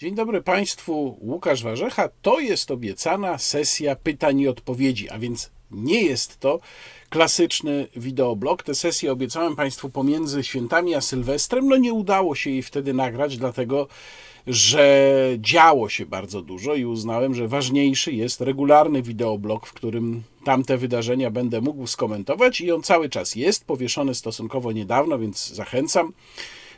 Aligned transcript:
Dzień 0.00 0.14
dobry 0.14 0.42
Państwu, 0.42 1.18
Łukasz 1.20 1.62
Warzecha. 1.62 2.08
To 2.22 2.40
jest 2.40 2.70
obiecana 2.70 3.38
sesja 3.38 3.96
pytań 3.96 4.40
i 4.40 4.48
odpowiedzi, 4.48 5.10
a 5.10 5.18
więc 5.18 5.50
nie 5.70 6.02
jest 6.02 6.38
to 6.38 6.60
klasyczny 7.10 7.86
wideoblog. 7.96 8.62
Tę 8.62 8.74
sesję 8.74 9.12
obiecałem 9.12 9.56
Państwu 9.56 9.90
pomiędzy 9.90 10.44
świętami 10.44 10.94
a 10.94 11.00
Sylwestrem. 11.00 11.68
No 11.68 11.76
nie 11.76 11.92
udało 11.92 12.34
się 12.34 12.50
jej 12.50 12.62
wtedy 12.62 12.94
nagrać, 12.94 13.36
dlatego 13.36 13.88
że 14.46 15.14
działo 15.38 15.88
się 15.88 16.06
bardzo 16.06 16.42
dużo 16.42 16.74
i 16.74 16.84
uznałem, 16.84 17.34
że 17.34 17.48
ważniejszy 17.48 18.12
jest 18.12 18.40
regularny 18.40 19.02
wideoblog, 19.02 19.66
w 19.66 19.72
którym 19.72 20.22
tamte 20.44 20.78
wydarzenia 20.78 21.30
będę 21.30 21.60
mógł 21.60 21.86
skomentować 21.86 22.60
i 22.60 22.72
on 22.72 22.82
cały 22.82 23.08
czas 23.08 23.34
jest 23.34 23.64
powieszony 23.64 24.14
stosunkowo 24.14 24.72
niedawno, 24.72 25.18
więc 25.18 25.48
zachęcam 25.48 26.12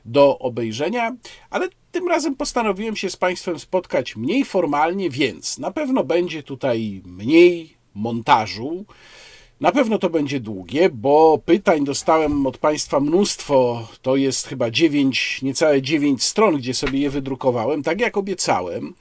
do 0.05 0.39
obejrzenia, 0.39 1.17
ale 1.51 1.69
tym 1.93 2.09
razem 2.09 2.37
postanowiłem 2.37 2.97
się 2.97 3.11
z 3.11 3.17
Państwem 3.17 3.59
spotkać 3.59 4.17
mniej 4.17 4.45
formalnie, 4.45 5.11
więc 5.11 5.59
na 5.59 5.71
pewno 5.71 6.05
będzie 6.05 6.43
tutaj 6.43 7.03
mniej 7.05 7.77
montażu. 7.95 8.85
Na 9.61 9.73
pewno 9.73 9.99
to 9.99 10.11
będzie 10.11 10.41
długie, 10.41 10.91
bo 10.91 11.39
pytań 11.45 11.85
dostałem 11.85 12.47
od 12.47 12.59
Państwa 12.59 13.01
mnóstwo. 13.01 13.89
To 14.03 14.17
jest 14.17 14.49
chyba 14.49 14.71
9, 14.71 15.43
niecałe 15.43 15.83
9 15.83 16.23
stron, 16.23 16.57
gdzie 16.57 16.75
sobie 16.75 16.99
je 16.99 17.11
wydrukowałem. 17.11 17.83
Tak 17.83 18.01
jak 18.01 18.17
obiecałem, 18.17 18.95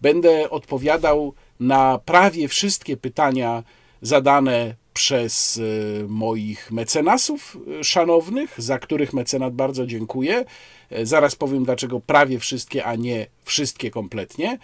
będę 0.00 0.50
odpowiadał 0.50 1.34
na 1.60 1.98
prawie 2.04 2.48
wszystkie 2.48 2.96
pytania 2.96 3.62
zadane 4.02 4.74
przez 4.98 5.56
y, 5.56 6.06
moich 6.08 6.72
mecenasów 6.72 7.56
y, 7.80 7.84
szanownych, 7.84 8.54
za 8.58 8.78
których 8.78 9.12
mecenat 9.12 9.54
bardzo 9.54 9.86
dziękuję. 9.86 10.44
E, 10.90 11.06
zaraz 11.06 11.36
powiem, 11.36 11.64
dlaczego 11.64 12.00
prawie 12.00 12.38
wszystkie, 12.38 12.84
a 12.84 12.94
nie 12.94 13.26
wszystkie 13.44 13.90
kompletnie. 13.90 14.58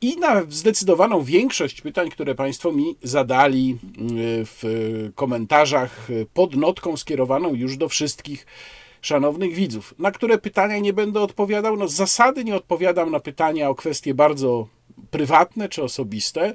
I 0.00 0.16
na 0.16 0.42
zdecydowaną 0.48 1.22
większość 1.22 1.80
pytań, 1.80 2.10
które 2.10 2.34
Państwo 2.34 2.72
mi 2.72 2.96
zadali 3.02 3.72
y, 3.72 3.76
w 4.44 4.62
komentarzach 5.14 6.08
pod 6.34 6.56
notką 6.56 6.96
skierowaną 6.96 7.54
już 7.54 7.76
do 7.76 7.88
wszystkich 7.88 8.46
szanownych 9.00 9.54
widzów. 9.54 9.94
Na 9.98 10.10
które 10.10 10.38
pytania 10.38 10.78
nie 10.78 10.92
będę 10.92 11.20
odpowiadał? 11.20 11.76
No 11.76 11.88
z 11.88 11.94
zasady 11.94 12.44
nie 12.44 12.56
odpowiadam 12.56 13.10
na 13.10 13.20
pytania 13.20 13.68
o 13.68 13.74
kwestie 13.74 14.14
bardzo 14.14 14.68
prywatne 15.10 15.68
czy 15.68 15.82
osobiste. 15.82 16.54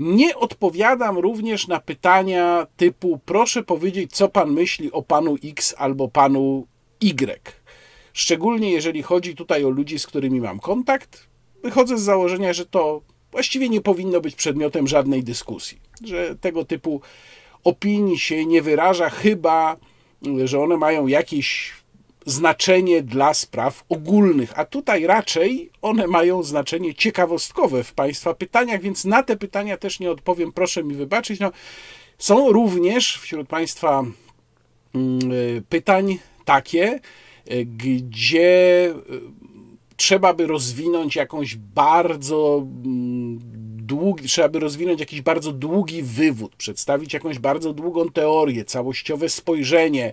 Nie 0.00 0.36
odpowiadam 0.36 1.18
również 1.18 1.68
na 1.68 1.80
pytania 1.80 2.66
typu 2.76 3.20
proszę 3.24 3.62
powiedzieć, 3.62 4.12
co 4.12 4.28
pan 4.28 4.52
myśli 4.52 4.92
o 4.92 5.02
panu 5.02 5.36
X 5.44 5.74
albo 5.78 6.08
panu 6.08 6.66
Y. 7.00 7.54
Szczególnie 8.12 8.72
jeżeli 8.72 9.02
chodzi 9.02 9.34
tutaj 9.34 9.64
o 9.64 9.70
ludzi, 9.70 9.98
z 9.98 10.06
którymi 10.06 10.40
mam 10.40 10.60
kontakt, 10.60 11.26
wychodzę 11.62 11.98
z 11.98 12.02
założenia, 12.02 12.52
że 12.52 12.66
to 12.66 13.02
właściwie 13.32 13.68
nie 13.68 13.80
powinno 13.80 14.20
być 14.20 14.34
przedmiotem 14.34 14.88
żadnej 14.88 15.24
dyskusji, 15.24 15.78
że 16.04 16.36
tego 16.36 16.64
typu 16.64 17.00
opinii 17.64 18.18
się 18.18 18.46
nie 18.46 18.62
wyraża, 18.62 19.10
chyba 19.10 19.76
że 20.44 20.60
one 20.60 20.76
mają 20.76 21.06
jakieś 21.06 21.72
znaczenie 22.26 23.02
dla 23.02 23.34
spraw 23.34 23.84
ogólnych, 23.88 24.58
a 24.58 24.64
tutaj 24.64 25.06
raczej 25.06 25.70
one 25.82 26.06
mają 26.06 26.42
znaczenie 26.42 26.94
ciekawostkowe 26.94 27.84
w 27.84 27.92
Państwa 27.92 28.34
pytaniach, 28.34 28.80
więc 28.80 29.04
na 29.04 29.22
te 29.22 29.36
pytania 29.36 29.76
też 29.76 30.00
nie 30.00 30.10
odpowiem, 30.10 30.52
proszę 30.52 30.84
mi 30.84 30.94
wybaczyć. 30.94 31.40
No, 31.40 31.52
są 32.18 32.52
również 32.52 33.18
wśród 33.18 33.48
Państwa 33.48 34.04
mm, 34.94 35.20
pytań 35.68 36.18
takie, 36.44 37.00
gdzie 37.66 38.88
y, 38.90 39.20
trzeba 39.96 40.34
by 40.34 40.46
rozwinąć 40.46 41.16
jakąś 41.16 41.56
bardzo 41.56 42.66
mm, 42.84 43.38
długi, 43.76 44.28
trzeba 44.28 44.48
by 44.48 44.58
rozwinąć 44.58 45.00
jakiś 45.00 45.22
bardzo 45.22 45.52
długi 45.52 46.02
wywód, 46.02 46.56
przedstawić 46.56 47.14
jakąś 47.14 47.38
bardzo 47.38 47.72
długą 47.72 48.08
teorię, 48.08 48.64
całościowe 48.64 49.28
spojrzenie, 49.28 50.12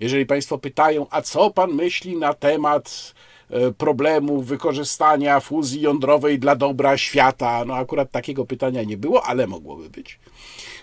jeżeli 0.00 0.26
Państwo 0.26 0.58
pytają, 0.58 1.06
a 1.10 1.22
co 1.22 1.50
Pan 1.50 1.72
myśli 1.72 2.16
na 2.16 2.34
temat 2.34 3.14
e, 3.50 3.72
problemu 3.72 4.42
wykorzystania 4.42 5.40
fuzji 5.40 5.80
jądrowej 5.80 6.38
dla 6.38 6.56
dobra 6.56 6.98
świata? 6.98 7.64
No 7.64 7.74
akurat 7.74 8.10
takiego 8.10 8.44
pytania 8.44 8.82
nie 8.82 8.96
było, 8.96 9.26
ale 9.26 9.46
mogłoby 9.46 9.90
być. 9.90 10.18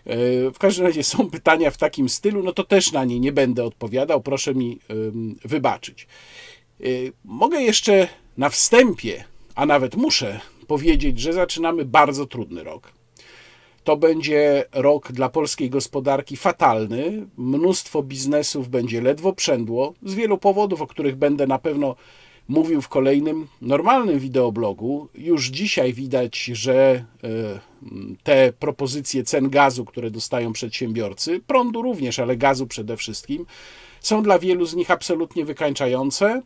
E, 0.06 0.16
w 0.52 0.58
każdym 0.60 0.86
razie 0.86 1.04
są 1.04 1.30
pytania 1.32 1.72
w 1.72 1.78
takim 1.78 2.10
stylu, 2.10 2.44
no 2.44 2.52
to 2.52 2.64
też 2.64 2.92
na 2.92 3.06
nie 3.06 3.20
nie 3.20 3.32
będę 3.32 3.64
odpowiadał, 3.64 4.22
proszę 4.22 4.56
mi 4.56 4.80
wybaczyć. 5.46 6.08
E, 6.82 6.86
mogę 7.26 7.62
jeszcze 7.62 8.08
na 8.38 8.50
wstępie, 8.50 9.24
a 9.56 9.66
nawet 9.66 9.96
muszę 9.96 10.40
powiedzieć, 10.68 11.20
że 11.20 11.34
zaczynamy 11.34 11.86
bardzo 11.86 12.26
trudny 12.26 12.64
rok. 12.64 12.95
To 13.86 13.98
będzie 13.98 14.66
rok 14.72 15.12
dla 15.12 15.30
polskiej 15.30 15.70
gospodarki 15.70 16.38
fatalny. 16.38 17.28
Mnóstwo 17.38 18.04
biznesów 18.04 18.70
będzie 18.70 19.02
ledwo 19.02 19.34
przędło 19.34 19.94
z 20.04 20.14
wielu 20.14 20.38
powodów, 20.38 20.82
o 20.82 20.88
których 20.88 21.16
będę 21.16 21.48
na 21.48 21.60
pewno 21.60 21.96
mówił 22.48 22.82
w 22.82 22.90
kolejnym 22.90 23.48
normalnym 23.62 24.20
wideoblogu. 24.20 25.08
Już 25.16 25.48
dzisiaj 25.48 25.94
widać, 25.94 26.44
że 26.44 27.06
e, 27.24 27.60
te 28.24 28.54
propozycje 28.60 29.24
cen 29.24 29.50
gazu, 29.50 29.86
które 29.86 30.12
dostają 30.12 30.54
przedsiębiorcy, 30.54 31.40
prądu 31.48 31.82
również, 31.82 32.20
ale 32.20 32.38
gazu 32.38 32.68
przede 32.68 32.98
wszystkim, 32.98 33.46
są 34.00 34.24
dla 34.24 34.40
wielu 34.40 34.66
z 34.66 34.76
nich 34.76 34.92
absolutnie 34.92 35.46
wykańczające, 35.46 36.42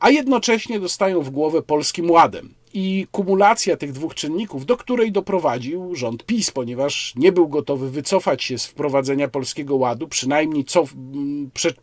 a 0.00 0.10
jednocześnie 0.10 0.80
dostają 0.80 1.22
w 1.22 1.30
głowę 1.30 1.62
polskim 1.62 2.10
ładem 2.10 2.54
i 2.76 3.06
kumulacja 3.12 3.76
tych 3.76 3.92
dwóch 3.92 4.14
czynników, 4.14 4.66
do 4.66 4.76
której 4.76 5.12
doprowadził 5.12 5.94
rząd 5.94 6.24
PiS, 6.24 6.50
ponieważ 6.50 7.12
nie 7.16 7.32
był 7.32 7.48
gotowy 7.48 7.90
wycofać 7.90 8.44
się 8.44 8.58
z 8.58 8.66
wprowadzenia 8.66 9.28
polskiego 9.28 9.76
ładu, 9.76 10.08
przynajmniej 10.08 10.64
cof, 10.64 10.94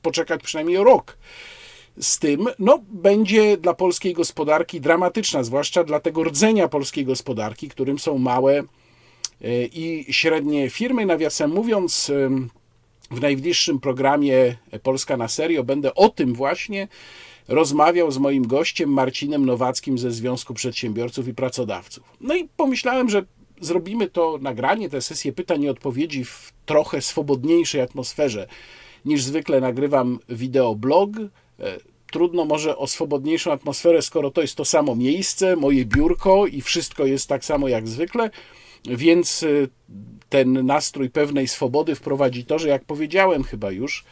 poczekać 0.01 0.43
przynajmniej 0.43 0.77
rok. 0.77 1.17
Z 1.99 2.19
tym 2.19 2.47
no, 2.59 2.79
będzie 2.91 3.57
dla 3.57 3.73
polskiej 3.73 4.13
gospodarki 4.13 4.81
dramatyczna, 4.81 5.43
zwłaszcza 5.43 5.83
dla 5.83 5.99
tego 5.99 6.23
rdzenia 6.23 6.67
polskiej 6.67 7.05
gospodarki, 7.05 7.69
którym 7.69 7.99
są 7.99 8.17
małe 8.17 8.57
e, 8.59 9.65
i 9.65 10.13
średnie 10.13 10.69
firmy. 10.69 11.05
Nawiasem 11.05 11.51
mówiąc, 11.51 12.11
w 13.11 13.21
najbliższym 13.21 13.79
programie 13.79 14.55
Polska 14.83 15.17
na 15.17 15.27
serio 15.27 15.63
będę 15.63 15.95
o 15.95 16.09
tym 16.09 16.33
właśnie 16.33 16.87
rozmawiał 17.47 18.11
z 18.11 18.17
moim 18.17 18.47
gościem 18.47 18.89
Marcinem 18.89 19.45
Nowackim 19.45 19.97
ze 19.97 20.11
Związku 20.11 20.53
Przedsiębiorców 20.53 21.27
i 21.27 21.33
Pracodawców. 21.33 22.03
No 22.21 22.35
i 22.35 22.49
pomyślałem, 22.57 23.09
że 23.09 23.23
zrobimy 23.61 24.09
to 24.09 24.39
nagranie, 24.41 24.89
tę 24.89 25.01
sesję 25.01 25.33
pytań 25.33 25.63
i 25.63 25.69
odpowiedzi 25.69 26.25
w 26.25 26.53
trochę 26.65 27.01
swobodniejszej 27.01 27.81
atmosferze 27.81 28.47
niż 29.05 29.23
zwykle 29.23 29.61
nagrywam 29.61 30.19
wideoblog. 30.29 31.09
E, 31.17 31.77
trudno 32.11 32.45
może 32.45 32.77
o 32.77 32.87
swobodniejszą 32.87 33.51
atmosferę, 33.51 34.01
skoro 34.01 34.31
to 34.31 34.41
jest 34.41 34.55
to 34.55 34.65
samo 34.65 34.95
miejsce, 34.95 35.55
moje 35.55 35.85
biurko 35.85 36.47
i 36.47 36.61
wszystko 36.61 37.05
jest 37.05 37.27
tak 37.27 37.45
samo 37.45 37.67
jak 37.67 37.87
zwykle, 37.87 38.29
więc 38.85 39.43
e, 39.43 39.47
ten 40.29 40.65
nastrój 40.65 41.09
pewnej 41.09 41.47
swobody 41.47 41.95
wprowadzi 41.95 42.45
to, 42.45 42.59
że 42.59 42.69
jak 42.69 42.85
powiedziałem 42.85 43.43
chyba 43.43 43.71
już, 43.71 44.03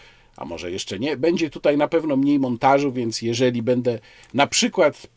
a 0.41 0.45
może 0.45 0.71
jeszcze 0.71 0.99
nie. 0.99 1.17
Będzie 1.17 1.49
tutaj 1.49 1.77
na 1.77 1.87
pewno 1.87 2.15
mniej 2.15 2.39
montażu, 2.39 2.91
więc 2.91 3.21
jeżeli 3.21 3.61
będę 3.61 3.99
na 4.33 4.47
przykład 4.47 5.07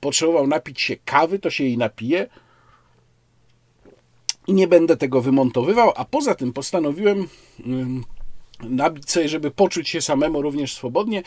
potrzebował 0.00 0.46
napić 0.46 0.80
się 0.80 0.96
kawy, 1.04 1.38
to 1.38 1.50
się 1.50 1.64
jej 1.64 1.78
napiję 1.78 2.28
i 4.46 4.52
nie 4.52 4.68
będę 4.68 4.96
tego 4.96 5.22
wymontowywał, 5.22 5.92
a 5.96 6.04
poza 6.04 6.34
tym 6.34 6.52
postanowiłem 6.52 7.28
nabić 8.60 9.10
sobie, 9.10 9.28
żeby 9.28 9.50
poczuć 9.50 9.88
się 9.88 10.00
samemu 10.00 10.42
również 10.42 10.74
swobodnie, 10.74 11.22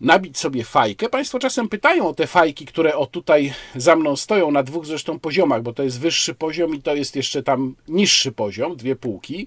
nabić 0.00 0.38
sobie 0.38 0.64
fajkę. 0.64 1.08
Państwo 1.08 1.38
czasem 1.38 1.68
pytają 1.68 2.08
o 2.08 2.14
te 2.14 2.26
fajki, 2.26 2.66
które 2.66 2.96
o 2.96 3.06
tutaj 3.06 3.52
za 3.76 3.96
mną 3.96 4.16
stoją 4.16 4.50
na 4.50 4.62
dwóch 4.62 4.86
zresztą 4.86 5.18
poziomach, 5.18 5.62
bo 5.62 5.72
to 5.72 5.82
jest 5.82 6.00
wyższy 6.00 6.34
poziom 6.34 6.74
i 6.74 6.82
to 6.82 6.94
jest 6.94 7.16
jeszcze 7.16 7.42
tam 7.42 7.74
niższy 7.88 8.32
poziom, 8.32 8.76
dwie 8.76 8.96
półki. 8.96 9.46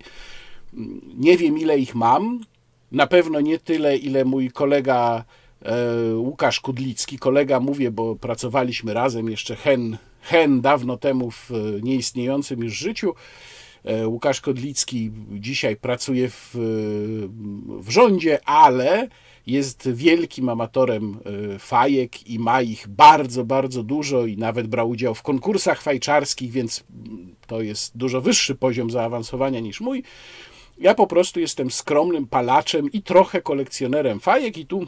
Nie 1.18 1.38
wiem 1.38 1.58
ile 1.58 1.80
ich 1.80 1.96
mam, 1.96 2.42
na 2.92 3.08
pewno 3.08 3.42
nie 3.42 3.60
tyle, 3.60 3.98
ile 3.98 4.26
mój 4.26 4.52
kolega 4.52 5.24
e, 5.62 6.16
Łukasz 6.16 6.60
Kudlicki, 6.60 7.20
kolega 7.20 7.60
mówię, 7.60 7.92
bo 7.92 8.16
pracowaliśmy 8.16 8.94
razem 8.94 9.30
jeszcze 9.30 9.56
hen, 9.56 9.98
hen 10.22 10.62
dawno 10.62 10.98
temu 10.98 11.32
w 11.32 11.50
nieistniejącym 11.82 12.64
już 12.64 12.74
życiu. 12.74 13.14
E, 13.84 14.08
Łukasz 14.08 14.42
Kodlicki 14.42 15.12
dzisiaj 15.32 15.76
pracuje 15.76 16.30
w, 16.30 16.50
w 17.80 17.90
rządzie, 17.90 18.40
ale 18.46 19.08
jest 19.48 19.92
wielkim 19.92 20.50
amatorem 20.50 21.20
e, 21.56 21.60
fajek 21.60 22.28
i 22.28 22.40
ma 22.40 22.62
ich 22.62 22.88
bardzo, 22.88 23.44
bardzo 23.44 23.84
dużo 23.84 24.26
i 24.26 24.38
nawet 24.38 24.68
brał 24.68 24.90
udział 24.90 25.16
w 25.16 25.22
konkursach 25.22 25.82
fajczarskich, 25.82 26.52
więc 26.52 26.84
to 27.48 27.62
jest 27.62 27.98
dużo 27.98 28.22
wyższy 28.22 28.56
poziom 28.56 28.92
zaawansowania 28.92 29.60
niż 29.60 29.82
mój. 29.82 30.04
Ja 30.78 30.96
po 30.96 31.08
prostu 31.08 31.40
jestem 31.40 31.72
skromnym 31.72 32.28
palaczem 32.28 32.92
i 32.92 33.02
trochę 33.02 33.42
kolekcjonerem 33.42 34.20
fajek 34.20 34.58
i 34.58 34.66
tu 34.66 34.88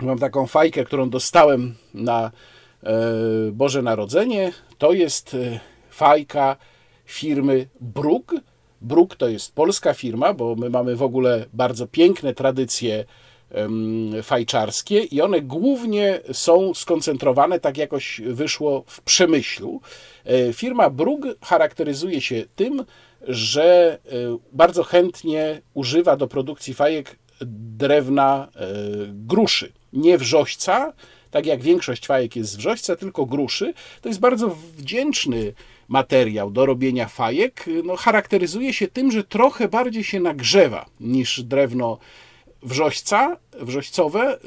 mam 0.00 0.18
taką 0.18 0.46
fajkę, 0.46 0.84
którą 0.84 1.10
dostałem 1.10 1.74
na 1.94 2.30
Boże 3.52 3.82
Narodzenie. 3.82 4.52
To 4.78 4.92
jest 4.92 5.36
fajka 5.90 6.56
firmy 7.04 7.68
Brug. 7.80 8.34
Brug 8.80 9.16
to 9.16 9.28
jest 9.28 9.54
polska 9.54 9.94
firma, 9.94 10.34
bo 10.34 10.54
my 10.54 10.70
mamy 10.70 10.96
w 10.96 11.02
ogóle 11.02 11.46
bardzo 11.52 11.86
piękne 11.86 12.34
tradycje 12.34 13.04
fajczarskie 14.22 14.98
i 15.04 15.22
one 15.22 15.40
głównie 15.40 16.20
są 16.32 16.74
skoncentrowane, 16.74 17.60
tak 17.60 17.78
jakoś 17.78 18.20
wyszło 18.24 18.84
w 18.86 19.00
przemyślu. 19.00 19.80
E, 20.24 20.52
firma 20.52 20.90
Brug 20.90 21.20
charakteryzuje 21.42 22.20
się 22.20 22.44
tym, 22.56 22.84
że 23.22 23.98
e, 24.06 24.10
bardzo 24.52 24.82
chętnie 24.82 25.62
używa 25.74 26.16
do 26.16 26.28
produkcji 26.28 26.74
fajek 26.74 27.18
drewna 27.40 28.48
e, 28.54 28.66
gruszy, 29.08 29.72
nie 29.92 30.18
wrzośca, 30.18 30.92
tak 31.30 31.46
jak 31.46 31.62
większość 31.62 32.06
fajek 32.06 32.36
jest 32.36 32.50
z 32.50 32.56
wrzośca, 32.56 32.96
tylko 32.96 33.26
gruszy. 33.26 33.74
To 34.00 34.08
jest 34.08 34.20
bardzo 34.20 34.56
wdzięczny 34.76 35.52
materiał 35.88 36.50
do 36.50 36.66
robienia 36.66 37.08
fajek. 37.08 37.64
No, 37.84 37.96
charakteryzuje 37.96 38.72
się 38.72 38.88
tym, 38.88 39.12
że 39.12 39.24
trochę 39.24 39.68
bardziej 39.68 40.04
się 40.04 40.20
nagrzewa 40.20 40.86
niż 41.00 41.42
drewno 41.42 41.98
wrzośca, 42.62 43.36
wrzoścowe, 43.60 44.38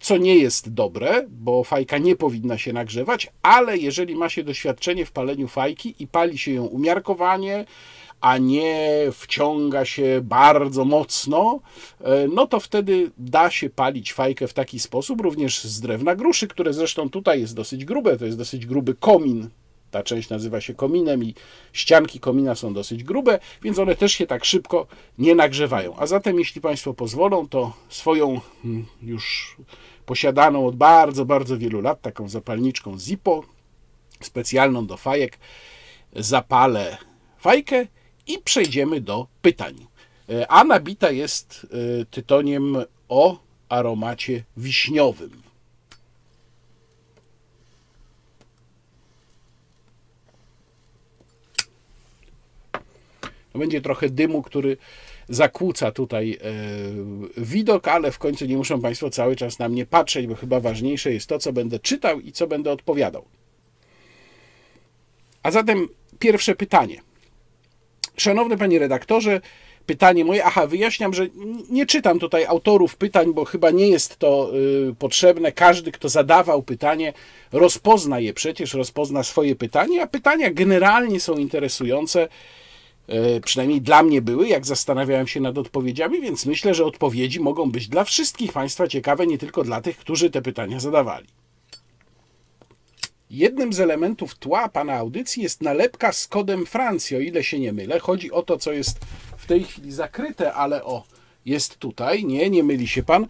co 0.00 0.16
nie 0.16 0.36
jest 0.36 0.74
dobre, 0.74 1.26
bo 1.28 1.64
fajka 1.64 1.98
nie 1.98 2.16
powinna 2.16 2.58
się 2.58 2.72
nagrzewać, 2.72 3.32
ale 3.42 3.78
jeżeli 3.78 4.16
ma 4.16 4.28
się 4.28 4.44
doświadczenie 4.44 5.06
w 5.06 5.12
paleniu 5.12 5.48
fajki 5.48 5.94
i 5.98 6.06
pali 6.06 6.38
się 6.38 6.52
ją 6.52 6.64
umiarkowanie, 6.64 7.64
a 8.20 8.38
nie 8.38 8.90
wciąga 9.12 9.84
się 9.84 10.20
bardzo 10.22 10.84
mocno, 10.84 11.60
e, 12.00 12.28
no 12.28 12.46
to 12.46 12.60
wtedy 12.60 13.10
da 13.18 13.50
się 13.50 13.70
palić 13.70 14.12
fajkę 14.12 14.48
w 14.48 14.54
taki 14.54 14.80
sposób, 14.80 15.20
również 15.20 15.64
z 15.64 15.80
drewna 15.80 16.16
gruszy, 16.16 16.48
które 16.48 16.72
zresztą 16.72 17.10
tutaj 17.10 17.40
jest 17.40 17.54
dosyć 17.54 17.84
grube, 17.84 18.16
to 18.16 18.26
jest 18.26 18.38
dosyć 18.38 18.66
gruby 18.66 18.94
komin 18.94 19.48
ta 19.90 20.02
część 20.02 20.28
nazywa 20.28 20.60
się 20.60 20.74
kominem 20.74 21.24
i 21.24 21.34
ścianki 21.72 22.20
komina 22.20 22.54
są 22.54 22.74
dosyć 22.74 23.04
grube, 23.04 23.38
więc 23.62 23.78
one 23.78 23.96
też 23.96 24.12
się 24.12 24.26
tak 24.26 24.44
szybko 24.44 24.86
nie 25.18 25.34
nagrzewają. 25.34 25.96
A 25.96 26.06
zatem, 26.06 26.38
jeśli 26.38 26.60
Państwo 26.60 26.94
pozwolą, 26.94 27.48
to 27.48 27.72
swoją 27.88 28.40
hmm, 28.62 28.86
już 29.02 29.56
posiadaną 30.06 30.66
od 30.66 30.76
bardzo, 30.76 31.24
bardzo 31.24 31.58
wielu 31.58 31.80
lat 31.80 32.02
taką 32.02 32.28
zapalniczką 32.28 32.98
Zippo, 32.98 33.44
specjalną 34.20 34.86
do 34.86 34.96
fajek, 34.96 35.38
zapalę 36.16 36.96
fajkę 37.38 37.86
i 38.26 38.38
przejdziemy 38.38 39.00
do 39.00 39.26
pytań. 39.42 39.86
E, 40.28 40.52
a 40.52 40.64
nabita 40.64 41.10
jest 41.10 41.66
e, 42.00 42.04
tytoniem 42.04 42.76
o 43.08 43.38
aromacie 43.68 44.44
wiśniowym. 44.56 45.49
Będzie 53.54 53.80
trochę 53.80 54.08
dymu, 54.08 54.42
który 54.42 54.76
zakłóca 55.28 55.92
tutaj 55.92 56.38
e, 56.42 57.42
widok, 57.42 57.88
ale 57.88 58.12
w 58.12 58.18
końcu 58.18 58.46
nie 58.46 58.56
muszą 58.56 58.80
Państwo 58.80 59.10
cały 59.10 59.36
czas 59.36 59.58
na 59.58 59.68
mnie 59.68 59.86
patrzeć, 59.86 60.26
bo 60.26 60.34
chyba 60.34 60.60
ważniejsze 60.60 61.12
jest 61.12 61.26
to, 61.26 61.38
co 61.38 61.52
będę 61.52 61.78
czytał 61.78 62.20
i 62.20 62.32
co 62.32 62.46
będę 62.46 62.72
odpowiadał. 62.72 63.24
A 65.42 65.50
zatem 65.50 65.88
pierwsze 66.18 66.54
pytanie. 66.54 67.00
Szanowny 68.16 68.56
Panie 68.56 68.78
Redaktorze, 68.78 69.40
pytanie 69.86 70.24
moje, 70.24 70.44
aha, 70.44 70.66
wyjaśniam, 70.66 71.14
że 71.14 71.26
nie 71.70 71.86
czytam 71.86 72.18
tutaj 72.18 72.44
autorów 72.44 72.96
pytań, 72.96 73.34
bo 73.34 73.44
chyba 73.44 73.70
nie 73.70 73.88
jest 73.88 74.16
to 74.16 74.50
y, 74.90 74.94
potrzebne. 74.94 75.52
Każdy, 75.52 75.92
kto 75.92 76.08
zadawał 76.08 76.62
pytanie, 76.62 77.12
rozpozna 77.52 78.20
je 78.20 78.34
przecież, 78.34 78.74
rozpozna 78.74 79.22
swoje 79.22 79.56
pytanie, 79.56 80.02
a 80.02 80.06
pytania 80.06 80.50
generalnie 80.50 81.20
są 81.20 81.34
interesujące 81.34 82.28
przynajmniej 83.44 83.80
dla 83.80 84.02
mnie 84.02 84.22
były, 84.22 84.48
jak 84.48 84.66
zastanawiałem 84.66 85.26
się 85.26 85.40
nad 85.40 85.58
odpowiedziami, 85.58 86.20
więc 86.20 86.46
myślę, 86.46 86.74
że 86.74 86.84
odpowiedzi 86.84 87.40
mogą 87.40 87.70
być 87.70 87.88
dla 87.88 88.04
wszystkich 88.04 88.52
Państwa 88.52 88.88
ciekawe, 88.88 89.26
nie 89.26 89.38
tylko 89.38 89.64
dla 89.64 89.80
tych, 89.80 89.96
którzy 89.96 90.30
te 90.30 90.42
pytania 90.42 90.80
zadawali. 90.80 91.26
Jednym 93.30 93.72
z 93.72 93.80
elementów 93.80 94.34
tła 94.34 94.68
Pana 94.68 94.94
audycji 94.94 95.42
jest 95.42 95.62
nalepka 95.62 96.12
z 96.12 96.26
kodem 96.28 96.66
Francji, 96.66 97.16
o 97.16 97.20
ile 97.20 97.44
się 97.44 97.58
nie 97.58 97.72
mylę. 97.72 98.00
Chodzi 98.00 98.30
o 98.30 98.42
to, 98.42 98.58
co 98.58 98.72
jest 98.72 98.98
w 99.36 99.46
tej 99.46 99.64
chwili 99.64 99.92
zakryte, 99.92 100.52
ale 100.52 100.84
o, 100.84 101.04
jest 101.46 101.78
tutaj. 101.78 102.24
Nie, 102.24 102.50
nie 102.50 102.62
myli 102.62 102.88
się 102.88 103.02
Pan. 103.02 103.26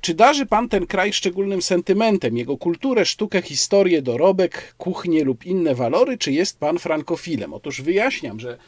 Czy 0.00 0.14
darzy 0.14 0.46
Pan 0.46 0.68
ten 0.68 0.86
kraj 0.86 1.12
szczególnym 1.12 1.62
sentymentem, 1.62 2.36
jego 2.36 2.56
kulturę, 2.56 3.04
sztukę, 3.04 3.42
historię, 3.42 4.02
dorobek, 4.02 4.74
kuchnię 4.78 5.24
lub 5.24 5.46
inne 5.46 5.74
walory, 5.74 6.18
czy 6.18 6.32
jest 6.32 6.58
Pan 6.58 6.78
frankofilem? 6.78 7.54
Otóż 7.54 7.82
wyjaśniam, 7.82 8.40
że 8.40 8.58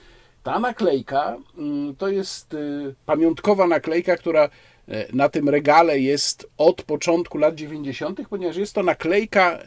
ta 0.42 0.58
naklejka 0.58 1.36
mm, 1.58 1.96
to 1.96 2.08
jest 2.08 2.54
y, 2.54 2.94
pamiątkowa 3.06 3.66
naklejka, 3.66 4.16
która 4.16 4.48
e, 4.88 5.06
na 5.12 5.28
tym 5.28 5.48
regale 5.48 6.00
jest 6.00 6.50
od 6.56 6.82
początku 6.82 7.38
lat 7.38 7.54
90., 7.54 8.20
ponieważ 8.30 8.56
jest 8.56 8.74
to 8.74 8.82
naklejka 8.82 9.58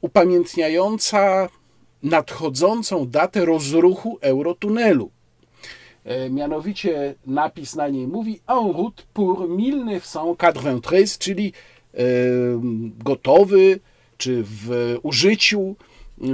upamiętniająca 0.00 1.48
nadchodzącą 2.02 3.08
datę 3.08 3.44
rozruchu 3.44 4.18
Eurotunelu. 4.20 5.10
E, 6.04 6.30
mianowicie 6.30 7.14
napis 7.26 7.74
na 7.74 7.88
niej 7.88 8.06
mówi 8.06 8.40
En 8.46 8.72
route 8.72 9.02
pour 9.12 9.36
1993, 9.36 11.18
czyli 11.18 11.52
gotowy 12.98 13.80
czy 14.16 14.42
w 14.44 14.96
użyciu 15.02 15.76
e, 16.20 16.24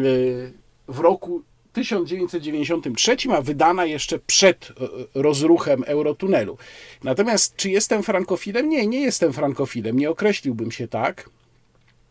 w 0.89 0.99
roku 0.99 1.43
1993, 1.73 3.17
a 3.33 3.43
wydana 3.43 3.85
jeszcze 3.85 4.19
przed 4.19 4.71
e, 4.71 4.73
rozruchem 5.15 5.85
Eurotunelu. 5.87 6.59
Natomiast 7.05 7.57
czy 7.57 7.71
jestem 7.71 8.03
frankofilem? 8.03 8.69
Nie, 8.69 8.87
nie 8.87 9.01
jestem 9.01 9.33
frankofilem, 9.33 9.99
nie 9.99 10.11
określiłbym 10.11 10.71
się 10.71 10.89
tak. 10.89 11.31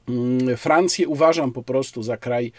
Mm, 0.09 0.57
Francję 0.57 1.07
uważam 1.07 1.51
po 1.51 1.63
prostu 1.63 2.03
za 2.03 2.17
kraj 2.17 2.51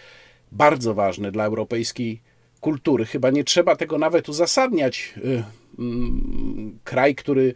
bardzo 0.53 0.95
ważny 0.95 1.33
dla 1.33 1.45
europejskiej 1.45 2.21
kultury. 2.61 3.05
Chyba 3.05 3.31
nie 3.31 3.45
trzeba 3.45 3.77
tego 3.77 3.99
nawet 3.99 4.29
uzasadniać. 4.29 5.15
E, 5.17 5.45
mm, 5.79 6.79
kraj, 6.85 7.15
który 7.15 7.55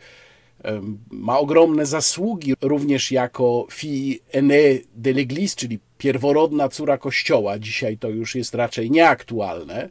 ma 1.11 1.39
ogromne 1.39 1.87
zasługi 1.87 2.55
również 2.63 3.13
jako 3.13 3.67
fille 3.71 4.19
aînée 4.33 4.85
de 4.95 5.13
l'Église, 5.13 5.57
czyli 5.57 5.79
pierworodna 5.99 6.69
córa 6.69 6.99
Kościoła. 6.99 7.59
Dzisiaj 7.59 7.99
to 7.99 8.09
już 8.09 8.35
jest 8.35 8.55
raczej 8.55 8.91
nieaktualne. 8.91 9.89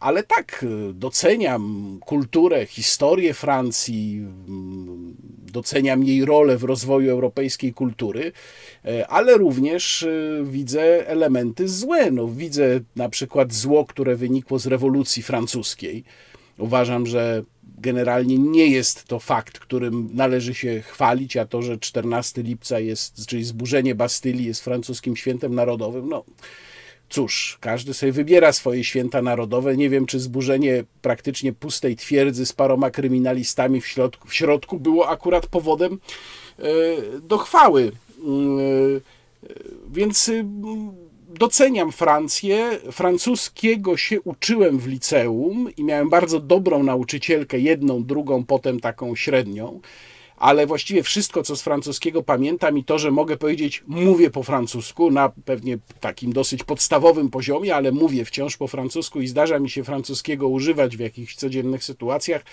Ale 0.00 0.22
tak, 0.22 0.64
doceniam 0.94 1.98
kulturę, 2.06 2.66
historię 2.66 3.34
Francji, 3.34 4.26
doceniam 5.52 6.04
jej 6.04 6.24
rolę 6.24 6.58
w 6.58 6.64
rozwoju 6.64 7.10
europejskiej 7.10 7.74
kultury, 7.74 8.32
e, 8.84 9.08
ale 9.08 9.36
również 9.36 10.02
e, 10.02 10.44
widzę 10.44 11.08
elementy 11.08 11.68
złe. 11.68 12.10
No, 12.10 12.28
widzę 12.28 12.80
na 12.96 13.08
przykład 13.08 13.52
zło, 13.52 13.84
które 13.84 14.16
wynikło 14.16 14.58
z 14.58 14.66
rewolucji 14.66 15.22
francuskiej. 15.22 16.04
Uważam, 16.58 17.06
że 17.06 17.42
generalnie 17.84 18.38
nie 18.38 18.66
jest 18.66 19.04
to 19.04 19.18
fakt, 19.18 19.58
którym 19.58 20.10
należy 20.12 20.54
się 20.54 20.80
chwalić, 20.80 21.36
a 21.36 21.46
to, 21.46 21.62
że 21.62 21.78
14 21.78 22.42
lipca 22.42 22.80
jest, 22.80 23.26
czyli 23.26 23.44
zburzenie 23.44 23.94
Bastylii 23.94 24.46
jest 24.46 24.64
francuskim 24.64 25.16
świętem 25.16 25.54
narodowym, 25.54 26.08
no 26.08 26.24
cóż, 27.08 27.58
każdy 27.60 27.94
sobie 27.94 28.12
wybiera 28.12 28.52
swoje 28.52 28.84
święta 28.84 29.22
narodowe. 29.22 29.76
Nie 29.76 29.90
wiem, 29.90 30.06
czy 30.06 30.20
zburzenie 30.20 30.84
praktycznie 31.02 31.52
pustej 31.52 31.96
twierdzy 31.96 32.46
z 32.46 32.52
paroma 32.52 32.90
kryminalistami 32.90 33.80
w 33.80 33.86
środku, 33.86 34.28
w 34.28 34.34
środku 34.34 34.80
było 34.80 35.08
akurat 35.08 35.46
powodem 35.46 35.98
e, 36.58 36.62
do 37.20 37.38
chwały. 37.38 37.92
E, 38.18 39.00
więc 39.92 40.30
doceniam 41.38 41.92
Francję. 41.92 42.78
Francuskiego 42.92 43.96
się 43.96 44.20
uczyłem 44.20 44.78
w 44.78 44.86
liceum 44.86 45.68
i 45.76 45.84
miałem 45.84 46.10
bardzo 46.10 46.40
dobrą 46.40 46.82
nauczycielkę, 46.82 47.58
jedną, 47.58 48.04
drugą, 48.04 48.44
potem 48.44 48.80
taką 48.80 49.16
średnią. 49.16 49.80
Ale 50.36 50.66
właściwie 50.66 51.02
wszystko, 51.02 51.42
co 51.42 51.56
z 51.56 51.62
francuskiego 51.62 52.22
pamiętam 52.22 52.78
i 52.78 52.84
to, 52.84 52.98
że 52.98 53.10
mogę 53.10 53.36
powiedzieć, 53.36 53.84
mówię 53.86 54.30
po 54.30 54.42
francusku, 54.42 55.10
na 55.10 55.32
pewnie 55.44 55.78
takim 56.00 56.32
dosyć 56.32 56.64
podstawowym 56.64 57.30
poziomie, 57.30 57.74
ale 57.74 57.92
mówię 57.92 58.24
wciąż 58.24 58.56
po 58.56 58.68
francusku 58.68 59.20
i 59.20 59.26
zdarza 59.26 59.58
mi 59.58 59.70
się 59.70 59.84
francuskiego 59.84 60.48
używać 60.48 60.96
w 60.96 61.00
jakichś 61.00 61.34
codziennych 61.34 61.84
sytuacjach, 61.84 62.44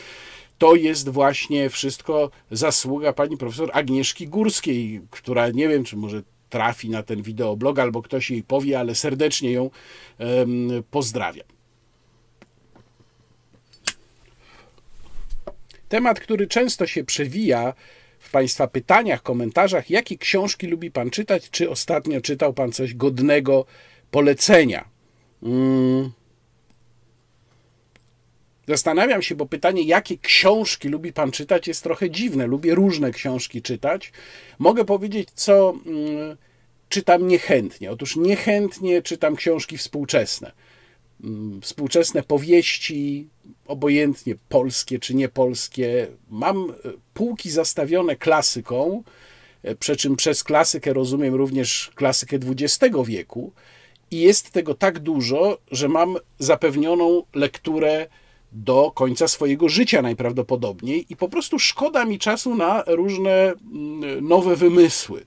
to 0.58 0.76
jest 0.76 1.10
właśnie 1.10 1.70
wszystko 1.70 2.30
zasługa 2.52 3.14
pani 3.14 3.38
profesor 3.38 3.70
Agnieszki 3.74 4.28
Górskiej, 4.28 5.02
która 5.10 5.50
nie 5.50 5.68
wiem, 5.70 5.84
czy 5.84 5.98
może 5.98 6.24
trafi 6.52 6.90
na 6.90 7.04
ten 7.04 7.22
wideoblog 7.22 7.80
albo 7.80 8.02
ktoś 8.02 8.32
jej 8.32 8.44
powie, 8.44 8.80
ale 8.80 8.96
serdecznie 8.96 9.52
ją 9.52 9.70
pozdrawiam. 10.92 11.48
Temat, 15.90 16.20
który 16.20 16.48
często 16.48 16.88
się 16.88 17.04
przewija 17.04 17.74
w 18.20 18.32
Państwa 18.32 18.68
pytaniach, 18.68 19.24
komentarzach, 19.24 19.90
jakie 19.90 20.18
książki 20.18 20.68
lubi 20.68 20.92
Pan 20.92 21.10
czytać, 21.10 21.50
czy 21.50 21.70
ostatnio 21.70 22.22
czytał 22.22 22.54
Pan 22.54 22.72
coś 22.72 22.94
godnego 22.94 23.66
polecenia. 24.12 24.90
Hmm. 25.42 26.12
Zastanawiam 28.72 29.22
się, 29.22 29.36
bo 29.36 29.46
pytanie, 29.46 29.84
jakie 29.84 30.18
książki 30.18 30.90
lubi 30.90 31.14
Pan 31.14 31.32
czytać, 31.32 31.68
jest 31.68 31.84
trochę 31.84 32.10
dziwne. 32.10 32.48
Lubię 32.48 32.76
różne 32.76 33.12
książki 33.12 33.62
czytać. 33.62 34.12
Mogę 34.60 34.86
powiedzieć, 34.86 35.30
co 35.36 35.74
mm, 35.86 36.38
czytam 36.90 37.28
niechętnie. 37.28 37.92
Otóż 37.92 38.16
niechętnie 38.16 39.02
czytam 39.02 39.36
książki 39.36 39.78
współczesne. 39.78 40.52
Mm, 41.24 41.62
współczesne 41.62 42.24
powieści, 42.24 43.28
obojętnie 43.68 44.36
polskie 44.50 45.00
czy 45.00 45.16
niepolskie. 45.16 46.08
Mam 46.30 46.70
e, 46.70 46.74
półki 47.14 47.52
zastawione 47.52 48.16
klasyką, 48.16 49.04
e, 49.64 49.76
przy 49.76 49.96
czym 49.96 50.16
przez 50.16 50.44
klasykę 50.44 50.94
rozumiem 50.94 51.36
również 51.36 51.92
klasykę 51.96 52.38
XX 52.48 52.96
wieku. 53.06 53.54
I 54.12 54.20
jest 54.20 54.52
tego 54.52 54.74
tak 54.74 55.00
dużo, 55.00 55.58
że 55.72 55.88
mam 55.88 56.18
zapewnioną 56.40 57.24
lekturę 57.34 58.08
do 58.52 58.92
końca 58.96 59.28
swojego 59.28 59.70
życia 59.70 60.02
najprawdopodobniej 60.02 61.06
i 61.10 61.16
po 61.16 61.30
prostu 61.30 61.60
szkoda 61.60 62.06
mi 62.06 62.20
czasu 62.20 62.56
na 62.56 62.84
różne 62.88 63.54
mm, 63.74 64.28
nowe 64.28 64.56
wymysły. 64.56 65.26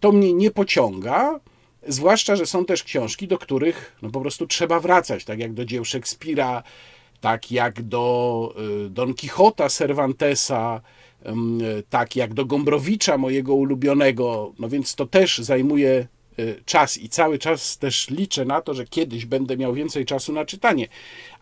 To 0.00 0.12
mnie 0.12 0.32
nie 0.32 0.50
pociąga, 0.50 1.40
zwłaszcza, 1.88 2.36
że 2.36 2.46
są 2.46 2.64
też 2.64 2.82
książki, 2.82 3.28
do 3.28 3.38
których 3.38 3.96
no 4.02 4.10
po 4.10 4.20
prostu 4.20 4.46
trzeba 4.46 4.80
wracać, 4.80 5.24
tak 5.24 5.38
jak 5.38 5.52
do 5.52 5.64
dzieł 5.64 5.84
Szekspira, 5.84 6.62
tak 7.20 7.52
jak 7.52 7.82
do 7.82 8.54
y, 8.86 8.90
Don 8.90 9.14
Quixota 9.14 9.68
Cervantesa, 9.68 10.80
tak 11.90 12.16
jak 12.16 12.34
do 12.34 12.44
Gombrowicza, 12.44 13.18
mojego 13.18 13.54
ulubionego, 13.54 14.52
no 14.58 14.68
więc 14.68 14.94
to 14.94 15.06
też 15.06 15.38
zajmuje 15.38 15.88
Y, 15.88 16.15
czas 16.64 16.98
i 16.98 17.08
cały 17.08 17.38
czas 17.38 17.78
też 17.78 18.10
liczę 18.10 18.44
na 18.44 18.60
to, 18.60 18.74
że 18.74 18.86
kiedyś 18.86 19.26
będę 19.26 19.56
miał 19.56 19.74
więcej 19.74 20.04
czasu 20.04 20.32
na 20.32 20.44
czytanie. 20.44 20.88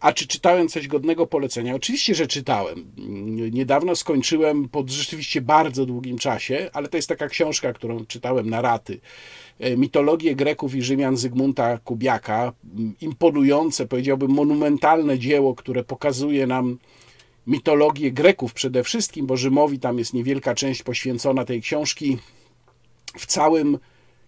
A 0.01 0.13
czy 0.13 0.27
czytałem 0.27 0.69
coś 0.69 0.89
godnego 0.89 1.27
polecenia? 1.27 1.75
Oczywiście, 1.75 2.15
że 2.15 2.27
czytałem. 2.27 2.87
Niedawno 3.53 3.97
skończyłem 3.97 4.69
po 4.69 4.85
rzeczywiście 4.87 5.41
bardzo 5.41 5.87
długim 5.87 6.19
czasie, 6.19 6.71
ale 6.73 6.89
to 6.89 6.97
jest 6.97 7.09
taka 7.09 7.29
książka, 7.29 7.73
którą 7.73 8.07
czytałem 8.07 8.51
na 8.51 8.63
raty. 8.63 9.01
Y, 9.65 9.77
Mitologię 9.77 10.35
Greków 10.35 10.75
i 10.75 10.83
Rzymian 10.83 11.17
Zygmunta 11.17 11.79
Kubiaka. 11.79 12.53
Imponujące, 13.01 13.87
powiedziałbym, 13.87 14.31
monumentalne 14.31 15.19
dzieło, 15.19 15.55
które 15.55 15.85
pokazuje 15.85 16.47
nam 16.47 16.79
mitologię 17.47 18.13
Greków 18.13 18.55
przede 18.55 18.85
wszystkim, 18.85 19.27
bo 19.27 19.37
Rzymowi 19.37 19.79
tam 19.79 19.99
jest 19.99 20.15
niewielka 20.15 20.55
część 20.55 20.83
poświęcona 20.83 21.45
tej 21.45 21.63
książki. 21.63 22.19
W 23.19 23.27
całym 23.27 23.79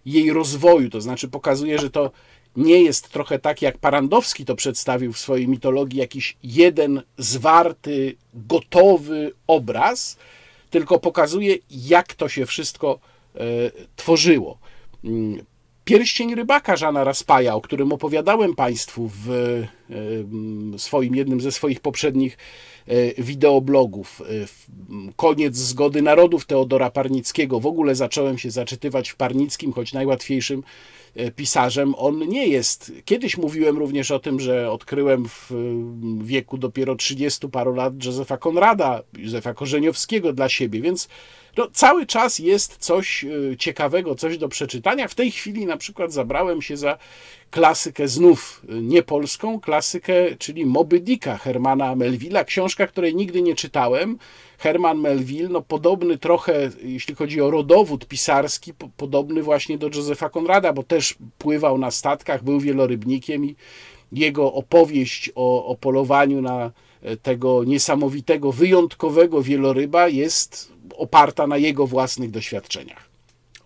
jej 0.07 0.33
rozwoju, 0.33 0.89
to 0.89 1.01
znaczy 1.01 1.27
pokazuje, 1.27 1.79
że 1.79 1.89
to 1.89 2.11
nie 2.55 2.81
jest 2.81 3.09
trochę 3.09 3.39
tak, 3.39 3.61
jak 3.61 3.77
Parandowski 3.77 4.45
to 4.45 4.55
przedstawił 4.55 5.13
w 5.13 5.17
swojej 5.17 5.47
mitologii, 5.47 5.99
jakiś 5.99 6.37
jeden 6.43 7.01
zwarty, 7.17 8.15
gotowy 8.33 9.31
obraz, 9.47 10.17
tylko 10.69 10.99
pokazuje, 10.99 11.55
jak 11.69 12.13
to 12.13 12.29
się 12.29 12.45
wszystko 12.45 12.99
e, 13.35 13.39
tworzyło. 13.95 14.57
Mm, 15.03 15.45
pierścień 15.85 16.35
rybaka 16.35 16.75
Żana 16.75 17.03
Raspaja, 17.03 17.55
o 17.55 17.61
którym 17.61 17.91
opowiadałem 17.91 18.55
Państwu 18.55 19.11
w 19.25 19.29
e, 20.75 20.79
swoim 20.79 21.15
jednym 21.15 21.41
ze 21.41 21.51
swoich 21.51 21.79
poprzednich 21.79 22.37
wideoblogów. 23.17 24.21
E, 24.21 24.47
koniec 25.15 25.55
zgody 25.55 26.01
narodów 26.01 26.45
Teodora 26.45 26.89
Parnickiego. 26.89 27.59
W 27.59 27.67
ogóle 27.67 27.95
zacząłem 27.95 28.37
się 28.37 28.51
zaczytywać 28.51 29.09
w 29.09 29.15
Parnickim, 29.15 29.73
choć 29.73 29.93
najłatwiejszym 29.93 30.63
e, 31.15 31.31
pisarzem 31.31 31.95
on 31.97 32.27
nie 32.27 32.47
jest. 32.47 32.91
Kiedyś 33.05 33.37
mówiłem 33.37 33.77
również 33.77 34.11
o 34.11 34.19
tym, 34.19 34.39
że 34.39 34.71
odkryłem 34.71 35.25
w 35.25 35.51
wieku 36.21 36.57
dopiero 36.57 36.95
30 36.95 37.49
paru 37.49 37.73
lat 37.73 38.05
Józefa 38.05 38.37
Konrada, 38.37 39.03
Józefa 39.17 39.53
Korzeniowskiego 39.53 40.33
dla 40.33 40.49
siebie, 40.49 40.81
więc 40.81 41.07
no, 41.57 41.67
cały 41.73 42.05
czas 42.05 42.39
jest 42.39 42.77
coś 42.77 43.25
ciekawego, 43.59 44.15
coś 44.15 44.37
do 44.37 44.49
przeczytania. 44.49 45.07
W 45.07 45.15
tej 45.15 45.31
chwili 45.31 45.65
na 45.65 45.77
przykład 45.77 46.13
zabrałem 46.13 46.61
się 46.61 46.77
za 46.77 46.97
klasykę 47.51 48.07
znów 48.07 48.61
niepolską, 48.81 49.59
klasykę, 49.59 50.13
czyli 50.39 50.65
Moby 50.65 50.99
Dicka 50.99 51.37
Hermana 51.37 51.95
Melvilla, 51.95 52.43
książka, 52.43 52.87
której 52.87 53.15
nigdy 53.15 53.41
nie 53.41 53.55
czytałem. 53.55 54.17
Herman 54.57 54.97
Melville, 54.97 55.49
no 55.49 55.61
podobny 55.61 56.17
trochę, 56.17 56.69
jeśli 56.83 57.15
chodzi 57.15 57.41
o 57.41 57.51
rodowód 57.51 58.07
pisarski, 58.07 58.73
po, 58.73 58.89
podobny 58.97 59.43
właśnie 59.43 59.77
do 59.77 59.87
Józefa 59.87 60.29
Konrada, 60.29 60.73
bo 60.73 60.83
też 60.83 61.15
pływał 61.37 61.77
na 61.77 61.91
statkach, 61.91 62.43
był 62.43 62.59
wielorybnikiem 62.59 63.45
i 63.45 63.55
jego 64.11 64.53
opowieść 64.53 65.31
o, 65.35 65.65
o 65.65 65.75
polowaniu 65.75 66.41
na 66.41 66.71
e, 67.01 67.17
tego 67.17 67.63
niesamowitego, 67.63 68.51
wyjątkowego 68.51 69.41
wieloryba 69.41 70.07
jest 70.07 70.76
oparta 70.97 71.47
na 71.47 71.57
jego 71.57 71.87
własnych 71.87 72.31
doświadczeniach. 72.31 73.09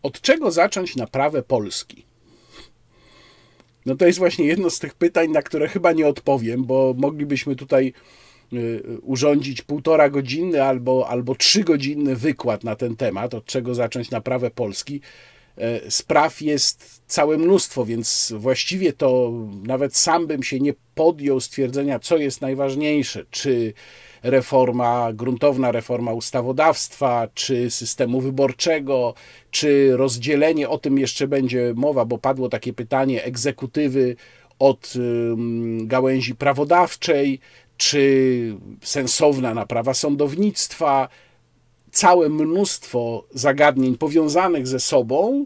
Od 0.04 0.22
czego 0.22 0.52
zacząć 0.52 0.96
naprawę 0.96 1.44
Polski? 1.44 2.06
No 3.86 3.96
to 3.96 4.06
jest 4.06 4.20
właśnie 4.20 4.46
jedno 4.46 4.70
z 4.70 4.80
tych 4.80 4.94
pytań, 4.94 5.30
na 5.30 5.42
które 5.42 5.68
chyba 5.68 5.92
nie 5.92 6.08
odpowiem, 6.08 6.64
bo 6.64 6.94
moglibyśmy 6.98 7.56
tutaj 7.56 7.94
y, 8.54 8.84
urządzić 9.02 9.62
półtora 9.62 10.10
godziny 10.10 10.64
albo, 10.64 11.08
albo 11.10 11.36
trzygodzinny 11.36 12.16
wykład 12.16 12.64
na 12.64 12.76
ten 12.76 12.96
temat, 12.96 13.34
od 13.34 13.46
czego 13.46 13.76
zacząć 13.76 14.12
naprawę 14.12 14.52
Polski. 14.52 15.02
E, 15.58 15.92
spraw 15.92 16.42
jest 16.42 17.02
całe 17.08 17.38
mnóstwo, 17.38 17.86
więc 17.86 18.34
właściwie 18.38 18.94
to 18.94 19.32
nawet 19.64 19.96
sam 19.96 20.28
bym 20.28 20.44
się 20.44 20.60
nie 20.60 20.74
podjął 20.96 21.40
stwierdzenia, 21.40 22.00
co 22.00 22.18
jest 22.18 22.42
najważniejsze, 22.42 23.26
czy 23.32 23.74
reforma, 24.24 25.14
gruntowna 25.14 25.72
reforma 25.72 26.14
ustawodawstwa, 26.14 27.28
czy 27.34 27.72
systemu 27.72 28.22
wyborczego, 28.22 29.14
czy 29.52 29.98
rozdzielenie, 29.98 30.70
o 30.70 30.78
tym 30.78 30.98
jeszcze 30.98 31.28
będzie 31.28 31.74
mowa, 31.76 32.06
bo 32.06 32.18
padło 32.18 32.50
takie 32.50 32.74
pytanie 32.74 33.24
egzekutywy 33.24 34.16
od 34.60 34.94
gałęzi 35.82 36.36
prawodawczej, 36.36 37.40
czy 37.78 38.56
sensowna 38.82 39.54
naprawa 39.54 39.94
sądownictwa, 39.94 41.10
całe 41.92 42.30
mnóstwo 42.30 43.26
zagadnień 43.34 43.98
powiązanych 43.98 44.68
ze 44.68 44.80
sobą 44.80 45.46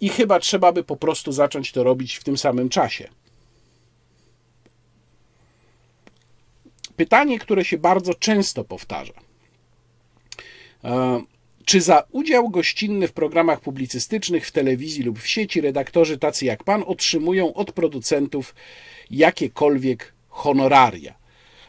i 0.00 0.08
chyba 0.08 0.40
trzeba 0.40 0.72
by 0.72 0.84
po 0.84 0.96
prostu 0.96 1.32
zacząć 1.32 1.72
to 1.72 1.84
robić 1.84 2.16
w 2.16 2.24
tym 2.24 2.38
samym 2.38 2.68
czasie. 2.68 3.08
Pytanie, 6.96 7.38
które 7.38 7.64
się 7.64 7.78
bardzo 7.78 8.14
często 8.14 8.64
powtarza. 8.64 9.12
E, 10.84 11.22
czy 11.64 11.80
za 11.80 12.02
udział 12.10 12.48
gościnny 12.48 13.08
w 13.08 13.12
programach 13.12 13.60
publicystycznych 13.60 14.46
w 14.46 14.52
telewizji 14.52 15.02
lub 15.02 15.18
w 15.18 15.26
sieci 15.26 15.60
redaktorzy 15.60 16.18
tacy 16.18 16.44
jak 16.44 16.64
pan 16.64 16.84
otrzymują 16.86 17.54
od 17.54 17.72
producentów 17.72 18.54
jakiekolwiek 19.10 20.14
honoraria? 20.28 21.23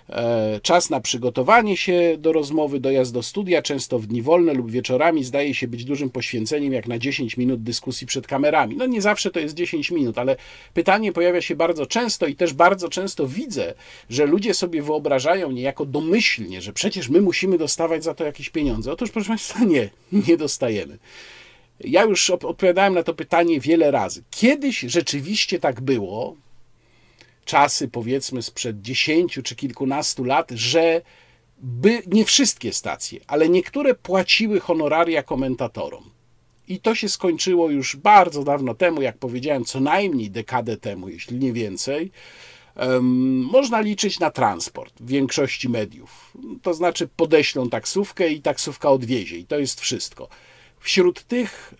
E, 0.09 0.59
czas 0.63 0.89
na 0.89 0.99
przygotowanie 0.99 1.77
się 1.77 2.15
do 2.17 2.33
rozmowy, 2.33 2.79
dojazd 2.79 3.13
do 3.13 3.23
studia, 3.23 3.61
często 3.61 3.99
w 3.99 4.07
dni 4.07 4.21
wolne 4.21 4.53
lub 4.53 4.71
wieczorami, 4.71 5.23
zdaje 5.23 5.53
się 5.53 5.67
być 5.67 5.85
dużym 5.85 6.09
poświęceniem, 6.09 6.73
jak 6.73 6.87
na 6.87 6.99
10 6.99 7.37
minut 7.37 7.63
dyskusji 7.63 8.07
przed 8.07 8.27
kamerami. 8.27 8.75
No 8.77 8.85
nie 8.85 9.01
zawsze 9.01 9.31
to 9.31 9.39
jest 9.39 9.55
10 9.55 9.91
minut, 9.91 10.17
ale 10.17 10.35
pytanie 10.73 11.11
pojawia 11.11 11.41
się 11.41 11.55
bardzo 11.55 11.85
często 11.85 12.27
i 12.27 12.35
też 12.35 12.53
bardzo 12.53 12.89
często 12.89 13.27
widzę, 13.27 13.73
że 14.09 14.25
ludzie 14.25 14.53
sobie 14.53 14.81
wyobrażają 14.81 15.51
niejako 15.51 15.85
domyślnie, 15.85 16.61
że 16.61 16.73
przecież 16.73 17.09
my 17.09 17.21
musimy 17.21 17.57
dostawać 17.57 18.03
za 18.03 18.13
to 18.13 18.25
jakieś 18.25 18.49
pieniądze. 18.49 18.91
Otóż, 18.91 19.11
proszę 19.11 19.27
Państwa, 19.27 19.63
nie, 19.63 19.89
nie 20.27 20.37
dostajemy. 20.37 20.97
Ja 21.79 22.03
już 22.03 22.29
odpowiadałem 22.29 22.93
na 22.93 23.03
to 23.03 23.13
pytanie 23.13 23.59
wiele 23.59 23.91
razy. 23.91 24.23
Kiedyś 24.31 24.79
rzeczywiście 24.79 25.59
tak 25.59 25.81
było, 25.81 26.35
czasy, 27.45 27.87
powiedzmy 27.87 28.41
sprzed 28.41 28.81
10 28.81 29.39
czy 29.43 29.55
kilkunastu 29.55 30.23
lat, 30.23 30.51
że 30.51 31.01
by 31.57 32.01
nie 32.07 32.25
wszystkie 32.25 32.73
stacje, 32.73 33.19
ale 33.27 33.49
niektóre 33.49 33.95
płaciły 33.95 34.59
honoraria 34.59 35.23
komentatorom. 35.23 36.09
I 36.67 36.79
to 36.79 36.95
się 36.95 37.09
skończyło 37.09 37.69
już 37.69 37.95
bardzo 37.95 38.43
dawno 38.43 38.75
temu, 38.75 39.01
jak 39.01 39.17
powiedziałem, 39.17 39.65
co 39.65 39.79
najmniej 39.79 40.31
dekadę 40.31 40.77
temu, 40.77 41.09
jeśli 41.09 41.37
nie 41.37 41.53
więcej. 41.53 42.11
Można 43.51 43.81
liczyć 43.81 44.19
na 44.19 44.31
transport 44.31 44.93
w 44.99 45.07
większości 45.07 45.69
mediów. 45.69 46.37
To 46.61 46.73
znaczy 46.73 47.07
podeślą 47.15 47.69
taksówkę 47.69 48.29
i 48.29 48.41
taksówka 48.41 48.89
odwiezie, 48.89 49.37
i 49.37 49.45
to 49.45 49.59
jest 49.59 49.81
wszystko. 49.81 50.27
Wśród 50.79 51.23
tych 51.23 51.73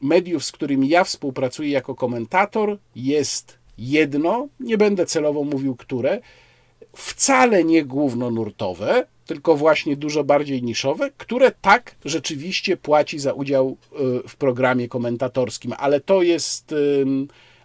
mediów, 0.00 0.44
z 0.44 0.52
którymi 0.52 0.88
ja 0.88 1.04
współpracuję 1.04 1.70
jako 1.70 1.94
komentator, 1.94 2.78
jest 2.96 3.58
jedno, 3.78 4.48
nie 4.60 4.78
będę 4.78 5.06
celowo 5.06 5.44
mówił 5.44 5.76
które, 5.76 6.20
wcale 6.96 7.64
nie 7.64 7.84
głównonurtowe, 7.84 9.06
tylko 9.26 9.56
właśnie 9.56 9.96
dużo 9.96 10.24
bardziej 10.24 10.62
niszowe, 10.62 11.10
które 11.16 11.52
tak 11.60 11.94
rzeczywiście 12.04 12.76
płaci 12.76 13.18
za 13.18 13.32
udział 13.32 13.76
y, 14.24 14.28
w 14.28 14.36
programie 14.36 14.88
komentatorskim, 14.88 15.74
ale 15.78 16.00
to 16.00 16.22
jest 16.22 16.74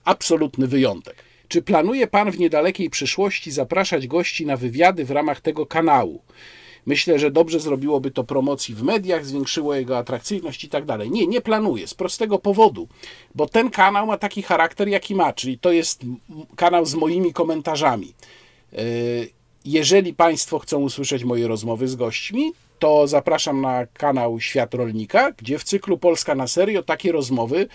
absolutny 0.03 0.67
wyjątek. 0.67 1.15
Czy 1.47 1.61
planuje 1.61 2.07
Pan 2.07 2.31
w 2.31 2.39
niedalekiej 2.39 2.89
przyszłości 2.89 3.51
zapraszać 3.51 4.07
gości 4.07 4.45
na 4.45 4.57
wywiady 4.57 5.05
w 5.05 5.11
ramach 5.11 5.41
tego 5.41 5.65
kanału? 5.65 6.21
Myślę, 6.85 7.19
że 7.19 7.31
dobrze 7.31 7.59
zrobiłoby 7.59 8.11
to 8.11 8.23
promocji 8.23 8.75
w 8.75 8.83
mediach, 8.83 9.25
zwiększyło 9.25 9.75
jego 9.75 9.97
atrakcyjność 9.97 10.63
i 10.63 10.69
tak 10.69 10.85
dalej. 10.85 11.11
Nie, 11.11 11.27
nie 11.27 11.41
planuję 11.41 11.87
z 11.87 11.93
prostego 11.93 12.39
powodu, 12.39 12.87
bo 13.35 13.47
ten 13.47 13.69
kanał 13.69 14.07
ma 14.07 14.17
taki 14.17 14.41
charakter, 14.41 14.87
jaki 14.87 15.15
ma, 15.15 15.33
czyli 15.33 15.59
to 15.59 15.71
jest 15.71 16.01
kanał 16.55 16.85
z 16.85 16.95
moimi 16.95 17.33
komentarzami. 17.33 18.13
Y, 18.73 19.29
jeżeli 19.65 20.13
Państwo 20.13 20.59
chcą 20.59 20.79
usłyszeć 20.79 21.23
moje 21.23 21.47
rozmowy 21.47 21.87
z 21.87 21.95
gośćmi, 21.95 22.51
to 22.79 23.07
zapraszam 23.07 23.61
na 23.61 23.85
kanał 23.85 24.39
Świat 24.39 24.73
Rolnika, 24.73 25.31
gdzie 25.31 25.59
w 25.59 25.63
cyklu 25.63 25.97
Polska 25.97 26.35
na 26.35 26.47
serio 26.47 26.83
takie 26.83 27.11
rozmowy 27.11 27.67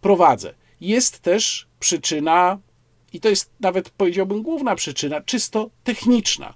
prowadzę. 0.00 0.54
Jest 0.80 1.20
też 1.20 1.66
przyczyna, 1.80 2.58
i 3.12 3.20
to 3.20 3.28
jest 3.28 3.50
nawet 3.60 3.90
powiedziałbym 3.90 4.42
główna 4.42 4.74
przyczyna, 4.74 5.20
czysto 5.20 5.70
techniczna. 5.84 6.54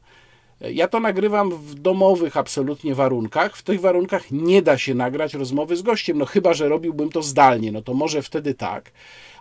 Ja 0.73 0.88
to 0.88 1.00
nagrywam 1.00 1.50
w 1.50 1.75
domowych 1.75 2.37
absolutnie 2.37 2.94
warunkach. 2.94 3.56
W 3.56 3.62
tych 3.62 3.80
warunkach 3.80 4.30
nie 4.30 4.62
da 4.62 4.78
się 4.78 4.94
nagrać 4.94 5.35
rozmowy 5.35 5.76
z 5.76 5.83
gościem, 5.83 6.18
no 6.18 6.25
chyba, 6.25 6.54
że 6.54 6.68
robiłbym 6.68 7.11
to 7.11 7.23
zdalnie, 7.23 7.73
no 7.73 7.83
to 7.83 7.94
może 7.94 8.23
wtedy 8.23 8.54
tak. 8.54 8.92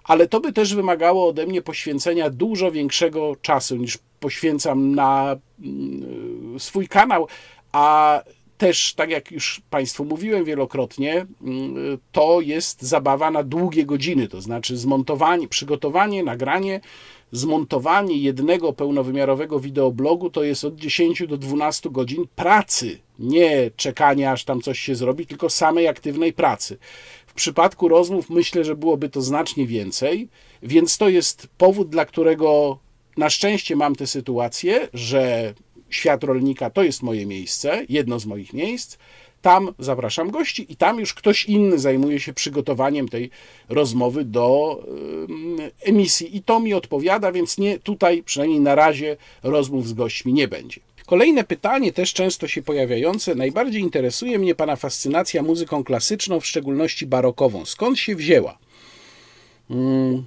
Ale 0.03 0.27
to 0.27 0.39
by 0.39 0.53
też 0.53 0.75
wymagało 0.75 1.27
ode 1.27 1.45
mnie 1.45 1.61
poświęcenia 1.61 2.29
dużo 2.29 2.71
większego 2.71 3.35
czasu 3.41 3.75
niż 3.75 3.97
poświęcam 4.19 4.95
na 4.95 5.35
mm, 5.59 6.59
swój 6.59 6.87
kanał, 6.87 7.27
a 7.71 8.21
też, 8.57 8.93
tak 8.93 9.09
jak 9.09 9.31
już 9.31 9.61
Państwu 9.69 10.05
mówiłem 10.05 10.45
wielokrotnie, 10.45 11.25
mm, 11.41 11.97
to 12.11 12.41
jest 12.41 12.81
zabawa 12.81 13.31
na 13.31 13.43
długie 13.43 13.85
godziny, 13.85 14.27
to 14.27 14.41
znaczy 14.41 14.77
zmontowanie, 14.77 15.47
przygotowanie, 15.47 16.23
nagranie, 16.23 16.81
zmontowanie 17.33 18.17
jednego 18.17 18.73
pełnowymiarowego 18.73 19.59
wideoblogu 19.59 20.29
to 20.29 20.43
jest 20.43 20.65
od 20.65 20.75
10 20.75 21.27
do 21.27 21.37
12 21.37 21.89
godzin 21.89 22.25
pracy, 22.35 22.99
nie 23.19 23.71
czekania 23.75 24.31
aż 24.31 24.43
tam 24.43 24.61
coś 24.61 24.79
się 24.79 24.95
zrobi, 24.95 25.25
tylko 25.25 25.49
samej 25.49 25.87
aktywnej 25.87 26.33
pracy. 26.33 26.77
W 27.27 27.33
przypadku 27.33 27.87
rozmów 27.87 28.29
myślę, 28.29 28.63
że 28.63 28.75
byłoby 28.75 29.09
to 29.09 29.21
znacznie 29.21 29.67
więcej, 29.67 30.29
więc 30.63 30.97
to 30.97 31.09
jest 31.09 31.47
powód, 31.57 31.89
dla 31.89 32.05
którego 32.05 32.79
na 33.17 33.29
szczęście 33.29 33.75
mam 33.75 33.95
tę 33.95 34.07
sytuację, 34.07 34.87
że 34.93 35.53
świat 35.89 36.23
rolnika 36.23 36.69
to 36.69 36.83
jest 36.83 37.03
moje 37.03 37.25
miejsce, 37.25 37.85
jedno 37.89 38.19
z 38.19 38.25
moich 38.25 38.53
miejsc. 38.53 38.97
Tam 39.43 39.73
zapraszam 39.79 40.31
gości 40.31 40.71
i 40.71 40.75
tam 40.75 40.99
już 40.99 41.13
ktoś 41.13 41.45
inny 41.45 41.79
zajmuje 41.79 42.19
się 42.19 42.33
przygotowaniem 42.33 43.09
tej 43.09 43.29
rozmowy 43.69 44.25
do 44.25 44.79
emisji. 45.81 46.37
I 46.37 46.43
to 46.43 46.59
mi 46.59 46.73
odpowiada, 46.73 47.31
więc 47.31 47.57
nie 47.57 47.79
tutaj, 47.79 48.23
przynajmniej 48.23 48.59
na 48.59 48.75
razie, 48.75 49.17
rozmów 49.43 49.87
z 49.87 49.93
gośćmi 49.93 50.33
nie 50.33 50.47
będzie. 50.47 50.81
Kolejne 51.05 51.43
pytanie, 51.43 51.93
też 51.93 52.13
często 52.13 52.47
się 52.47 52.61
pojawiające. 52.61 53.35
Najbardziej 53.35 53.81
interesuje 53.81 54.39
mnie 54.39 54.55
Pana 54.55 54.75
fascynacja 54.75 55.43
muzyką 55.43 55.83
klasyczną, 55.83 56.39
w 56.39 56.45
szczególności 56.45 57.05
barokową. 57.05 57.65
Skąd 57.65 57.99
się 57.99 58.15
wzięła? 58.15 58.57
Hmm. 59.67 60.25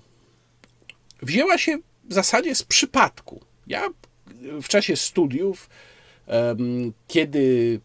Wzięła 1.23 1.59
się 1.59 1.79
w 2.05 2.15
zasadzie 2.15 2.55
z 2.55 2.63
przypadku. 2.63 3.41
Ja 3.67 3.89
w 4.63 4.69
czasie 4.69 4.97
studiów, 4.97 5.69
kiedy 7.09 7.81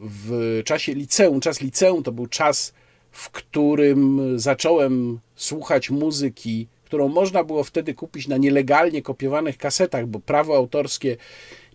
w 0.00 0.60
czasie 0.64 0.94
liceum, 0.94 1.40
czas 1.40 1.60
liceum 1.60 2.02
to 2.02 2.12
był 2.12 2.26
czas, 2.26 2.72
w 3.10 3.30
którym 3.30 4.20
zacząłem 4.38 5.18
słuchać 5.36 5.90
muzyki, 5.90 6.66
którą 6.84 7.08
można 7.08 7.44
było 7.44 7.64
wtedy 7.64 7.94
kupić 7.94 8.28
na 8.28 8.36
nielegalnie 8.36 9.02
kopiowanych 9.02 9.58
kasetach, 9.58 10.06
bo 10.06 10.20
prawo 10.20 10.56
autorskie 10.56 11.16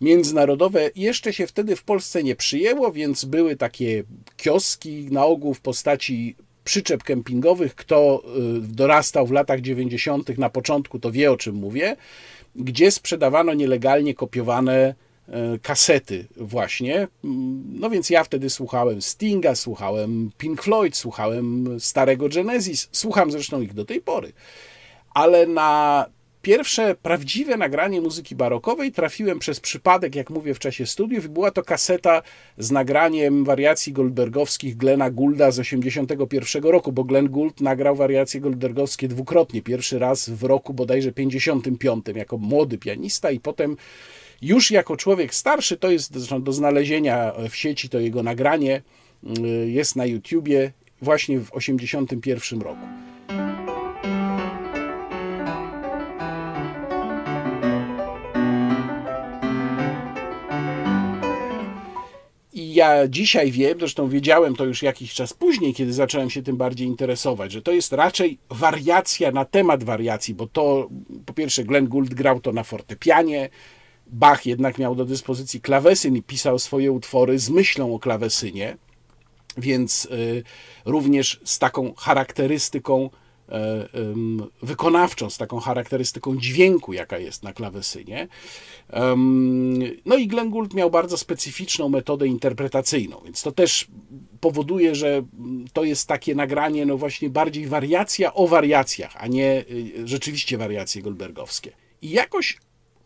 międzynarodowe 0.02 0.90
jeszcze 0.96 1.34
się 1.34 1.48
wtedy 1.48 1.76
w 1.76 1.84
Polsce 1.84 2.24
nie 2.24 2.36
przyjęło, 2.36 2.92
więc 2.92 3.26
były 3.26 3.56
takie 3.56 4.04
kioski 4.38 5.08
na 5.12 5.26
ogół 5.26 5.54
w 5.54 5.62
postaci 5.62 6.36
przyczep 6.64 7.04
kempingowych. 7.04 7.76
Kto 7.76 8.24
y, 8.58 8.62
dorastał 8.62 9.28
w 9.28 9.32
latach 9.32 9.62
90., 9.62 10.38
na 10.38 10.50
początku, 10.50 11.00
to 11.00 11.12
wie 11.12 11.32
o 11.32 11.38
czym 11.38 11.56
mówię, 11.56 11.96
gdzie 12.56 12.92
sprzedawano 12.92 13.54
nielegalnie 13.54 14.14
kopiowane 14.14 14.96
kasety, 15.62 16.28
właśnie. 16.38 17.08
No 17.74 17.90
więc 17.90 18.10
ja 18.10 18.24
wtedy 18.24 18.50
słuchałem 18.50 19.02
Stinga, 19.02 19.56
słuchałem 19.56 20.32
Pink 20.38 20.64
Floyd, 20.64 20.96
słuchałem 20.96 21.78
starego 21.80 22.30
Genesis, 22.30 22.90
słucham 22.92 23.32
zresztą 23.32 23.62
ich 23.62 23.74
do 23.74 23.86
tej 23.86 24.02
pory. 24.02 24.34
Ale 25.14 25.48
na 25.48 26.06
Pierwsze 26.44 26.96
prawdziwe 26.96 27.58
nagranie 27.58 28.02
muzyki 28.02 28.36
barokowej 28.36 28.92
trafiłem 28.92 29.40
przez 29.40 29.60
przypadek, 29.60 30.16
jak 30.16 30.30
mówię, 30.30 30.54
w 30.54 30.60
czasie 30.60 30.86
studiów 30.86 31.26
i 31.26 31.30
była 31.30 31.52
to 31.52 31.64
kaseta 31.64 32.22
z 32.58 32.72
nagraniem 32.72 33.46
wariacji 33.46 33.94
goldbergowskich 33.94 34.78
Glena 34.78 35.12
Goulda 35.12 35.52
z 35.52 35.56
1981 35.56 36.72
roku, 36.72 36.92
bo 36.92 37.04
Glenn 37.04 37.30
Gould 37.30 37.62
nagrał 37.62 37.96
wariacje 37.96 38.42
goldbergowskie 38.42 39.08
dwukrotnie. 39.08 39.62
Pierwszy 39.62 40.00
raz 40.00 40.30
w 40.30 40.44
roku 40.44 40.74
bodajże 40.74 41.12
55 41.12 42.06
jako 42.16 42.38
młody 42.38 42.78
pianista 42.78 43.32
i 43.32 43.40
potem 43.40 43.78
już 44.44 44.72
jako 44.72 44.98
człowiek 44.98 45.36
starszy, 45.36 45.78
to 45.78 45.92
jest 45.92 46.14
zresztą 46.14 46.44
do 46.44 46.54
znalezienia 46.54 47.34
w 47.50 47.56
sieci, 47.56 47.90
to 47.90 48.00
jego 48.00 48.24
nagranie 48.24 48.82
y, 49.38 49.70
jest 49.70 49.96
na 49.96 50.06
YouTubie 50.06 50.72
właśnie 51.02 51.40
w 51.40 51.52
1981 51.52 52.62
roku. 52.62 52.88
ja 62.74 63.08
dzisiaj 63.08 63.52
wiem, 63.52 63.80
zresztą 63.80 64.10
wiedziałem 64.10 64.56
to 64.56 64.66
już 64.66 64.84
jakiś 64.84 65.14
czas 65.14 65.34
później, 65.34 65.74
kiedy 65.74 65.94
zacząłem 65.94 66.30
się 66.30 66.44
tym 66.44 66.58
bardziej 66.58 66.88
interesować, 66.88 67.52
że 67.52 67.62
to 67.62 67.72
jest 67.72 67.94
raczej 67.94 68.38
wariacja 68.50 69.32
na 69.32 69.46
temat 69.46 69.84
wariacji, 69.84 70.34
bo 70.34 70.48
to 70.48 70.90
po 71.26 71.34
pierwsze 71.34 71.64
Glenn 71.64 71.88
Gould 71.88 72.14
grał 72.14 72.40
to 72.40 72.52
na 72.52 72.64
fortepianie, 72.64 73.50
Bach 74.14 74.46
jednak 74.46 74.78
miał 74.78 74.96
do 74.96 75.06
dyspozycji 75.06 75.62
klawesyn 75.62 76.16
i 76.16 76.24
pisał 76.24 76.60
swoje 76.60 76.92
utwory 76.92 77.40
z 77.40 77.50
myślą 77.50 77.96
o 77.96 78.00
klawesynie, 78.00 78.78
więc 79.58 80.06
y, 80.06 80.44
również 80.86 81.40
z 81.44 81.60
taką 81.60 81.94
charakterystyką 81.94 83.10
E, 83.54 83.88
wykonawczą, 84.62 85.30
z 85.30 85.38
taką 85.38 85.60
charakterystyką 85.60 86.38
dźwięku, 86.38 86.94
jaka 86.94 87.18
jest 87.18 87.44
na 87.44 87.54
klawesynie. 87.54 88.28
No 90.06 90.16
i 90.18 90.28
Glenn 90.28 90.50
Gould 90.50 90.74
miał 90.74 90.92
bardzo 90.92 91.18
specyficzną 91.18 91.90
metodę 91.90 92.28
interpretacyjną, 92.28 93.22
więc 93.26 93.42
to 93.42 93.52
też 93.52 93.88
powoduje, 94.40 94.96
że 94.96 95.24
to 95.74 95.84
jest 95.84 96.08
takie 96.08 96.36
nagranie, 96.36 96.86
no 96.86 96.98
właśnie 96.98 97.30
bardziej 97.30 97.68
wariacja 97.68 98.34
o 98.34 98.48
wariacjach, 98.48 99.16
a 99.18 99.28
nie 99.28 99.66
y, 99.72 100.08
rzeczywiście 100.08 100.58
wariacje 100.58 101.02
goldbergowskie. 101.02 101.72
I 102.02 102.10
jakoś 102.10 102.58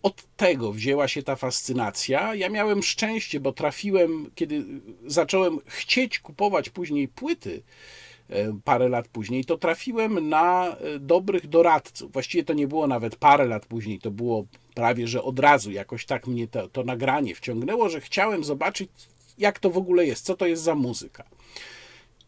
od 0.03 0.23
tego 0.37 0.71
wzięła 0.71 1.07
się 1.07 1.23
ta 1.23 1.35
fascynacja. 1.35 2.35
Ja 2.35 2.49
miałem 2.49 2.83
szczęście, 2.83 3.39
bo 3.39 3.51
trafiłem, 3.51 4.31
kiedy 4.35 4.65
zacząłem 5.05 5.59
chcieć 5.65 6.19
kupować 6.19 6.69
później 6.69 7.07
płyty, 7.07 7.63
E, 8.29 8.59
parę 8.63 8.89
lat 8.89 9.07
później, 9.07 9.45
to 9.45 9.57
trafiłem 9.57 10.29
na 10.29 10.75
e, 10.77 10.99
dobrych 10.99 11.47
doradców. 11.47 12.11
Właściwie 12.11 12.43
to 12.43 12.53
nie 12.53 12.67
było 12.67 12.87
nawet 12.87 13.15
parę 13.15 13.45
lat 13.45 13.65
później, 13.65 13.99
to 13.99 14.11
było 14.11 14.45
prawie 14.73 15.07
że 15.07 15.23
od 15.23 15.39
razu. 15.39 15.71
Jakoś 15.71 16.05
tak 16.05 16.27
mnie 16.27 16.47
to, 16.47 16.67
to 16.67 16.83
nagranie 16.83 17.35
wciągnęło, 17.35 17.89
że 17.89 18.01
chciałem 18.01 18.43
zobaczyć, 18.43 18.89
jak 19.37 19.59
to 19.59 19.69
w 19.69 19.77
ogóle 19.77 20.05
jest, 20.05 20.25
co 20.25 20.35
to 20.35 20.47
jest 20.47 20.63
za 20.63 20.75
muzyka. 20.75 21.23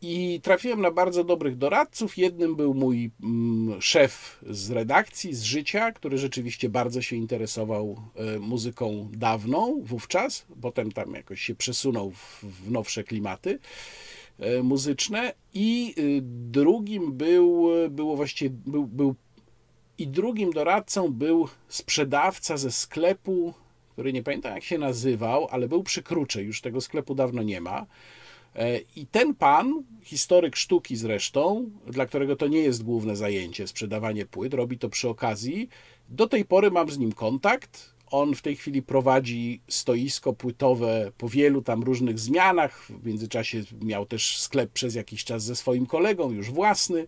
I 0.02 0.40
trafiłem 0.44 0.82
na 0.82 0.92
bardzo 0.92 1.24
dobrych 1.24 1.58
doradców. 1.58 2.18
Jednym 2.18 2.56
był 2.56 2.74
mój 2.74 3.12
mm, 3.24 3.82
szef 3.82 4.40
z 4.50 4.72
redakcji, 4.72 5.36
z 5.36 5.44
życia, 5.44 5.92
który 5.92 6.18
rzeczywiście 6.18 6.70
bardzo 6.70 7.02
się 7.02 7.16
interesował 7.16 8.02
e, 8.16 8.40
muzyką 8.40 9.10
dawną 9.14 9.82
wówczas. 9.84 10.46
Potem 10.62 10.92
tam 10.92 11.14
jakoś 11.14 11.42
się 11.42 11.56
przesunął 11.56 12.12
w, 12.12 12.72
nowsze 12.72 13.04
klimaty. 13.04 13.60
E, 14.40 14.64
muzyczne 14.64 15.34
i 15.54 15.96
y, 15.98 16.20
drugim 16.24 17.14
był, 17.14 17.68
było 17.90 18.16
właściwie, 18.16 18.56
był, 18.66 18.88
był 18.88 19.16
i 19.98 20.08
drugim 20.08 20.52
doradcą 20.52 21.14
był 21.14 21.48
sprzedawca 21.68 22.58
ze 22.58 22.72
sklepu, 22.72 23.54
który 23.94 24.14
nie 24.14 24.24
pamiętam 24.24 24.56
jak 24.56 24.64
się 24.64 24.78
nazywał, 24.78 25.48
ale 25.52 25.68
był 25.68 25.84
przy 25.84 26.04
Kruczej, 26.04 26.46
już 26.46 26.62
tego 26.62 26.82
sklepu 26.82 27.16
dawno 27.16 27.44
nie 27.44 27.62
ma. 27.62 27.86
E, 28.56 28.80
I 28.96 29.06
ten 29.06 29.36
pan, 29.36 29.84
historyk 30.04 30.56
sztuki 30.56 30.96
zresztą, 30.96 31.70
dla 31.88 32.06
którego 32.06 32.36
to 32.36 32.48
nie 32.48 32.60
jest 32.60 32.84
główne 32.84 33.16
zajęcie, 33.16 33.68
sprzedawanie 33.68 34.26
płyt, 34.26 34.54
robi 34.54 34.78
to 34.78 34.90
przy 34.90 35.10
okazji. 35.10 35.70
Do 36.10 36.28
tej 36.28 36.46
pory 36.46 36.72
mam 36.72 36.90
z 36.90 36.98
nim 36.98 37.12
kontakt. 37.12 38.00
On 38.12 38.36
w 38.36 38.42
tej 38.42 38.56
chwili 38.56 38.82
prowadzi 38.82 39.62
stoisko 39.68 40.34
płytowe 40.34 41.12
po 41.18 41.30
wielu 41.30 41.62
tam 41.62 41.84
różnych 41.84 42.20
zmianach. 42.20 42.86
W 42.90 43.06
międzyczasie 43.06 43.64
miał 43.82 44.06
też 44.06 44.40
sklep 44.40 44.72
przez 44.72 44.96
jakiś 44.96 45.24
czas 45.24 45.44
ze 45.44 45.56
swoim 45.56 45.86
kolegą, 45.86 46.32
już 46.32 46.52
własny. 46.52 47.08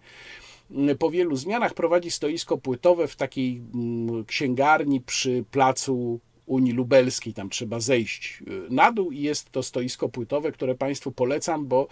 Po 0.99 1.11
wielu 1.11 1.35
zmianach 1.35 1.73
prowadzi 1.73 2.11
stoisko 2.11 2.57
płytowe 2.57 3.07
w 3.07 3.15
takiej 3.15 3.61
mm, 3.73 4.25
księgarni 4.25 5.01
przy 5.01 5.43
placu 5.51 6.19
Unii 6.51 6.73
Lubelskiej. 6.73 7.33
Tam 7.33 7.49
trzeba 7.49 7.79
zejść 7.79 8.43
y, 8.47 8.73
na 8.73 8.91
dół 8.91 9.11
i 9.11 9.21
jest 9.21 9.51
to 9.51 9.63
stoisko 9.63 10.09
płytowe, 10.09 10.51
które 10.51 10.75
Państwu 10.75 11.11
polecam, 11.11 11.67
bo 11.67 11.87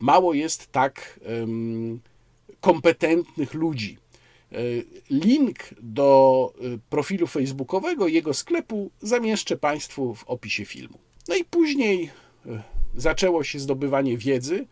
mało 0.00 0.34
jest 0.34 0.72
tak 0.72 1.20
kompetentnych 2.60 3.54
ludzi. 3.54 3.98
Y, 4.52 4.84
link 5.10 5.58
do 5.80 6.52
y, 6.64 6.78
profilu 6.90 7.26
facebookowego 7.26 8.08
jego 8.08 8.34
sklepu 8.34 8.90
zamieszczę 9.00 9.56
Państwu 9.56 10.14
w 10.14 10.24
opisie 10.24 10.64
filmu. 10.64 10.98
No 11.28 11.34
i 11.36 11.44
później 11.44 12.10
zaczęło 12.94 13.44
się 13.44 13.58
zdobywanie 13.58 14.16
wiedzy. 14.18 14.66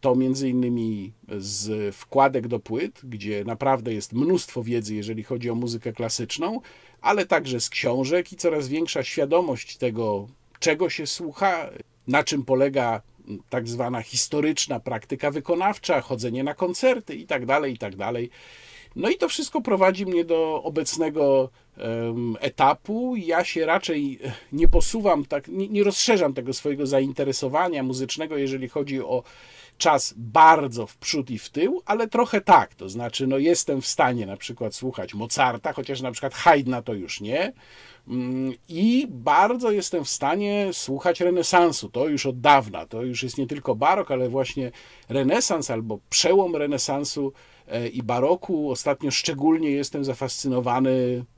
To 0.00 0.14
między 0.14 0.48
innymi 0.48 1.12
z 1.38 1.94
wkładek 1.94 2.48
do 2.48 2.58
płyt, 2.58 3.00
gdzie 3.04 3.44
naprawdę 3.44 3.94
jest 3.94 4.12
mnóstwo 4.12 4.62
wiedzy, 4.62 4.94
jeżeli 4.94 5.22
chodzi 5.22 5.50
o 5.50 5.54
muzykę 5.54 5.92
klasyczną, 5.92 6.60
ale 7.00 7.26
także 7.26 7.60
z 7.60 7.70
książek 7.70 8.32
i 8.32 8.36
coraz 8.36 8.68
większa 8.68 9.02
świadomość 9.02 9.76
tego, 9.76 10.28
czego 10.58 10.90
się 10.90 11.06
słucha, 11.06 11.70
na 12.08 12.24
czym 12.24 12.44
polega 12.44 13.02
tak 13.50 13.68
zwana 13.68 14.02
historyczna 14.02 14.80
praktyka 14.80 15.30
wykonawcza, 15.30 16.00
chodzenie 16.00 16.44
na 16.44 16.54
koncerty 16.54 17.14
itd., 17.14 17.46
tak 17.46 17.70
itd. 17.70 17.96
Tak 17.96 18.14
no 18.96 19.08
i 19.08 19.16
to 19.16 19.28
wszystko 19.28 19.60
prowadzi 19.60 20.06
mnie 20.06 20.24
do 20.24 20.62
obecnego 20.62 21.50
um, 21.78 22.36
etapu. 22.40 23.16
Ja 23.16 23.44
się 23.44 23.66
raczej 23.66 24.18
nie 24.52 24.68
posuwam, 24.68 25.24
tak, 25.24 25.48
nie, 25.48 25.68
nie 25.68 25.84
rozszerzam 25.84 26.34
tego 26.34 26.52
swojego 26.52 26.86
zainteresowania 26.86 27.82
muzycznego, 27.82 28.36
jeżeli 28.36 28.68
chodzi 28.68 29.00
o 29.00 29.22
czas 29.80 30.14
bardzo 30.16 30.86
w 30.86 30.96
przód 30.96 31.30
i 31.30 31.38
w 31.38 31.50
tył, 31.50 31.82
ale 31.86 32.08
trochę 32.08 32.40
tak, 32.40 32.74
to 32.74 32.88
znaczy 32.88 33.26
no 33.26 33.38
jestem 33.38 33.80
w 33.80 33.86
stanie 33.86 34.26
na 34.26 34.36
przykład 34.36 34.74
słuchać 34.74 35.14
Mozarta, 35.14 35.72
chociaż 35.72 36.00
na 36.00 36.12
przykład 36.12 36.34
Haydna 36.34 36.82
to 36.82 36.94
już 36.94 37.20
nie 37.20 37.52
mm, 38.08 38.52
i 38.68 39.06
bardzo 39.10 39.70
jestem 39.70 40.04
w 40.04 40.08
stanie 40.08 40.68
słuchać 40.72 41.20
renesansu, 41.20 41.88
to 41.88 42.08
już 42.08 42.26
od 42.26 42.40
dawna, 42.40 42.86
to 42.86 43.02
już 43.02 43.22
jest 43.22 43.38
nie 43.38 43.46
tylko 43.46 43.74
barok, 43.74 44.10
ale 44.10 44.28
właśnie 44.28 44.70
renesans 45.08 45.70
albo 45.70 45.98
przełom 46.10 46.56
renesansu 46.56 47.32
e, 47.68 47.88
i 47.88 48.02
baroku. 48.02 48.70
Ostatnio 48.70 49.10
szczególnie 49.10 49.70
jestem 49.70 50.04
zafascynowany 50.04 50.90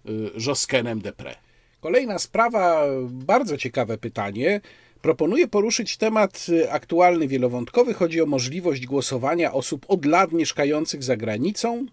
e, 0.06 0.10
Josquenem 0.46 1.00
Depre. 1.00 1.34
Kolejna 1.80 2.18
sprawa, 2.18 2.84
bardzo 3.08 3.56
ciekawe 3.56 3.98
pytanie. 3.98 4.60
Proponuję 5.02 5.48
poruszyć 5.48 5.96
temat 5.96 6.46
y, 6.48 6.70
aktualny, 6.70 7.28
wielowątkowy. 7.28 7.94
Chodzi 7.94 8.22
o 8.22 8.26
możliwość 8.26 8.86
głosowania 8.86 9.52
osób 9.52 9.84
od 9.88 10.04
lat 10.04 10.32
mieszkających 10.32 11.02
za 11.02 11.16
granicą. 11.16 11.86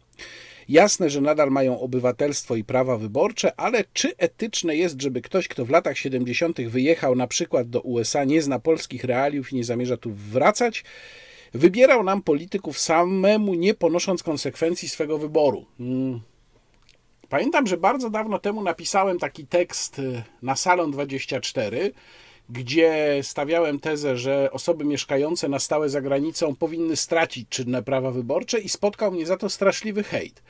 Jasne, 0.70 1.10
że 1.10 1.22
nadal 1.22 1.52
mają 1.52 1.80
obywatelstwo 1.80 2.56
i 2.56 2.64
prawa 2.64 2.98
wyborcze, 2.98 3.60
ale 3.60 3.84
czy 3.94 4.18
etyczne 4.18 4.76
jest, 4.76 5.02
żeby 5.02 5.22
ktoś, 5.22 5.48
kto 5.48 5.66
w 5.66 5.70
latach 5.70 5.98
70. 5.98 6.62
wyjechał 6.62 7.16
na 7.16 7.28
przykład 7.28 7.70
do 7.70 7.82
USA, 7.82 8.24
nie 8.24 8.42
zna 8.42 8.60
polskich 8.60 9.04
realiów 9.04 9.52
i 9.52 9.56
nie 9.56 9.64
zamierza 9.64 9.98
tu 9.98 10.12
wracać, 10.12 10.84
wybierał 11.54 12.04
nam 12.04 12.22
polityków 12.22 12.80
samemu, 12.80 13.54
nie 13.54 13.74
ponosząc 13.74 14.24
konsekwencji 14.24 14.90
swego 14.90 15.18
wyboru? 15.18 15.66
Hmm. 15.78 16.20
Pamiętam, 17.30 17.68
że 17.68 17.78
bardzo 17.78 18.10
dawno 18.10 18.40
temu 18.40 18.64
napisałem 18.64 19.20
taki 19.20 19.48
tekst 19.48 20.00
y, 20.00 20.24
na 20.42 20.56
Salon 20.56 20.92
24 20.92 21.92
gdzie 22.50 23.20
stawiałem 23.24 23.80
tezę, 23.80 24.18
że 24.18 24.50
osoby 24.52 24.86
mieszkające 24.86 25.50
na 25.50 25.60
stałe 25.60 25.90
za 25.90 26.02
granicą 26.02 26.56
powinny 26.56 26.96
stracić 26.96 27.50
czynne 27.50 27.84
prawa 27.84 28.12
wyborcze 28.12 28.60
i 28.60 28.70
spotkał 28.70 29.12
mnie 29.12 29.26
za 29.26 29.38
to 29.38 29.50
straszliwy 29.50 30.04
hejt. 30.04 30.44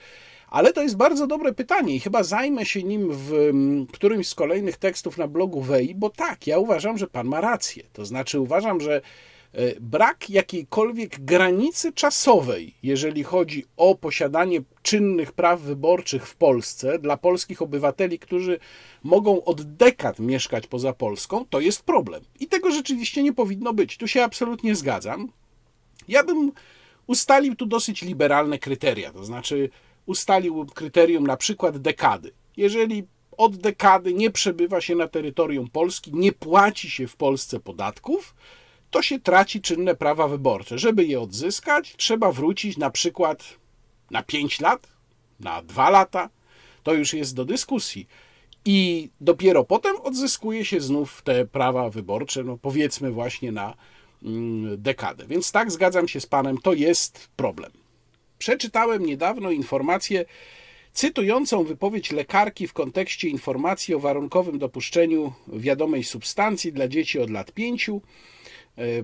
Ale 0.50 0.74
to 0.74 0.82
jest 0.82 0.98
bardzo 0.98 1.28
dobre 1.28 1.54
pytanie 1.54 1.96
i 1.96 2.00
chyba 2.00 2.24
zajmę 2.24 2.66
się 2.66 2.84
nim 2.84 3.12
w 3.12 3.34
mm, 3.34 3.88
którymś 3.88 4.28
z 4.28 4.36
kolejnych 4.36 4.78
tekstów 4.78 5.18
na 5.18 5.28
blogu 5.28 5.62
Wei, 5.62 5.96
bo 5.96 6.10
tak, 6.10 6.48
ja 6.48 6.60
uważam, 6.60 6.98
że 6.98 7.08
pan 7.08 7.28
ma 7.28 7.42
rację. 7.42 7.84
To 7.94 8.06
znaczy 8.06 8.40
uważam, 8.40 8.82
że 8.82 9.02
brak 9.82 10.30
jakiejkolwiek 10.30 11.20
granicy 11.20 11.94
czasowej, 11.94 12.74
jeżeli 12.84 13.24
chodzi 13.24 13.66
o 13.78 13.96
posiadanie 13.96 14.62
czynnych 14.82 15.32
praw 15.32 15.62
wyborczych 15.62 16.28
w 16.28 16.36
Polsce 16.36 17.00
dla 17.00 17.18
polskich 17.18 17.62
obywateli, 17.62 18.20
którzy 18.20 18.60
mogą 19.04 19.44
od 19.44 19.62
dekad 19.62 20.20
mieszkać 20.20 20.68
poza 20.68 20.94
Polską, 20.94 21.46
to 21.50 21.60
jest 21.60 21.84
problem. 21.84 22.24
I 22.40 22.48
tego 22.48 22.72
rzeczywiście 22.72 23.24
nie 23.24 23.34
powinno 23.34 23.74
być. 23.74 23.98
Tu 23.98 24.08
się 24.08 24.24
absolutnie 24.24 24.76
zgadzam. 24.76 25.32
Ja 26.08 26.24
bym 26.24 26.52
ustalił 27.08 27.56
tu 27.56 27.66
dosyć 27.66 28.02
liberalne 28.02 28.60
kryteria, 28.60 29.12
to 29.12 29.24
znaczy 29.24 29.70
ustalił 30.06 30.66
kryterium 30.66 31.28
na 31.28 31.38
przykład 31.38 31.78
dekady. 31.78 32.32
Jeżeli 32.58 33.04
od 33.38 33.58
dekady 33.58 34.14
nie 34.14 34.32
przebywa 34.32 34.82
się 34.82 34.96
na 34.96 35.08
terytorium 35.08 35.70
Polski, 35.70 36.12
nie 36.14 36.32
płaci 36.32 36.90
się 36.90 37.08
w 37.08 37.16
Polsce 37.16 37.60
podatków, 37.60 38.36
to 38.91 39.02
się 39.02 39.19
traci 39.19 39.62
czynne 39.62 39.95
prawa 39.95 40.28
wyborcze. 40.28 40.80
Żeby 40.80 41.06
je 41.06 41.21
odzyskać, 41.21 41.95
trzeba 41.97 42.32
wrócić 42.32 42.78
na 42.78 42.89
przykład 42.89 43.43
na 44.12 44.23
5 44.23 44.60
lat, 44.60 44.88
na 45.39 45.62
2 45.62 45.89
lata. 45.89 46.30
To 46.84 46.93
już 46.93 47.13
jest 47.13 47.36
do 47.36 47.45
dyskusji. 47.45 48.08
I 48.65 49.10
dopiero 49.21 49.63
potem 49.63 49.95
odzyskuje 50.04 50.65
się 50.65 50.82
znów 50.82 51.21
te 51.21 51.45
prawa 51.45 51.89
wyborcze, 51.89 52.43
no 52.43 52.58
powiedzmy 52.58 53.12
właśnie 53.12 53.52
na 53.52 53.73
mm, 54.23 54.82
dekadę. 54.82 55.25
Więc 55.28 55.52
tak, 55.52 55.71
zgadzam 55.71 56.08
się 56.08 56.21
z 56.21 56.25
Panem, 56.25 56.58
to 56.58 56.73
jest 56.73 57.30
problem. 57.36 57.71
Przeczytałem 58.38 59.06
niedawno 59.06 59.52
informację 59.52 60.25
cytującą 60.93 61.63
wypowiedź 61.63 62.12
lekarki 62.12 62.67
w 62.67 62.73
kontekście 62.73 63.30
informacji 63.30 63.95
o 63.95 63.99
warunkowym 63.99 64.60
dopuszczeniu 64.60 65.34
wiadomej 65.47 66.04
substancji 66.04 66.73
dla 66.73 66.88
dzieci 66.88 67.19
od 67.19 67.30
lat 67.30 67.52
5 67.52 67.89
E, 67.89 67.99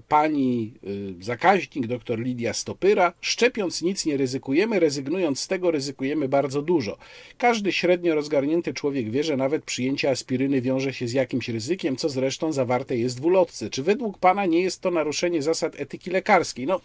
pani 0.08 0.74
e, 1.20 1.24
zakaźnik, 1.24 1.88
dr 1.88 2.20
Lidia 2.20 2.54
Stopyra. 2.54 3.14
Szczepiąc 3.22 3.82
nic 3.82 4.06
nie 4.06 4.18
ryzykujemy, 4.18 4.80
rezygnując 4.80 5.40
z 5.40 5.48
tego 5.48 5.72
ryzykujemy 5.72 6.30
bardzo 6.30 6.62
dużo. 6.62 6.98
Każdy 7.38 7.72
średnio 7.72 8.16
rozgarnięty 8.16 8.74
człowiek 8.74 9.12
wie, 9.12 9.24
że 9.24 9.38
nawet 9.38 9.64
przyjęcie 9.64 10.10
aspiryny 10.10 10.62
wiąże 10.62 10.94
się 10.94 11.08
z 11.08 11.14
jakimś 11.14 11.50
ryzykiem, 11.50 11.96
co 11.96 12.10
zresztą 12.10 12.52
zawarte 12.52 12.98
jest 12.98 13.20
w 13.20 13.26
ulotce. 13.26 13.70
Czy 13.70 13.84
według 13.84 14.18
pana 14.18 14.46
nie 14.46 14.62
jest 14.62 14.82
to 14.82 14.92
naruszenie 14.92 15.42
zasad 15.42 15.80
etyki 15.80 16.10
lekarskiej? 16.10 16.68
No, 16.68 16.82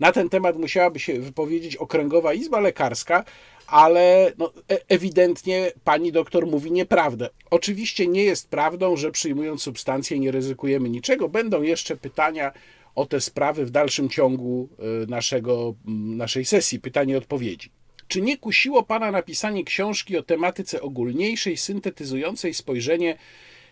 na 0.00 0.12
ten 0.12 0.28
temat 0.28 0.58
musiałaby 0.58 0.98
się 0.98 1.20
wypowiedzieć 1.20 1.76
Okręgowa 1.76 2.34
Izba 2.34 2.60
Lekarska, 2.60 3.24
ale 3.66 4.32
no, 4.38 4.52
e, 4.70 4.78
ewidentnie 4.88 5.72
pani 5.84 6.12
doktor 6.12 6.46
mówi 6.46 6.72
nieprawdę. 6.72 7.28
Oczywiście 7.50 8.06
nie 8.06 8.24
jest 8.24 8.48
prawdą, 8.48 8.96
że 8.96 9.10
przyjmując 9.10 9.62
substancję 9.62 10.18
nie 10.18 10.30
ryzykujemy 10.30 10.90
niczego. 10.90 11.28
Będą 11.28 11.62
jeszcze 11.62 11.96
pytania 11.96 12.52
o 12.94 13.06
te 13.06 13.20
sprawy 13.20 13.66
w 13.66 13.70
dalszym 13.70 14.08
ciągu 14.08 14.68
e, 14.78 15.06
naszego, 15.06 15.74
naszej 16.16 16.44
sesji, 16.44 16.80
pytanie 16.80 17.18
odpowiedzi. 17.18 17.70
Czy 18.08 18.20
nie 18.20 18.38
kusiło 18.38 18.82
Pana 18.82 19.10
napisanie 19.10 19.64
książki 19.64 20.16
o 20.16 20.22
tematyce 20.22 20.82
ogólniejszej, 20.82 21.56
syntetyzującej 21.56 22.54
spojrzenie 22.54 23.18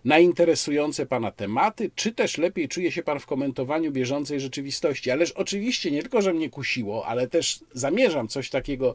na 0.04 0.18
interesujące 0.18 1.06
Pana 1.06 1.30
tematy, 1.30 1.90
czy 1.94 2.12
też 2.12 2.38
lepiej 2.38 2.68
czuje 2.68 2.92
się 2.92 3.02
Pan 3.02 3.20
w 3.20 3.26
komentowaniu 3.26 3.92
bieżącej 3.92 4.40
rzeczywistości? 4.40 5.10
Ależ 5.10 5.32
oczywiście 5.32 5.90
nie 5.90 6.02
tylko, 6.02 6.22
że 6.22 6.34
mnie 6.34 6.50
kusiło, 6.50 7.06
ale 7.06 7.28
też 7.28 7.60
zamierzam 7.72 8.28
coś 8.28 8.50
takiego 8.50 8.94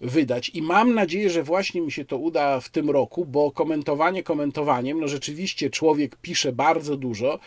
wydać 0.00 0.48
i 0.48 0.62
mam 0.62 0.94
nadzieję, 0.94 1.30
że 1.30 1.42
właśnie 1.42 1.80
mi 1.80 1.92
się 1.92 2.04
to 2.04 2.18
uda 2.18 2.60
w 2.60 2.68
tym 2.68 2.90
roku, 2.90 3.24
bo 3.24 3.50
komentowanie 3.50 4.22
komentowaniem, 4.22 5.00
no 5.00 5.08
rzeczywiście 5.08 5.70
człowiek 5.70 6.16
pisze 6.16 6.52
bardzo 6.52 6.96
dużo, 6.96 7.38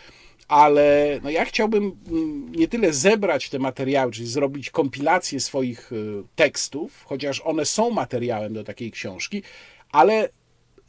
ale 0.47 1.19
no 1.23 1.29
ja 1.29 1.45
chciałbym 1.45 1.83
mm, 1.83 2.51
nie 2.51 2.67
tyle 2.67 2.93
zebrać 2.93 3.49
te 3.49 3.59
materiały, 3.59 4.11
czyli 4.11 4.27
zrobić 4.27 4.69
kompilację 4.69 5.39
swoich 5.39 5.91
y, 5.91 6.23
tekstów, 6.35 7.03
chociaż 7.05 7.41
one 7.41 7.65
są 7.65 7.89
materiałem 7.89 8.53
do 8.53 8.63
takiej 8.63 8.91
książki, 8.91 9.43
ale 9.91 10.29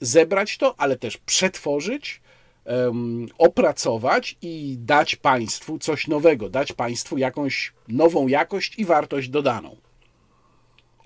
zebrać 0.00 0.58
to, 0.58 0.74
ale 0.78 0.96
też 0.96 1.16
przetworzyć, 1.16 2.20
opracować 3.38 4.36
i 4.42 4.76
dać 4.78 5.16
Państwu 5.16 5.78
coś 5.78 6.08
nowego, 6.08 6.48
dać 6.48 6.72
Państwu 6.72 7.18
jakąś 7.18 7.72
nową 7.88 8.28
jakość 8.28 8.78
i 8.78 8.84
wartość 8.84 9.28
dodaną. 9.28 9.76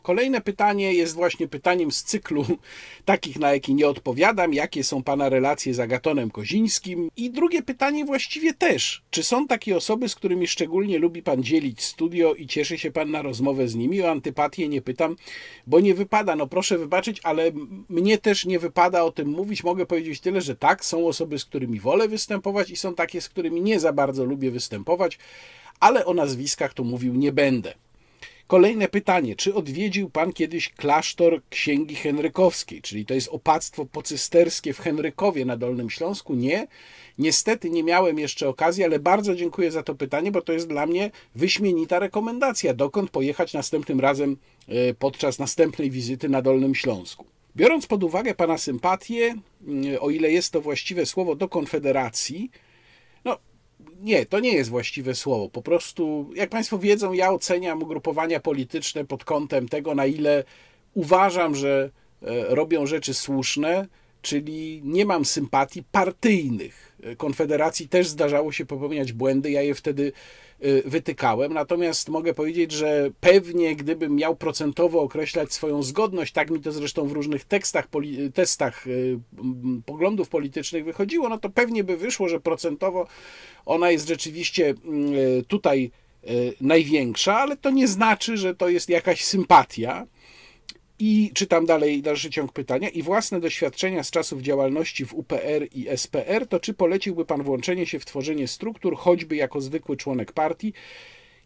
Kolejne 0.04 0.40
pytanie 0.40 0.94
jest 0.94 1.14
właśnie 1.14 1.48
pytaniem 1.48 1.92
z 1.92 2.04
cyklu 2.04 2.44
takich, 3.04 3.38
na 3.38 3.52
jakie 3.52 3.74
nie 3.74 3.88
odpowiadam. 3.88 4.54
Jakie 4.54 4.84
są 4.84 5.02
Pana 5.02 5.28
relacje 5.28 5.74
z 5.74 5.80
Agatonem 5.80 6.30
Kozińskim? 6.30 7.08
I 7.16 7.30
drugie 7.30 7.62
pytanie 7.62 8.04
właściwie 8.04 8.54
też. 8.54 9.02
Czy 9.10 9.22
są 9.22 9.46
takie 9.46 9.76
osoby, 9.76 10.08
z 10.08 10.14
którymi 10.14 10.46
szczególnie 10.46 10.98
lubi 10.98 11.22
Pan 11.22 11.42
dzielić 11.42 11.82
studio 11.82 12.34
i 12.34 12.46
cieszy 12.46 12.78
się 12.78 12.90
Pan 12.90 13.10
na 13.10 13.22
rozmowę 13.22 13.68
z 13.68 13.74
nimi? 13.74 14.02
O 14.02 14.10
antypatię 14.10 14.68
nie 14.68 14.82
pytam, 14.82 15.16
bo 15.66 15.80
nie 15.80 15.94
wypada. 15.94 16.36
No 16.36 16.46
proszę 16.46 16.78
wybaczyć, 16.78 17.20
ale 17.22 17.50
mnie 17.88 18.18
też 18.18 18.46
nie 18.46 18.58
wypada 18.58 19.04
o 19.04 19.12
tym 19.12 19.28
mówić. 19.28 19.64
Mogę 19.64 19.86
powiedzieć 19.86 20.20
tyle, 20.20 20.40
że 20.40 20.56
tak, 20.56 20.84
są 20.84 21.06
osoby, 21.06 21.38
z 21.38 21.44
którymi 21.44 21.80
wolę 21.80 22.08
występować 22.08 22.70
i 22.70 22.76
są 22.76 22.94
takie, 22.94 23.20
z 23.20 23.28
którymi 23.28 23.60
nie 23.60 23.80
za 23.80 23.92
bardzo 23.92 24.24
lubię 24.24 24.50
występować, 24.50 25.18
ale 25.80 26.04
o 26.04 26.14
nazwiskach 26.14 26.74
to 26.74 26.84
mówił 26.84 27.14
nie 27.14 27.32
będę. 27.32 27.74
Kolejne 28.46 28.88
pytanie. 28.88 29.37
Czy 29.37 29.54
odwiedził 29.54 30.11
Pan 30.11 30.33
kiedyś 30.33 30.68
klasztor 30.68 31.42
Księgi 31.50 31.94
Henrykowskiej, 31.94 32.83
czyli 32.83 33.07
to 33.07 33.14
jest 33.14 33.28
opactwo 33.28 33.87
pocysterskie 33.87 34.72
w 34.72 34.78
Henrykowie 34.78 35.44
na 35.44 35.57
Dolnym 35.57 35.90
Śląsku? 35.90 36.35
Nie. 36.35 36.66
Niestety 37.18 37.70
nie 37.70 37.83
miałem 37.83 38.18
jeszcze 38.18 38.48
okazji, 38.48 38.85
ale 38.85 38.98
bardzo 38.98 39.35
dziękuję 39.35 39.70
za 39.70 39.83
to 39.83 39.94
pytanie, 39.94 40.33
bo 40.33 40.42
to 40.42 40.52
jest 40.52 40.68
dla 40.68 40.87
mnie 40.87 41.11
wyśmienita 41.35 41.98
rekomendacja, 41.98 42.74
dokąd 42.74 43.11
pojechać 43.11 43.52
następnym 43.52 44.00
razem 44.00 44.37
e, 44.68 44.94
podczas 44.94 45.38
następnej 45.38 45.90
wizyty 45.90 46.28
na 46.28 46.42
Dolnym 46.42 46.74
Śląsku. 46.74 47.24
Biorąc 47.57 47.87
pod 47.87 48.04
uwagę 48.04 48.35
Pana 48.35 48.59
sympatię, 48.59 49.35
mm, 49.66 49.96
o 50.00 50.11
ile 50.11 50.33
jest 50.33 50.52
to 50.52 50.61
właściwe 50.61 51.07
słowo, 51.07 51.35
do 51.35 51.48
Konfederacji, 51.48 52.50
nie, 54.01 54.27
to 54.27 54.40
nie 54.40 54.53
jest 54.53 54.70
właściwe 54.70 55.14
słowo. 55.14 55.49
Po 55.49 55.62
prostu, 55.62 56.31
jak 56.35 56.51
Państwo 56.51 56.79
wiedzą, 56.79 57.12
ja 57.12 57.31
oceniam 57.31 57.83
ugrupowania 57.83 58.40
polityczne 58.40 59.05
pod 59.05 59.25
kątem 59.25 59.68
tego, 59.68 59.94
na 59.94 60.07
ile 60.07 60.44
uważam, 60.94 61.55
że 61.55 61.90
e, 62.23 62.55
robią 62.55 62.87
rzeczy 62.87 63.14
słuszne, 63.14 63.87
czyli 64.23 64.81
nie 64.85 65.05
mam 65.05 65.25
sympatii 65.25 65.83
partyjnych. 65.92 66.97
Konfederacji 67.16 67.88
też 67.88 68.09
zdarzało 68.09 68.53
się 68.53 68.66
popełniać 68.66 69.12
błędy, 69.12 69.51
ja 69.51 69.62
je 69.62 69.75
wtedy 69.75 70.12
wytykałem, 70.85 71.55
natomiast 71.55 72.09
mogę 72.09 72.35
powiedzieć, 72.35 72.72
że 72.72 73.11
pewnie 73.20 73.77
gdybym 73.77 74.16
miał 74.16 74.37
procentowo 74.37 75.00
określać 75.00 75.53
swoją 75.53 75.83
zgodność, 75.83 76.33
tak 76.33 76.50
mi 76.50 76.61
to 76.61 76.72
zresztą 76.72 77.09
w 77.09 77.12
różnych 77.12 77.44
tekstach, 77.44 77.88
testach 78.35 78.87
y, 78.87 79.18
poglądów 79.87 80.29
politycznych 80.29 80.85
wychodziło, 80.85 81.29
no 81.29 81.38
to 81.38 81.50
pewnie 81.50 81.85
by 81.85 81.96
wyszło, 81.96 82.29
że 82.29 82.40
procentowo 82.40 83.07
ona 83.66 83.90
jest 83.90 84.09
rzeczywiście 84.09 84.74
y, 85.38 85.44
tutaj 85.48 85.90
największa, 86.61 87.38
ale 87.38 87.57
to 87.57 87.70
nie 87.70 87.88
znaczy, 87.88 88.37
że 88.37 88.55
to 88.55 88.68
jest 88.68 88.88
jakaś 88.88 89.24
sympatia. 89.24 90.07
I 90.98 91.30
czytam 91.35 91.66
dalej 91.66 92.02
dalszy 92.02 92.30
ciąg 92.30 92.52
pytania. 92.52 92.88
I 92.88 93.02
własne 93.02 93.40
doświadczenia 93.40 94.02
z 94.02 94.11
czasów 94.11 94.42
działalności 94.42 95.07
w 95.07 95.14
UPR 95.14 95.66
i 95.74 95.87
SPR, 95.96 96.46
to 96.46 96.61
czy 96.61 96.74
poleciłby 96.74 97.24
Pan 97.24 97.42
włączenie 97.42 97.87
się 97.87 97.98
w 97.98 98.04
tworzenie 98.04 98.48
struktur, 98.48 98.96
choćby 98.96 99.37
jako 99.37 99.61
zwykły 99.61 99.96
członek 99.96 100.33
partii? 100.33 100.72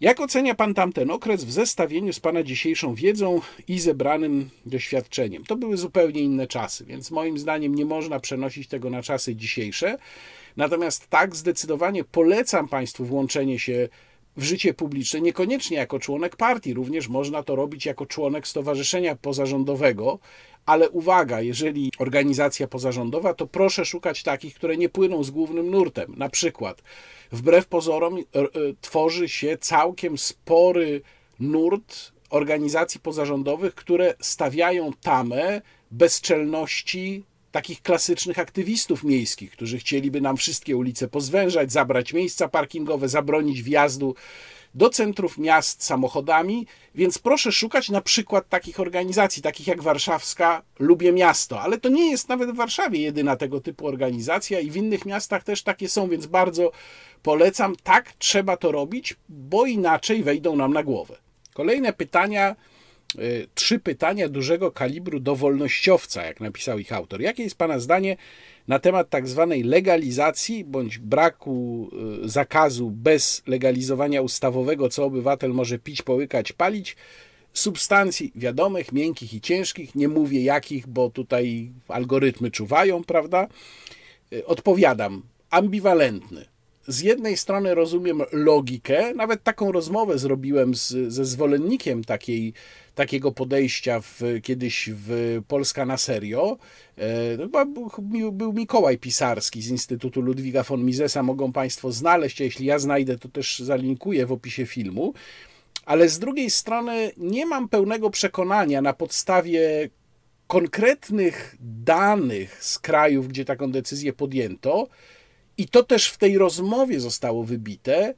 Jak 0.01 0.21
ocenia 0.21 0.55
Pan 0.55 0.75
tamten 0.75 1.11
okres 1.11 1.45
w 1.45 1.53
zestawieniu 1.53 2.13
z 2.13 2.21
Pana 2.21 2.43
dzisiejszą 2.43 2.95
wiedzą 2.95 3.41
i 3.69 3.79
zebranym 3.79 4.51
doświadczeniem? 4.67 5.45
To 5.45 5.57
były 5.57 5.77
zupełnie 5.77 6.21
inne 6.21 6.47
czasy, 6.47 6.85
więc 6.85 7.11
moim 7.11 7.39
zdaniem 7.39 7.75
nie 7.75 7.85
można 7.85 8.21
przenosić 8.21 8.69
tego 8.69 8.91
na 8.91 9.03
czasy 9.03 9.37
dzisiejsze. 9.37 9.99
Natomiast 10.57 11.09
tak, 11.09 11.37
zdecydowanie 11.37 12.05
polecam 12.05 12.69
Państwu 12.69 13.05
włączenie 13.05 13.59
się 13.59 13.89
w 14.08 14.08
życie 14.43 14.75
publiczne, 14.75 15.21
niekoniecznie 15.21 15.77
jako 15.77 15.99
członek 15.99 16.37
partii, 16.37 16.75
również 16.75 17.09
można 17.09 17.43
to 17.43 17.57
robić 17.57 17.87
jako 17.87 18.07
członek 18.07 18.49
stowarzyszenia 18.49 19.17
pozarządowego, 19.17 20.19
ale 20.67 20.91
uwaga, 20.91 21.41
jeżeli 21.41 21.91
organizacja 21.99 22.69
pozarządowa, 22.69 23.35
to 23.35 23.47
proszę 23.47 23.85
szukać 23.85 24.23
takich, 24.23 24.55
które 24.55 24.77
nie 24.77 24.89
płyną 24.89 25.25
z 25.25 25.31
głównym 25.31 25.71
nurtem. 25.71 26.15
Na 26.17 26.29
przykład, 26.29 26.83
wbrew 27.33 27.67
pozorom, 27.67 28.19
e, 28.19 28.21
e, 28.21 28.47
tworzy 28.81 29.29
się 29.29 29.59
całkiem 29.61 30.19
spory 30.19 31.03
nurt 31.41 32.13
organizacji 32.31 33.01
pozarządowych, 33.01 33.75
które 33.75 34.15
stawiają 34.21 34.91
tamę 35.03 35.63
bezczelności 35.91 37.25
takich 37.53 37.83
klasycznych 37.83 38.39
aktywistów 38.39 39.05
miejskich, 39.05 39.51
którzy 39.51 39.79
chcieliby 39.79 40.21
nam 40.21 40.37
wszystkie 40.37 40.77
ulice 40.77 41.09
pozwężać, 41.09 41.73
zabrać 41.73 42.13
miejsca 42.13 42.49
parkingowe, 42.49 43.09
zabronić 43.09 43.63
wjazdu 43.63 44.15
do 44.75 44.91
centrów 44.91 45.39
miast 45.39 45.85
samochodami, 45.85 46.67
więc 46.95 47.19
proszę 47.19 47.53
szukać 47.53 47.89
na 47.89 48.01
przykład 48.01 48.49
takich 48.49 48.81
organizacji, 48.81 49.43
takich 49.43 49.67
jak 49.67 49.83
warszawska 49.83 50.63
Lubię 50.79 51.13
Miasto, 51.13 51.61
ale 51.61 51.79
to 51.79 51.89
nie 51.89 52.11
jest 52.11 52.29
nawet 52.29 52.51
w 52.51 52.57
Warszawie 52.57 53.01
jedyna 53.01 53.37
tego 53.37 53.61
typu 53.61 53.87
organizacja 53.87 54.61
i 54.61 54.71
w 54.71 54.77
innych 54.77 55.07
miastach 55.07 55.45
też 55.45 55.63
takie 55.63 55.89
są, 55.89 56.09
więc 56.09 56.27
bardzo 56.27 56.73
polecam, 57.23 57.77
tak 57.83 58.13
trzeba 58.13 58.57
to 58.57 58.73
robić, 58.73 59.17
bo 59.29 59.67
inaczej 59.67 60.23
wejdą 60.23 60.57
nam 60.57 60.73
na 60.73 60.83
głowę. 60.83 61.17
Kolejne 61.55 61.93
pytania 61.93 62.57
trzy 63.55 63.79
pytania 63.79 64.29
dużego 64.29 64.73
kalibru 64.73 65.21
do 65.21 65.37
wolnościowca, 65.37 66.23
jak 66.23 66.41
napisał 66.41 66.79
ich 66.79 66.93
autor. 66.93 67.21
Jakie 67.21 67.43
jest 67.43 67.57
Pana 67.57 67.79
zdanie 67.79 68.17
na 68.69 68.79
temat 68.79 69.11
tak 69.11 69.29
zwanej 69.29 69.63
legalizacji 69.63 70.65
bądź 70.65 70.99
braku 70.99 71.91
y, 72.25 72.29
zakazu 72.29 72.91
bez 72.91 73.43
legalizowania 73.47 74.23
ustawowego, 74.23 74.89
co 74.89 75.05
obywatel 75.05 75.51
może 75.51 75.79
pić, 75.79 76.03
połykać, 76.03 76.53
palić, 76.53 76.97
substancji 77.53 78.33
wiadomych, 78.35 78.93
miękkich 78.93 79.35
i 79.35 79.41
ciężkich, 79.41 79.95
nie 79.95 80.09
mówię 80.09 80.43
jakich, 80.43 80.87
bo 80.87 81.11
tutaj 81.11 81.71
algorytmy 81.89 82.51
czuwają, 82.51 83.05
prawda? 83.05 83.49
Y, 84.33 84.47
odpowiadam, 84.47 85.23
ambiwalentny. 85.51 86.45
Z 86.87 87.01
jednej 87.01 87.37
strony 87.37 87.75
rozumiem 87.75 88.23
logikę, 88.33 89.15
nawet 89.15 89.43
taką 89.43 89.73
rozmowę 89.73 90.19
zrobiłem 90.19 90.75
z, 90.75 91.13
ze 91.13 91.25
zwolennikiem 91.25 92.05
takiej, 92.05 92.53
takiego 92.99 93.33
podejścia 93.33 94.01
w, 94.01 94.23
kiedyś 94.43 94.91
w 94.93 95.39
Polska 95.49 95.87
na 95.87 95.97
serio. 95.97 96.59
E, 96.97 97.67
był, 98.01 98.33
był 98.33 98.53
Mikołaj 98.53 98.99
Pisarski 98.99 99.63
z 99.63 99.69
Instytutu 99.69 100.21
Ludwiga 100.21 100.63
von 100.63 100.85
Misesa, 100.85 101.23
mogą 101.23 101.53
Państwo 101.53 101.93
znaleźć, 101.93 102.41
a 102.41 102.45
jeśli 102.45 102.67
ja 102.67 102.79
znajdę, 102.79 103.19
to 103.19 103.29
też 103.29 103.59
zalinkuję 103.59 104.27
w 104.27 104.33
opisie 104.33 104.67
filmu. 104.67 105.15
Ale 105.85 106.09
z 106.09 106.19
drugiej 106.19 106.51
strony 106.51 107.13
nie 107.17 107.47
mam 107.47 107.69
pełnego 107.69 108.11
przekonania 108.11 108.83
na 108.83 108.93
podstawie 108.93 109.91
konkretnych 110.47 111.57
danych 111.85 112.65
z 112.65 112.79
krajów, 112.79 113.29
gdzie 113.29 113.45
taką 113.45 113.73
decyzję 113.73 114.13
podjęto, 114.13 114.89
i 115.59 115.69
to 115.69 115.83
też 115.83 116.11
w 116.11 116.19
tej 116.19 116.39
rozmowie 116.39 117.01
zostało 117.01 117.45
wybite, 117.45 118.15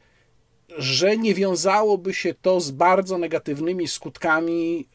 że 0.79 1.17
nie 1.17 1.35
wiązałoby 1.35 2.15
się 2.15 2.35
to 2.43 2.61
z 2.61 2.71
bardzo 2.71 3.19
negatywnymi 3.19 3.89
skutkami 3.89 4.87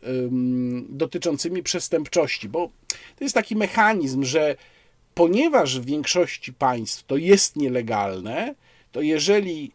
dotyczącymi 0.89 1.63
przestępczości, 1.63 2.49
bo 2.49 2.69
to 2.87 3.23
jest 3.23 3.35
taki 3.35 3.55
mechanizm, 3.55 4.23
że 4.23 4.55
ponieważ 5.13 5.79
w 5.79 5.85
większości 5.85 6.53
państw 6.53 7.03
to 7.03 7.17
jest 7.17 7.55
nielegalne, 7.55 8.55
to 8.91 9.01
jeżeli 9.01 9.71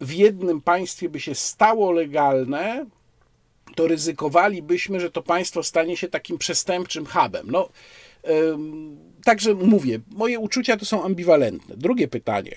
w 0.00 0.12
jednym 0.12 0.60
państwie 0.60 1.08
by 1.08 1.20
się 1.20 1.34
stało 1.34 1.92
legalne, 1.92 2.86
to 3.74 3.86
ryzykowalibyśmy, 3.86 5.00
że 5.00 5.10
to 5.10 5.22
państwo 5.22 5.62
stanie 5.62 5.96
się 5.96 6.08
takim 6.08 6.38
przestępczym 6.38 7.06
hubem. 7.06 7.50
No, 7.50 7.68
Także 9.24 9.54
mówię, 9.54 10.00
moje 10.10 10.38
uczucia 10.38 10.76
to 10.76 10.84
są 10.84 11.04
ambiwalentne. 11.04 11.76
Drugie 11.76 12.08
pytanie. 12.08 12.56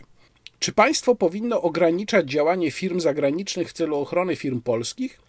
Czy 0.64 0.72
państwo 0.72 1.16
powinno 1.16 1.62
ograniczać 1.62 2.30
działanie 2.30 2.72
firm 2.72 3.00
zagranicznych 3.00 3.70
w 3.70 3.74
celu 3.74 3.98
ochrony 3.98 4.36
firm 4.36 4.62
polskich? 4.62 5.20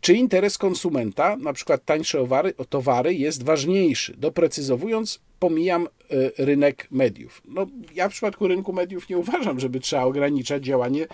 Czy 0.00 0.14
interes 0.14 0.58
konsumenta, 0.58 1.36
na 1.36 1.52
przykład 1.52 1.84
tańsze 1.84 2.20
owary, 2.20 2.54
towary, 2.68 3.14
jest 3.14 3.42
ważniejszy? 3.42 4.14
Doprecyzowując, 4.16 5.20
pomijam 5.38 5.86
e, 5.86 5.88
rynek 6.44 6.88
mediów. 6.90 7.42
No, 7.44 7.66
ja 7.94 8.08
w 8.08 8.12
przypadku 8.12 8.48
rynku 8.48 8.72
mediów 8.72 9.08
nie 9.08 9.18
uważam, 9.18 9.60
żeby 9.60 9.80
trzeba 9.80 10.02
ograniczać 10.02 10.64
działanie 10.64 11.06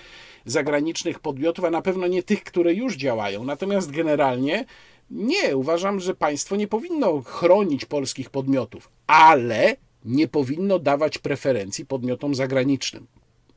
zagranicznych 0.44 1.20
podmiotów, 1.20 1.64
a 1.64 1.70
na 1.70 1.82
pewno 1.82 2.06
nie 2.06 2.22
tych, 2.22 2.44
które 2.44 2.74
już 2.74 2.96
działają. 2.96 3.44
Natomiast 3.44 3.90
generalnie 3.90 4.64
nie, 5.10 5.56
uważam, 5.56 6.00
że 6.00 6.14
państwo 6.14 6.56
nie 6.56 6.68
powinno 6.68 7.22
chronić 7.22 7.84
polskich 7.84 8.30
podmiotów, 8.30 8.88
ale 9.06 9.76
nie 10.04 10.28
powinno 10.28 10.78
dawać 10.78 11.18
preferencji 11.18 11.86
podmiotom 11.86 12.34
zagranicznym. 12.34 13.06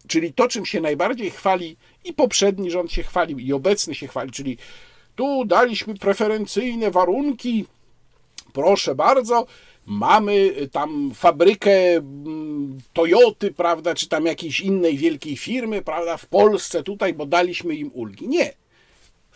Czyli 0.08 0.34
to, 0.34 0.48
czym 0.48 0.66
się 0.66 0.82
najbardziej 0.82 1.32
chwali 1.32 1.78
i 2.06 2.14
poprzedni 2.14 2.72
rząd 2.72 2.92
się 2.92 3.04
chwalił, 3.04 3.40
i 3.40 3.54
obecny 3.54 3.96
się 3.96 4.08
chwali, 4.08 4.32
czyli 4.32 4.58
tu 5.16 5.46
daliśmy 5.46 5.96
preferencyjne 5.96 6.92
warunki, 6.92 7.66
proszę 8.54 8.96
bardzo, 8.96 9.46
mamy 9.86 10.54
tam 10.72 11.12
fabrykę 11.16 11.96
mm, 11.96 12.78
Toyoty, 12.94 13.52
prawda, 13.52 13.96
czy 13.96 14.08
tam 14.08 14.26
jakiejś 14.26 14.60
innej 14.60 14.98
wielkiej 14.98 15.38
firmy, 15.38 15.82
prawda, 15.82 16.18
w 16.18 16.26
Polsce 16.26 16.84
tutaj, 16.84 17.14
bo 17.14 17.26
daliśmy 17.26 17.76
im 17.76 17.92
ulgi. 17.94 18.28
Nie 18.28 18.54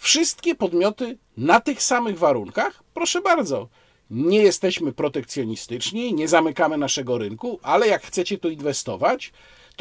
Wszystkie 0.01 0.55
podmioty 0.55 1.17
na 1.37 1.59
tych 1.59 1.83
samych 1.83 2.19
warunkach, 2.19 2.83
proszę 2.93 3.21
bardzo. 3.21 3.67
Nie 4.09 4.41
jesteśmy 4.41 4.93
protekcjonistyczni, 4.93 6.13
nie 6.13 6.27
zamykamy 6.27 6.77
naszego 6.77 7.17
rynku, 7.17 7.59
ale 7.63 7.87
jak 7.87 8.03
chcecie 8.03 8.37
tu 8.37 8.49
inwestować, 8.49 9.31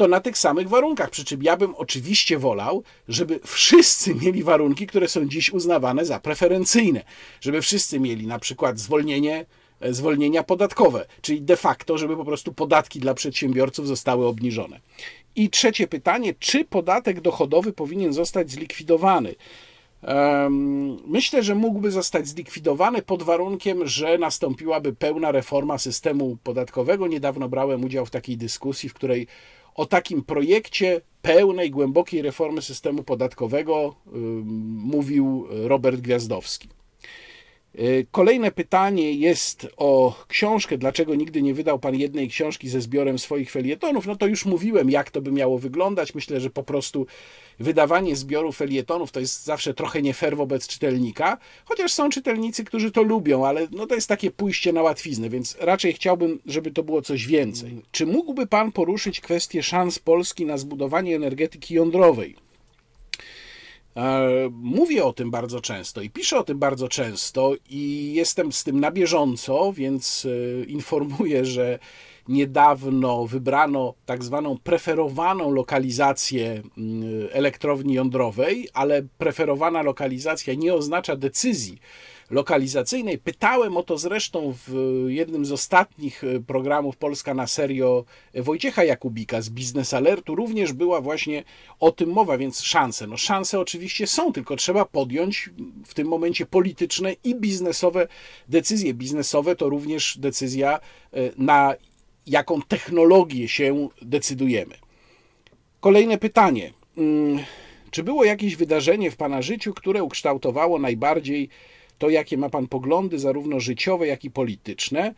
to 0.01 0.07
na 0.07 0.21
tych 0.21 0.37
samych 0.37 0.69
warunkach. 0.69 1.09
Przy 1.09 1.25
czym 1.25 1.43
ja 1.43 1.57
bym 1.57 1.75
oczywiście 1.75 2.37
wolał, 2.37 2.83
żeby 3.07 3.39
wszyscy 3.45 4.15
mieli 4.15 4.43
warunki, 4.43 4.87
które 4.87 5.07
są 5.07 5.25
dziś 5.25 5.53
uznawane 5.53 6.05
za 6.05 6.19
preferencyjne. 6.19 7.03
Żeby 7.41 7.61
wszyscy 7.61 7.99
mieli 7.99 8.27
na 8.27 8.39
przykład 8.39 8.79
zwolnienie, 8.79 9.45
e, 9.79 9.93
zwolnienia 9.93 10.43
podatkowe, 10.43 11.05
czyli 11.21 11.41
de 11.41 11.57
facto, 11.57 11.97
żeby 11.97 12.17
po 12.17 12.25
prostu 12.25 12.53
podatki 12.53 12.99
dla 12.99 13.13
przedsiębiorców 13.13 13.87
zostały 13.87 14.27
obniżone. 14.27 14.79
I 15.35 15.49
trzecie 15.49 15.87
pytanie, 15.87 16.33
czy 16.39 16.65
podatek 16.65 17.21
dochodowy 17.21 17.73
powinien 17.73 18.13
zostać 18.13 18.51
zlikwidowany? 18.51 19.35
Myślę, 21.07 21.43
że 21.43 21.55
mógłby 21.55 21.91
zostać 21.91 22.27
zlikwidowany 22.27 23.01
pod 23.01 23.23
warunkiem, 23.23 23.87
że 23.87 24.17
nastąpiłaby 24.17 24.93
pełna 24.93 25.31
reforma 25.31 25.77
systemu 25.77 26.37
podatkowego. 26.43 27.07
Niedawno 27.07 27.49
brałem 27.49 27.83
udział 27.83 28.05
w 28.05 28.09
takiej 28.09 28.37
dyskusji, 28.37 28.89
w 28.89 28.93
której 28.93 29.27
o 29.75 29.85
takim 29.85 30.23
projekcie 30.23 31.01
pełnej, 31.21 31.71
głębokiej 31.71 32.21
reformy 32.21 32.61
systemu 32.61 33.03
podatkowego 33.03 33.95
mówił 34.65 35.47
Robert 35.49 36.01
Gwiazdowski. 36.01 36.69
Y, 37.79 38.07
kolejne 38.11 38.51
pytanie 38.51 39.13
jest 39.13 39.67
o 39.77 40.15
książkę. 40.27 40.77
Dlaczego 40.77 41.15
nigdy 41.15 41.41
nie 41.41 41.53
wydał 41.53 41.79
Pan 41.79 41.95
jednej 41.95 42.29
książki 42.29 42.69
ze 42.69 42.81
zbiorem 42.81 43.19
swoich 43.19 43.51
felietonów? 43.51 44.05
No 44.05 44.15
to 44.15 44.27
już 44.27 44.45
mówiłem, 44.45 44.89
jak 44.89 45.11
to 45.11 45.21
by 45.21 45.31
miało 45.31 45.59
wyglądać. 45.59 46.15
Myślę, 46.15 46.39
że 46.39 46.49
po 46.49 46.63
prostu 46.63 47.05
wydawanie 47.59 48.15
zbioru 48.15 48.51
felietonów 48.51 49.11
to 49.11 49.19
jest 49.19 49.43
zawsze 49.43 49.73
trochę 49.73 50.01
nie 50.01 50.13
fair 50.13 50.37
wobec 50.37 50.67
czytelnika, 50.67 51.37
chociaż 51.65 51.93
są 51.93 52.09
czytelnicy, 52.09 52.63
którzy 52.63 52.91
to 52.91 53.03
lubią, 53.03 53.45
ale 53.45 53.67
no 53.71 53.87
to 53.87 53.95
jest 53.95 54.07
takie 54.07 54.31
pójście 54.31 54.73
na 54.73 54.81
łatwiznę, 54.81 55.29
więc 55.29 55.57
raczej 55.59 55.93
chciałbym, 55.93 56.39
żeby 56.45 56.71
to 56.71 56.83
było 56.83 57.01
coś 57.01 57.27
więcej. 57.27 57.81
Czy 57.91 58.05
mógłby 58.05 58.47
Pan 58.47 58.71
poruszyć 58.71 59.21
kwestię 59.21 59.63
szans 59.63 59.99
Polski 59.99 60.45
na 60.45 60.57
zbudowanie 60.57 61.15
energetyki 61.15 61.73
jądrowej? 61.73 62.50
E, 63.97 64.49
mówię 64.51 65.05
o 65.05 65.13
tym 65.13 65.31
bardzo 65.31 65.61
często 65.61 66.01
i 66.01 66.09
piszę 66.09 66.39
o 66.39 66.43
tym 66.43 66.59
bardzo 66.59 66.87
często 66.87 67.53
i 67.69 68.13
jestem 68.13 68.51
z 68.51 68.63
tym 68.63 68.79
na 68.79 68.91
bieżąco, 68.91 69.73
więc 69.73 70.27
e, 70.61 70.63
informuję, 70.63 71.45
że 71.45 71.79
niedawno 72.27 73.25
wybrano 73.27 73.93
tak 74.05 74.23
zwaną 74.23 74.57
preferowaną 74.57 75.51
lokalizację 75.51 76.63
mm, 76.77 77.27
elektrowni 77.31 77.93
jądrowej, 77.93 78.69
ale 78.73 79.03
preferowana 79.17 79.81
lokalizacja 79.81 80.53
nie 80.53 80.73
oznacza 80.73 81.15
decyzji 81.15 81.79
lokalizacyjnej. 82.31 83.17
Pytałem 83.17 83.77
o 83.77 83.83
to 83.83 83.97
zresztą 83.97 84.53
w 84.67 84.73
jednym 85.07 85.45
z 85.45 85.51
ostatnich 85.51 86.23
e, 86.23 86.39
programów 86.39 86.97
Polska 86.97 87.33
na 87.33 87.47
serio 87.47 88.05
Wojciecha 88.35 88.83
Jakubika 88.83 89.41
z 89.41 89.49
Biznes 89.49 89.93
Alertu. 89.93 90.35
Również 90.35 90.73
była 90.73 91.01
właśnie 91.01 91.43
o 91.79 91.91
tym 91.91 92.09
mowa, 92.09 92.37
więc 92.37 92.61
szanse. 92.61 93.07
No 93.07 93.17
szanse 93.17 93.59
oczywiście 93.59 94.07
są, 94.07 94.33
tylko 94.33 94.55
trzeba 94.55 94.85
podjąć 94.85 95.49
w 95.85 95.93
tym 95.93 96.07
momencie 96.07 96.45
polityczne 96.45 97.15
i 97.23 97.35
biznesowe 97.35 98.07
decyzje. 98.47 98.93
Biznesowe 98.93 99.55
to 99.55 99.69
również 99.69 100.17
decyzja 100.17 100.79
e, 101.13 101.17
na 101.37 101.75
jaką 102.27 102.61
technologię 102.61 103.47
się 103.47 103.89
decydujemy. 104.01 104.75
Kolejne 105.79 106.17
pytanie. 106.17 106.73
Mm, 106.97 107.39
czy 107.91 108.03
było 108.03 108.23
jakieś 108.23 108.55
wydarzenie 108.55 109.11
w 109.11 109.15
Pana 109.15 109.41
życiu, 109.41 109.73
które 109.73 110.03
ukształtowało 110.03 110.79
najbardziej 110.79 111.49
to, 112.01 112.09
jakie 112.09 112.37
ma 112.37 112.49
Pan 112.49 112.67
poglądy, 112.67 113.19
zarówno 113.19 113.59
życiowe, 113.59 114.07
jak 114.07 114.25
i 114.25 114.31
polityczne? 114.31 115.13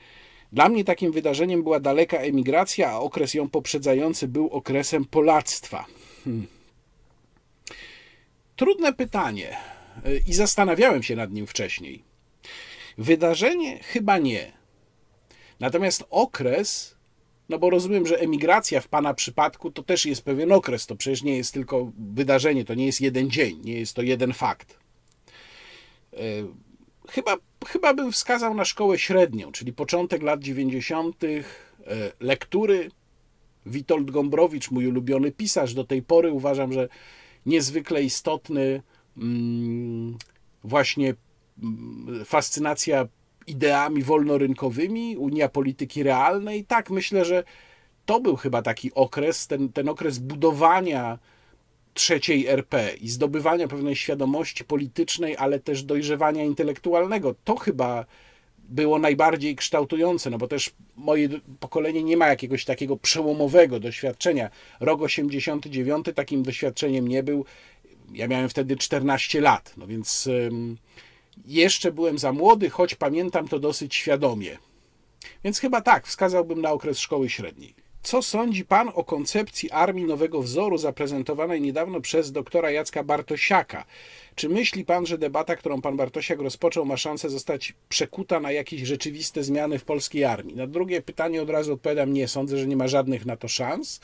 Dla 0.52 0.70
mnie 0.70 0.84
takim 0.84 1.12
wydarzeniem 1.12 1.64
była 1.64 1.80
daleka 1.80 2.18
emigracja, 2.18 2.90
a 2.90 3.00
okres 3.00 3.34
ją 3.34 3.50
poprzedzający 3.50 4.28
był 4.28 4.48
okresem 4.48 5.06
polactwa. 5.06 5.86
Hmm. 6.24 6.48
Trudne 8.56 8.94
pytanie 8.94 9.58
i 10.28 10.34
zastanawiałem 10.34 11.04
się 11.04 11.16
nad 11.16 11.32
nim 11.32 11.48
wcześniej. 11.48 12.04
Wydarzenie 12.98 13.80
chyba 13.84 14.18
nie. 14.18 14.52
Natomiast 15.60 16.04
okres, 16.10 16.96
no 17.50 17.60
bo 17.60 17.70
rozumiem, 17.70 18.08
że 18.08 18.20
emigracja 18.20 18.82
w 18.82 18.88
Pana 18.88 19.14
przypadku 19.14 19.72
to 19.72 19.84
też 19.84 20.06
jest 20.06 20.22
pewien 20.22 20.52
okres, 20.52 20.86
to 20.86 20.96
przecież 20.96 21.24
nie 21.24 21.38
jest 21.38 21.54
tylko 21.54 21.92
wydarzenie, 22.14 22.66
to 22.66 22.74
nie 22.74 22.86
jest 22.86 23.02
jeden 23.02 23.32
dzień, 23.32 23.60
nie 23.64 23.80
jest 23.80 23.94
to 23.96 24.02
jeden 24.02 24.34
fakt. 24.34 24.84
Chyba, 27.10 27.38
chyba 27.66 27.94
bym 27.94 28.12
wskazał 28.12 28.54
na 28.54 28.66
szkołę 28.66 29.00
średnią, 29.00 29.52
czyli 29.52 29.74
początek 29.74 30.22
lat 30.22 30.40
90., 30.40 31.24
e, 31.24 31.44
lektury. 32.20 32.90
Witold 33.66 34.12
Gombrowicz, 34.12 34.72
mój 34.72 34.88
ulubiony 34.88 35.32
pisarz, 35.32 35.74
do 35.74 35.84
tej 35.84 36.02
pory 36.02 36.32
uważam, 36.32 36.74
że 36.74 36.90
niezwykle 37.46 38.04
istotny 38.04 38.82
mm, 39.18 40.18
właśnie 40.64 41.14
mm, 41.64 42.26
fascynacja 42.26 43.08
ideami 43.48 44.04
wolnorynkowymi, 44.04 45.18
Unia 45.18 45.50
Polityki 45.50 46.04
Realnej. 46.04 46.66
Tak, 46.66 46.90
myślę, 46.90 47.26
że 47.26 47.44
to 48.06 48.20
był 48.20 48.36
chyba 48.36 48.62
taki 48.62 48.94
okres, 48.94 49.48
ten, 49.48 49.70
ten 49.70 49.90
okres 49.90 50.20
budowania 50.20 51.20
trzeciej 51.94 52.48
RP 52.48 52.94
i 53.02 53.10
zdobywania 53.10 53.68
pewnej 53.68 53.96
świadomości 53.96 54.64
politycznej, 54.64 55.38
ale 55.38 55.60
też 55.60 55.84
dojrzewania 55.84 56.44
intelektualnego. 56.44 57.36
To 57.44 57.56
chyba 57.56 58.06
było 58.70 59.00
najbardziej 59.00 59.56
kształtujące, 59.56 60.30
no 60.30 60.38
bo 60.38 60.48
też 60.48 60.72
moje 60.96 61.30
pokolenie 61.60 62.04
nie 62.04 62.18
ma 62.18 62.28
jakiegoś 62.28 62.66
takiego 62.66 62.98
przełomowego 62.98 63.80
doświadczenia. 63.80 64.50
Rok 64.80 65.02
89 65.02 66.06
takim 66.16 66.44
doświadczeniem 66.44 67.08
nie 67.08 67.24
był. 67.24 67.46
Ja 68.14 68.28
miałem 68.28 68.50
wtedy 68.50 68.78
14 68.78 69.42
lat, 69.42 69.74
no 69.78 69.88
więc 69.88 70.30
jeszcze 71.46 71.92
byłem 71.92 72.20
za 72.20 72.32
młody, 72.32 72.70
choć 72.70 72.96
pamiętam 72.96 73.48
to 73.48 73.60
dosyć 73.60 73.96
świadomie. 73.96 74.58
Więc 75.44 75.60
chyba 75.60 75.82
tak, 75.82 76.08
wskazałbym 76.08 76.62
na 76.62 76.72
okres 76.72 77.00
szkoły 77.00 77.30
średniej. 77.30 77.83
Co 78.04 78.22
sądzi 78.22 78.66
Pan 78.66 78.92
o 78.96 79.04
koncepcji 79.04 79.72
armii 79.72 80.06
nowego 80.06 80.42
wzoru 80.42 80.78
zaprezentowanej 80.78 81.62
niedawno 81.62 82.02
przez 82.02 82.32
doktora 82.32 82.72
Jacka 82.72 83.04
Bartosiaka? 83.04 83.86
Czy 84.36 84.50
myśli 84.50 84.86
Pan, 84.86 85.06
że 85.06 85.18
debata, 85.18 85.56
którą 85.56 85.82
Pan 85.82 85.98
Bartosiak 85.98 86.40
rozpoczął, 86.40 86.86
ma 86.86 86.98
szansę 86.98 87.30
zostać 87.30 87.74
przekuta 87.90 88.40
na 88.40 88.52
jakieś 88.52 88.82
rzeczywiste 88.82 89.44
zmiany 89.44 89.80
w 89.80 89.86
polskiej 89.86 90.24
armii? 90.24 90.56
Na 90.56 90.68
drugie 90.68 91.02
pytanie 91.02 91.42
od 91.42 91.50
razu 91.50 91.74
odpowiadam 91.74 92.14
nie. 92.14 92.28
Sądzę, 92.28 92.58
że 92.58 92.68
nie 92.68 92.78
ma 92.78 92.88
żadnych 92.88 93.26
na 93.26 93.38
to 93.38 93.48
szans 93.48 94.00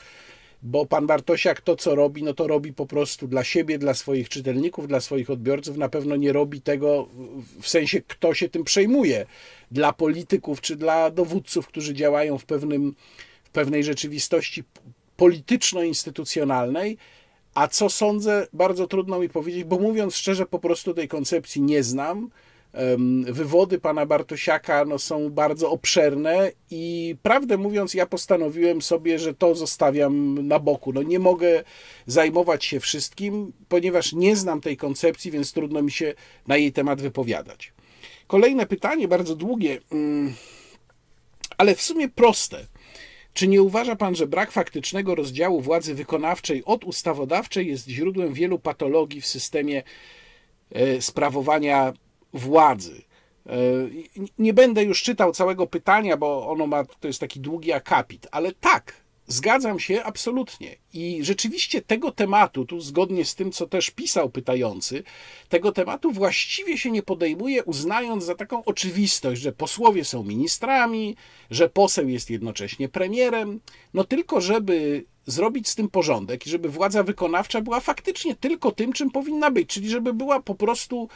bo 0.62 0.86
pan 0.86 1.06
Bartosiak 1.06 1.60
to, 1.60 1.76
co 1.76 1.94
robi, 1.94 2.22
no 2.22 2.34
to 2.34 2.46
robi 2.46 2.72
po 2.72 2.86
prostu 2.86 3.28
dla 3.28 3.44
siebie, 3.44 3.78
dla 3.78 3.94
swoich 3.94 4.28
czytelników, 4.28 4.88
dla 4.88 5.00
swoich 5.00 5.30
odbiorców. 5.30 5.76
Na 5.76 5.88
pewno 5.88 6.16
nie 6.16 6.32
robi 6.32 6.60
tego 6.60 7.08
w 7.60 7.68
sensie, 7.68 8.00
kto 8.00 8.34
się 8.34 8.48
tym 8.48 8.64
przejmuje, 8.64 9.26
dla 9.70 9.92
polityków 9.92 10.60
czy 10.60 10.76
dla 10.76 11.10
dowódców, 11.10 11.66
którzy 11.66 11.94
działają 11.94 12.38
w, 12.38 12.44
pewnym, 12.44 12.94
pewnej 13.52 13.84
rzeczywistości 13.84 14.64
polityczno-instytucjonalnej. 15.16 16.96
A 17.54 17.68
co 17.68 17.90
sądzę, 17.90 18.46
bardzo 18.52 18.86
trudno 18.86 19.18
mi 19.18 19.28
powiedzieć, 19.28 19.64
bo 19.64 19.78
mówiąc 19.78 20.16
szczerze, 20.16 20.46
po 20.46 20.58
prostu 20.58 20.94
tej 20.94 21.08
koncepcji 21.08 21.62
nie 21.62 21.82
znam. 21.82 22.30
Wywody 23.24 23.78
pana 23.78 24.06
Bartosiaka 24.06 24.84
no, 24.84 24.98
są 24.98 25.30
bardzo 25.30 25.70
obszerne 25.70 26.52
i 26.70 27.16
prawdę 27.22 27.56
mówiąc, 27.56 27.94
ja 27.94 28.06
postanowiłem 28.06 28.82
sobie, 28.82 29.18
że 29.18 29.34
to 29.34 29.54
zostawiam 29.54 30.46
na 30.48 30.58
boku. 30.58 30.92
No, 30.92 31.02
nie 31.02 31.18
mogę 31.18 31.64
zajmować 32.06 32.64
się 32.64 32.80
wszystkim, 32.80 33.52
ponieważ 33.68 34.12
nie 34.12 34.36
znam 34.36 34.60
tej 34.60 34.76
koncepcji, 34.76 35.30
więc 35.30 35.52
trudno 35.52 35.82
mi 35.82 35.90
się 35.90 36.14
na 36.46 36.56
jej 36.56 36.72
temat 36.72 37.00
wypowiadać. 37.00 37.72
Kolejne 38.26 38.66
pytanie, 38.66 39.08
bardzo 39.08 39.36
długie, 39.36 39.80
mm, 39.92 40.34
ale 41.58 41.74
w 41.74 41.82
sumie 41.82 42.08
proste. 42.08 42.66
Czy 43.34 43.48
nie 43.48 43.62
uważa 43.62 43.96
pan, 43.96 44.14
że 44.14 44.26
brak 44.26 44.50
faktycznego 44.52 45.14
rozdziału 45.14 45.60
władzy 45.60 45.94
wykonawczej 45.94 46.64
od 46.64 46.84
ustawodawczej 46.84 47.66
jest 47.66 47.88
źródłem 47.88 48.34
wielu 48.34 48.58
patologii 48.58 49.20
w 49.20 49.26
systemie 49.26 49.82
e, 50.72 51.00
sprawowania 51.00 51.92
władzy. 52.32 53.02
E, 53.46 53.52
nie 54.38 54.54
będę 54.54 54.84
już 54.84 55.02
czytał 55.02 55.32
całego 55.32 55.66
pytania, 55.66 56.16
bo 56.16 56.48
ono 56.48 56.66
ma, 56.66 56.84
to 56.84 57.08
jest 57.08 57.20
taki 57.20 57.40
długi 57.40 57.72
akapit, 57.72 58.26
ale 58.30 58.52
tak, 58.52 58.99
Zgadzam 59.30 59.80
się 59.80 60.04
absolutnie. 60.04 60.76
I 60.94 61.18
rzeczywiście 61.22 61.82
tego 61.82 62.12
tematu, 62.12 62.64
tu 62.64 62.80
zgodnie 62.80 63.24
z 63.24 63.34
tym, 63.34 63.52
co 63.52 63.66
też 63.66 63.90
pisał 63.90 64.30
pytający, 64.30 65.02
tego 65.48 65.72
tematu 65.72 66.12
właściwie 66.12 66.78
się 66.78 66.90
nie 66.90 67.02
podejmuje, 67.02 67.64
uznając 67.64 68.24
za 68.24 68.34
taką 68.34 68.64
oczywistość, 68.64 69.42
że 69.42 69.52
posłowie 69.52 70.04
są 70.04 70.22
ministrami, 70.22 71.16
że 71.50 71.68
poseł 71.68 72.08
jest 72.08 72.30
jednocześnie 72.30 72.88
premierem. 72.88 73.60
No 73.94 74.04
tylko, 74.04 74.40
żeby 74.40 75.04
zrobić 75.26 75.68
z 75.68 75.74
tym 75.74 75.88
porządek 75.88 76.46
i 76.46 76.50
żeby 76.50 76.68
władza 76.68 77.02
wykonawcza 77.02 77.60
była 77.60 77.80
faktycznie 77.80 78.34
tylko 78.34 78.72
tym, 78.72 78.92
czym 78.92 79.10
powinna 79.10 79.50
być, 79.50 79.68
czyli 79.68 79.90
żeby 79.90 80.12
była 80.12 80.42
po 80.42 80.54
prostu 80.54 81.08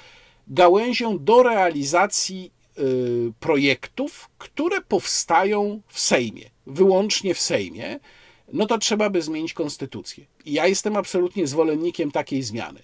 gałęzią 0.49 1.25
do 1.25 1.43
realizacji 1.43 2.53
y, 2.79 3.33
projektów, 3.41 4.31
które 4.39 4.81
powstają 4.81 5.81
w 5.89 6.01
Sejmie, 6.01 6.54
wyłącznie 6.67 7.35
w 7.35 7.41
Sejmie, 7.41 8.01
no 8.53 8.67
to 8.67 8.79
trzeba 8.79 9.11
by 9.11 9.23
zmienić 9.23 9.55
konstytucję. 9.55 10.25
I 10.45 10.53
ja 10.53 10.67
jestem 10.67 10.97
absolutnie 10.97 11.47
zwolennikiem 11.47 12.11
takiej 12.11 12.43
zmiany. 12.43 12.81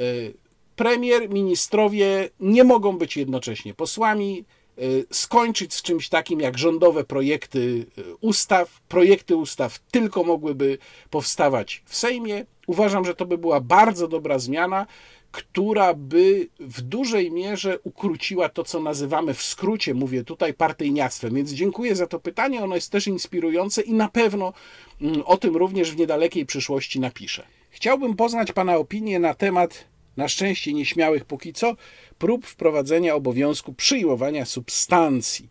Y, 0.00 0.34
premier, 0.76 1.30
ministrowie 1.30 2.30
nie 2.40 2.64
mogą 2.64 2.98
być 2.98 3.16
jednocześnie 3.16 3.74
posłami, 3.74 4.44
y, 4.78 5.06
skończyć 5.10 5.74
z 5.74 5.82
czymś 5.82 6.08
takim 6.08 6.40
jak 6.40 6.58
rządowe 6.58 7.04
projekty 7.04 7.86
ustaw. 8.20 8.80
Projekty 8.88 9.36
ustaw 9.36 9.78
tylko 9.78 10.24
mogłyby 10.24 10.78
powstawać 11.10 11.82
w 11.86 11.96
Sejmie. 11.96 12.44
Uważam, 12.66 13.04
że 13.04 13.14
to 13.14 13.26
by 13.26 13.38
była 13.38 13.60
bardzo 13.60 14.08
dobra 14.08 14.38
zmiana 14.38 14.86
która 15.32 15.94
by 15.94 16.48
w 16.60 16.80
dużej 16.80 17.30
mierze 17.30 17.78
ukróciła 17.84 18.48
to, 18.48 18.64
co 18.64 18.80
nazywamy 18.80 19.34
w 19.34 19.42
skrócie, 19.42 19.94
mówię 19.94 20.24
tutaj, 20.24 20.54
partyjniactwem. 20.54 21.34
Więc 21.34 21.50
dziękuję 21.50 21.96
za 21.96 22.06
to 22.06 22.20
pytanie, 22.20 22.64
ono 22.64 22.74
jest 22.74 22.92
też 22.92 23.06
inspirujące 23.06 23.82
i 23.82 23.92
na 23.92 24.08
pewno 24.08 24.52
mm, 25.00 25.22
o 25.24 25.36
tym 25.36 25.56
również 25.56 25.92
w 25.92 25.96
niedalekiej 25.96 26.46
przyszłości 26.46 27.00
napiszę. 27.00 27.46
Chciałbym 27.70 28.16
poznać 28.16 28.52
Pana 28.52 28.76
opinię 28.76 29.18
na 29.18 29.34
temat, 29.34 29.84
na 30.16 30.28
szczęście 30.28 30.72
nieśmiałych 30.72 31.24
póki 31.24 31.52
co, 31.52 31.76
prób 32.18 32.46
wprowadzenia 32.46 33.14
obowiązku 33.14 33.72
przyjmowania 33.72 34.44
substancji 34.44 35.48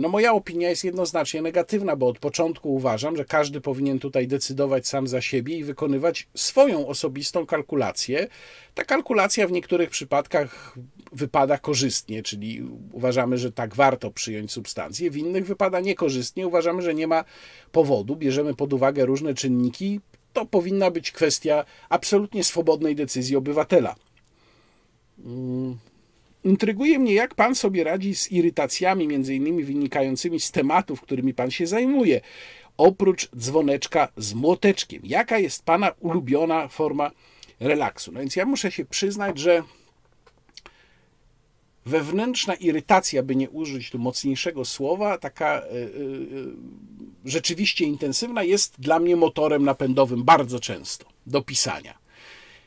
no 0.00 0.08
moja 0.08 0.32
opinia 0.32 0.70
jest 0.70 0.84
jednoznacznie 0.84 1.42
negatywna, 1.42 1.96
bo 1.96 2.06
od 2.06 2.18
początku 2.18 2.74
uważam, 2.74 3.16
że 3.16 3.24
każdy 3.24 3.60
powinien 3.60 3.98
tutaj 3.98 4.28
decydować 4.28 4.88
sam 4.88 5.06
za 5.06 5.20
siebie 5.20 5.58
i 5.58 5.64
wykonywać 5.64 6.28
swoją 6.34 6.86
osobistą 6.86 7.46
kalkulację. 7.46 8.28
Ta 8.74 8.84
kalkulacja 8.84 9.48
w 9.48 9.52
niektórych 9.52 9.90
przypadkach 9.90 10.74
wypada 11.12 11.58
korzystnie, 11.58 12.22
czyli 12.22 12.62
uważamy, 12.92 13.38
że 13.38 13.52
tak 13.52 13.74
warto 13.74 14.10
przyjąć 14.10 14.52
substancję, 14.52 15.10
w 15.10 15.16
innych 15.16 15.46
wypada 15.46 15.80
niekorzystnie, 15.80 16.46
uważamy, 16.46 16.82
że 16.82 16.94
nie 16.94 17.06
ma 17.06 17.24
powodu, 17.72 18.16
bierzemy 18.16 18.54
pod 18.54 18.72
uwagę 18.72 19.06
różne 19.06 19.34
czynniki. 19.34 20.00
To 20.32 20.46
powinna 20.46 20.90
być 20.90 21.10
kwestia 21.10 21.64
absolutnie 21.88 22.44
swobodnej 22.44 22.96
decyzji 22.96 23.36
obywatela. 23.36 23.96
Intryguje 26.44 26.98
mnie, 26.98 27.14
jak 27.14 27.34
pan 27.34 27.54
sobie 27.54 27.84
radzi 27.84 28.14
z 28.14 28.32
irytacjami, 28.32 29.08
między 29.08 29.34
innymi 29.34 29.64
wynikającymi 29.64 30.40
z 30.40 30.50
tematów, 30.50 31.00
którymi 31.00 31.34
pan 31.34 31.50
się 31.50 31.66
zajmuje. 31.66 32.20
Oprócz 32.76 33.30
dzwoneczka 33.36 34.08
z 34.16 34.34
młoteczkiem. 34.34 35.02
Jaka 35.04 35.38
jest 35.38 35.64
pana 35.64 35.92
ulubiona 36.00 36.68
forma 36.68 37.10
relaksu? 37.60 38.12
No 38.12 38.20
więc 38.20 38.36
ja 38.36 38.46
muszę 38.46 38.70
się 38.70 38.84
przyznać, 38.84 39.38
że 39.38 39.62
wewnętrzna 41.86 42.54
irytacja, 42.54 43.22
by 43.22 43.36
nie 43.36 43.50
użyć 43.50 43.90
tu 43.90 43.98
mocniejszego 43.98 44.64
słowa, 44.64 45.18
taka 45.18 45.62
yy, 45.72 46.54
rzeczywiście 47.24 47.84
intensywna, 47.84 48.42
jest 48.42 48.80
dla 48.80 48.98
mnie 48.98 49.16
motorem 49.16 49.64
napędowym 49.64 50.24
bardzo 50.24 50.60
często 50.60 51.06
do 51.26 51.42
pisania. 51.42 51.98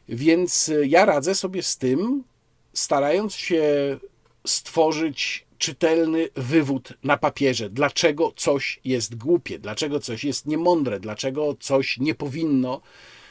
Więc 0.09 0.71
ja 0.85 1.05
radzę 1.05 1.35
sobie 1.35 1.63
z 1.63 1.77
tym, 1.77 2.23
starając 2.73 3.35
się 3.35 3.63
stworzyć 4.47 5.45
czytelny 5.57 6.29
wywód 6.35 6.93
na 7.03 7.17
papierze, 7.17 7.69
dlaczego 7.69 8.33
coś 8.35 8.79
jest 8.85 9.15
głupie, 9.15 9.59
dlaczego 9.59 9.99
coś 9.99 10.23
jest 10.23 10.45
niemądre, 10.45 10.99
dlaczego 10.99 11.55
coś 11.59 11.97
nie 11.97 12.15
powinno 12.15 12.81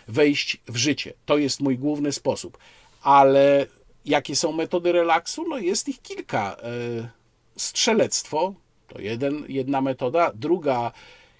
wejść 0.08 0.60
w 0.68 0.76
życie. 0.76 1.12
To 1.26 1.38
jest 1.38 1.60
mój 1.60 1.78
główny 1.78 2.12
sposób. 2.12 2.58
Ale 3.02 3.66
jakie 4.04 4.36
są 4.36 4.52
metody 4.52 4.92
relaksu? 4.92 5.48
No 5.48 5.58
jest 5.58 5.88
ich 5.88 6.02
kilka. 6.02 6.56
E, 6.56 7.08
strzelectwo 7.56 8.54
to 8.92 9.00
jeden, 9.00 9.44
jedna 9.48 9.80
metoda, 9.80 10.32
druga 10.34 10.92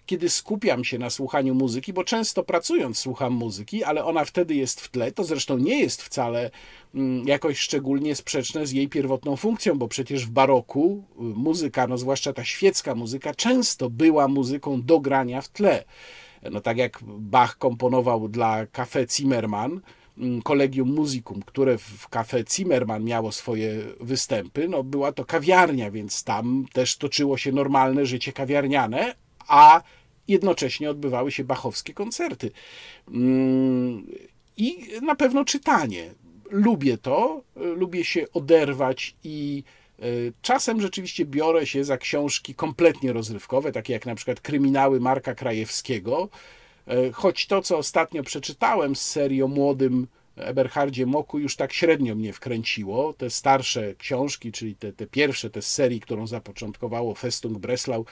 kiedy 0.07 0.29
skupiam 0.29 0.85
się 0.85 0.99
na 0.99 1.11
słuchaniu 1.11 1.55
muzyki, 1.55 1.93
bo 1.93 2.05
często 2.05 2.43
pracując 2.43 2.99
słucham 2.99 3.33
muzyki, 3.33 3.85
ale 3.85 4.05
ona 4.05 4.25
wtedy 4.25 4.55
jest 4.55 4.81
w 4.81 4.91
tle. 4.91 5.13
To 5.13 5.25
zresztą 5.25 5.59
nie 5.59 5.81
jest 5.81 6.03
wcale 6.03 6.51
mm, 6.95 7.29
jakoś 7.29 7.59
szczególnie 7.59 8.17
sprzeczne 8.17 8.67
z 8.67 8.73
jej 8.73 8.89
pierwotną 8.89 9.37
funkcją, 9.37 9.79
bo 9.79 9.89
przecież 9.89 10.27
w 10.27 10.31
baroku 10.31 11.05
y, 11.11 11.23
muzyka, 11.23 11.87
no 11.87 11.99
zwłaszcza 11.99 12.33
ta 12.33 12.45
świecka 12.45 12.95
muzyka, 12.95 13.35
często 13.35 13.91
była 13.91 14.29
muzyką 14.29 14.83
do 14.83 15.01
grania 15.01 15.41
w 15.41 15.49
tle. 15.49 15.85
No 16.51 16.61
tak 16.61 16.77
jak 16.77 16.99
Bach 17.05 17.59
komponował 17.59 18.29
dla 18.29 18.65
Café 18.65 19.17
Zimmermann, 19.17 19.81
Kolegium 20.45 20.89
mm, 20.89 21.01
Musicum, 21.01 21.43
które 21.43 21.79
w 21.79 22.09
Café 22.11 22.55
Zimmermann 22.57 23.05
miało 23.05 23.33
swoje 23.33 23.79
występy, 24.01 24.69
no 24.69 24.83
była 24.83 25.13
to 25.13 25.25
kawiarnia, 25.25 25.91
więc 25.91 26.25
tam 26.25 26.67
też 26.73 26.97
toczyło 26.97 27.37
się 27.37 27.53
normalne 27.53 28.07
życie 28.07 28.33
kawiarniane, 28.33 29.15
a 29.53 29.83
jednocześnie 30.29 30.91
odbywały 30.91 31.33
się 31.33 31.45
bachowskie 31.45 31.95
koncerty. 31.95 32.51
Mm, 33.09 34.07
I 34.57 34.89
na 35.03 35.15
pewno 35.15 35.45
czytanie. 35.45 36.15
Lubię 36.51 36.99
to, 36.99 37.43
lubię 37.57 38.05
się 38.05 38.27
oderwać 38.33 39.15
i 39.25 39.65
e, 39.99 40.03
Czasem 40.43 40.81
rzeczywiście 40.81 41.25
biorę 41.25 41.67
się 41.67 41.85
za 41.85 41.99
książki 41.99 42.55
kompletnie 42.55 43.13
rozrywkowe, 43.13 43.73
takie 43.73 43.93
jak 43.93 44.07
na 44.07 44.15
przykład 44.15 44.41
Kryminały 44.41 45.01
Marka 45.01 45.35
Krajewskiego, 45.35 46.29
e, 46.87 47.13
choć 47.13 47.47
to, 47.47 47.63
co 47.63 47.79
ostatnio 47.79 48.23
przeczytałem 48.23 48.97
z 48.97 49.03
serii 49.03 49.43
o 49.43 49.49
młodym 49.49 50.07
Eberhardzie 50.37 51.07
Moku 51.07 51.39
już 51.39 51.57
tak 51.57 51.73
średnio 51.73 52.15
mnie 52.15 52.33
wkręciło. 52.33 53.13
Te 53.13 53.31
starsze 53.31 53.95
książki, 53.95 54.53
czyli 54.53 54.77
te, 54.77 54.93
te 54.93 55.07
pierwsze, 55.07 55.51
te 55.51 55.63
z 55.63 55.67
serii, 55.67 56.01
którą 56.01 56.27
zapoczątkowało 56.27 57.15
Festung 57.15 57.59
Breslau, 57.59 58.07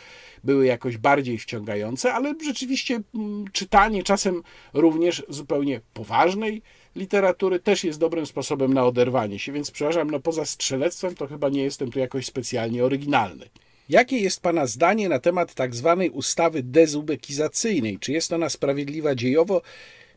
były 0.45 0.67
jakoś 0.67 0.97
bardziej 0.97 1.39
wciągające, 1.39 2.13
ale 2.13 2.35
rzeczywiście 2.45 3.01
mm, 3.15 3.45
czytanie 3.53 4.03
czasem 4.03 4.43
również 4.73 5.23
zupełnie 5.29 5.81
poważnej 5.95 6.63
literatury 6.97 7.61
też 7.61 7.85
jest 7.85 7.99
dobrym 7.99 8.27
sposobem 8.27 8.75
na 8.75 8.85
oderwanie 8.85 9.39
się, 9.39 9.53
więc 9.53 9.71
przepraszam, 9.71 10.11
no 10.11 10.21
poza 10.21 10.45
strzelectwem 10.45 11.15
to 11.15 11.27
chyba 11.27 11.49
nie 11.49 11.63
jestem 11.63 11.91
tu 11.91 11.99
jakoś 11.99 12.27
specjalnie 12.27 12.85
oryginalny. 12.85 13.49
Jakie 13.89 14.19
jest 14.19 14.41
Pana 14.41 14.67
zdanie 14.67 15.09
na 15.09 15.19
temat 15.19 15.55
tak 15.55 15.75
zwanej 15.75 16.11
ustawy 16.11 16.63
dezubekizacyjnej? 16.63 17.99
Czy 17.99 18.13
jest 18.13 18.33
ona 18.33 18.49
sprawiedliwa 18.49 19.15
dziejowo? 19.15 19.63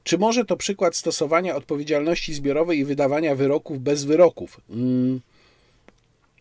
Czy 0.04 0.18
może 0.18 0.46
to 0.46 0.58
przykład 0.58 0.96
stosowania 0.96 1.56
odpowiedzialności 1.56 2.34
zbiorowej 2.34 2.80
i 2.80 2.86
wydawania 2.86 3.36
wyroków 3.36 3.80
bez 3.80 4.04
wyroków? 4.04 4.62
Mm. 4.70 5.22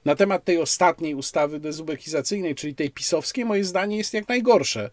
Na 0.04 0.16
temat 0.16 0.44
tej 0.44 0.58
ostatniej 0.58 1.14
ustawy 1.14 1.60
dezubekizacyjnej, 1.60 2.54
czyli 2.54 2.74
tej 2.74 2.90
pisowskiej, 2.90 3.44
moje 3.44 3.64
zdanie 3.64 3.96
jest 3.96 4.14
jak 4.14 4.28
najgorsze. 4.28 4.90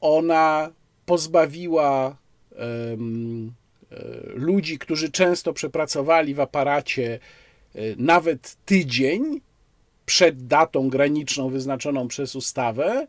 Ona 0.00 0.70
pozbawiła 1.06 2.16
um, 2.58 3.52
ludzi, 4.34 4.78
którzy 4.78 5.10
często 5.10 5.52
przepracowali 5.52 6.34
w 6.34 6.40
aparacie 6.40 7.18
e, 7.74 7.80
nawet 7.96 8.56
tydzień 8.64 9.40
przed 10.06 10.46
datą 10.46 10.88
graniczną 10.88 11.48
wyznaczoną 11.48 12.08
przez 12.08 12.36
ustawę, 12.36 13.06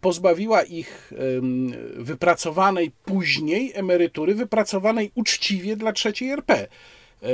pozbawiła 0.00 0.62
ich 0.62 1.12
wypracowanej 1.96 2.92
później 3.04 3.72
emerytury, 3.74 4.34
wypracowanej 4.34 5.10
uczciwie 5.14 5.76
dla 5.76 5.92
trzeciej 5.92 6.30
RP. 6.30 6.54
E, 6.54 7.28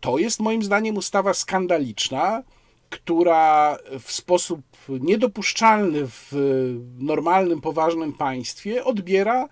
to 0.00 0.18
jest 0.18 0.40
moim 0.40 0.62
zdaniem 0.62 0.96
ustawa 0.96 1.34
skandaliczna, 1.34 2.42
która 2.90 3.76
w 4.00 4.12
sposób 4.12 4.60
niedopuszczalny 4.88 6.06
w 6.06 6.32
normalnym, 6.98 7.60
poważnym 7.60 8.12
państwie 8.12 8.84
odbiera 8.84 9.48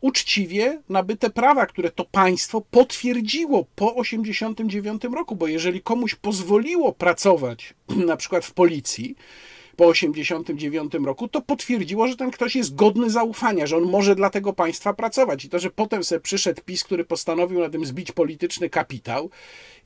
uczciwie 0.00 0.82
nabyte 0.88 1.30
prawa, 1.30 1.66
które 1.66 1.90
to 1.90 2.04
państwo 2.04 2.60
potwierdziło 2.60 3.64
po 3.76 3.86
1989 3.86 5.02
roku, 5.14 5.36
bo 5.36 5.46
jeżeli 5.46 5.82
komuś 5.82 6.14
pozwoliło 6.14 6.92
pracować 6.92 7.74
na 8.10 8.16
przykład 8.16 8.44
w 8.44 8.52
policji, 8.52 9.16
po 9.76 9.86
89 9.86 10.94
roku, 11.04 11.28
to 11.28 11.40
potwierdziło, 11.40 12.08
że 12.08 12.16
ten 12.16 12.30
ktoś 12.30 12.56
jest 12.56 12.74
godny 12.74 13.10
zaufania, 13.10 13.66
że 13.66 13.76
on 13.76 13.84
może 13.84 14.14
dla 14.14 14.30
tego 14.30 14.52
państwa 14.52 14.92
pracować. 14.94 15.44
I 15.44 15.48
to, 15.48 15.58
że 15.58 15.70
potem 15.70 16.04
sobie 16.04 16.20
przyszedł 16.20 16.62
PiS, 16.64 16.84
który 16.84 17.04
postanowił 17.04 17.60
na 17.60 17.68
tym 17.68 17.86
zbić 17.86 18.12
polityczny 18.12 18.70
kapitał 18.70 19.30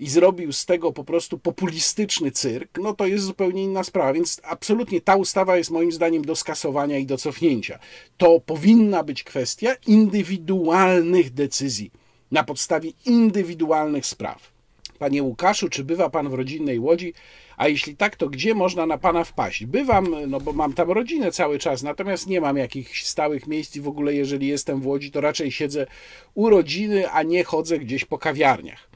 i 0.00 0.08
zrobił 0.08 0.52
z 0.52 0.66
tego 0.66 0.92
po 0.92 1.04
prostu 1.04 1.38
populistyczny 1.38 2.30
cyrk, 2.30 2.78
no 2.82 2.94
to 2.94 3.06
jest 3.06 3.24
zupełnie 3.24 3.64
inna 3.64 3.84
sprawa. 3.84 4.12
Więc 4.12 4.40
absolutnie 4.44 5.00
ta 5.00 5.16
ustawa 5.16 5.56
jest 5.56 5.70
moim 5.70 5.92
zdaniem 5.92 6.24
do 6.24 6.36
skasowania 6.36 6.98
i 6.98 7.06
do 7.06 7.16
cofnięcia. 7.16 7.78
To 8.16 8.40
powinna 8.40 9.02
być 9.02 9.24
kwestia 9.24 9.74
indywidualnych 9.86 11.30
decyzji 11.30 11.90
na 12.30 12.44
podstawie 12.44 12.90
indywidualnych 13.06 14.06
spraw. 14.06 14.59
Panie 15.00 15.22
Łukaszu, 15.22 15.68
czy 15.68 15.84
bywa 15.84 16.10
pan 16.10 16.28
w 16.28 16.34
rodzinnej 16.34 16.78
łodzi? 16.78 17.14
A 17.56 17.68
jeśli 17.68 17.96
tak, 17.96 18.16
to 18.16 18.28
gdzie 18.28 18.54
można 18.54 18.86
na 18.86 18.98
pana 18.98 19.24
wpaść? 19.24 19.66
Bywam, 19.66 20.16
no 20.28 20.40
bo 20.40 20.52
mam 20.52 20.72
tam 20.72 20.90
rodzinę 20.90 21.32
cały 21.32 21.58
czas, 21.58 21.82
natomiast 21.82 22.26
nie 22.26 22.40
mam 22.40 22.56
jakichś 22.56 23.04
stałych 23.04 23.46
miejsc 23.46 23.76
i 23.76 23.80
w 23.80 23.88
ogóle, 23.88 24.14
jeżeli 24.14 24.46
jestem 24.46 24.80
w 24.80 24.86
łodzi, 24.86 25.10
to 25.10 25.20
raczej 25.20 25.52
siedzę 25.52 25.86
u 26.34 26.50
rodziny, 26.50 27.10
a 27.10 27.22
nie 27.22 27.44
chodzę 27.44 27.78
gdzieś 27.78 28.04
po 28.04 28.18
kawiarniach. 28.18 28.90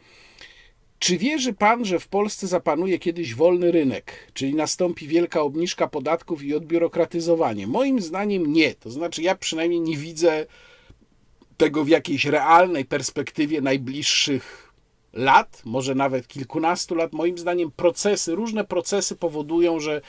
Czy 0.99 1.19
wierzy 1.19 1.53
pan, 1.53 1.85
że 1.85 1.99
w 1.99 2.09
Polsce 2.09 2.47
zapanuje 2.47 2.99
kiedyś 2.99 3.35
wolny 3.35 3.73
rynek, 3.73 4.31
czyli 4.35 4.55
nastąpi 4.55 5.07
wielka 5.07 5.41
obniżka 5.41 5.89
podatków 5.89 6.43
i 6.43 6.55
odbiurokratyzowanie? 6.55 7.67
Moim 7.67 8.01
zdaniem 8.01 8.53
nie. 8.53 8.75
To 8.75 8.91
znaczy, 8.91 9.23
ja 9.23 9.35
przynajmniej 9.35 9.81
nie 9.81 9.97
widzę 9.97 10.47
tego 11.57 11.85
w 11.85 11.89
jakiejś 11.89 12.25
realnej 12.25 12.85
perspektywie 12.85 13.61
najbliższych 13.61 14.64
lat, 15.15 15.63
może 15.65 15.95
nawet 15.95 16.29
kilkunastu 16.29 16.95
lat. 16.95 17.13
Moim 17.13 17.39
zdaniem 17.39 17.71
procesy, 17.71 18.35
różne 18.35 18.65
procesy 18.65 19.17
powodują, 19.17 19.81
że 19.81 20.01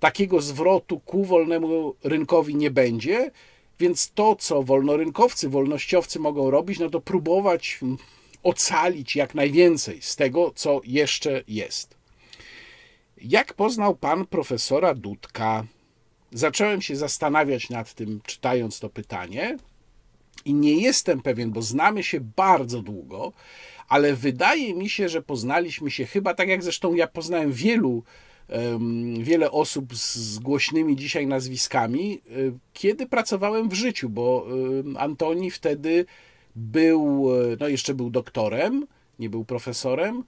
takiego 0.00 0.40
zwrotu 0.40 1.00
ku 1.00 1.24
wolnemu 1.24 1.94
rynkowi 2.04 2.54
nie 2.54 2.70
będzie. 2.70 3.30
Więc 3.78 4.10
to, 4.12 4.36
co 4.36 4.62
wolnorynkowcy, 4.62 5.48
wolnościowcy 5.48 6.18
mogą 6.18 6.50
robić, 6.50 6.78
no 6.78 6.90
to 6.90 7.00
próbować 7.00 7.80
ocalić 8.42 9.16
jak 9.16 9.34
najwięcej 9.34 10.02
z 10.02 10.16
tego, 10.16 10.52
co 10.54 10.80
jeszcze 10.84 11.42
jest. 11.48 11.96
Jak 13.22 13.54
poznał 13.54 13.96
pan 13.96 14.26
profesora 14.26 14.94
Dudka? 14.94 15.64
Zacząłem 16.32 16.82
się 16.82 16.96
zastanawiać 16.96 17.70
nad 17.70 17.94
tym, 17.94 18.20
czytając 18.26 18.80
to 18.80 18.90
pytanie, 18.90 19.56
i 20.44 20.54
nie 20.54 20.82
jestem 20.82 21.22
pewien, 21.22 21.50
bo 21.52 21.62
znamy 21.62 22.02
się 22.02 22.20
bardzo 22.20 22.82
długo, 22.82 23.32
ale 23.90 24.14
wydaje 24.14 24.74
mi 24.74 24.88
się, 24.88 25.08
że 25.08 25.22
poznaliśmy 25.22 25.90
się 25.90 26.06
chyba 26.06 26.34
tak 26.34 26.48
jak 26.48 26.62
zresztą 26.62 26.94
ja 26.94 27.06
poznałem 27.06 27.52
wielu, 27.52 28.02
wiele 29.20 29.50
osób 29.50 29.94
z 29.94 30.38
głośnymi 30.38 30.96
dzisiaj 30.96 31.26
nazwiskami, 31.26 32.20
kiedy 32.72 33.06
pracowałem 33.06 33.68
w 33.68 33.74
życiu, 33.74 34.08
bo 34.08 34.46
Antoni 34.96 35.50
wtedy 35.50 36.06
był, 36.56 37.28
e, 37.34 37.56
no 37.60 37.68
jeszcze 37.68 37.94
był 37.94 38.10
doktorem, 38.10 38.86
nie 39.18 39.30
był 39.30 39.44
profesorem 39.44 40.24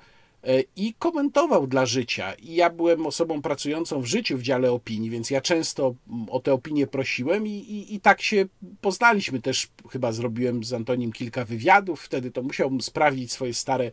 i 0.76 0.95
komentował 0.99 1.66
dla 1.66 1.86
życia. 1.86 2.34
I 2.34 2.55
ja 2.55 2.70
byłem 2.70 3.07
osobą 3.07 3.43
pracującą 3.43 4.01
w 4.01 4.07
życiu 4.07 4.38
w 4.38 4.43
dziale 4.43 4.72
opinii, 4.72 5.11
więc 5.11 5.30
ja 5.30 5.40
często 5.40 5.95
o 6.30 6.40
te 6.40 6.53
opinie 6.53 6.86
prosiłem 6.86 7.47
i, 7.47 7.51
i, 7.51 7.95
i 7.95 8.01
tak 8.01 8.22
się 8.22 8.47
poznaliśmy. 8.80 9.40
Też 9.40 9.68
chyba 9.90 10.12
zrobiłem 10.12 10.64
z 10.64 10.72
Antonim 10.72 11.12
kilka 11.12 11.45
wywiadów, 11.45 12.03
wtedy 12.03 12.30
to 12.30 12.43
musiałbym 12.43 12.80
sprawdzić 12.80 13.32
swoje 13.32 13.55
stare 13.55 13.90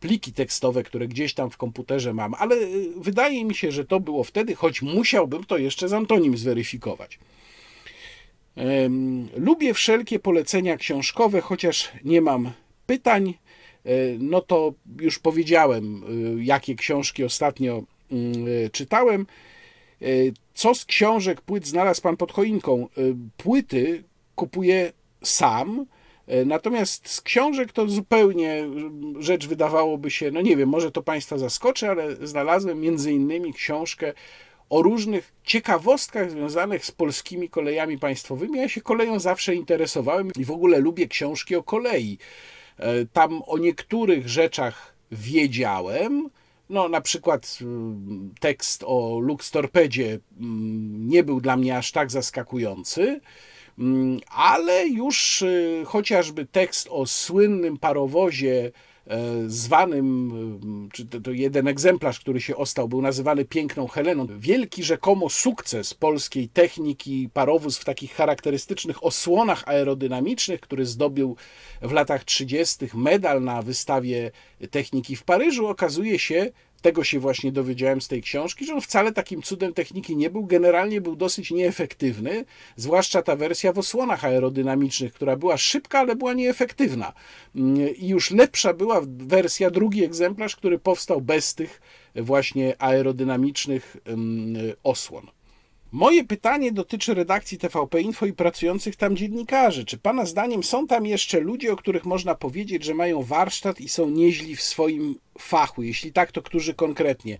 pliki 0.00 0.32
tekstowe, 0.32 0.82
które 0.82 1.08
gdzieś 1.08 1.34
tam 1.34 1.50
w 1.50 1.56
komputerze 1.56 2.14
mam, 2.14 2.34
ale 2.34 2.56
e, 2.56 2.68
wydaje 2.96 3.44
mi 3.44 3.54
się, 3.54 3.72
że 3.72 3.84
to 3.84 4.00
było 4.00 4.24
wtedy, 4.24 4.54
choć 4.54 4.82
musiałbym 4.82 5.44
to 5.44 5.58
jeszcze 5.58 5.88
z 5.88 5.92
Antonim 5.92 6.36
zweryfikować. 6.36 7.18
Lubię 9.36 9.74
wszelkie 9.74 10.18
polecenia 10.18 10.76
książkowe, 10.76 11.40
chociaż 11.40 11.92
nie 12.04 12.20
mam 12.20 12.52
pytań. 12.86 13.34
E, 13.84 13.90
no 14.18 14.40
to 14.40 14.74
już 15.00 15.18
powiedziałem, 15.18 16.04
e, 16.04 16.44
jakie 16.44 16.74
książki 16.74 17.24
ostatnio 17.24 17.82
mm, 18.12 18.46
e, 18.66 18.70
czytałem. 18.70 19.26
Co 20.54 20.74
z 20.74 20.84
książek, 20.84 21.40
płyt 21.40 21.66
znalazł 21.66 22.02
pan 22.02 22.16
pod 22.16 22.32
choinką? 22.32 22.88
Płyty 23.36 24.04
kupuję 24.34 24.92
sam. 25.22 25.86
Natomiast 26.46 27.08
z 27.08 27.20
książek 27.20 27.72
to 27.72 27.88
zupełnie 27.88 28.64
rzecz 29.18 29.46
wydawałoby 29.46 30.10
się, 30.10 30.30
no 30.30 30.40
nie 30.40 30.56
wiem, 30.56 30.68
może 30.68 30.92
to 30.92 31.02
Państwa 31.02 31.38
zaskoczy, 31.38 31.88
ale 31.88 32.26
znalazłem 32.26 32.80
między 32.80 33.12
innymi 33.12 33.52
książkę 33.52 34.12
o 34.70 34.82
różnych 34.82 35.32
ciekawostkach 35.44 36.30
związanych 36.30 36.86
z 36.86 36.90
polskimi 36.90 37.48
kolejami 37.48 37.98
państwowymi. 37.98 38.58
Ja 38.58 38.68
się 38.68 38.80
koleją 38.80 39.18
zawsze 39.20 39.54
interesowałem 39.54 40.30
i 40.38 40.44
w 40.44 40.50
ogóle 40.50 40.78
lubię 40.78 41.08
książki 41.08 41.56
o 41.56 41.62
kolei. 41.62 42.18
E, 42.78 43.06
tam 43.06 43.42
o 43.46 43.58
niektórych 43.58 44.28
rzeczach 44.28 44.94
wiedziałem. 45.12 46.30
No, 46.70 46.88
na 46.88 47.00
przykład 47.00 47.58
mm, 47.62 48.34
tekst 48.40 48.84
o 48.86 49.18
Lux 49.18 49.50
Torpedzie 49.50 50.18
mm, 50.40 51.08
nie 51.08 51.24
był 51.24 51.40
dla 51.40 51.56
mnie 51.56 51.76
aż 51.76 51.92
tak 51.92 52.10
zaskakujący, 52.10 53.20
mm, 53.78 54.20
ale 54.28 54.86
już 54.86 55.42
y, 55.42 55.82
chociażby 55.86 56.46
tekst 56.46 56.88
o 56.90 57.06
słynnym 57.06 57.76
parowozie 57.76 58.72
zwanym, 59.46 60.32
e, 60.86 60.88
czy 60.92 61.06
to 61.06 61.30
jeden 61.30 61.68
egzemplarz, 61.68 62.20
który 62.20 62.40
się 62.40 62.56
ostał, 62.56 62.88
był 62.88 63.02
nazywany 63.02 63.44
Piękną 63.44 63.86
Heleną. 63.86 64.26
Wielki 64.38 64.82
rzekomo 64.82 65.30
sukces 65.30 65.94
polskiej 65.94 66.48
techniki 66.48 67.28
parowóz 67.32 67.78
w 67.78 67.84
takich 67.84 68.14
charakterystycznych 68.14 69.04
osłonach 69.04 69.62
aerodynamicznych, 69.66 70.60
który 70.60 70.86
zdobył 70.86 71.36
w 71.82 71.92
latach 71.92 72.24
30. 72.24 72.86
medal 72.94 73.42
na 73.42 73.62
wystawie 73.62 74.30
techniki 74.70 75.16
w 75.16 75.22
Paryżu, 75.22 75.66
okazuje 75.66 76.18
się 76.18 76.50
tego 76.84 77.04
się 77.04 77.20
właśnie 77.20 77.52
dowiedziałem 77.52 78.00
z 78.00 78.08
tej 78.08 78.22
książki, 78.22 78.66
że 78.66 78.74
on 78.74 78.80
wcale 78.80 79.12
takim 79.12 79.42
cudem 79.42 79.74
techniki 79.74 80.16
nie 80.16 80.30
był. 80.30 80.46
Generalnie 80.46 81.00
był 81.00 81.16
dosyć 81.16 81.50
nieefektywny, 81.50 82.44
zwłaszcza 82.76 83.22
ta 83.22 83.36
wersja 83.36 83.72
w 83.72 83.78
osłonach 83.78 84.24
aerodynamicznych, 84.24 85.12
która 85.12 85.36
była 85.36 85.56
szybka, 85.56 85.98
ale 85.98 86.16
była 86.16 86.32
nieefektywna. 86.34 87.12
Mm, 87.56 87.96
I 87.96 88.08
już 88.08 88.30
lepsza 88.30 88.74
była 88.74 89.00
wersja, 89.06 89.70
drugi 89.70 90.04
egzemplarz, 90.04 90.56
który 90.56 90.78
powstał 90.78 91.20
bez 91.20 91.54
tych 91.54 91.80
właśnie 92.16 92.82
aerodynamicznych 92.82 93.96
mm, 94.04 94.72
osłon. 94.82 95.26
Moje 95.94 96.24
pytanie 96.24 96.72
dotyczy 96.72 97.14
redakcji 97.14 97.58
TVP 97.58 98.00
Info 98.00 98.26
i 98.26 98.32
pracujących 98.32 98.96
tam 98.96 99.16
dziennikarzy. 99.16 99.84
Czy 99.84 99.98
Pana 99.98 100.26
zdaniem 100.26 100.62
są 100.62 100.86
tam 100.86 101.06
jeszcze 101.06 101.40
ludzie, 101.40 101.72
o 101.72 101.76
których 101.76 102.04
można 102.04 102.34
powiedzieć, 102.34 102.84
że 102.84 102.94
mają 102.94 103.22
warsztat 103.22 103.80
i 103.80 103.88
są 103.88 104.10
nieźli 104.10 104.56
w 104.56 104.62
swoim 104.62 105.14
fachu? 105.38 105.82
Jeśli 105.82 106.12
tak, 106.12 106.32
to 106.32 106.42
którzy 106.42 106.74
konkretnie? 106.74 107.38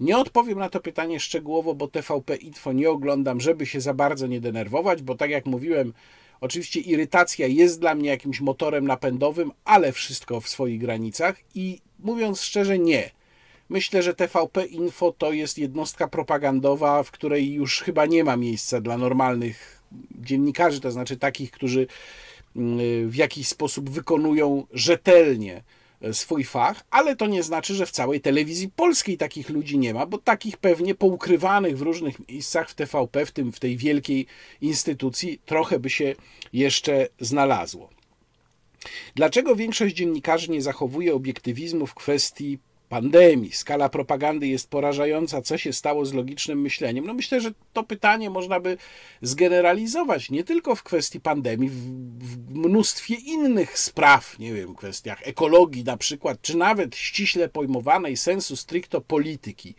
Nie 0.00 0.18
odpowiem 0.18 0.58
na 0.58 0.68
to 0.68 0.80
pytanie 0.80 1.20
szczegółowo, 1.20 1.74
bo 1.74 1.88
TVP 1.88 2.36
Info 2.36 2.72
nie 2.72 2.90
oglądam, 2.90 3.40
żeby 3.40 3.66
się 3.66 3.80
za 3.80 3.94
bardzo 3.94 4.26
nie 4.26 4.40
denerwować, 4.40 5.02
bo 5.02 5.14
tak 5.14 5.30
jak 5.30 5.46
mówiłem, 5.46 5.92
oczywiście 6.40 6.80
irytacja 6.80 7.46
jest 7.46 7.80
dla 7.80 7.94
mnie 7.94 8.08
jakimś 8.08 8.40
motorem 8.40 8.86
napędowym, 8.86 9.50
ale 9.64 9.92
wszystko 9.92 10.40
w 10.40 10.48
swoich 10.48 10.80
granicach 10.80 11.36
i 11.54 11.78
mówiąc 11.98 12.40
szczerze, 12.40 12.78
nie. 12.78 13.10
Myślę, 13.68 14.02
że 14.02 14.14
TVP 14.14 14.64
Info 14.64 15.14
to 15.18 15.32
jest 15.32 15.58
jednostka 15.58 16.08
propagandowa, 16.08 17.02
w 17.02 17.10
której 17.10 17.52
już 17.52 17.80
chyba 17.80 18.06
nie 18.06 18.24
ma 18.24 18.36
miejsca 18.36 18.80
dla 18.80 18.98
normalnych 18.98 19.82
dziennikarzy, 20.20 20.80
to 20.80 20.90
znaczy 20.90 21.16
takich, 21.16 21.50
którzy 21.50 21.86
mm, 22.56 23.10
w 23.10 23.14
jakiś 23.14 23.48
sposób 23.48 23.90
wykonują 23.90 24.66
rzetelnie 24.72 25.62
e, 26.00 26.14
swój 26.14 26.44
fach, 26.44 26.84
ale 26.90 27.16
to 27.16 27.26
nie 27.26 27.42
znaczy, 27.42 27.74
że 27.74 27.86
w 27.86 27.90
całej 27.90 28.20
telewizji 28.20 28.70
polskiej 28.76 29.16
takich 29.16 29.48
ludzi 29.48 29.78
nie 29.78 29.94
ma, 29.94 30.06
bo 30.06 30.18
takich 30.18 30.56
pewnie 30.56 30.94
poukrywanych 30.94 31.78
w 31.78 31.82
różnych 31.82 32.28
miejscach 32.28 32.70
w 32.70 32.74
TVP, 32.74 33.26
w 33.26 33.32
tym 33.32 33.52
w 33.52 33.60
tej 33.60 33.76
wielkiej 33.76 34.26
instytucji, 34.60 35.40
trochę 35.46 35.78
by 35.78 35.90
się 35.90 36.14
jeszcze 36.52 37.08
znalazło. 37.20 37.90
Dlaczego 39.14 39.56
większość 39.56 39.94
dziennikarzy 39.94 40.50
nie 40.50 40.62
zachowuje 40.62 41.14
obiektywizmu 41.14 41.86
w 41.86 41.94
kwestii 41.94 42.58
pandemii. 42.88 43.52
Skala 43.52 43.88
propagandy 43.88 44.46
jest 44.46 44.70
porażająca. 44.70 45.42
Co 45.42 45.58
się 45.58 45.72
stało 45.72 46.06
z 46.06 46.12
logicznym 46.12 46.60
myśleniem? 46.60 47.06
No 47.06 47.14
myślę, 47.14 47.40
że 47.40 47.52
to 47.72 47.82
pytanie 47.82 48.30
można 48.30 48.60
by 48.60 48.76
zgeneralizować 49.22 50.30
nie 50.30 50.44
tylko 50.44 50.74
w 50.74 50.82
kwestii 50.82 51.20
pandemii, 51.20 51.68
w, 51.68 51.78
w 52.18 52.54
mnóstwie 52.54 53.14
innych 53.14 53.78
spraw, 53.78 54.38
nie 54.38 54.54
wiem, 54.54 54.74
kwestiach 54.74 55.28
ekologii 55.28 55.84
na 55.84 55.96
przykład, 55.96 56.38
czy 56.42 56.56
nawet 56.56 56.96
ściśle 56.96 57.48
pojmowanej 57.48 58.16
sensu 58.16 58.56
stricto 58.56 59.00
polityki. 59.00 59.74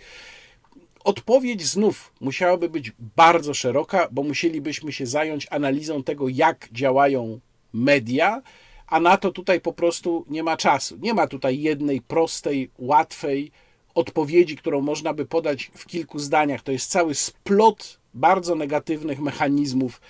Odpowiedź 1.03 1.65
znów 1.65 2.13
musiałaby 2.21 2.69
być 2.69 2.91
bardzo 3.15 3.53
szeroka, 3.53 4.07
bo 4.11 4.23
musielibyśmy 4.23 4.91
się 4.91 5.05
zająć 5.05 5.47
analizą 5.51 6.03
tego, 6.03 6.29
jak 6.29 6.69
działają 6.71 7.39
media, 7.73 8.41
a 8.87 8.99
na 8.99 9.17
to 9.17 9.31
tutaj 9.31 9.61
po 9.61 9.73
prostu 9.73 10.25
nie 10.29 10.43
ma 10.43 10.57
czasu. 10.57 10.97
Nie 11.01 11.13
ma 11.13 11.27
tutaj 11.27 11.61
jednej 11.61 12.01
prostej, 12.01 12.69
łatwej 12.77 13.51
odpowiedzi, 13.95 14.55
którą 14.55 14.81
można 14.81 15.13
by 15.13 15.25
podać 15.25 15.71
w 15.75 15.85
kilku 15.85 16.19
zdaniach. 16.19 16.61
To 16.61 16.71
jest 16.71 16.91
cały 16.91 17.15
splot 17.15 17.99
bardzo 18.13 18.55
negatywnych 18.55 19.19
mechanizmów 19.19 20.01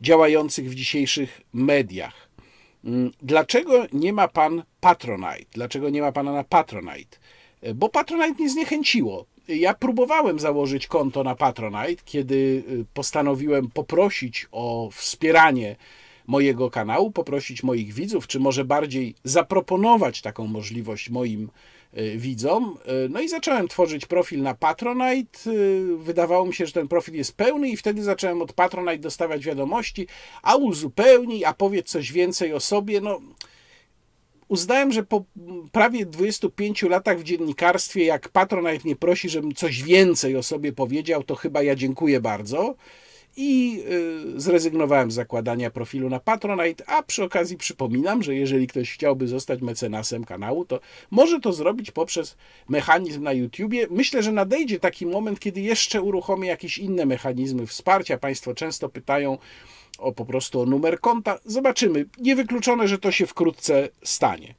działających 0.00 0.70
w 0.70 0.74
dzisiejszych 0.74 1.40
mediach. 1.52 2.28
Mm, 2.84 3.10
dlaczego 3.22 3.86
nie 3.92 4.12
ma 4.12 4.28
pan 4.28 4.62
Patronite? 4.80 5.44
Dlaczego 5.52 5.90
nie 5.90 6.00
ma 6.00 6.12
pana 6.12 6.32
na 6.32 6.44
Patronite? 6.44 7.18
Bo 7.74 7.88
Patronite 7.88 8.42
nie 8.42 8.50
zniechęciło. 8.50 9.26
Ja 9.48 9.74
próbowałem 9.74 10.38
założyć 10.38 10.86
konto 10.86 11.24
na 11.24 11.34
Patronite, 11.34 12.02
kiedy 12.04 12.34
y, 12.70 12.84
postanowiłem 12.94 13.70
poprosić 13.70 14.46
o 14.52 14.90
wspieranie 14.92 15.76
mojego 16.28 16.70
kanału, 16.70 17.10
poprosić 17.10 17.62
moich 17.62 17.92
widzów, 17.92 18.26
czy 18.26 18.40
może 18.40 18.64
bardziej 18.64 19.14
zaproponować 19.24 20.22
taką 20.22 20.46
możliwość 20.46 21.10
moim 21.10 21.50
y, 21.98 22.18
widzom. 22.18 22.78
Y, 23.04 23.08
no 23.08 23.20
i 23.20 23.28
zacząłem 23.28 23.68
tworzyć 23.68 24.06
profil 24.06 24.42
na 24.42 24.54
Patronite. 24.54 25.38
Wydawało 25.96 26.46
mi 26.46 26.54
się, 26.54 26.66
że 26.66 26.72
ten 26.72 26.88
profil 26.88 27.14
jest 27.14 27.36
pełny 27.36 27.68
i 27.68 27.76
wtedy 27.76 28.02
zacząłem 28.02 28.42
od 28.42 28.52
Patronite 28.52 28.98
dostawać 28.98 29.44
wiadomości, 29.44 30.06
a 30.42 30.56
uzupełnij, 30.56 31.44
a 31.44 31.54
powiedz 31.54 31.88
coś 31.88 32.12
więcej 32.12 32.52
o 32.52 32.60
sobie. 32.60 33.00
No, 33.00 33.20
uznałem, 34.48 34.92
że 34.92 35.02
po 35.02 35.24
prawie 35.72 36.06
25 36.06 36.82
latach 36.82 37.18
w 37.18 37.22
dziennikarstwie, 37.24 38.04
jak 38.04 38.28
Patronite 38.28 38.84
mnie 38.84 38.96
prosi, 38.96 39.28
żebym 39.28 39.54
coś 39.54 39.82
więcej 39.82 40.36
o 40.36 40.42
sobie 40.42 40.72
powiedział, 40.72 41.22
to 41.22 41.34
chyba 41.34 41.62
ja 41.62 41.74
dziękuję 41.74 42.20
bardzo. 42.20 42.74
I 43.36 43.82
y, 44.36 44.40
zrezygnowałem 44.40 45.10
z 45.10 45.14
zakładania 45.14 45.70
profilu 45.70 46.08
na 46.08 46.20
Patronite, 46.20 46.84
a 46.88 47.02
przy 47.02 47.24
okazji 47.24 47.56
przypominam, 47.56 48.22
że 48.22 48.34
jeżeli 48.34 48.66
ktoś 48.66 48.92
chciałby 48.92 49.28
zostać 49.28 49.60
mecenasem 49.60 50.24
kanału, 50.24 50.64
to 50.64 50.80
może 51.10 51.40
to 51.40 51.52
zrobić 51.52 51.90
poprzez 51.90 52.36
mechanizm 52.68 53.22
na 53.22 53.32
YouTubie. 53.32 53.86
Myślę, 53.90 54.22
że 54.22 54.32
nadejdzie 54.32 54.80
taki 54.80 55.06
moment, 55.06 55.40
kiedy 55.40 55.60
jeszcze 55.60 56.02
uruchomię 56.02 56.48
jakieś 56.48 56.78
inne 56.78 57.06
mechanizmy 57.06 57.66
wsparcia. 57.66 58.18
Państwo 58.18 58.54
często 58.54 58.88
pytają, 58.88 59.38
o 59.98 60.12
po 60.12 60.24
prostu 60.24 60.60
o 60.60 60.66
numer 60.66 61.00
konta. 61.00 61.38
Zobaczymy. 61.44 62.06
Niewykluczone, 62.18 62.88
że 62.88 62.98
to 62.98 63.10
się 63.12 63.26
wkrótce 63.26 63.88
stanie. 64.04 64.54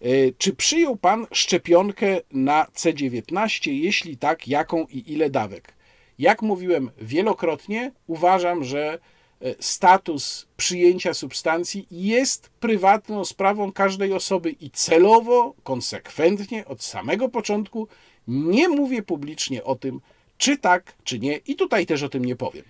E, 0.00 0.32
czy 0.38 0.52
przyjął 0.52 0.96
Pan 0.96 1.26
szczepionkę 1.32 2.20
na 2.32 2.64
C19? 2.64 3.70
Jeśli 3.70 4.16
tak, 4.16 4.48
jaką 4.48 4.86
i 4.90 5.12
ile 5.12 5.30
dawek? 5.30 5.74
Jak 6.22 6.42
mówiłem 6.42 6.90
wielokrotnie, 6.98 7.92
uważam, 8.06 8.64
że 8.64 8.98
e, 9.40 9.54
status 9.60 10.46
przyjęcia 10.56 11.14
substancji 11.14 11.86
jest 11.90 12.50
prywatną 12.60 13.24
sprawą 13.24 13.72
każdej 13.72 14.12
osoby 14.12 14.50
i 14.50 14.70
celowo, 14.70 15.54
konsekwentnie, 15.62 16.64
od 16.64 16.82
samego 16.82 17.28
początku 17.28 17.88
nie 18.28 18.68
mówię 18.68 19.02
publicznie 19.02 19.64
o 19.64 19.74
tym, 19.74 20.00
czy 20.38 20.56
tak, 20.56 20.94
czy 21.04 21.18
nie, 21.18 21.36
i 21.36 21.56
tutaj 21.56 21.86
też 21.86 22.02
o 22.02 22.08
tym 22.08 22.24
nie 22.24 22.36
powiem. 22.36 22.64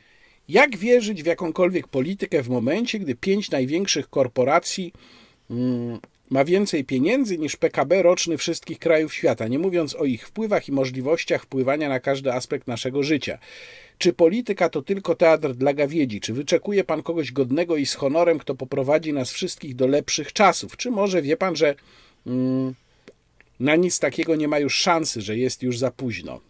Jak 0.49 0.77
wierzyć 0.77 1.23
w 1.23 1.27
jakąkolwiek 1.27 1.89
politykę 1.89 2.43
w 2.43 2.49
momencie, 2.49 2.99
gdy 2.99 3.15
pięć 3.15 3.51
największych 3.51 4.11
korporacji 4.11 4.93
mm, 5.51 5.99
ma 6.33 6.45
więcej 6.45 6.85
pieniędzy 6.85 7.39
niż 7.39 7.57
PKB 7.57 8.03
roczny 8.03 8.39
wszystkich 8.39 8.79
krajów 8.79 9.15
świata, 9.15 9.49
nie 9.49 9.59
mówiąc 9.59 9.95
o 9.95 10.05
ich 10.05 10.29
wpływach 10.29 10.69
i 10.69 10.73
możliwościach 10.73 11.43
wpływania 11.43 11.89
na 11.89 12.01
każdy 12.01 12.33
aspekt 12.33 12.67
naszego 12.67 13.03
życia? 13.03 13.39
Czy 13.99 14.13
polityka 14.13 14.69
to 14.69 14.83
tylko 14.83 15.15
teatr 15.15 15.55
dla 15.55 15.75
gawiedzi? 15.75 16.21
Czy 16.21 16.33
wyczekuje 16.33 16.85
pan 16.85 17.03
kogoś 17.03 17.33
godnego 17.33 17.77
i 17.77 17.87
z 17.87 17.95
honorem, 17.95 18.39
kto 18.39 18.55
poprowadzi 18.55 19.13
nas 19.13 19.33
wszystkich 19.33 19.77
do 19.77 19.87
lepszych 19.87 20.33
czasów? 20.33 20.77
Czy 20.77 20.91
może 20.91 21.23
wie 21.23 21.37
pan, 21.37 21.57
że 21.57 21.75
mm, 22.27 22.75
na 23.61 23.77
nic 23.77 23.99
takiego 23.99 24.37
nie 24.37 24.49
ma 24.49 24.59
już 24.59 24.75
szansy, 24.75 25.21
że 25.21 25.37
jest 25.37 25.63
już 25.63 25.79
za 25.79 25.91
późno? 25.91 26.41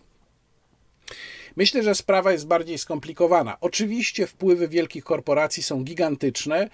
Myślę, 1.56 1.82
że 1.82 1.94
sprawa 1.94 2.32
jest 2.32 2.46
bardziej 2.46 2.78
skomplikowana. 2.78 3.56
Oczywiście 3.60 4.26
wpływy 4.26 4.68
wielkich 4.68 5.04
korporacji 5.04 5.62
są 5.62 5.84
gigantyczne 5.84 6.68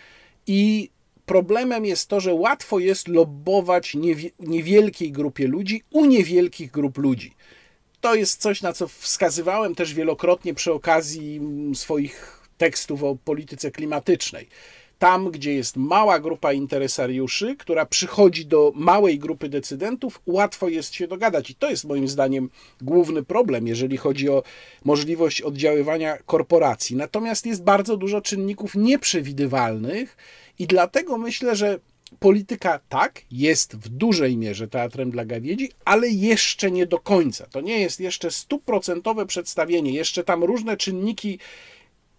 i 0.47 0.91
problemem 1.29 1.85
jest 1.85 2.09
to, 2.09 2.21
że 2.21 2.35
łatwo 2.35 2.79
jest 2.79 3.09
lobbować 3.09 3.97
niewielkiej 4.39 5.13
grupie 5.13 5.47
ludzi 5.47 5.83
u 5.91 6.05
niewielkich 6.05 6.71
grup 6.71 6.99
ludzi. 6.99 7.35
To 8.01 8.15
jest 8.15 8.41
coś, 8.41 8.63
na 8.63 8.73
co 8.73 8.89
wskazywałem 8.89 9.75
też 9.75 9.95
wielokrotnie 9.95 10.55
przy 10.55 10.73
okazji 10.73 11.41
swoich 11.75 12.43
tekstów 12.59 13.05
o 13.05 13.17
polityce 13.25 13.71
klimatycznej 13.71 14.49
tam, 14.99 15.31
gdzie 15.31 15.55
jest 15.55 15.77
mała 15.77 16.21
grupa 16.21 16.53
interesariuszy, 16.53 17.57
która 17.57 17.87
przychodzi 17.87 18.47
do 18.47 18.73
małej 18.75 19.19
grupy 19.19 19.49
decydentów, 19.49 20.23
łatwo 20.27 20.69
jest 20.69 20.95
się 20.95 21.09
dogadać. 21.09 21.51
I 21.51 21.55
to 21.55 21.71
jest 21.71 21.85
moim 21.85 22.09
zdaniem 22.09 22.51
główny 22.81 23.23
problem, 23.23 23.67
jeżeli 23.67 23.97
chodzi 23.97 24.29
o 24.29 24.43
możliwość 24.85 25.43
oddziaływania 25.43 26.19
korporacji. 26.27 26.97
Natomiast 26.97 27.47
jest 27.47 27.65
bardzo 27.65 27.97
dużo 27.97 28.21
czynników 28.21 28.75
nieprzewidywalnych 28.75 30.17
i 30.59 30.67
dlatego 30.67 31.19
myślę, 31.19 31.57
że 31.57 31.79
polityka 32.19 32.81
tak, 32.89 33.23
jest 33.31 33.77
w 33.77 33.89
dużej 33.89 34.37
mierze 34.37 34.69
teatrem 34.69 35.11
dla 35.11 35.25
gawiedzi, 35.25 35.71
ale 35.85 36.09
jeszcze 36.09 36.71
nie 36.71 36.87
do 36.87 36.99
końca. 36.99 37.47
To 37.47 37.61
nie 37.61 37.81
jest 37.81 38.01
jeszcze 38.01 38.31
stuprocentowe 38.31 39.27
przedstawienie, 39.27 39.93
jeszcze 39.93 40.25
tam 40.25 40.45
różne 40.45 40.77
czynniki 40.77 41.39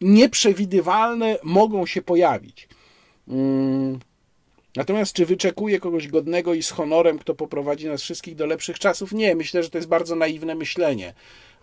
nieprzewidywalne 0.01 1.37
mogą 1.43 1.85
się 1.85 2.01
pojawić. 2.01 2.67
Mm. 3.27 3.99
Natomiast 4.75 5.13
czy 5.13 5.25
wyczekuje 5.25 5.79
kogoś 5.79 6.07
godnego 6.07 6.53
i 6.53 6.63
z 6.63 6.69
honorem, 6.69 7.19
kto 7.19 7.35
poprowadzi 7.35 7.87
nas 7.87 8.01
wszystkich 8.01 8.35
do 8.35 8.45
lepszych 8.45 8.79
czasów? 8.79 9.11
Nie, 9.11 9.35
myślę, 9.35 9.63
że 9.63 9.69
to 9.69 9.77
jest 9.77 9.87
bardzo 9.87 10.15
naiwne 10.15 10.55
myślenie. 10.55 11.13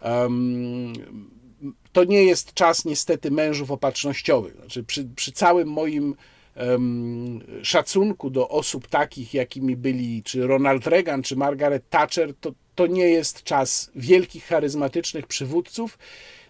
Um, 0.02 0.92
to 1.92 2.04
nie 2.04 2.24
jest 2.24 2.54
czas 2.54 2.84
niestety 2.84 3.30
mężów 3.30 3.70
opatrznościowych. 3.70 4.54
Znaczy, 4.54 4.84
przy, 4.84 5.04
przy 5.16 5.32
całym 5.32 5.68
moim 5.68 6.14
szacunku 7.62 8.30
do 8.30 8.48
osób 8.48 8.86
takich, 8.86 9.34
jakimi 9.34 9.76
byli 9.76 10.22
czy 10.22 10.46
Ronald 10.46 10.86
Reagan, 10.86 11.22
czy 11.22 11.36
Margaret 11.36 11.90
Thatcher, 11.90 12.34
to, 12.40 12.52
to 12.74 12.86
nie 12.86 13.08
jest 13.08 13.42
czas 13.42 13.90
wielkich, 13.94 14.44
charyzmatycznych 14.44 15.26
przywódców. 15.26 15.98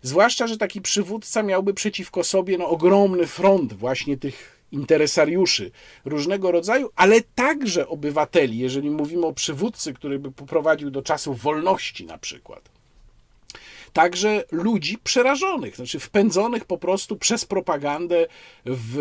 Zwłaszcza, 0.03 0.47
że 0.47 0.57
taki 0.57 0.81
przywódca 0.81 1.43
miałby 1.43 1.75
przeciwko 1.75 2.25
sobie 2.25 2.59
no, 2.59 2.69
ogromny 2.69 3.27
front 3.27 3.73
właśnie 3.73 4.17
tych 4.17 4.63
interesariuszy 4.73 5.71
różnego 6.05 6.51
rodzaju, 6.51 6.91
ale 6.97 7.21
także 7.35 7.89
obywateli, 7.89 8.59
jeżeli 8.59 8.91
mówimy 8.91 9.27
o 9.27 9.33
przywódcy, 9.33 9.95
który 9.95 10.19
by 10.19 10.33
poprowadził 10.33 10.91
do 10.91 11.03
czasów 11.03 11.43
wolności 11.43 12.07
na 12.07 12.19
przykład. 12.19 12.76
Także 13.97 14.45
ludzi 14.53 14.99
przerażonych, 14.99 15.77
znaczy 15.77 15.99
wpędzonych 15.99 16.65
po 16.65 16.79
prostu 16.79 17.17
przez 17.17 17.45
propagandę 17.45 18.27
w 18.67 18.97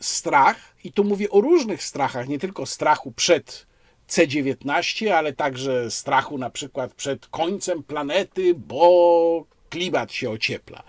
strach. 0.00 0.56
I 0.84 0.92
tu 0.92 1.04
mówię 1.04 1.30
o 1.30 1.40
różnych 1.40 1.82
strachach, 1.82 2.28
nie 2.28 2.38
tylko 2.38 2.66
strachu 2.66 3.12
przed 3.12 3.66
C19, 4.08 5.08
ale 5.08 5.32
także 5.32 5.90
strachu 5.90 6.38
na 6.38 6.50
przykład 6.50 6.94
przed 6.94 7.26
końcem 7.26 7.82
planety, 7.82 8.54
bo 8.54 9.44
klimat 9.68 10.12
się 10.12 10.30
ociepla. 10.30 10.82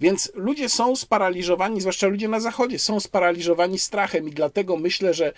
Więc 0.00 0.32
ludzie 0.34 0.68
są 0.68 0.96
sparaliżowani, 0.96 1.80
zwłaszcza 1.80 2.06
ludzie 2.06 2.28
na 2.28 2.40
zachodzie, 2.40 2.78
są 2.78 3.00
sparaliżowani 3.00 3.78
strachem 3.78 4.28
i 4.28 4.30
dlatego 4.30 4.76
myślę, 4.76 5.14
że 5.14 5.32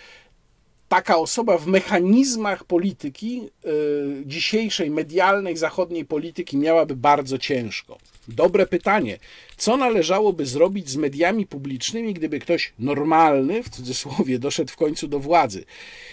taka 0.87 1.17
osoba 1.17 1.57
w 1.57 1.67
mechanizmach 1.67 2.63
polityki, 2.63 3.41
yy, 3.63 4.23
dzisiejszej 4.25 4.91
medialnej, 4.91 5.57
zachodniej 5.57 6.05
polityki, 6.05 6.57
miałaby 6.57 6.95
bardzo 6.95 7.37
ciężko. 7.37 7.97
Dobre 8.27 8.65
pytanie. 8.65 9.19
Co 9.57 9.77
należałoby 9.77 10.45
zrobić 10.45 10.89
z 10.89 10.95
mediami 10.95 11.45
publicznymi, 11.45 12.13
gdyby 12.13 12.39
ktoś 12.39 12.73
normalny, 12.79 13.63
w 13.63 13.69
cudzysłowie, 13.69 14.39
doszedł 14.39 14.71
w 14.71 14.75
końcu 14.75 15.07
do 15.07 15.19
władzy? 15.19 15.65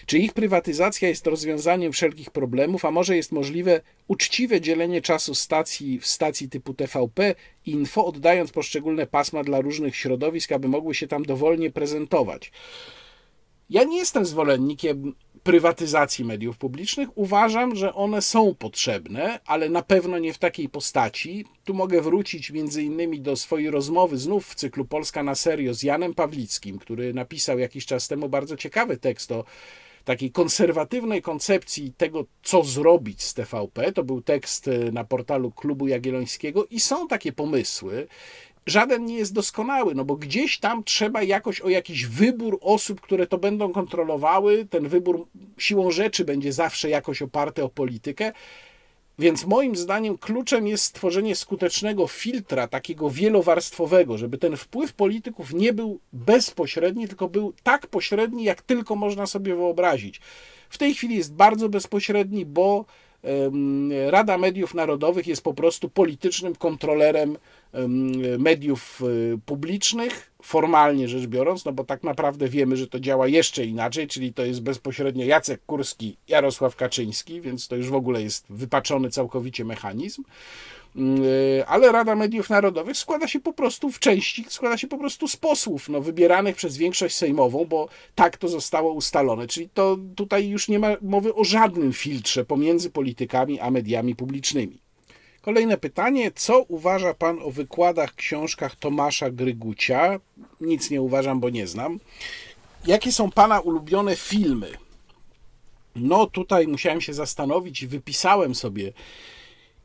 Czy 0.07 0.19
ich 0.19 0.33
prywatyzacja 0.33 1.09
jest 1.09 1.27
rozwiązaniem 1.27 1.93
wszelkich 1.93 2.31
problemów, 2.31 2.85
a 2.85 2.91
może 2.91 3.17
jest 3.17 3.33
możliwe 3.33 3.81
uczciwe 4.09 4.61
dzielenie 4.61 5.03
czasu 5.03 5.35
stacji 5.35 6.01
w 6.01 6.07
stacji 6.07 6.49
typu 6.49 6.75
TVP, 6.75 7.35
info, 7.67 8.07
oddając 8.07 8.53
poszczególne 8.53 9.07
pasma 9.07 9.45
dla 9.45 9.61
różnych 9.61 9.97
środowisk, 9.97 10.53
aby 10.53 10.69
mogły 10.69 10.95
się 10.95 11.07
tam 11.07 11.23
dowolnie 11.23 11.71
prezentować? 11.71 12.53
Ja 13.71 13.85
nie 13.85 13.97
jestem 13.97 14.27
zwolennikiem 14.27 15.15
prywatyzacji 15.43 16.25
mediów 16.25 16.59
publicznych. 16.59 17.19
Uważam, 17.19 17.77
że 17.77 17.95
one 17.95 18.23
są 18.23 18.55
potrzebne, 18.55 19.41
ale 19.47 19.69
na 19.69 19.83
pewno 19.83 20.19
nie 20.19 20.33
w 20.33 20.39
takiej 20.39 20.69
postaci. 20.69 21.45
Tu 21.65 21.75
mogę 21.75 22.01
wrócić 22.03 22.51
między 22.51 22.83
innymi 22.83 23.21
do 23.21 23.37
swojej 23.37 23.71
rozmowy 23.71 24.19
znów 24.19 24.47
w 24.47 24.55
cyklu 24.55 24.85
Polska 24.85 25.23
na 25.23 25.35
serio 25.35 25.75
z 25.75 25.83
Janem 25.83 26.15
Pawlickim, 26.15 26.79
który 26.79 27.15
napisał 27.15 27.59
jakiś 27.59 27.87
czas 27.87 28.09
temu 28.09 28.29
bardzo 28.29 28.57
ciekawy 28.57 28.97
tekst 28.97 29.33
o 29.33 29.45
takiej 30.05 30.33
konserwatywnej 30.33 31.23
koncepcji 31.23 31.93
tego, 31.97 32.25
co 32.43 32.63
zrobić 32.63 33.23
z 33.23 33.35
TVP. 33.35 33.93
To 33.93 34.05
był 34.05 34.23
tekst 34.23 34.71
na 34.93 35.05
portalu 35.05 35.51
Klubu 35.51 35.89
Jagiellońskiego 35.89 36.67
i 36.67 36.81
są 36.81 37.09
takie 37.09 37.33
pomysły 37.33 38.07
żaden 38.67 39.05
nie 39.05 39.17
jest 39.17 39.33
doskonały, 39.33 39.95
no 39.95 40.05
bo 40.05 40.17
gdzieś 40.17 40.59
tam 40.59 40.85
trzeba 40.85 41.23
jakoś 41.23 41.61
o 41.61 41.69
jakiś 41.69 42.07
wybór 42.07 42.59
osób, 42.61 43.01
które 43.01 43.27
to 43.27 43.39
będą 43.39 43.73
kontrolowały. 43.73 44.67
Ten 44.71 44.89
wybór 44.89 45.27
siłą 45.59 45.91
rzeczy 45.91 46.25
będzie 46.25 46.53
zawsze 46.53 46.89
jakoś 46.89 47.23
oparty 47.23 47.65
o 47.65 47.69
politykę. 47.69 48.33
Więc 49.19 49.47
moim 49.47 49.77
zdaniem 49.77 50.19
kluczem 50.19 50.67
jest 50.67 50.85
stworzenie 50.85 51.37
skutecznego 51.37 52.07
filtra, 52.07 52.69
takiego 52.69 53.11
wielowarstwowego, 53.11 54.19
żeby 54.19 54.39
ten 54.39 54.57
wpływ 54.57 54.93
polityków 54.93 55.53
nie 55.53 55.73
był 55.73 55.99
bezpośredni, 56.13 57.09
tylko 57.09 57.29
był 57.29 57.53
tak 57.63 57.87
pośredni, 57.87 58.45
jak 58.45 58.63
tylko 58.63 58.97
można 58.97 59.27
sobie 59.27 59.55
wyobrazić. 59.55 60.21
W 60.69 60.79
tej 60.79 60.95
chwili 60.95 61.17
jest 61.17 61.35
bardzo 61.35 61.69
bezpośredni, 61.69 62.47
bo 62.47 62.85
Rada 64.11 64.39
Mediów 64.39 64.75
Narodowych 64.75 65.27
jest 65.27 65.43
po 65.43 65.55
prostu 65.55 65.89
politycznym 65.89 66.55
kontrolerem 66.55 67.37
mediów 68.39 69.03
y, 69.03 69.39
publicznych, 69.47 70.33
formalnie 70.43 71.09
rzecz 71.09 71.27
biorąc, 71.27 71.65
no 71.65 71.73
bo 71.73 71.85
tak 71.85 72.03
naprawdę 72.03 72.49
wiemy, 72.49 72.77
że 72.77 72.87
to 72.87 73.01
działa 73.01 73.29
jeszcze 73.29 73.65
inaczej, 73.65 74.07
czyli 74.07 74.33
to 74.33 74.45
jest 74.45 74.63
bezpośrednio 74.63 75.25
Jacek 75.25 75.61
Kurski, 75.67 76.17
Jarosław 76.29 76.77
Kaczyński, 76.77 77.41
więc 77.41 77.69
to 77.69 77.77
już 77.77 77.91
w 77.91 77.95
ogóle 77.95 78.23
jest 78.23 78.47
wypaczony 78.51 79.11
całkowicie 79.11 79.65
mechanizm. 79.65 80.23
Y, 80.97 81.67
ale 81.67 81.93
Rada 81.93 82.15
Mediów 82.15 82.51
Narodowych 82.51 82.97
składa 82.97 83.29
się 83.29 83.41
po 83.41 83.53
prostu 83.53 83.91
w 83.91 83.99
części, 83.99 84.45
składa 84.49 84.77
się 84.77 84.89
po 84.89 84.99
prostu 84.99 85.29
z 85.29 85.37
posłów, 85.37 85.89
no, 85.89 86.01
wybieranych 86.01 86.57
przez 86.57 86.77
większość 86.77 87.17
sejmową, 87.17 87.65
bo 87.65 87.89
tak 88.15 88.37
to 88.37 88.49
zostało 88.49 88.93
ustalone. 88.93 89.47
Czyli 89.47 89.69
to 89.69 89.99
tutaj 90.17 90.49
już 90.49 90.69
nie 90.69 90.79
ma 90.79 90.97
mowy 91.03 91.35
o 91.35 91.45
żadnym 91.45 91.93
filtrze 91.93 92.45
pomiędzy 92.45 92.91
politykami 92.91 93.61
a 93.61 93.71
mediami 93.71 94.15
publicznymi. 94.15 94.84
Kolejne 95.45 95.77
pytanie. 95.77 96.31
Co 96.35 96.63
uważa 96.63 97.15
Pan 97.15 97.39
o 97.43 97.51
wykładach, 97.51 98.15
książkach 98.15 98.77
Tomasza 98.77 99.31
Grygucia? 99.31 100.21
Nic 100.61 100.91
nie 100.91 101.03
uważam, 101.03 101.41
bo 101.41 101.51
nie 101.51 101.67
znam. 101.67 102.01
Jakie 102.87 103.13
są 103.13 103.31
Pana 103.31 103.61
ulubione 103.61 104.17
filmy? 104.17 104.73
No 105.97 106.27
tutaj 106.27 106.67
musiałem 106.69 107.01
się 107.01 107.15
zastanowić 107.15 107.83
i 107.83 107.87
wypisałem 107.87 108.55
sobie 108.55 108.93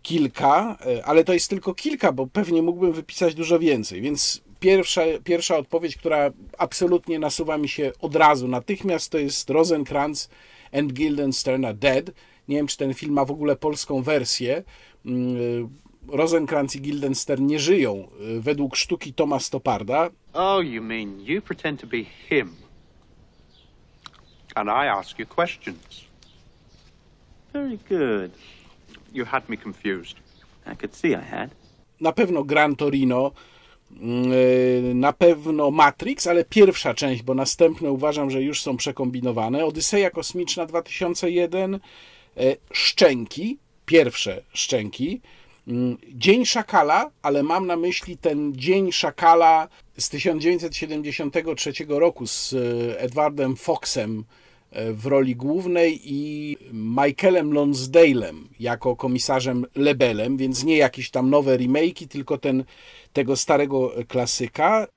kilka, 0.02 0.78
e, 0.86 1.06
ale 1.06 1.24
to 1.24 1.34
jest 1.34 1.50
tylko 1.50 1.74
kilka, 1.74 2.12
bo 2.12 2.28
pewnie 2.28 2.62
mógłbym 2.62 2.92
wypisać 2.92 3.36
dużo 3.36 3.60
więcej. 3.60 4.02
Więc 4.02 4.42
pierwsza, 4.60 5.02
pierwsza 5.24 5.58
odpowiedź, 5.58 5.98
która 5.98 6.32
absolutnie 6.58 7.20
nasuwa 7.20 7.58
mi 7.58 7.70
się 7.70 7.92
od 8.02 8.16
razu, 8.16 8.48
natychmiast, 8.48 9.12
to 9.12 9.18
jest 9.18 9.50
Rosenkrantz 9.50 10.30
and 10.74 10.94
Guildenstern 10.94 11.66
are 11.66 11.74
Dead. 11.74 12.12
Nie 12.48 12.56
wiem, 12.56 12.68
czy 12.68 12.78
ten 12.78 12.94
film 12.94 13.14
ma 13.14 13.26
w 13.26 13.32
ogóle 13.32 13.56
polską 13.56 14.02
wersję. 14.02 14.64
Mm, 15.06 15.36
e, 15.36 16.18
Rosenkrantz 16.18 16.76
i 16.76 16.82
Guildenstern 16.82 17.46
nie 17.46 17.60
żyją 17.60 18.08
e, 18.38 18.40
według 18.40 18.76
sztuki 18.76 19.14
Toma 19.14 19.40
Stoparda. 19.40 20.10
Oh, 20.34 20.64
you 20.64 20.84
mean 20.84 21.22
you 21.22 21.42
pretend 21.42 21.82
to 21.82 21.88
be 21.88 22.04
him. 22.30 22.56
And 24.56 24.70
I 24.70 24.88
ask 24.88 25.20
you 25.20 25.26
questions. 25.28 26.10
Very 27.54 27.78
good. 27.90 28.32
You 29.14 29.26
had 29.26 29.50
me 29.50 29.58
confused. 29.58 30.18
I 30.74 30.76
could 30.76 30.96
see 30.96 31.12
I 31.12 31.24
had. 31.32 31.50
Na 32.02 32.12
pewno 32.12 32.44
Gran 32.44 32.76
Torino, 32.76 33.32
mm, 33.92 34.32
e, 34.32 34.94
na 34.94 35.14
pewno 35.14 35.72
Matrix, 35.72 36.28
ale 36.28 36.46
pierwsza 36.46 36.94
część, 36.94 37.24
bo 37.24 37.34
następne 37.34 37.92
uważam, 37.92 38.32
że 38.32 38.42
już 38.42 38.62
są 38.62 38.78
przekombinowane. 38.78 39.66
Odyseja 39.66 40.10
Kosmiczna 40.10 40.66
2001, 40.66 41.76
e, 41.76 41.80
Szczęki, 42.72 43.58
pierwsze 43.90 44.42
Szczęki. 44.54 45.22
Mm, 45.68 45.98
Dzień 46.14 46.46
Szakala, 46.46 47.12
ale 47.22 47.44
mam 47.44 47.68
na 47.68 47.76
myśli 47.76 48.18
ten 48.18 48.54
Dzień 48.56 48.92
Szakala 48.92 49.68
z 49.98 50.10
1973 50.10 51.72
roku 51.88 52.28
z 52.28 52.54
e, 52.54 53.00
Edwardem 53.00 53.56
Foxem 53.56 54.24
w 54.72 55.06
roli 55.06 55.36
głównej 55.36 56.00
i 56.04 56.58
Michaelem 56.74 57.50
Lonsdale'em 57.52 58.36
jako 58.60 58.96
komisarzem 58.96 59.66
Lebelem, 59.76 60.38
więc 60.38 60.64
nie 60.64 60.78
jakieś 60.78 61.10
tam 61.10 61.30
nowe 61.30 61.58
remake'i, 61.58 62.08
tylko 62.08 62.38
ten, 62.38 62.64
tego 63.14 63.36
starego 63.36 63.92
klasyka. 64.08 64.88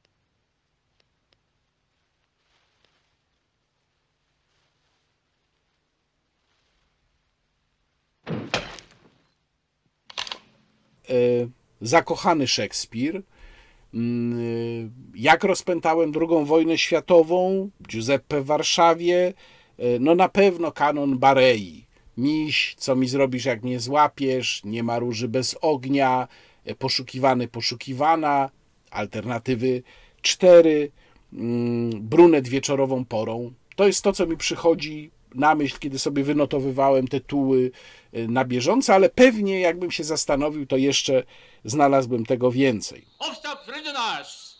Zakochany 11.80 12.46
Szekspir. 12.46 13.22
Mm, 13.94 14.90
jak 15.14 15.44
rozpętałem 15.44 16.12
II 16.20 16.44
wojnę 16.44 16.78
światową, 16.78 17.70
Giuseppe 17.88 18.40
w 18.40 18.46
Warszawie, 18.46 19.34
E, 19.78 19.98
no 19.98 20.14
na 20.14 20.28
pewno 20.28 20.72
kanon 20.72 21.18
Barei. 21.18 21.86
Miś, 22.16 22.74
co 22.78 22.96
mi 22.96 23.08
zrobisz, 23.08 23.44
jak 23.44 23.62
mnie 23.62 23.80
złapiesz, 23.80 24.60
nie 24.64 24.82
ma 24.82 24.98
róży 24.98 25.28
bez 25.28 25.56
ognia, 25.60 26.28
poszukiwany, 26.78 27.48
poszukiwana, 27.48 28.50
alternatywy 28.90 29.82
cztery, 30.22 30.90
mm, 31.32 31.90
brunet 31.90 32.48
wieczorową 32.48 33.04
porą. 33.04 33.52
To 33.76 33.86
jest 33.86 34.02
to, 34.02 34.12
co 34.12 34.26
mi 34.26 34.36
przychodzi 34.36 35.10
na 35.34 35.54
myśl, 35.54 35.78
kiedy 35.78 35.98
sobie 35.98 36.24
wynotowywałem 36.24 37.08
tytuły 37.08 37.70
e, 38.12 38.28
na 38.28 38.44
bieżąco, 38.44 38.94
ale 38.94 39.10
pewnie 39.10 39.60
jakbym 39.60 39.90
się 39.90 40.04
zastanowił, 40.04 40.66
to 40.66 40.76
jeszcze 40.76 41.22
znalazłbym 41.64 42.26
tego 42.26 42.50
więcej. 42.50 43.04
Obstab 43.18 43.64
Frydenas! 43.64 44.56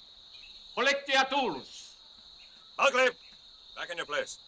Collectia 0.75 1.25
tools! 1.25 1.97
Ugly! 2.89 3.11
Back 3.77 3.91
in 3.91 3.99
your 3.99 4.07
place. 4.07 4.39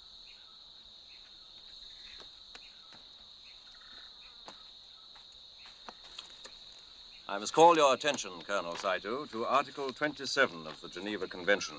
I 7.26 7.38
must 7.38 7.54
call 7.54 7.76
your 7.76 7.94
attention, 7.94 8.32
Colonel 8.46 8.76
Saito, 8.76 9.26
to 9.26 9.46
Article 9.46 9.90
27 9.90 10.66
of 10.66 10.80
the 10.80 10.88
Geneva 10.88 11.26
Convention. 11.26 11.76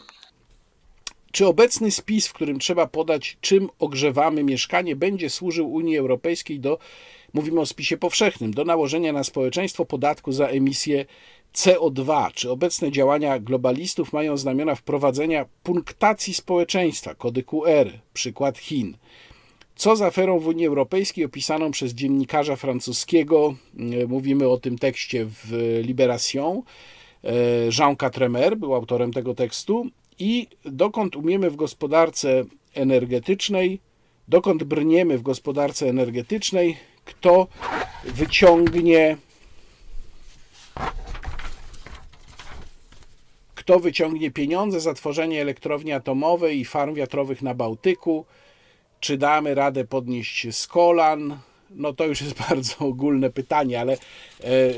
Czy 1.36 1.48
obecny 1.48 1.92
spis, 1.92 2.28
w 2.28 2.34
którym 2.34 2.60
trzeba 2.60 2.88
podać, 2.88 3.38
czym 3.42 3.70
ogrzewamy 3.80 4.44
mieszkanie, 4.44 4.96
będzie 4.96 5.30
służył 5.30 5.74
Unii 5.74 5.98
Europejskiej 5.98 6.60
do, 6.60 6.78
mówimy 7.34 7.60
o 7.60 7.66
spisie 7.66 7.98
powszechnym, 7.98 8.54
do 8.54 8.66
nałożenia 8.66 9.14
na 9.14 9.24
społeczeństwo 9.24 9.86
podatku 9.86 10.32
za 10.32 10.48
emisję 10.48 11.06
CO2? 11.54 12.32
Czy 12.34 12.52
obecne 12.52 12.92
działania 12.92 13.40
globalistów 13.40 14.14
mają 14.14 14.38
znamiona 14.38 14.76
wprowadzenia 14.76 15.46
punktacji 15.64 16.34
społeczeństwa, 16.34 17.16
kody 17.16 17.44
QR, 17.44 17.92
przykład 18.14 18.58
Chin? 18.58 18.98
Co 19.76 19.96
z 19.96 20.02
aferą 20.02 20.40
w 20.40 20.48
Unii 20.48 20.68
Europejskiej 20.68 21.26
opisaną 21.26 21.72
przez 21.72 21.94
dziennikarza 21.94 22.56
francuskiego, 22.56 23.56
e, 23.80 24.08
mówimy 24.08 24.48
o 24.48 24.58
tym 24.58 24.78
tekście 24.78 25.26
w 25.26 25.52
Libération, 25.84 26.62
e, 27.24 27.32
Jean 27.80 27.96
Quatremer 27.96 28.58
był 28.58 28.76
autorem 28.76 29.14
tego 29.14 29.36
tekstu 29.36 29.90
i 30.20 30.48
dokąd 30.66 31.16
umiemy 31.16 31.50
w 31.50 31.56
gospodarce 31.56 32.44
energetycznej, 32.74 33.80
dokąd 34.28 34.64
brniemy 34.64 35.18
w 35.18 35.22
gospodarce 35.22 35.90
energetycznej, 35.90 36.78
kto 37.06 37.48
wyciągnie 38.06 39.18
kto 43.56 43.80
wyciągnie 43.80 44.32
pieniądze 44.32 44.80
za 44.80 44.94
tworzenie 44.94 45.42
elektrowni 45.42 45.92
atomowej 45.92 46.60
i 46.60 46.66
farm 46.66 46.96
wiatrowych 46.96 47.42
na 47.42 47.54
Bałtyku, 47.54 48.26
czy 49.00 49.18
damy 49.18 49.56
radę 49.56 49.86
podnieść 49.86 50.56
z 50.56 50.68
kolan? 50.68 51.38
No 51.70 51.94
to 51.94 52.06
już 52.06 52.22
jest 52.22 52.34
bardzo 52.50 52.76
ogólne 52.80 53.30
pytanie, 53.30 53.82
ale 53.82 53.94
e, 53.94 53.98
e, 54.48 54.74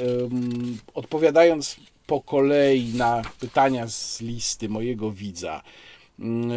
odpowiadając 0.94 1.76
po 2.08 2.22
kolei 2.22 2.94
na 2.94 3.22
pytania 3.40 3.88
z 3.88 4.22
listy 4.22 4.70
mojego 4.70 5.12
widza, 5.12 5.62
mm, 6.20 6.52
e, 6.52 6.56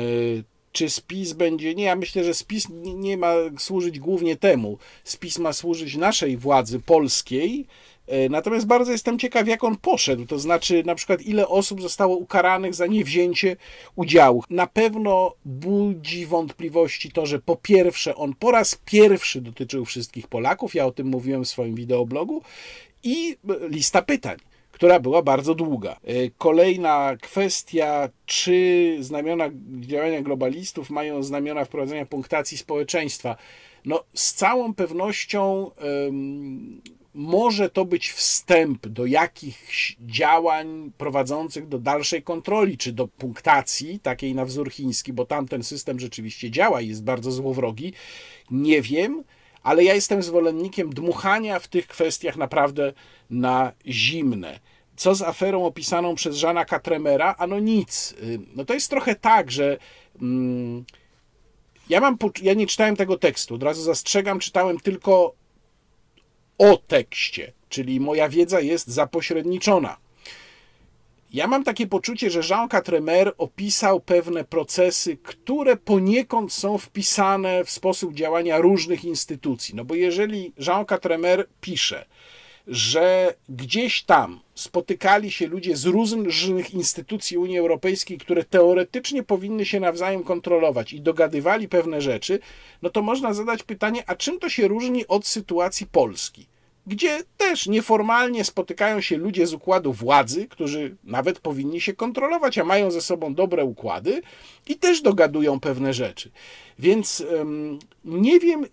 czy 0.72 0.90
spis 0.90 1.32
będzie. 1.32 1.74
Nie, 1.74 1.84
ja 1.84 1.96
myślę, 1.96 2.24
że 2.24 2.34
spis 2.34 2.66
nie 2.80 3.16
ma 3.16 3.34
służyć 3.58 3.98
głównie 3.98 4.36
temu. 4.36 4.78
Spis 5.04 5.38
ma 5.38 5.52
służyć 5.52 5.96
naszej 5.96 6.36
władzy 6.36 6.80
polskiej, 6.80 7.66
E, 8.10 8.28
natomiast 8.28 8.66
bardzo 8.66 8.92
jestem 8.92 9.18
ciekaw, 9.18 9.48
jak 9.48 9.64
on 9.64 9.76
poszedł, 9.76 10.26
to 10.26 10.38
znaczy 10.38 10.82
na 10.86 10.94
przykład 10.94 11.22
ile 11.22 11.48
osób 11.48 11.82
zostało 11.82 12.16
ukaranych 12.16 12.74
za 12.74 12.86
niewzięcie 12.86 13.56
udziału. 13.96 14.44
Na 14.50 14.66
pewno 14.66 15.34
budzi 15.44 16.26
wątpliwości 16.26 17.12
to, 17.12 17.26
że 17.26 17.38
po 17.38 17.56
pierwsze 17.56 18.14
on 18.14 18.34
po 18.34 18.50
raz 18.50 18.80
pierwszy 18.84 19.40
dotyczył 19.40 19.84
wszystkich 19.84 20.28
Polaków, 20.28 20.74
ja 20.74 20.86
o 20.86 20.92
tym 20.92 21.06
mówiłem 21.06 21.44
w 21.44 21.48
swoim 21.48 21.74
wideoblogu, 21.74 22.42
i 23.02 23.36
lista 23.68 24.02
pytań 24.02 24.36
która 24.80 25.00
była 25.00 25.22
bardzo 25.22 25.54
długa. 25.54 25.92
E, 25.92 26.30
kolejna 26.38 27.16
kwestia, 27.22 28.08
czy 28.26 28.96
znamiona 29.00 29.50
działania 29.80 30.22
globalistów 30.22 30.90
mają 30.90 31.22
znamiona 31.22 31.64
wprowadzenia 31.64 32.06
punktacji 32.06 32.58
społeczeństwa. 32.58 33.36
No, 33.84 34.04
z 34.14 34.34
całą 34.34 34.74
pewnością 34.74 35.70
może 37.14 37.70
to 37.70 37.84
być 37.84 38.10
wstęp 38.12 38.86
do 38.86 39.06
jakichś 39.06 39.96
działań 40.00 40.92
prowadzących 40.98 41.68
do 41.68 41.78
dalszej 41.78 42.22
kontroli, 42.22 42.78
czy 42.78 42.92
do 42.92 43.08
punktacji, 43.08 43.98
takiej 43.98 44.34
na 44.34 44.44
wzór 44.44 44.70
chiński, 44.70 45.12
bo 45.12 45.26
tamten 45.26 45.62
system 45.62 46.00
rzeczywiście 46.00 46.50
działa 46.50 46.80
i 46.80 46.88
jest 46.88 47.04
bardzo 47.04 47.32
złowrogi. 47.32 47.92
Nie 48.50 48.82
wiem, 48.82 49.24
ale 49.62 49.84
ja 49.84 49.94
jestem 49.94 50.22
zwolennikiem 50.22 50.90
dmuchania 50.90 51.58
w 51.58 51.68
tych 51.68 51.86
kwestiach 51.86 52.36
naprawdę 52.36 52.92
na 53.30 53.72
zimne. 53.86 54.69
Co 55.00 55.14
z 55.14 55.22
aferą 55.22 55.66
opisaną 55.66 56.14
przez 56.14 56.36
Żana 56.36 56.64
Katremera? 56.64 57.34
Ano 57.38 57.58
nic. 57.58 58.14
Y, 58.22 58.38
no 58.56 58.64
to 58.64 58.74
jest 58.74 58.90
trochę 58.90 59.14
tak, 59.14 59.50
że 59.50 59.78
mm, 60.22 60.84
ja 61.88 62.00
mam, 62.00 62.18
ja 62.42 62.54
nie 62.54 62.66
czytałem 62.66 62.96
tego 62.96 63.18
tekstu, 63.18 63.54
od 63.54 63.62
razu 63.62 63.82
zastrzegam, 63.82 64.38
czytałem 64.38 64.80
tylko 64.80 65.34
o 66.58 66.76
tekście, 66.76 67.52
czyli 67.68 68.00
moja 68.00 68.28
wiedza 68.28 68.60
jest 68.60 68.88
zapośredniczona. 68.88 69.96
Ja 71.32 71.46
mam 71.46 71.64
takie 71.64 71.86
poczucie, 71.86 72.30
że 72.30 72.40
Jean 72.50 72.68
Quatremer 72.68 73.34
opisał 73.38 74.00
pewne 74.00 74.44
procesy, 74.44 75.16
które 75.16 75.76
poniekąd 75.76 76.52
są 76.52 76.78
wpisane 76.78 77.64
w 77.64 77.70
sposób 77.70 78.14
działania 78.14 78.58
różnych 78.58 79.04
instytucji. 79.04 79.74
No 79.74 79.84
bo 79.84 79.94
jeżeli 79.94 80.52
Jean 80.66 80.84
Quatremer 80.84 81.48
pisze, 81.60 82.06
że 82.70 83.34
gdzieś 83.48 84.02
tam 84.02 84.40
spotykali 84.54 85.30
się 85.30 85.46
ludzie 85.46 85.76
z 85.76 85.84
różnych 85.84 86.74
instytucji 86.74 87.38
Unii 87.38 87.58
Europejskiej, 87.58 88.18
które 88.18 88.44
teoretycznie 88.44 89.22
powinny 89.22 89.64
się 89.64 89.80
nawzajem 89.80 90.24
kontrolować 90.24 90.92
i 90.92 91.00
dogadywali 91.00 91.68
pewne 91.68 92.00
rzeczy, 92.00 92.38
no 92.82 92.90
to 92.90 93.02
można 93.02 93.34
zadać 93.34 93.62
pytanie, 93.62 94.04
a 94.06 94.14
czym 94.14 94.38
to 94.38 94.48
się 94.48 94.68
różni 94.68 95.06
od 95.06 95.26
sytuacji 95.26 95.86
Polski? 95.86 96.46
Gdzie 96.86 97.18
też 97.36 97.66
nieformalnie 97.66 98.44
spotykają 98.44 99.00
się 99.00 99.16
ludzie 99.16 99.46
z 99.46 99.54
układu 99.54 99.92
władzy, 99.92 100.48
którzy 100.48 100.96
nawet 101.04 101.38
powinni 101.38 101.80
się 101.80 101.92
kontrolować, 101.92 102.58
a 102.58 102.64
mają 102.64 102.90
ze 102.90 103.00
sobą 103.00 103.34
dobre 103.34 103.64
układy 103.64 104.22
i 104.66 104.76
też 104.76 105.02
dogadują 105.02 105.60
pewne 105.60 105.94
rzeczy. 105.94 106.30
Więc 106.78 107.24
nie 108.04 108.40
wiem, 108.40 108.66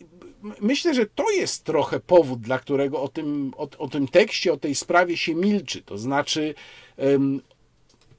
myślę, 0.62 0.94
że 0.94 1.06
to 1.06 1.32
jest 1.32 1.64
trochę 1.64 2.00
powód, 2.00 2.42
dla 2.42 2.60
którego 2.60 3.02
o 3.02 3.08
tym, 3.08 3.54
o, 3.58 3.70
o 3.78 3.88
tym 3.88 4.08
tekście, 4.08 4.54
o 4.54 4.58
tej 4.58 4.76
sprawie 4.76 5.18
się 5.18 5.36
milczy. 5.36 5.82
To 5.82 5.98
znaczy, 5.98 6.56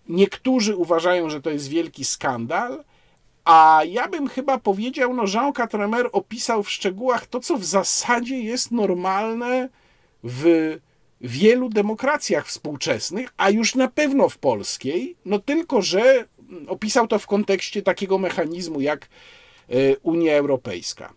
niektórzy 0.09 0.76
uważają, 0.76 1.31
że 1.31 1.43
to 1.43 1.51
jest 1.51 1.68
wielki 1.68 2.05
skandal, 2.05 2.85
a 3.45 3.83
ja 3.89 4.09
bym 4.09 4.29
chyba 4.29 4.59
powiedział, 4.59 5.14
no 5.14 5.24
Jean 5.35 5.53
Quatremer 5.53 6.09
opisał 6.12 6.62
w 6.62 6.70
szczegółach 6.70 7.26
to, 7.26 7.41
co 7.41 7.57
w 7.57 7.64
zasadzie 7.64 8.41
jest 8.41 8.70
normalne 8.70 9.68
w 10.22 10.76
wielu 11.20 11.68
demokracjach 11.68 12.47
współczesnych, 12.47 13.35
a 13.37 13.51
już 13.51 13.74
na 13.74 13.89
pewno 13.89 14.29
w 14.29 14.39
polskiej, 14.39 15.16
no 15.24 15.39
tylko, 15.39 15.83
że 15.83 16.24
opisał 16.66 17.07
to 17.07 17.18
w 17.18 17.26
kontekście 17.26 17.83
takiego 17.83 18.18
mechanizmu 18.18 18.81
jak 18.81 19.09
e, 19.68 19.97
Unia 20.03 20.33
Europejska 20.33 21.12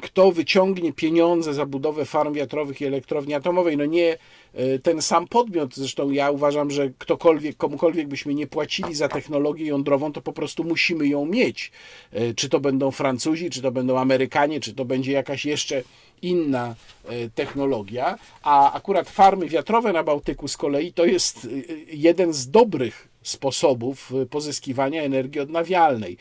kto 0.00 0.32
wyciągnie 0.32 0.92
pieniądze 0.92 1.54
za 1.54 1.66
budowę 1.66 2.04
farm 2.04 2.34
wiatrowych 2.34 2.80
i 2.80 2.84
elektrowni 2.84 3.34
atomowej. 3.34 3.76
No 3.76 3.84
nie 3.84 4.18
e, 4.54 4.78
ten 4.78 5.02
sam 5.02 5.28
podmiot, 5.28 5.74
zresztą 5.74 6.10
ja 6.10 6.30
uważam, 6.30 6.70
że 6.70 6.90
ktokolwiek, 6.98 7.56
komukolwiek 7.56 8.08
byśmy 8.08 8.34
nie 8.34 8.46
płacili 8.46 8.94
za 8.94 9.08
technologię 9.08 9.66
jądrową, 9.66 10.12
to 10.12 10.20
po 10.20 10.32
prostu 10.32 10.64
musimy 10.64 11.06
ją 11.08 11.26
mieć. 11.26 11.72
E, 12.12 12.34
czy 12.34 12.48
to 12.48 12.60
będą 12.60 12.90
Francuzi, 12.90 13.50
czy 13.50 13.62
to 13.62 13.70
będą 13.70 13.98
Amerykanie, 13.98 14.60
czy 14.60 14.74
to 14.74 14.84
będzie 14.84 15.12
jakaś 15.12 15.44
jeszcze 15.44 15.82
inna 16.22 16.74
e, 17.04 17.28
technologia, 17.30 18.18
a 18.42 18.72
akurat 18.72 19.10
farmy 19.10 19.48
wiatrowe 19.48 19.92
na 19.92 20.02
Bałtyku 20.02 20.48
z 20.48 20.56
kolei 20.56 20.92
to 20.92 21.04
jest 21.04 21.48
jeden 21.88 22.32
z 22.32 22.50
dobrych 22.50 23.08
sposobów 23.22 24.12
pozyskiwania 24.30 25.02
energii 25.02 25.40
odnawialnej. 25.40 26.16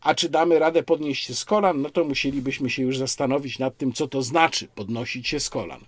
A 0.00 0.14
czy 0.14 0.28
damy 0.28 0.58
radę 0.58 0.82
podnieść 0.82 1.26
się 1.26 1.34
z 1.34 1.44
kolan, 1.44 1.82
no 1.82 1.90
to 1.90 2.04
musielibyśmy 2.04 2.70
się 2.70 2.82
już 2.82 2.98
zastanowić 2.98 3.58
nad 3.58 3.76
tym, 3.76 3.92
co 3.92 4.08
to 4.08 4.22
znaczy 4.22 4.68
podnosić 4.74 5.28
się 5.28 5.40
z 5.40 5.50
kolan. 5.50 5.80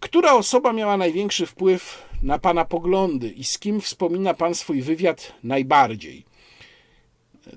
Która 0.00 0.32
osoba 0.32 0.72
miała 0.72 0.96
największy 0.96 1.46
wpływ 1.46 2.08
na 2.22 2.38
Pana 2.38 2.64
poglądy 2.64 3.28
i 3.28 3.44
z 3.44 3.58
kim 3.58 3.80
wspomina 3.80 4.34
Pan 4.34 4.54
swój 4.54 4.82
wywiad 4.82 5.32
najbardziej? 5.44 6.24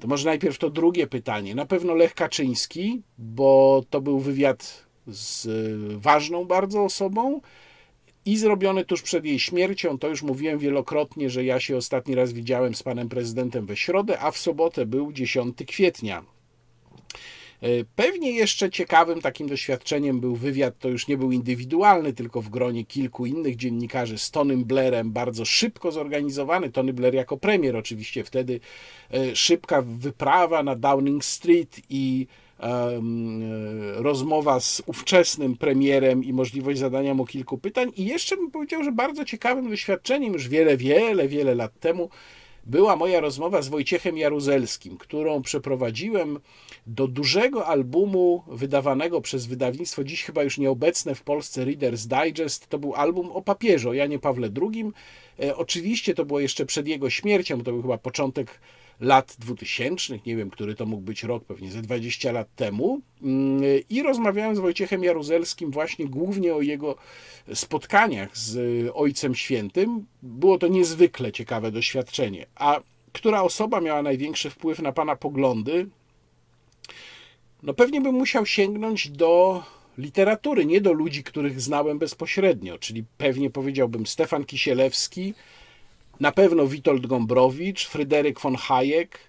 To 0.01 0.07
może 0.07 0.25
najpierw 0.25 0.57
to 0.57 0.69
drugie 0.69 1.07
pytanie. 1.07 1.55
Na 1.55 1.65
pewno 1.65 1.93
Lech 1.93 2.13
Kaczyński, 2.13 3.01
bo 3.17 3.83
to 3.89 4.01
był 4.01 4.19
wywiad 4.19 4.85
z 5.07 5.47
ważną 5.97 6.45
bardzo 6.45 6.83
osobą, 6.83 7.41
i 8.27 8.37
zrobione 8.37 8.85
tuż 8.85 9.01
przed 9.01 9.25
jej 9.25 9.39
śmiercią. 9.39 9.97
To 9.99 10.07
już 10.07 10.23
mówiłem 10.23 10.59
wielokrotnie, 10.59 11.29
że 11.29 11.43
ja 11.43 11.59
się 11.59 11.77
ostatni 11.77 12.15
raz 12.15 12.33
widziałem 12.33 12.75
z 12.75 12.83
panem 12.83 13.09
prezydentem 13.09 13.65
we 13.65 13.77
środę, 13.77 14.19
a 14.19 14.31
w 14.31 14.37
sobotę 14.37 14.85
był 14.85 15.11
10 15.11 15.57
kwietnia. 15.67 16.23
E, 17.61 17.67
pewnie 17.95 18.31
jeszcze 18.31 18.69
ciekawym 18.69 19.21
takim 19.21 19.47
doświadczeniem 19.47 20.19
był 20.19 20.35
wywiad, 20.35 20.79
to 20.79 20.89
już 20.89 21.07
nie 21.07 21.17
był 21.17 21.31
indywidualny, 21.31 22.13
tylko 22.13 22.41
w 22.41 22.49
gronie 22.49 22.85
kilku 22.85 23.25
innych 23.25 23.55
dziennikarzy 23.55 24.17
z 24.17 24.31
Tonym 24.31 24.65
Blairem, 24.65 25.11
bardzo 25.11 25.45
szybko 25.45 25.91
zorganizowany. 25.91 26.69
Tony 26.69 26.93
Blair 26.93 27.13
jako 27.13 27.37
premier 27.37 27.75
oczywiście 27.75 28.23
wtedy, 28.23 28.59
e, 29.11 29.35
szybka 29.35 29.81
wyprawa 29.81 30.63
na 30.63 30.75
Downing 30.75 31.25
Street 31.25 31.79
i 31.89 32.27
rozmowa 33.95 34.59
z 34.59 34.81
ówczesnym 34.85 35.57
premierem 35.57 36.23
i 36.23 36.33
możliwość 36.33 36.79
zadania 36.79 37.13
mu 37.13 37.25
kilku 37.25 37.57
pytań. 37.57 37.91
I 37.95 38.05
jeszcze 38.05 38.37
bym 38.37 38.51
powiedział, 38.51 38.83
że 38.83 38.91
bardzo 38.91 39.25
ciekawym 39.25 39.69
doświadczeniem 39.69 40.33
już 40.33 40.47
wiele, 40.47 40.77
wiele, 40.77 41.27
wiele 41.27 41.55
lat 41.55 41.79
temu 41.79 42.09
była 42.67 42.95
moja 42.95 43.19
rozmowa 43.19 43.61
z 43.61 43.67
Wojciechem 43.67 44.17
Jaruzelskim, 44.17 44.97
którą 44.97 45.41
przeprowadziłem 45.41 46.39
do 46.87 47.07
dużego 47.07 47.65
albumu 47.65 48.43
wydawanego 48.47 49.21
przez 49.21 49.45
wydawnictwo, 49.45 50.03
dziś 50.03 50.23
chyba 50.23 50.43
już 50.43 50.57
nieobecne 50.57 51.15
w 51.15 51.21
Polsce, 51.21 51.65
Reader's 51.65 52.25
Digest. 52.25 52.67
To 52.67 52.79
był 52.79 52.95
album 52.95 53.31
o 53.31 53.41
papieżu, 53.41 53.89
o 53.89 53.93
Janie 53.93 54.19
Pawle 54.19 54.49
II. 54.61 54.91
E, 55.39 55.55
oczywiście 55.55 56.13
to 56.13 56.25
było 56.25 56.39
jeszcze 56.39 56.65
przed 56.65 56.87
jego 56.87 57.09
śmiercią, 57.09 57.57
to 57.57 57.71
był 57.71 57.81
chyba 57.81 57.97
początek 57.97 58.59
lat 58.99 59.35
2000, 59.39 60.19
nie 60.25 60.35
wiem, 60.35 60.49
który 60.49 60.75
to 60.75 60.85
mógł 60.85 61.01
być 61.01 61.23
rok, 61.23 61.45
pewnie 61.45 61.71
ze 61.71 61.81
20 61.81 62.31
lat 62.31 62.55
temu. 62.55 63.01
Mm, 63.21 63.61
I 63.89 64.03
rozmawiałem 64.03 64.55
z 64.55 64.59
Wojciechem 64.59 65.03
Jaruzelskim 65.03 65.71
właśnie 65.71 66.05
głównie 66.05 66.55
o 66.55 66.61
jego 66.61 66.95
spotkaniach 67.53 68.37
z 68.37 68.57
Ojcem 68.93 69.35
Świętym. 69.35 70.05
Było 70.23 70.57
to 70.57 70.67
niezwykle 70.67 71.31
ciekawe 71.31 71.71
doświadczenie. 71.71 72.45
A 72.55 72.79
która 73.11 73.41
osoba 73.41 73.81
miała 73.81 74.01
największy 74.01 74.49
wpływ 74.49 74.79
na 74.79 74.91
pana 74.91 75.15
poglądy? 75.15 75.87
No 77.63 77.73
pewnie 77.73 78.01
bym 78.01 78.15
musiał 78.15 78.45
sięgnąć 78.45 79.09
do 79.09 79.63
literatury, 79.97 80.65
nie 80.65 80.81
do 80.81 80.93
ludzi, 80.93 81.23
których 81.23 81.61
znałem 81.61 81.99
bezpośrednio, 81.99 82.77
czyli 82.77 83.03
pewnie 83.17 83.49
powiedziałbym 83.49 84.05
Stefan 84.05 84.45
Kisielewski, 84.45 85.33
na 86.19 86.31
pewno 86.31 86.67
Witold 86.67 87.07
Gombrowicz, 87.07 87.87
Fryderyk 87.87 88.39
von 88.39 88.55
Hayek, 88.55 89.19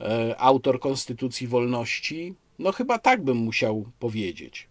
e, 0.00 0.34
autor 0.38 0.80
Konstytucji 0.80 1.46
Wolności. 1.46 2.34
No 2.58 2.72
chyba 2.72 2.98
tak 2.98 3.24
bym 3.24 3.36
musiał 3.36 3.84
powiedzieć. 3.98 4.68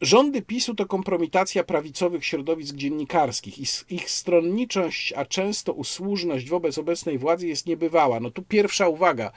Rządy 0.00 0.42
PiSu 0.42 0.74
to 0.74 0.86
kompromitacja 0.86 1.64
prawicowych 1.64 2.24
środowisk 2.24 2.74
dziennikarskich. 2.74 3.58
Ich 3.90 4.10
stronniczość, 4.10 5.12
a 5.12 5.24
często 5.24 5.72
usłużność 5.72 6.48
wobec 6.48 6.78
obecnej 6.78 7.18
władzy 7.18 7.48
jest 7.48 7.66
niebywała. 7.66 8.20
No 8.20 8.30
tu 8.30 8.42
pierwsza 8.42 8.88
uwaga. 8.88 9.32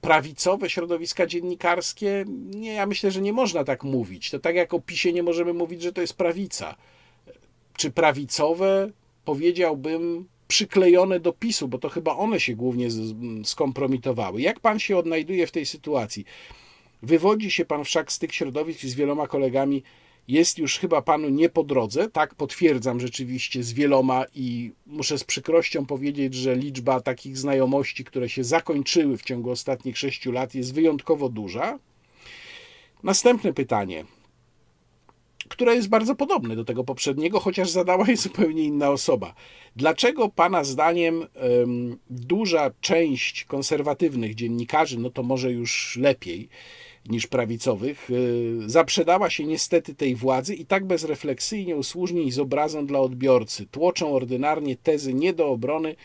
Prawicowe 0.00 0.70
środowiska 0.70 1.26
dziennikarskie, 1.26 2.24
nie, 2.54 2.72
ja 2.72 2.86
myślę, 2.86 3.10
że 3.10 3.20
nie 3.20 3.32
można 3.32 3.64
tak 3.64 3.84
mówić. 3.84 4.30
To 4.30 4.38
tak 4.38 4.56
jak 4.56 4.74
o 4.74 4.80
PiSie 4.80 5.12
nie 5.12 5.22
możemy 5.22 5.52
mówić, 5.52 5.82
że 5.82 5.92
to 5.92 6.00
jest 6.00 6.16
prawica. 6.16 6.76
Czy 7.76 7.90
prawicowe? 7.90 8.90
Powiedziałbym, 9.26 10.28
przyklejone 10.48 11.20
do 11.20 11.32
PiSu, 11.32 11.68
bo 11.68 11.78
to 11.78 11.88
chyba 11.88 12.16
one 12.16 12.40
się 12.40 12.54
głównie 12.54 12.88
skompromitowały. 13.44 14.40
Jak 14.40 14.60
pan 14.60 14.78
się 14.78 14.96
odnajduje 14.96 15.46
w 15.46 15.52
tej 15.52 15.66
sytuacji? 15.66 16.24
Wywodzi 17.02 17.50
się 17.50 17.64
pan 17.64 17.84
wszak 17.84 18.12
z 18.12 18.18
tych 18.18 18.34
środowisk 18.34 18.80
z 18.80 18.94
wieloma 18.94 19.26
kolegami, 19.26 19.82
jest 20.28 20.58
już 20.58 20.78
chyba 20.78 21.02
panu 21.02 21.28
nie 21.28 21.48
po 21.48 21.64
drodze. 21.64 22.10
Tak, 22.10 22.34
potwierdzam 22.34 23.00
rzeczywiście 23.00 23.62
z 23.62 23.72
wieloma 23.72 24.24
i 24.34 24.72
muszę 24.86 25.18
z 25.18 25.24
przykrością 25.24 25.86
powiedzieć, 25.86 26.34
że 26.34 26.56
liczba 26.56 27.00
takich 27.00 27.38
znajomości, 27.38 28.04
które 28.04 28.28
się 28.28 28.44
zakończyły 28.44 29.16
w 29.16 29.22
ciągu 29.22 29.50
ostatnich 29.50 29.98
sześciu 29.98 30.32
lat, 30.32 30.54
jest 30.54 30.74
wyjątkowo 30.74 31.28
duża. 31.28 31.78
Następne 33.02 33.52
pytanie 33.52 34.04
które 35.48 35.74
jest 35.74 35.88
bardzo 35.88 36.14
podobne 36.14 36.56
do 36.56 36.64
tego 36.64 36.84
poprzedniego, 36.84 37.40
chociaż 37.40 37.70
zadała 37.70 38.06
je 38.08 38.16
zupełnie 38.16 38.64
inna 38.64 38.90
osoba. 38.90 39.34
Dlaczego 39.76 40.28
Pana 40.28 40.64
zdaniem 40.64 41.26
duża 42.10 42.70
część 42.80 43.44
konserwatywnych 43.44 44.34
dziennikarzy, 44.34 44.98
no 44.98 45.10
to 45.10 45.22
może 45.22 45.52
już 45.52 45.98
lepiej 46.00 46.48
niż 47.08 47.26
prawicowych, 47.26 48.10
y, 48.10 48.58
zaprzedała 48.66 49.30
się 49.30 49.44
niestety 49.44 49.94
tej 49.94 50.14
władzy 50.14 50.54
i 50.54 50.66
tak 50.66 50.86
bezrefleksyjnie, 50.86 51.76
usłużnie 51.76 52.22
i 52.22 52.32
z 52.32 52.38
obrazą 52.38 52.86
dla 52.86 52.98
odbiorcy 52.98 53.66
tłoczą 53.66 54.14
ordynarnie 54.14 54.76
tezy 54.76 55.14
nie 55.14 55.32
do 55.32 55.48
obrony 55.48 55.96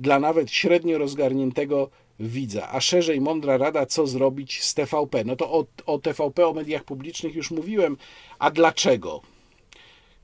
dla 0.00 0.18
nawet 0.18 0.50
średnio 0.50 0.98
rozgarniętego 0.98 1.90
widza, 2.20 2.68
a 2.70 2.80
szerzej 2.80 3.20
mądra 3.20 3.56
rada, 3.56 3.86
co 3.86 4.06
zrobić 4.06 4.62
z 4.62 4.74
TVP. 4.74 5.24
No 5.24 5.36
to 5.36 5.52
o, 5.52 5.66
o 5.86 5.98
TVP, 5.98 6.46
o 6.46 6.52
mediach 6.52 6.84
publicznych 6.84 7.34
już 7.34 7.50
mówiłem. 7.50 7.96
A 8.38 8.50
dlaczego? 8.50 9.20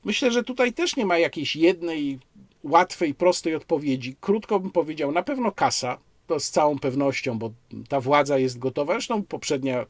Myślę, 0.05 0.31
że 0.31 0.43
tutaj 0.43 0.73
też 0.73 0.95
nie 0.95 1.05
ma 1.05 1.17
jakiejś 1.17 1.55
jednej 1.55 2.19
łatwej, 2.63 3.13
prostej 3.13 3.55
odpowiedzi. 3.55 4.15
Krótko 4.21 4.59
bym 4.59 4.71
powiedział, 4.71 5.11
na 5.11 5.23
pewno 5.23 5.51
kasa, 5.51 5.97
to 6.27 6.39
z 6.39 6.49
całą 6.49 6.79
pewnością, 6.79 7.39
bo 7.39 7.51
ta 7.89 8.01
władza 8.01 8.37
jest 8.37 8.59
gotowa. 8.59 8.93
Zresztą 8.93 9.23
poprzednia 9.23 9.85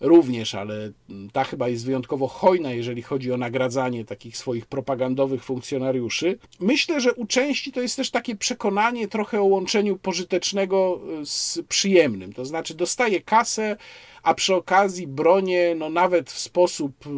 również, 0.00 0.54
ale 0.54 0.92
ta 1.32 1.44
chyba 1.44 1.68
jest 1.68 1.86
wyjątkowo 1.86 2.28
hojna, 2.28 2.72
jeżeli 2.72 3.02
chodzi 3.02 3.32
o 3.32 3.36
nagradzanie 3.36 4.04
takich 4.04 4.36
swoich 4.36 4.66
propagandowych 4.66 5.44
funkcjonariuszy. 5.44 6.38
Myślę, 6.60 7.00
że 7.00 7.14
u 7.14 7.26
części 7.26 7.72
to 7.72 7.80
jest 7.80 7.96
też 7.96 8.10
takie 8.10 8.36
przekonanie 8.36 9.08
trochę 9.08 9.40
o 9.40 9.44
łączeniu 9.44 9.96
pożytecznego 9.96 11.00
z 11.24 11.58
przyjemnym. 11.68 12.32
To 12.32 12.44
znaczy, 12.44 12.74
dostaje 12.74 13.20
kasę, 13.20 13.76
a 14.22 14.34
przy 14.34 14.54
okazji 14.54 15.06
bronię, 15.06 15.74
no 15.76 15.90
nawet 15.90 16.30
w 16.30 16.38
sposób 16.38 17.06
y, 17.06 17.10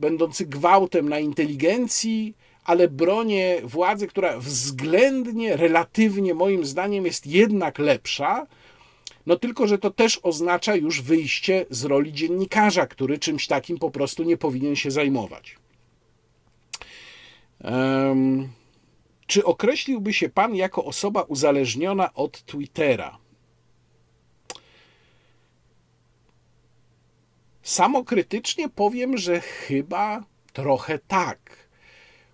będący 0.00 0.46
gwałtem 0.46 1.08
na 1.08 1.18
inteligencji, 1.18 2.34
ale 2.64 2.88
bronię 2.88 3.56
władzy, 3.64 4.06
która 4.06 4.38
względnie, 4.38 5.56
relatywnie 5.56 6.34
moim 6.34 6.64
zdaniem 6.64 7.06
jest 7.06 7.26
jednak 7.26 7.78
lepsza, 7.78 8.46
no 9.26 9.36
tylko, 9.36 9.66
że 9.66 9.78
to 9.78 9.90
też 9.90 10.20
oznacza 10.22 10.76
już 10.76 11.02
wyjście 11.02 11.66
z 11.70 11.84
roli 11.84 12.12
dziennikarza, 12.12 12.86
który 12.86 13.18
czymś 13.18 13.46
takim 13.46 13.78
po 13.78 13.90
prostu 13.90 14.22
nie 14.22 14.36
powinien 14.36 14.76
się 14.76 14.90
zajmować. 14.90 15.56
Um, 17.64 18.48
czy 19.26 19.44
określiłby 19.44 20.12
się 20.12 20.28
pan 20.28 20.54
jako 20.54 20.84
osoba 20.84 21.22
uzależniona 21.22 22.14
od 22.14 22.44
Twittera? 22.44 23.18
Samokrytycznie 27.62 28.68
powiem, 28.68 29.18
że 29.18 29.40
chyba 29.40 30.24
trochę 30.52 30.98
tak. 30.98 31.68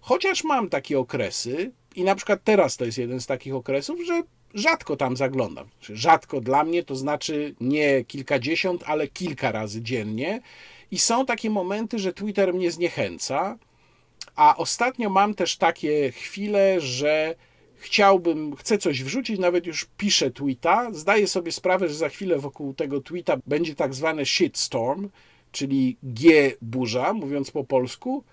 Chociaż 0.00 0.44
mam 0.44 0.68
takie 0.68 0.98
okresy, 0.98 1.72
i 1.96 2.04
na 2.04 2.14
przykład 2.14 2.40
teraz 2.44 2.76
to 2.76 2.84
jest 2.84 2.98
jeden 2.98 3.20
z 3.20 3.26
takich 3.26 3.54
okresów, 3.54 4.06
że 4.06 4.22
rzadko 4.54 4.96
tam 4.96 5.16
zaglądam. 5.16 5.68
Rzadko 5.80 6.40
dla 6.40 6.64
mnie 6.64 6.82
to 6.82 6.96
znaczy 6.96 7.54
nie 7.60 8.04
kilkadziesiąt, 8.04 8.82
ale 8.86 9.08
kilka 9.08 9.52
razy 9.52 9.82
dziennie. 9.82 10.40
I 10.90 10.98
są 10.98 11.26
takie 11.26 11.50
momenty, 11.50 11.98
że 11.98 12.12
Twitter 12.12 12.54
mnie 12.54 12.70
zniechęca. 12.70 13.58
A 14.36 14.56
ostatnio 14.56 15.10
mam 15.10 15.34
też 15.34 15.56
takie 15.56 16.12
chwile, 16.12 16.80
że 16.80 17.34
chciałbym, 17.76 18.56
chcę 18.56 18.78
coś 18.78 19.02
wrzucić, 19.02 19.38
nawet 19.38 19.66
już 19.66 19.86
piszę 19.96 20.30
tweeta. 20.30 20.92
Zdaję 20.92 21.28
sobie 21.28 21.52
sprawę, 21.52 21.88
że 21.88 21.94
za 21.94 22.08
chwilę 22.08 22.38
wokół 22.38 22.74
tego 22.74 23.00
tweeta 23.00 23.36
będzie 23.46 23.74
tak 23.74 23.94
zwany 23.94 24.26
shitstorm, 24.26 25.08
czyli 25.52 25.96
G 26.02 26.52
burza, 26.62 27.12
mówiąc 27.12 27.50
po 27.50 27.64
polsku, 27.64 28.24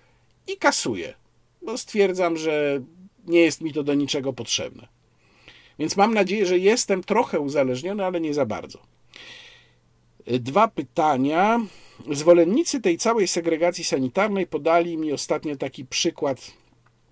i 0.46 0.56
kasuję, 0.56 1.14
bo 1.62 1.78
stwierdzam, 1.78 2.36
że 2.36 2.80
nie 3.26 3.40
jest 3.40 3.60
mi 3.60 3.72
to 3.72 3.82
do 3.82 3.94
niczego 3.94 4.32
potrzebne. 4.32 4.99
Więc 5.80 5.96
mam 5.96 6.14
nadzieję, 6.14 6.46
że 6.46 6.58
jestem 6.58 7.04
trochę 7.04 7.40
uzależniony, 7.40 8.04
ale 8.04 8.20
nie 8.20 8.34
za 8.34 8.46
bardzo. 8.46 8.78
Dwa 10.26 10.68
pytania. 10.68 11.60
Zwolennicy 12.10 12.80
tej 12.80 12.98
całej 12.98 13.28
segregacji 13.28 13.84
sanitarnej 13.84 14.46
podali 14.46 14.96
mi 14.96 15.12
ostatnio 15.12 15.56
taki 15.56 15.84
przykład 15.84 16.52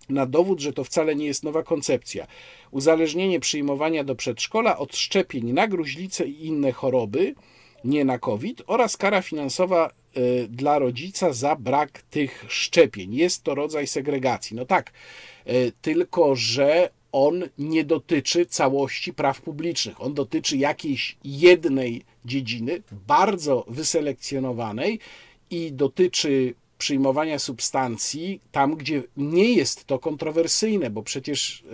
na 0.09 0.27
dowód, 0.27 0.61
że 0.61 0.73
to 0.73 0.85
wcale 0.85 1.15
nie 1.15 1.27
jest 1.27 1.45
nowa 1.45 1.63
koncepcja. 1.63 2.27
Uzależnienie 2.71 3.41
przyjmowania 3.41 4.05
do 4.05 4.15
przedszkola 4.15 4.79
od 4.79 4.97
szczepień 4.97 5.53
na 5.53 5.69
gruźlicę 5.69 6.27
i 6.27 6.47
inne 6.47 6.73
choroby, 6.73 7.35
nie 7.85 8.05
na 8.05 8.19
COVID, 8.19 8.63
oraz 8.67 8.97
kara 8.97 9.23
finansowa 9.23 9.91
y, 10.17 10.49
dla 10.49 10.79
rodzica 10.79 11.33
za 11.33 11.57
brak 11.57 12.03
tych 12.03 12.45
szczepień. 12.49 13.15
Jest 13.15 13.43
to 13.43 13.55
rodzaj 13.55 13.87
segregacji. 13.87 14.57
No 14.57 14.65
tak, 14.65 14.93
y, 15.47 15.73
tylko 15.83 16.37
że 16.37 16.98
on 17.27 17.45
nie 17.59 17.85
dotyczy 17.85 18.47
całości 18.47 19.13
praw 19.13 19.41
publicznych. 19.41 20.01
On 20.01 20.15
dotyczy 20.15 20.57
jakiejś 20.57 21.17
jednej 21.25 22.03
dziedziny, 22.25 22.83
bardzo 23.07 23.65
wyselekcjonowanej 23.69 24.99
i 25.51 25.73
dotyczy 25.73 26.55
przyjmowania 26.79 27.39
substancji 27.39 28.41
tam, 28.53 28.77
gdzie 28.77 29.03
nie 29.17 29.53
jest 29.53 29.85
to 29.85 29.99
kontrowersyjne, 29.99 30.91
bo 30.91 31.03
przecież 31.03 31.65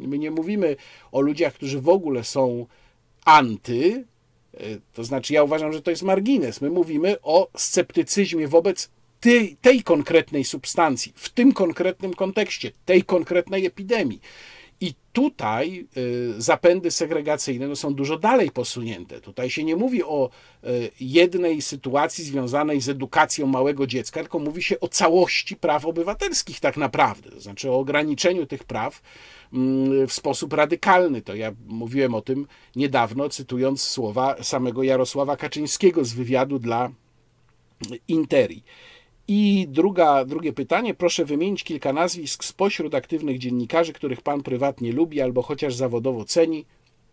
my 0.00 0.18
nie 0.18 0.30
mówimy 0.30 0.76
o 1.12 1.20
ludziach, 1.20 1.54
którzy 1.54 1.80
w 1.80 1.88
ogóle 1.88 2.24
są 2.24 2.66
anty, 3.24 4.04
e, 4.54 4.58
to 4.92 5.04
znaczy 5.04 5.34
ja 5.34 5.42
uważam, 5.42 5.72
że 5.72 5.82
to 5.82 5.90
jest 5.90 6.02
margines. 6.02 6.60
My 6.60 6.70
mówimy 6.70 7.16
o 7.22 7.48
sceptycyzmie 7.56 8.48
wobec 8.48 8.90
tej, 9.20 9.56
tej 9.56 9.82
konkretnej 9.82 10.44
substancji, 10.44 11.12
w 11.16 11.28
tym 11.28 11.52
konkretnym 11.52 12.14
kontekście, 12.14 12.72
tej 12.84 13.02
konkretnej 13.02 13.66
epidemii. 13.66 14.20
Tutaj 15.12 15.86
y, 15.96 16.42
zapędy 16.42 16.90
segregacyjne 16.90 17.68
no, 17.68 17.76
są 17.76 17.94
dużo 17.94 18.18
dalej 18.18 18.50
posunięte. 18.50 19.20
Tutaj 19.20 19.50
się 19.50 19.64
nie 19.64 19.76
mówi 19.76 20.04
o 20.04 20.30
y, 20.64 20.90
jednej 21.00 21.62
sytuacji 21.62 22.24
związanej 22.24 22.80
z 22.80 22.88
edukacją 22.88 23.46
małego 23.46 23.86
dziecka, 23.86 24.20
tylko 24.20 24.38
mówi 24.38 24.62
się 24.62 24.80
o 24.80 24.88
całości 24.88 25.56
praw 25.56 25.86
obywatelskich, 25.86 26.60
tak 26.60 26.76
naprawdę. 26.76 27.30
To 27.30 27.40
znaczy 27.40 27.70
o 27.70 27.78
ograniczeniu 27.78 28.46
tych 28.46 28.64
praw 28.64 29.02
mm, 29.52 30.06
w 30.06 30.12
sposób 30.12 30.52
radykalny. 30.52 31.22
To 31.22 31.34
ja 31.34 31.52
mówiłem 31.66 32.14
o 32.14 32.20
tym 32.20 32.46
niedawno, 32.76 33.28
cytując 33.28 33.82
słowa 33.82 34.42
samego 34.42 34.82
Jarosława 34.82 35.36
Kaczyńskiego 35.36 36.04
z 36.04 36.12
wywiadu 36.12 36.58
dla 36.58 36.90
Interi. 38.08 38.62
I 39.34 39.66
druga, 39.68 40.24
drugie 40.24 40.52
pytanie, 40.52 40.94
proszę 40.94 41.24
wymienić 41.24 41.64
kilka 41.64 41.92
nazwisk 41.92 42.44
spośród 42.44 42.94
aktywnych 42.94 43.38
dziennikarzy, 43.38 43.92
których 43.92 44.20
pan 44.20 44.42
prywatnie 44.42 44.92
lubi 44.92 45.20
albo 45.20 45.42
chociaż 45.42 45.74
zawodowo 45.74 46.24
ceni. 46.24 46.64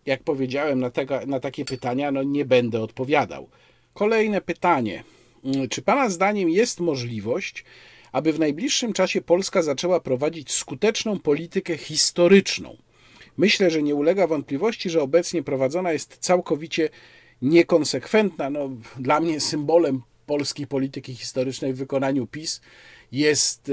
Jak 0.06 0.24
powiedziałem, 0.24 0.80
na, 0.80 0.90
tego, 0.90 1.20
na 1.28 1.40
takie 1.40 1.66
pytania 1.66 2.12
no, 2.12 2.24
nie 2.24 2.46
będę 2.46 2.82
odpowiadał. 2.82 3.50
Kolejne 3.94 4.42
pytanie. 4.42 5.04
Czy 5.70 5.82
pana 5.82 6.10
zdaniem 6.10 6.50
jest 6.50 6.80
możliwość, 6.80 7.66
aby 8.12 8.34
w 8.34 8.40
najbliższym 8.40 8.94
czasie 8.94 9.22
Polska 9.22 9.62
zaczęła 9.62 10.00
prowadzić 10.00 10.52
skuteczną 10.52 11.20
politykę 11.20 11.78
historyczną? 11.78 12.78
Myślę, 13.38 13.70
że 13.70 13.84
nie 13.84 13.96
ulega 13.96 14.28
wątpliwości, 14.28 14.90
że 14.90 15.02
obecnie 15.02 15.44
prowadzona 15.44 15.92
jest 15.92 16.18
całkowicie 16.18 16.90
niekonsekwentna. 17.42 18.50
No, 18.50 18.70
dla 18.98 19.20
mnie 19.20 19.40
symbolem 19.40 20.02
polskiej 20.30 20.68
polityki 20.68 21.16
historycznej 21.16 21.74
w 21.74 21.78
wykonaniu 21.78 22.28
PiS 22.28 22.62
jest 23.12 23.72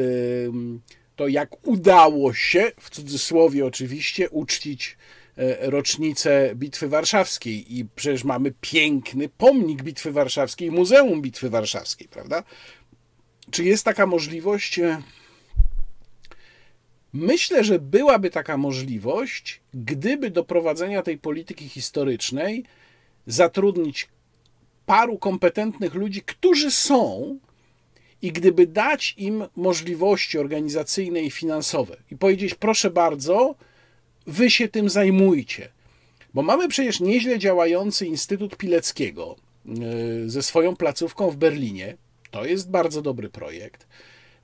to, 1.17 1.29
jak 1.29 1.67
udało 1.67 2.35
się, 2.35 2.73
w 2.81 2.91
cudzysłowie 2.91 3.67
oczywiście, 3.67 4.31
uczcić 4.31 4.97
e, 5.37 5.71
rocznicę 5.71 6.51
Bitwy 6.55 6.89
Warszawskiej. 6.89 7.79
I 7.79 7.85
przecież 7.97 8.25
mamy 8.25 8.53
piękny 8.61 9.29
pomnik 9.29 9.83
Bitwy 9.83 10.13
Warszawskiej, 10.13 10.71
Muzeum 10.71 11.23
Bitwy 11.23 11.51
Warszawskiej, 11.51 12.09
prawda? 12.09 12.45
Czy 13.51 13.65
jest 13.65 13.85
taka 13.85 14.07
możliwość? 14.07 14.79
E, 14.79 15.03
myślę, 17.13 17.65
że 17.65 17.79
byłaby 17.79 18.31
taka 18.31 18.57
możliwość, 18.57 19.61
gdyby 19.75 20.31
do 20.31 20.45
prowadzenia 20.45 21.03
tej 21.03 21.19
polityki 21.19 21.69
historycznej 21.69 22.65
zatrudnić 23.27 24.09
paru 24.87 25.19
kompetentnych 25.19 25.95
ludzi, 25.95 26.23
którzy 26.23 26.71
są, 26.71 27.39
i 28.23 28.33
gdyby 28.33 28.67
dać 28.67 29.15
im 29.19 29.45
możliwości 29.57 30.39
organizacyjne 30.39 31.23
i 31.23 31.31
finansowe 31.31 31.97
i 32.11 32.17
powiedzieć, 32.17 32.55
proszę 32.55 32.91
bardzo, 32.91 33.55
wy 34.27 34.51
się 34.51 34.69
tym 34.69 34.89
zajmujcie. 34.89 35.69
Bo 36.35 36.43
mamy 36.43 36.69
przecież 36.69 37.01
nieźle 37.01 37.39
działający 37.39 38.07
Instytut 38.07 38.57
Pileckiego 38.57 39.37
e, 39.37 39.73
ze 40.29 40.43
swoją 40.43 40.77
placówką 40.77 41.31
w 41.31 41.37
Berlinie. 41.37 41.97
To 42.31 42.45
jest 42.45 42.71
bardzo 42.71 43.03
dobry 43.03 43.29
projekt. 43.29 43.87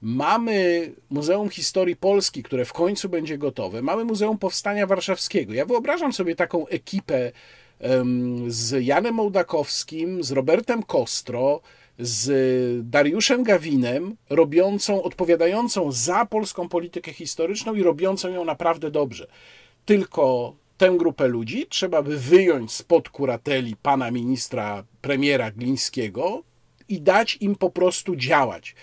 Mamy 0.02 0.90
Muzeum 1.10 1.50
Historii 1.50 1.96
Polski, 1.96 2.42
które 2.42 2.64
w 2.64 2.72
końcu 2.72 3.08
będzie 3.08 3.38
gotowe. 3.38 3.82
Mamy 3.82 4.04
Muzeum 4.04 4.38
Powstania 4.38 4.86
Warszawskiego. 4.86 5.54
Ja 5.54 5.66
wyobrażam 5.66 6.12
sobie 6.12 6.36
taką 6.36 6.66
ekipę 6.66 7.32
z 8.46 8.84
Janem 8.84 9.20
Ołdakowskim, 9.20 10.24
z 10.24 10.32
Robertem 10.32 10.82
Kostro, 10.82 11.60
z 11.98 12.86
Dariuszem 12.90 13.42
Gawinem, 13.42 14.16
robiącą, 14.30 15.02
odpowiadającą 15.02 15.92
za 15.92 16.26
polską 16.26 16.68
politykę 16.68 17.12
historyczną 17.12 17.74
i 17.74 17.82
robiącą 17.82 18.28
ją 18.28 18.44
naprawdę 18.44 18.90
dobrze. 18.90 19.26
Tylko 19.84 20.54
tę 20.78 20.94
grupę 20.96 21.28
ludzi 21.28 21.66
trzeba 21.68 22.02
by 22.02 22.18
wyjąć 22.18 22.72
spod 22.72 23.08
kurateli 23.08 23.76
pana 23.76 24.10
ministra, 24.10 24.84
premiera 25.00 25.50
Glińskiego 25.50 26.42
i 26.88 27.00
dać 27.00 27.38
im 27.40 27.54
po 27.54 27.70
prostu 27.70 28.16
działać. 28.16 28.74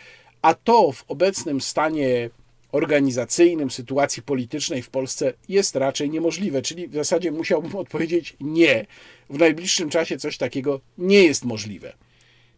A 0.41 0.53
to 0.53 0.91
w 0.91 1.05
obecnym 1.07 1.61
stanie 1.61 2.29
organizacyjnym, 2.71 3.71
sytuacji 3.71 4.23
politycznej 4.23 4.81
w 4.81 4.89
Polsce 4.89 5.33
jest 5.49 5.75
raczej 5.75 6.09
niemożliwe. 6.09 6.61
Czyli 6.61 6.87
w 6.87 6.93
zasadzie 6.93 7.31
musiałbym 7.31 7.75
odpowiedzieć 7.85 8.35
nie. 8.39 8.85
W 9.29 9.39
najbliższym 9.39 9.89
czasie 9.89 10.17
coś 10.17 10.37
takiego 10.37 10.81
nie 10.97 11.23
jest 11.23 11.45
możliwe. 11.45 11.93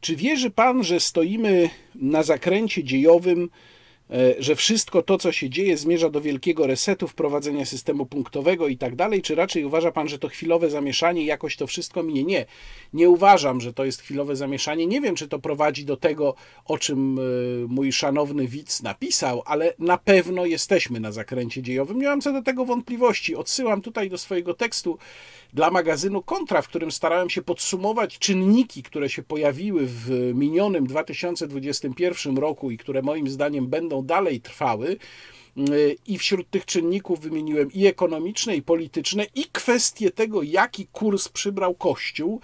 Czy 0.01 0.15
wierzy 0.15 0.49
pan, 0.49 0.83
że 0.83 0.99
stoimy 0.99 1.69
na 1.95 2.23
zakręcie 2.23 2.83
dziejowym, 2.83 3.49
że 4.39 4.55
wszystko 4.55 5.01
to, 5.01 5.17
co 5.17 5.31
się 5.31 5.49
dzieje, 5.49 5.77
zmierza 5.77 6.09
do 6.09 6.21
wielkiego 6.21 6.67
resetu, 6.67 7.07
wprowadzenia 7.07 7.65
systemu 7.65 8.05
punktowego 8.05 8.67
i 8.67 8.77
tak 8.77 8.95
dalej? 8.95 9.21
Czy 9.21 9.35
raczej 9.35 9.65
uważa 9.65 9.91
pan, 9.91 10.07
że 10.07 10.19
to 10.19 10.27
chwilowe 10.27 10.69
zamieszanie 10.69 11.25
jakoś 11.25 11.57
to 11.57 11.67
wszystko 11.67 12.03
minie? 12.03 12.23
Nie, 12.23 12.45
nie 12.93 13.09
uważam, 13.09 13.61
że 13.61 13.73
to 13.73 13.85
jest 13.85 14.01
chwilowe 14.01 14.35
zamieszanie. 14.35 14.87
Nie 14.87 15.01
wiem, 15.01 15.15
czy 15.15 15.27
to 15.27 15.39
prowadzi 15.39 15.85
do 15.85 15.97
tego, 15.97 16.35
o 16.65 16.77
czym 16.77 17.19
e, 17.19 17.21
mój 17.67 17.91
szanowny 17.91 18.47
widz 18.47 18.83
napisał, 18.83 19.43
ale 19.45 19.73
na 19.79 19.97
pewno 19.97 20.45
jesteśmy 20.45 20.99
na 20.99 21.11
zakręcie 21.11 21.61
dziejowym. 21.61 21.99
Nie 21.99 22.07
mam 22.07 22.21
co 22.21 22.33
do 22.33 22.41
tego 22.41 22.65
wątpliwości. 22.65 23.35
Odsyłam 23.35 23.81
tutaj 23.81 24.09
do 24.09 24.17
swojego 24.17 24.53
tekstu 24.53 24.97
dla 25.53 25.71
magazynu 25.71 26.21
Kontra, 26.21 26.61
w 26.61 26.67
którym 26.67 26.91
starałem 26.91 27.29
się 27.29 27.41
podsumować 27.41 28.19
czynniki, 28.19 28.83
które 28.83 29.09
się 29.09 29.23
pojawiły 29.23 29.81
w 29.85 30.31
minionym 30.35 30.87
2021 30.87 32.37
roku 32.37 32.71
i 32.71 32.77
które 32.77 33.01
moim 33.01 33.29
zdaniem 33.29 33.67
będą 33.67 34.00
dalej 34.03 34.41
trwały. 34.41 34.97
I 36.07 36.17
wśród 36.17 36.49
tych 36.49 36.65
czynników 36.65 37.19
wymieniłem 37.19 37.71
i 37.71 37.85
ekonomiczne, 37.85 38.55
i 38.55 38.61
polityczne, 38.61 39.25
i 39.35 39.45
kwestie 39.51 40.11
tego, 40.11 40.43
jaki 40.43 40.87
kurs 40.87 41.29
przybrał 41.29 41.75
Kościół. 41.75 42.41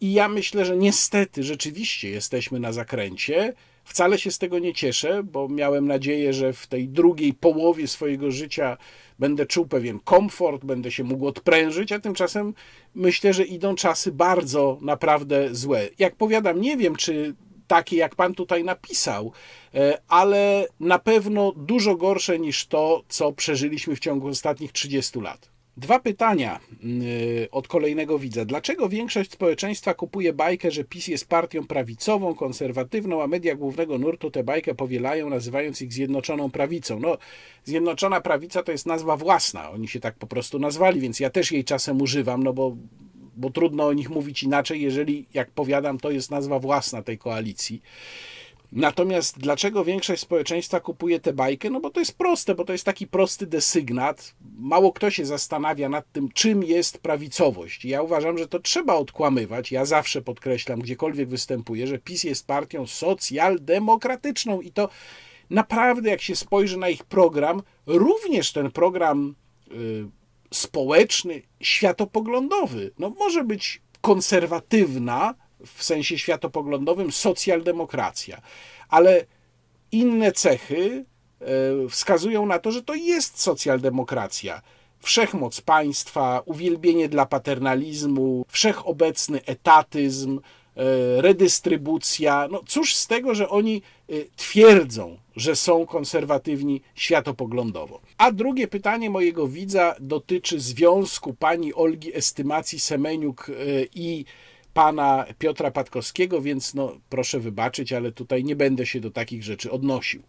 I 0.00 0.12
ja 0.12 0.28
myślę, 0.28 0.64
że 0.64 0.76
niestety 0.76 1.42
rzeczywiście 1.42 2.10
jesteśmy 2.10 2.60
na 2.60 2.72
zakręcie. 2.72 3.54
Wcale 3.84 4.18
się 4.18 4.30
z 4.30 4.38
tego 4.38 4.58
nie 4.58 4.74
cieszę, 4.74 5.22
bo 5.22 5.48
miałem 5.48 5.86
nadzieję, 5.86 6.32
że 6.32 6.52
w 6.52 6.66
tej 6.66 6.88
drugiej 6.88 7.34
połowie 7.34 7.88
swojego 7.88 8.30
życia 8.30 8.76
będę 9.18 9.46
czuł 9.46 9.66
pewien 9.66 9.98
komfort, 9.98 10.64
będę 10.64 10.90
się 10.90 11.04
mógł 11.04 11.26
odprężyć, 11.26 11.92
a 11.92 12.00
tymczasem 12.00 12.54
myślę, 12.94 13.32
że 13.32 13.44
idą 13.44 13.74
czasy 13.74 14.12
bardzo 14.12 14.78
naprawdę 14.80 15.54
złe. 15.54 15.88
Jak 15.98 16.16
powiadam, 16.16 16.60
nie 16.60 16.76
wiem, 16.76 16.96
czy 16.96 17.34
takie, 17.68 17.96
jak 17.96 18.14
pan 18.14 18.34
tutaj 18.34 18.64
napisał, 18.64 19.32
e, 19.74 19.98
ale 20.08 20.66
na 20.80 20.98
pewno 20.98 21.52
dużo 21.56 21.96
gorsze 21.96 22.38
niż 22.38 22.66
to, 22.66 23.02
co 23.08 23.32
przeżyliśmy 23.32 23.96
w 23.96 24.00
ciągu 24.00 24.28
ostatnich 24.28 24.72
30 24.72 25.20
lat. 25.20 25.58
Dwa 25.78 26.00
pytania 26.00 26.60
y, 26.84 27.48
od 27.50 27.68
kolejnego 27.68 28.18
widza. 28.18 28.44
Dlaczego 28.44 28.88
większość 28.88 29.32
społeczeństwa 29.32 29.94
kupuje 29.94 30.32
bajkę, 30.32 30.70
że 30.70 30.84
PiS 30.84 31.08
jest 31.08 31.28
partią 31.28 31.66
prawicową, 31.66 32.34
konserwatywną, 32.34 33.22
a 33.22 33.26
media 33.26 33.54
głównego 33.54 33.98
nurtu 33.98 34.30
tę 34.30 34.44
bajkę 34.44 34.74
powielają, 34.74 35.30
nazywając 35.30 35.82
ich 35.82 35.92
Zjednoczoną 35.92 36.50
Prawicą? 36.50 37.00
No, 37.00 37.18
Zjednoczona 37.64 38.20
Prawica 38.20 38.62
to 38.62 38.72
jest 38.72 38.86
nazwa 38.86 39.16
własna. 39.16 39.70
Oni 39.70 39.88
się 39.88 40.00
tak 40.00 40.14
po 40.14 40.26
prostu 40.26 40.58
nazwali, 40.58 41.00
więc 41.00 41.20
ja 41.20 41.30
też 41.30 41.52
jej 41.52 41.64
czasem 41.64 42.02
używam, 42.02 42.42
no 42.42 42.52
bo, 42.52 42.76
bo 43.38 43.50
trudno 43.50 43.86
o 43.86 43.92
nich 43.92 44.10
mówić 44.10 44.42
inaczej, 44.42 44.80
jeżeli, 44.80 45.26
jak 45.34 45.50
powiadam, 45.50 45.98
to 45.98 46.10
jest 46.10 46.30
nazwa 46.30 46.58
własna 46.58 47.02
tej 47.02 47.18
koalicji. 47.18 47.82
Natomiast 48.72 49.38
dlaczego 49.38 49.84
większość 49.84 50.22
społeczeństwa 50.22 50.80
kupuje 50.80 51.20
tę 51.20 51.32
bajkę? 51.32 51.70
No 51.70 51.80
bo 51.80 51.90
to 51.90 52.00
jest 52.00 52.18
proste, 52.18 52.54
bo 52.54 52.64
to 52.64 52.72
jest 52.72 52.84
taki 52.84 53.06
prosty 53.06 53.46
desygnat. 53.46 54.34
Mało 54.58 54.92
kto 54.92 55.10
się 55.10 55.26
zastanawia 55.26 55.88
nad 55.88 56.12
tym, 56.12 56.28
czym 56.34 56.64
jest 56.64 56.98
prawicowość. 56.98 57.84
Ja 57.84 58.02
uważam, 58.02 58.38
że 58.38 58.48
to 58.48 58.58
trzeba 58.58 58.94
odkłamywać. 58.94 59.72
Ja 59.72 59.84
zawsze 59.84 60.22
podkreślam, 60.22 60.80
gdziekolwiek 60.80 61.28
występuję, 61.28 61.86
że 61.86 61.98
PiS 61.98 62.24
jest 62.24 62.46
partią 62.46 62.86
socjaldemokratyczną 62.86 64.60
i 64.60 64.72
to 64.72 64.88
naprawdę, 65.50 66.10
jak 66.10 66.22
się 66.22 66.36
spojrzy 66.36 66.76
na 66.76 66.88
ich 66.88 67.04
program, 67.04 67.62
również 67.86 68.52
ten 68.52 68.70
program 68.70 69.34
y, 69.72 70.17
społeczny, 70.50 71.42
światopoglądowy, 71.60 72.90
no 72.98 73.10
może 73.10 73.44
być 73.44 73.82
konserwatywna, 74.00 75.34
w 75.66 75.84
sensie 75.84 76.18
światopoglądowym 76.18 77.12
socjaldemokracja, 77.12 78.40
ale 78.88 79.24
inne 79.92 80.32
cechy 80.32 81.04
e, 81.40 81.44
wskazują 81.88 82.46
na 82.46 82.58
to, 82.58 82.72
że 82.72 82.82
to 82.82 82.94
jest 82.94 83.40
socjaldemokracja. 83.40 84.62
Wszechmoc 85.00 85.60
państwa, 85.60 86.42
uwielbienie 86.44 87.08
dla 87.08 87.26
paternalizmu, 87.26 88.44
wszechobecny 88.48 89.44
etatyzm, 89.44 90.40
redystrybucja. 91.16 92.48
No 92.50 92.62
cóż 92.66 92.94
z 92.94 93.06
tego, 93.06 93.34
że 93.34 93.48
oni 93.48 93.82
e, 94.08 94.12
twierdzą, 94.36 95.18
że 95.36 95.56
są 95.56 95.86
konserwatywni 95.86 96.80
światopoglądowo. 96.94 98.00
A 98.18 98.32
drugie 98.32 98.68
pytanie 98.68 99.10
mojego 99.10 99.48
widza 99.48 99.94
dotyczy 100.00 100.60
związku 100.60 101.34
pani 101.34 101.74
Olgi 101.74 102.16
Estymacji 102.16 102.80
Semeniuk 102.80 103.50
i 103.94 104.24
pana 104.74 105.26
Piotra 105.38 105.70
Patkowskiego, 105.70 106.40
więc 106.40 106.74
no, 106.74 106.98
proszę 107.08 107.40
wybaczyć, 107.40 107.92
ale 107.92 108.12
tutaj 108.12 108.44
nie 108.44 108.56
będę 108.56 108.86
się 108.86 109.00
do 109.00 109.10
takich 109.10 109.44
rzeczy 109.44 109.70
odnosił. 109.70 110.22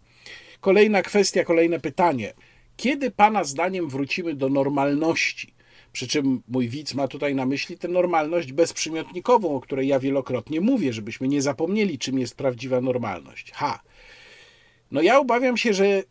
Kolejna 0.62 1.02
kwestia, 1.02 1.44
kolejne 1.44 1.80
pytanie. 1.80 2.34
Kiedy 2.78 3.12
pana 3.12 3.44
zdaniem 3.44 3.90
wrócimy 3.90 4.34
do 4.34 4.50
normalności? 4.50 5.54
Przy 5.92 6.08
czym 6.08 6.44
mój 6.48 6.70
widz 6.70 6.94
ma 6.94 7.08
tutaj 7.08 7.36
na 7.36 7.46
myśli 7.46 7.78
tę 7.78 7.88
normalność 7.88 8.54
bezprzymiotnikową, 8.54 9.56
o 9.56 9.60
której 9.60 9.88
ja 9.88 10.00
wielokrotnie 10.00 10.62
mówię, 10.62 10.94
żebyśmy 10.94 11.28
nie 11.28 11.42
zapomnieli, 11.42 12.00
czym 12.00 12.20
jest 12.20 12.36
prawdziwa 12.36 12.82
normalność. 12.82 13.52
Ha! 13.52 13.80
No 14.92 15.02
ja 15.02 15.20
obawiam 15.20 15.58
się, 15.58 15.74
że 15.74 16.04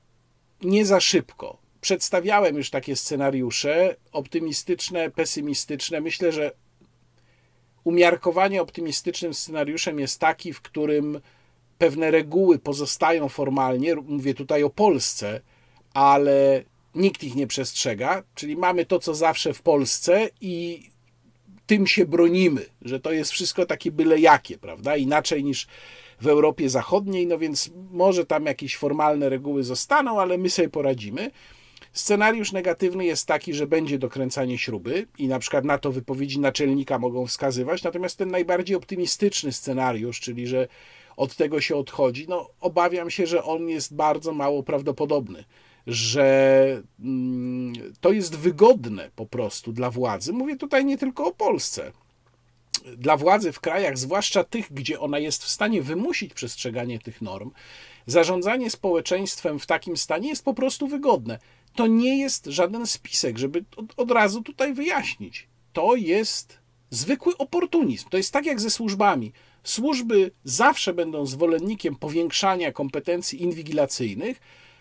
nie 0.63 0.87
za 0.87 1.01
szybko. 1.01 1.59
Przedstawiałem 1.81 2.57
już 2.57 2.71
takie 2.71 2.97
scenariusze, 2.97 3.97
optymistyczne, 4.13 5.11
pesymistyczne. 5.11 6.01
Myślę, 6.01 6.33
że 6.33 6.53
umiarkowanie 7.85 8.63
optymistycznym 8.63 9.35
scenariuszem 9.35 9.99
jest 9.99 10.21
taki, 10.21 10.53
w 10.53 10.61
którym 10.61 11.21
pewne 11.79 12.11
reguły 12.11 12.59
pozostają 12.59 13.29
formalnie, 13.29 13.95
mówię 13.97 14.35
tutaj 14.35 14.63
o 14.63 14.71
Polsce, 14.71 15.41
ale 15.95 16.65
nikt 16.99 17.25
ich 17.25 17.35
nie 17.35 17.47
przestrzega, 17.47 18.23
czyli 18.35 18.57
mamy 18.57 18.87
to, 18.87 18.99
co 18.99 19.15
zawsze 19.15 19.55
w 19.55 19.63
Polsce 19.63 20.29
i 20.41 20.83
tym 21.67 21.87
się 21.87 22.07
bronimy, 22.07 22.67
że 22.83 23.01
to 23.01 23.13
jest 23.13 23.31
wszystko 23.31 23.67
takie 23.67 23.91
byle 23.91 24.21
jakie, 24.21 24.59
prawda? 24.59 24.97
Inaczej 24.97 25.45
niż 25.45 25.67
w 26.21 26.27
Europie 26.27 26.69
Zachodniej, 26.69 27.27
no 27.27 27.39
więc 27.39 27.71
może 27.91 28.27
tam 28.27 28.47
jakieś 28.47 28.77
formalne 28.77 29.29
reguły 29.29 29.65
zostaną, 29.65 30.21
ale 30.21 30.39
my 30.39 30.51
sobie 30.51 30.69
poradzimy. 30.69 31.31
Scenariusz 31.93 32.53
negatywny 32.53 33.05
jest 33.05 33.27
taki, 33.27 33.55
że 33.55 33.67
będzie 33.67 33.99
dokręcanie 33.99 34.59
śruby 34.59 35.07
i 35.19 35.29
na 35.29 35.39
przykład 35.39 35.65
na 35.65 35.79
to 35.79 35.93
wypowiedzi 35.93 36.41
naczelnika 36.41 36.99
mogą 36.99 37.27
wskazywać, 37.27 37.83
natomiast 37.83 38.19
ten 38.19 38.31
najbardziej 38.31 38.77
optymistyczny 38.77 39.53
scenariusz, 39.53 40.21
czyli 40.21 40.47
że 40.47 40.69
od 41.17 41.37
tego 41.37 41.61
się 41.61 41.77
odchodzi, 41.77 42.27
no 42.29 42.51
obawiam 42.61 43.11
się, 43.11 43.27
że 43.27 43.45
on 43.45 43.69
jest 43.69 43.95
bardzo 43.95 44.33
mało 44.33 44.63
prawdopodobny, 44.63 45.45
że 45.89 46.83
mm, 47.01 47.73
to 48.01 48.13
jest 48.13 48.37
wygodne 48.37 49.11
po 49.17 49.27
prostu 49.27 49.73
dla 49.73 49.91
władzy. 49.91 50.33
Mówię 50.33 50.57
tutaj 50.57 50.85
nie 50.85 50.99
tylko 50.99 51.27
o 51.27 51.33
Polsce. 51.33 51.93
Dla 52.97 53.17
władzy 53.17 53.53
w 53.53 53.61
krajach, 53.61 53.99
zwłaszcza 53.99 54.45
tych, 54.45 54.73
gdzie 54.73 55.01
ona 55.01 55.19
jest 55.19 55.45
w 55.45 55.49
stanie 55.49 55.83
wymusić 55.83 56.35
przestrzeganie 56.35 56.99
tych 56.99 57.23
norm, 57.23 57.51
zarządzanie 58.07 58.71
społeczeństwem 58.71 59.59
w 59.59 59.67
takim 59.67 59.97
stanie 59.97 60.29
jest 60.29 60.45
po 60.45 60.55
prostu 60.55 60.89
wygodne 60.89 61.39
to 61.79 61.87
nie 61.87 62.19
jest 62.19 62.47
żaden 62.47 62.87
spisek, 62.87 63.39
żeby 63.39 63.65
od, 63.77 63.87
od 63.97 64.11
razu 64.11 64.43
tutaj 64.43 64.75
wyjaśnić. 64.75 65.49
To 65.73 65.97
jest 65.97 66.59
zwykły 66.91 67.37
oportunizm. 67.37 68.09
To 68.09 68.17
jest 68.17 68.33
tak 68.33 68.47
jak 68.47 68.61
ze 68.61 68.71
służbami. 68.71 69.33
Służby 69.65 70.31
zawsze 70.45 70.95
będą 70.95 71.27
zwolennikiem 71.27 71.97
powiększania 71.97 72.73
kompetencji 72.73 73.43
inwigilacyjnych, 73.43 74.41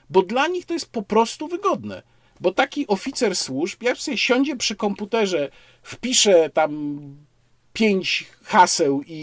bo 0.10 0.22
dla 0.22 0.48
nich 0.48 0.66
to 0.66 0.74
jest 0.74 0.92
po 0.92 1.02
prostu 1.02 1.48
wygodne. 1.48 2.04
Bo 2.40 2.52
taki 2.52 2.88
oficer 2.88 3.36
służb, 3.36 3.84
jak 3.84 3.98
sobie 3.98 4.18
siądzie 4.18 4.56
przy 4.56 4.76
komputerze, 4.76 5.50
wpisze 5.84 6.50
tam 6.50 7.00
pięć 7.74 8.28
haseł 8.44 9.02
i, 9.02 9.14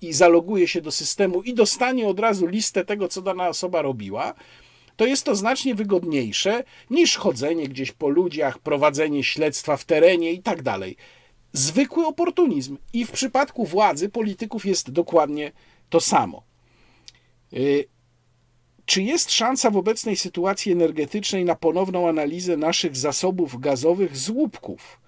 i, 0.00 0.08
i 0.08 0.12
zaloguje 0.12 0.68
się 0.68 0.80
do 0.80 0.92
systemu 0.92 1.42
i 1.42 1.54
dostanie 1.54 2.08
od 2.08 2.20
razu 2.20 2.46
listę 2.46 2.84
tego, 2.84 3.08
co 3.08 3.22
dana 3.22 3.48
osoba 3.48 3.82
robiła, 3.82 4.34
to 4.96 5.06
jest 5.06 5.24
to 5.24 5.34
znacznie 5.34 5.74
wygodniejsze 5.74 6.64
niż 6.90 7.16
chodzenie 7.16 7.68
gdzieś 7.68 7.92
po 7.92 8.08
ludziach, 8.08 8.58
prowadzenie 8.58 9.24
śledztwa 9.24 9.76
w 9.76 9.84
terenie 9.84 10.32
i 10.32 10.42
tak 10.42 10.62
dalej. 10.62 10.96
Zwykły 11.52 12.06
oportunizm. 12.06 12.76
I 12.92 13.04
w 13.04 13.10
przypadku 13.10 13.64
władzy 13.66 14.08
polityków 14.08 14.66
jest 14.66 14.90
dokładnie 14.90 15.52
to 15.90 16.00
samo. 16.00 16.42
Czy 18.86 19.02
jest 19.02 19.32
szansa 19.32 19.70
w 19.70 19.76
obecnej 19.76 20.16
sytuacji 20.16 20.72
energetycznej 20.72 21.44
na 21.44 21.54
ponowną 21.54 22.08
analizę 22.08 22.56
naszych 22.56 22.96
zasobów 22.96 23.60
gazowych 23.60 24.16
z 24.16 24.30
łupków? 24.30 25.00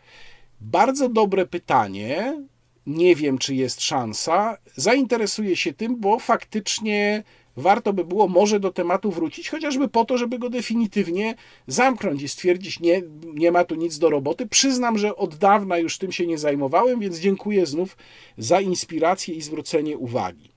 Bardzo 0.60 1.08
dobre 1.08 1.46
pytanie. 1.46 2.42
Nie 2.86 3.16
wiem, 3.16 3.38
czy 3.38 3.54
jest 3.54 3.82
szansa. 3.82 4.58
Zainteresuję 4.76 5.56
się 5.56 5.72
tym, 5.72 6.00
bo 6.00 6.18
faktycznie 6.18 7.22
warto 7.56 7.92
by 7.92 8.04
było 8.04 8.28
może 8.28 8.60
do 8.60 8.72
tematu 8.72 9.10
wrócić, 9.10 9.48
chociażby 9.48 9.88
po 9.88 10.04
to, 10.04 10.18
żeby 10.18 10.38
go 10.38 10.50
definitywnie 10.50 11.34
zamknąć 11.66 12.22
i 12.22 12.28
stwierdzić, 12.28 12.80
nie, 12.80 13.02
nie 13.34 13.52
ma 13.52 13.64
tu 13.64 13.74
nic 13.74 13.98
do 13.98 14.10
roboty. 14.10 14.46
Przyznam, 14.46 14.98
że 14.98 15.16
od 15.16 15.36
dawna 15.36 15.78
już 15.78 15.98
tym 15.98 16.12
się 16.12 16.26
nie 16.26 16.38
zajmowałem, 16.38 17.00
więc 17.00 17.18
dziękuję 17.18 17.66
znów 17.66 17.96
za 18.38 18.60
inspirację 18.60 19.34
i 19.34 19.42
zwrócenie 19.42 19.98
uwagi. 19.98 20.55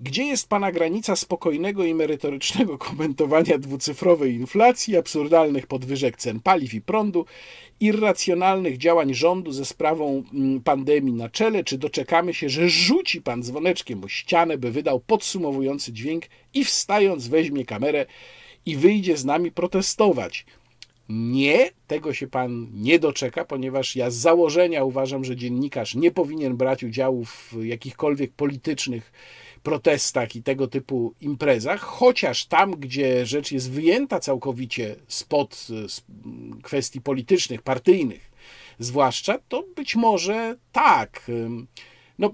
Gdzie 0.00 0.24
jest 0.24 0.48
pana 0.48 0.72
granica 0.72 1.16
spokojnego 1.16 1.84
i 1.84 1.94
merytorycznego 1.94 2.78
komentowania 2.88 3.58
dwucyfrowej 3.58 4.34
inflacji, 4.34 4.96
absurdalnych 4.96 5.66
podwyżek 5.66 6.16
cen 6.16 6.40
paliw 6.40 6.74
i 6.74 6.80
prądu, 6.80 7.26
irracjonalnych 7.80 8.78
działań 8.78 9.14
rządu 9.14 9.52
ze 9.52 9.64
sprawą 9.64 10.22
mm, 10.34 10.60
pandemii 10.60 11.12
na 11.12 11.28
czele? 11.28 11.64
Czy 11.64 11.78
doczekamy 11.78 12.34
się, 12.34 12.48
że 12.48 12.68
rzuci 12.68 13.22
pan 13.22 13.42
dzwoneczkiem 13.42 14.04
o 14.04 14.08
ścianę, 14.08 14.58
by 14.58 14.70
wydał 14.70 15.00
podsumowujący 15.00 15.92
dźwięk 15.92 16.24
i 16.54 16.64
wstając 16.64 17.28
weźmie 17.28 17.64
kamerę 17.64 18.06
i 18.66 18.76
wyjdzie 18.76 19.16
z 19.16 19.24
nami 19.24 19.52
protestować? 19.52 20.46
Nie, 21.08 21.70
tego 21.86 22.14
się 22.14 22.26
pan 22.26 22.66
nie 22.74 22.98
doczeka, 22.98 23.44
ponieważ 23.44 23.96
ja 23.96 24.10
z 24.10 24.14
założenia 24.14 24.84
uważam, 24.84 25.24
że 25.24 25.36
dziennikarz 25.36 25.94
nie 25.94 26.10
powinien 26.10 26.56
brać 26.56 26.84
udziału 26.84 27.24
w 27.24 27.54
jakichkolwiek 27.62 28.32
politycznych 28.32 29.12
protestach 29.66 30.36
i 30.36 30.42
tego 30.42 30.68
typu 30.68 31.14
imprezach, 31.20 31.80
chociaż 31.80 32.46
tam, 32.46 32.70
gdzie 32.70 33.26
rzecz 33.26 33.52
jest 33.52 33.70
wyjęta 33.70 34.20
całkowicie 34.20 34.96
spod 35.08 35.66
kwestii 36.62 37.00
politycznych, 37.00 37.62
partyjnych, 37.62 38.30
zwłaszcza, 38.78 39.38
to 39.48 39.64
być 39.76 39.96
może 39.96 40.56
tak. 40.72 41.30
No, 42.18 42.30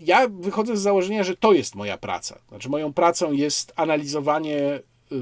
ja 0.00 0.28
wychodzę 0.28 0.76
z 0.76 0.80
założenia, 0.80 1.24
że 1.24 1.36
to 1.36 1.52
jest 1.52 1.74
moja 1.74 1.98
praca. 1.98 2.38
Znaczy, 2.48 2.68
moją 2.68 2.92
pracą 2.92 3.32
jest 3.32 3.72
analizowanie 3.76 4.58
y, 4.58 4.80
y, 5.14 5.20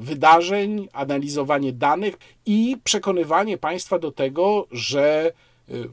wydarzeń, 0.00 0.88
analizowanie 0.92 1.72
danych 1.72 2.18
i 2.46 2.76
przekonywanie 2.84 3.58
państwa 3.58 3.98
do 3.98 4.12
tego, 4.12 4.66
że 4.70 5.32
y, 5.70 5.88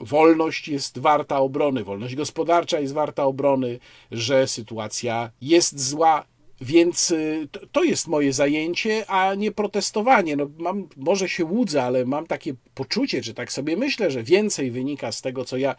wolność 0.00 0.68
jest 0.68 0.98
warta 0.98 1.38
obrony, 1.38 1.84
wolność 1.84 2.14
gospodarcza 2.14 2.80
jest 2.80 2.94
warta 2.94 3.24
obrony, 3.24 3.78
że 4.10 4.46
sytuacja 4.46 5.30
jest 5.40 5.80
zła. 5.88 6.24
Więc 6.60 7.10
y, 7.10 7.48
to 7.72 7.84
jest 7.84 8.08
moje 8.08 8.32
zajęcie, 8.32 9.04
a 9.10 9.34
nie 9.34 9.52
protestowanie. 9.52 10.36
No 10.36 10.46
mam, 10.58 10.88
może 10.96 11.28
się 11.28 11.44
łudzę, 11.44 11.82
ale 11.82 12.04
mam 12.04 12.26
takie 12.26 12.54
poczucie, 12.74 13.22
czy 13.22 13.34
tak 13.34 13.52
sobie 13.52 13.76
myślę, 13.76 14.10
że 14.10 14.22
więcej 14.22 14.70
wynika 14.70 15.12
z 15.12 15.22
tego, 15.22 15.44
co 15.44 15.56
ja 15.56 15.76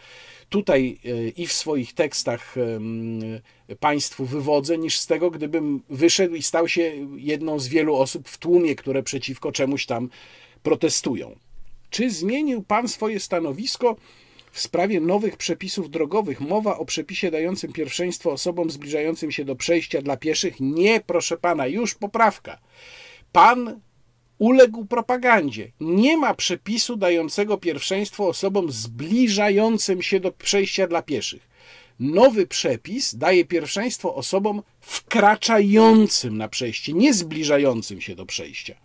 tutaj 0.49 0.99
y, 1.05 1.33
i 1.37 1.47
w 1.47 1.53
swoich 1.53 1.93
tekstach 1.93 2.55
Państwu 3.79 4.25
wywodzę, 4.25 4.77
niż 4.77 4.99
z 4.99 5.07
tego, 5.07 5.31
gdybym 5.31 5.83
wyszedł 5.89 6.35
i 6.35 6.41
stał 6.41 6.67
się 6.67 7.07
jedną 7.15 7.59
z 7.59 7.67
wielu 7.67 7.95
osób 7.95 8.29
w 8.29 8.37
tłumie, 8.37 8.75
które 8.75 9.03
przeciwko 9.03 9.51
czemuś 9.51 9.85
tam 9.85 10.09
protestują. 10.63 11.35
Czy 11.95 12.09
zmienił 12.09 12.63
Pan 12.63 12.87
swoje 12.87 13.19
stanowisko 13.19 13.95
w 14.51 14.61
sprawie 14.61 14.99
nowych 14.99 15.37
przepisów 15.37 15.89
drogowych? 15.89 16.41
Mowa 16.41 16.77
o 16.77 16.85
przepisie 16.85 17.31
dającym 17.31 17.73
pierwszeństwo 17.73 18.31
osobom 18.31 18.69
zbliżającym 18.69 19.31
się 19.31 19.45
do 19.45 19.55
przejścia 19.55 20.01
dla 20.01 20.17
pieszych? 20.17 20.55
Nie, 20.59 21.01
proszę 21.01 21.37
Pana, 21.37 21.67
już 21.67 21.95
poprawka. 21.95 22.59
Pan 23.31 23.79
uległ 24.37 24.85
propagandzie. 24.85 25.71
Nie 25.79 26.17
ma 26.17 26.33
przepisu 26.33 26.95
dającego 26.95 27.57
pierwszeństwo 27.57 28.27
osobom 28.27 28.71
zbliżającym 28.71 30.01
się 30.01 30.19
do 30.19 30.31
przejścia 30.31 30.87
dla 30.87 31.01
pieszych. 31.01 31.49
Nowy 31.99 32.47
przepis 32.47 33.15
daje 33.15 33.45
pierwszeństwo 33.45 34.15
osobom 34.15 34.63
wkraczającym 34.81 36.37
na 36.37 36.47
przejście, 36.47 36.93
nie 36.93 37.13
zbliżającym 37.13 38.01
się 38.01 38.15
do 38.15 38.25
przejścia. 38.25 38.75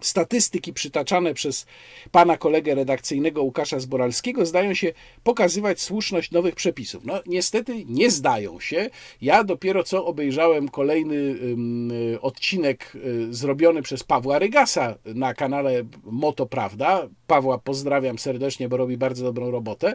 Statystyki 0.00 0.72
przytaczane 0.72 1.34
przez 1.34 1.66
pana 2.10 2.36
kolegę 2.36 2.74
redakcyjnego 2.74 3.42
Łukasza 3.42 3.80
Zboralskiego 3.80 4.46
zdają 4.46 4.74
się 4.74 4.92
pokazywać 5.22 5.80
słuszność 5.80 6.30
nowych 6.30 6.54
przepisów. 6.54 7.04
No 7.04 7.20
niestety 7.26 7.84
nie 7.84 8.10
zdają 8.10 8.60
się. 8.60 8.90
Ja 9.20 9.44
dopiero 9.44 9.84
co 9.84 10.06
obejrzałem 10.06 10.68
kolejny 10.68 11.14
y, 11.14 12.20
odcinek 12.20 12.92
y, 12.94 13.34
zrobiony 13.34 13.82
przez 13.82 14.04
Pawła 14.04 14.38
Rygasa 14.38 14.98
na 15.04 15.34
kanale 15.34 15.82
Moto 16.04 16.46
Prawda. 16.46 17.08
Pawła 17.28 17.58
pozdrawiam 17.58 18.18
serdecznie, 18.18 18.68
bo 18.68 18.76
robi 18.76 18.96
bardzo 18.96 19.24
dobrą 19.24 19.50
robotę. 19.50 19.94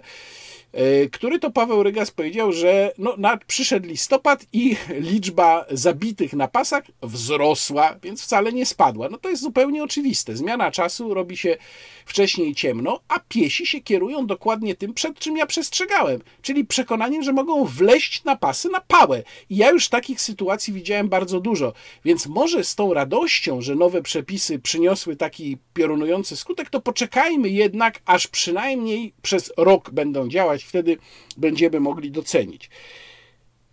E, 0.74 1.10
który 1.10 1.40
to 1.40 1.52
Paweł 1.52 1.84
Rygas 1.84 2.12
powiedział, 2.12 2.52
że 2.52 2.94
no, 2.98 3.16
na, 3.18 3.38
przyszedł 3.38 3.88
listopad 3.88 4.46
i 4.54 4.76
liczba 5.00 5.66
zabitych 5.72 6.34
na 6.34 6.48
pasach 6.48 6.84
wzrosła, 7.02 7.96
więc 8.04 8.24
wcale 8.24 8.54
nie 8.54 8.66
spadła. 8.66 9.10
No 9.10 9.18
to 9.18 9.30
jest 9.30 9.42
zupełnie 9.42 9.84
oczywiste. 9.84 10.36
Zmiana 10.36 10.72
czasu 10.72 11.14
robi 11.14 11.38
się 11.38 11.58
wcześniej 12.06 12.56
ciemno, 12.56 13.00
a 13.08 13.20
piesi 13.20 13.66
się 13.66 13.82
kierują 13.82 14.28
dokładnie 14.28 14.76
tym, 14.76 14.94
przed 14.94 15.20
czym 15.20 15.38
ja 15.38 15.46
przestrzegałem, 15.46 16.22
czyli 16.42 16.66
przekonaniem, 16.66 17.24
że 17.24 17.34
mogą 17.34 17.66
wleść 17.66 18.24
na 18.24 18.36
pasy 18.36 18.70
na 18.70 18.82
pałę. 18.82 19.24
I 19.50 19.58
ja 19.58 19.72
już 19.72 19.90
takich 19.90 20.22
sytuacji 20.22 20.74
widziałem 20.74 21.10
bardzo 21.10 21.40
dużo, 21.40 21.74
więc 22.06 22.28
może 22.28 22.64
z 22.64 22.76
tą 22.76 22.94
radością, 22.94 23.62
że 23.62 23.76
nowe 23.76 24.02
przepisy 24.02 24.60
przyniosły 24.60 25.16
taki 25.16 25.58
piorunujący 25.74 26.36
skutek, 26.36 26.70
to 26.70 26.82
poczekajmy 27.24 27.50
jednak, 27.50 28.02
aż 28.06 28.28
przynajmniej 28.28 29.14
przez 29.22 29.54
rok 29.58 29.92
będą 29.92 30.30
działać, 30.30 30.64
wtedy 30.64 30.98
będziemy 31.38 31.80
mogli 31.80 32.12
docenić. 32.12 32.70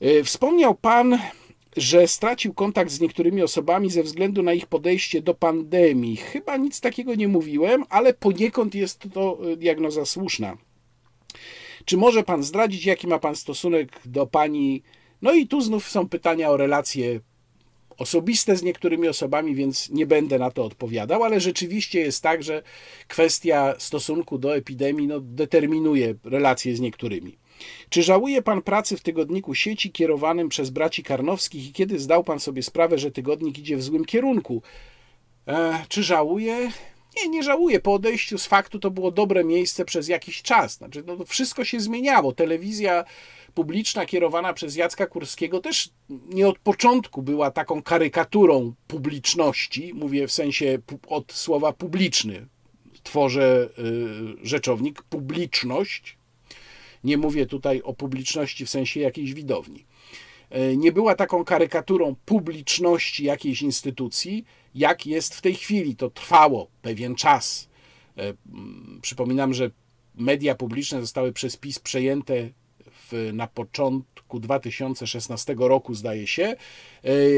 E, 0.01 0.25
wspomniał 0.25 0.75
Pan 0.75 1.19
że 1.77 2.09
stracił 2.09 2.55
kontakt 2.55 2.91
z 2.91 3.01
niektórymi 3.01 3.43
osobami 3.43 3.91
ze 3.91 4.03
względu 4.03 4.43
na 4.43 4.53
ich 4.53 4.67
podejście 4.67 5.23
do 5.23 5.35
pandemii. 5.35 6.17
Chyba 6.17 6.57
nic 6.57 6.81
takiego 6.81 7.15
nie 7.15 7.29
mówiłem, 7.29 7.85
ale 7.89 8.15
poniekąd 8.15 8.75
jest 8.75 9.05
to 9.15 9.39
e, 9.53 9.57
diagnoza 9.57 10.05
słuszna. 10.05 10.57
Czy 11.85 11.97
może 11.97 12.23
pan 12.23 12.43
zdradzić, 12.43 12.87
jaki 12.87 13.07
ma 13.07 13.19
pan 13.19 13.37
stosunek 13.37 14.01
do 14.05 14.27
pani? 14.27 14.83
No 15.23 15.33
i 15.33 15.47
tu 15.47 15.61
znów 15.61 15.89
są 15.89 16.09
pytania 16.09 16.51
o 16.51 16.57
relacje 16.57 17.21
osobiste 18.01 18.57
z 18.57 18.63
niektórymi 18.63 19.09
osobami, 19.09 19.55
więc 19.55 19.91
nie 19.91 20.07
będę 20.07 20.39
na 20.39 20.51
to 20.51 20.65
odpowiadał, 20.65 21.25
ale 21.25 21.41
rzeczywiście 21.41 22.01
jest 22.01 22.23
tak, 22.23 22.43
że 22.43 22.63
kwestia 23.09 23.75
stosunku 23.79 24.39
do 24.39 24.57
epidemii 24.57 25.07
no, 25.07 25.21
determinuje 25.21 26.15
relacje 26.25 26.77
z 26.77 26.81
niektórymi. 26.81 27.39
Czy 27.89 28.03
żałuje 28.03 28.43
pan 28.43 28.63
pracy 28.63 28.97
w 28.97 29.01
tygodniku 29.01 29.55
sieci 29.55 29.93
kierowanym 29.93 30.49
przez 30.49 30.71
braci 30.71 31.03
Karnowskich 31.03 31.69
i 31.69 31.73
kiedy 31.73 31.99
zdał 31.99 32.25
pan 32.25 32.41
sobie 32.41 32.63
sprawę, 32.63 32.99
że 32.99 33.11
tygodnik 33.11 33.59
idzie 33.59 33.77
w 33.77 33.83
złym 33.83 34.05
kierunku? 34.05 34.63
E, 35.49 35.85
czy 35.89 36.03
żałuje? 36.03 36.71
Nie, 37.17 37.29
nie 37.29 37.43
żałuję. 37.43 37.81
Po 37.81 37.93
odejściu 37.93 38.39
z 38.39 38.47
faktu 38.47 38.79
to 38.79 38.91
było 38.91 39.11
dobre 39.11 39.45
miejsce 39.45 39.85
przez 39.85 40.09
jakiś 40.09 40.43
czas. 40.43 40.73
Znaczy, 40.77 41.03
no, 41.07 41.25
wszystko 41.25 41.65
się 41.65 41.81
zmieniało. 41.81 42.33
Telewizja 42.33 43.05
publiczna 43.51 44.07
kierowana 44.07 44.53
przez 44.53 44.77
Jacka 44.77 45.07
Kurskiego 45.07 45.61
też 45.61 45.91
nie 46.09 46.49
od 46.49 46.59
początku 46.59 47.23
była 47.23 47.51
taką 47.51 47.83
karykaturą 47.83 48.75
publiczności. 48.87 49.95
Mówię 49.95 50.27
w 50.27 50.33
sensie 50.33 50.79
od 51.09 51.33
słowa 51.33 51.73
publiczny. 51.73 52.47
Tworzę 53.03 53.69
y, 53.79 54.47
rzeczownik 54.47 55.03
publiczność 55.03 56.19
nie 57.05 57.19
mówię 57.19 57.47
tutaj 57.47 57.83
o 57.83 57.95
publiczności 57.95 58.67
w 58.67 58.71
sensie 58.71 59.01
jakiejś 59.01 59.35
widowni. 59.35 59.85
E, 60.51 60.77
nie 60.77 60.93
była 60.93 61.15
taką 61.15 61.45
karykaturą 61.45 62.15
publiczności 62.25 63.25
jakiejś 63.25 63.63
instytucji, 63.63 64.45
jak 64.75 65.07
jest 65.07 65.35
w 65.35 65.41
tej 65.41 65.55
chwili. 65.55 65.97
To 65.97 66.11
trwało 66.11 66.71
pewien 66.83 67.15
czas. 67.15 67.69
E, 68.19 68.35
przypominam, 69.03 69.55
że 69.55 69.71
media 70.15 70.55
publiczne 70.55 71.01
zostały 71.01 71.33
przez 71.33 71.57
PiS 71.57 71.79
przejęte 71.79 72.51
na 73.33 73.47
początku 73.47 74.41
2016 74.41 75.55
roku, 75.59 75.95
zdaje 75.95 76.27
się, 76.27 76.45
e, 76.45 76.57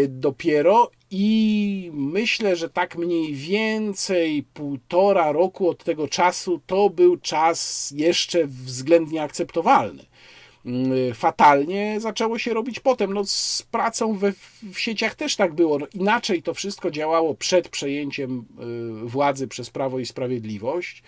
dopiero 0.09 0.90
i 1.11 1.90
myślę, 1.93 2.57
że 2.57 2.69
tak 2.69 2.97
mniej 2.97 3.35
więcej 3.35 4.43
półtora 4.43 5.32
roku 5.32 5.69
od 5.69 5.85
tego 5.85 6.09
czasu 6.09 6.61
to 6.66 6.90
był 6.90 7.16
czas 7.16 7.90
jeszcze 7.97 8.47
względnie 8.47 9.23
akceptowalny. 9.23 10.12
Mm, 10.67 11.15
fatalnie 11.15 12.01
zaczęło 12.01 12.39
się 12.39 12.55
robić 12.55 12.81
potem. 12.81 13.15
No, 13.15 13.25
z 13.25 13.63
pracą 13.71 14.15
we, 14.15 14.33
w 14.73 14.79
sieciach 14.79 15.15
też 15.15 15.37
tak 15.37 15.55
było. 15.55 15.79
No, 15.79 15.87
inaczej 15.95 16.43
to 16.43 16.55
wszystko 16.55 16.91
działało 16.91 17.35
przed 17.35 17.69
przejęciem 17.69 18.45
y, 19.05 19.09
władzy 19.09 19.49
przez 19.49 19.71
Prawo 19.71 19.99
i 19.99 20.07
Sprawiedliwość, 20.07 21.03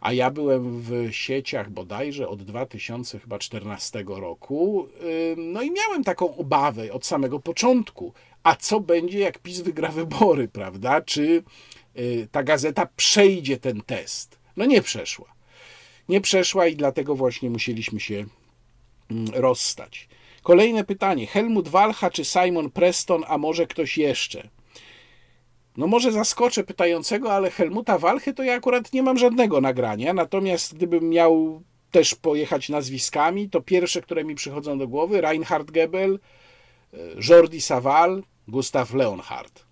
a 0.00 0.12
ja 0.12 0.30
byłem 0.30 0.80
w 0.80 1.08
sieciach 1.10 1.70
bodajże 1.70 2.28
od 2.28 2.42
2014 2.42 4.04
roku. 4.06 4.86
Y, 5.02 5.34
no 5.38 5.62
i 5.62 5.70
miałem 5.70 6.04
taką 6.04 6.36
obawę 6.36 6.92
od 6.92 7.06
samego 7.06 7.40
początku. 7.40 8.12
A 8.42 8.56
co 8.56 8.80
będzie, 8.80 9.18
jak 9.18 9.38
PiS 9.38 9.60
wygra 9.60 9.88
wybory, 9.88 10.48
prawda? 10.48 11.00
Czy 11.00 11.42
y, 11.98 12.28
ta 12.32 12.42
gazeta 12.42 12.88
przejdzie 12.96 13.56
ten 13.56 13.80
test? 13.80 14.38
No 14.56 14.64
nie 14.64 14.82
przeszła. 14.82 15.34
Nie 16.08 16.20
przeszła 16.20 16.66
i 16.66 16.76
dlatego 16.76 17.14
właśnie 17.14 17.50
musieliśmy 17.50 18.00
się 18.00 18.24
rozstać. 19.32 20.08
Kolejne 20.42 20.84
pytanie. 20.84 21.26
Helmut 21.26 21.68
Walcha 21.68 22.10
czy 22.10 22.24
Simon 22.24 22.70
Preston, 22.70 23.24
a 23.28 23.38
może 23.38 23.66
ktoś 23.66 23.98
jeszcze? 23.98 24.48
No 25.76 25.86
może 25.86 26.12
zaskoczę 26.12 26.64
pytającego, 26.64 27.32
ale 27.32 27.50
Helmuta 27.50 27.98
Walchy 27.98 28.34
to 28.34 28.42
ja 28.42 28.54
akurat 28.54 28.92
nie 28.92 29.02
mam 29.02 29.18
żadnego 29.18 29.60
nagrania, 29.60 30.14
natomiast 30.14 30.74
gdybym 30.74 31.08
miał 31.08 31.62
też 31.90 32.14
pojechać 32.14 32.68
nazwiskami, 32.68 33.50
to 33.50 33.60
pierwsze, 33.60 34.02
które 34.02 34.24
mi 34.24 34.34
przychodzą 34.34 34.78
do 34.78 34.88
głowy, 34.88 35.20
Reinhard 35.20 35.70
Gebel, 35.70 36.18
e, 36.94 36.98
Jordi 37.28 37.60
Saval, 37.60 38.22
Gustav 38.48 38.94
Leonhardt. 38.94 39.69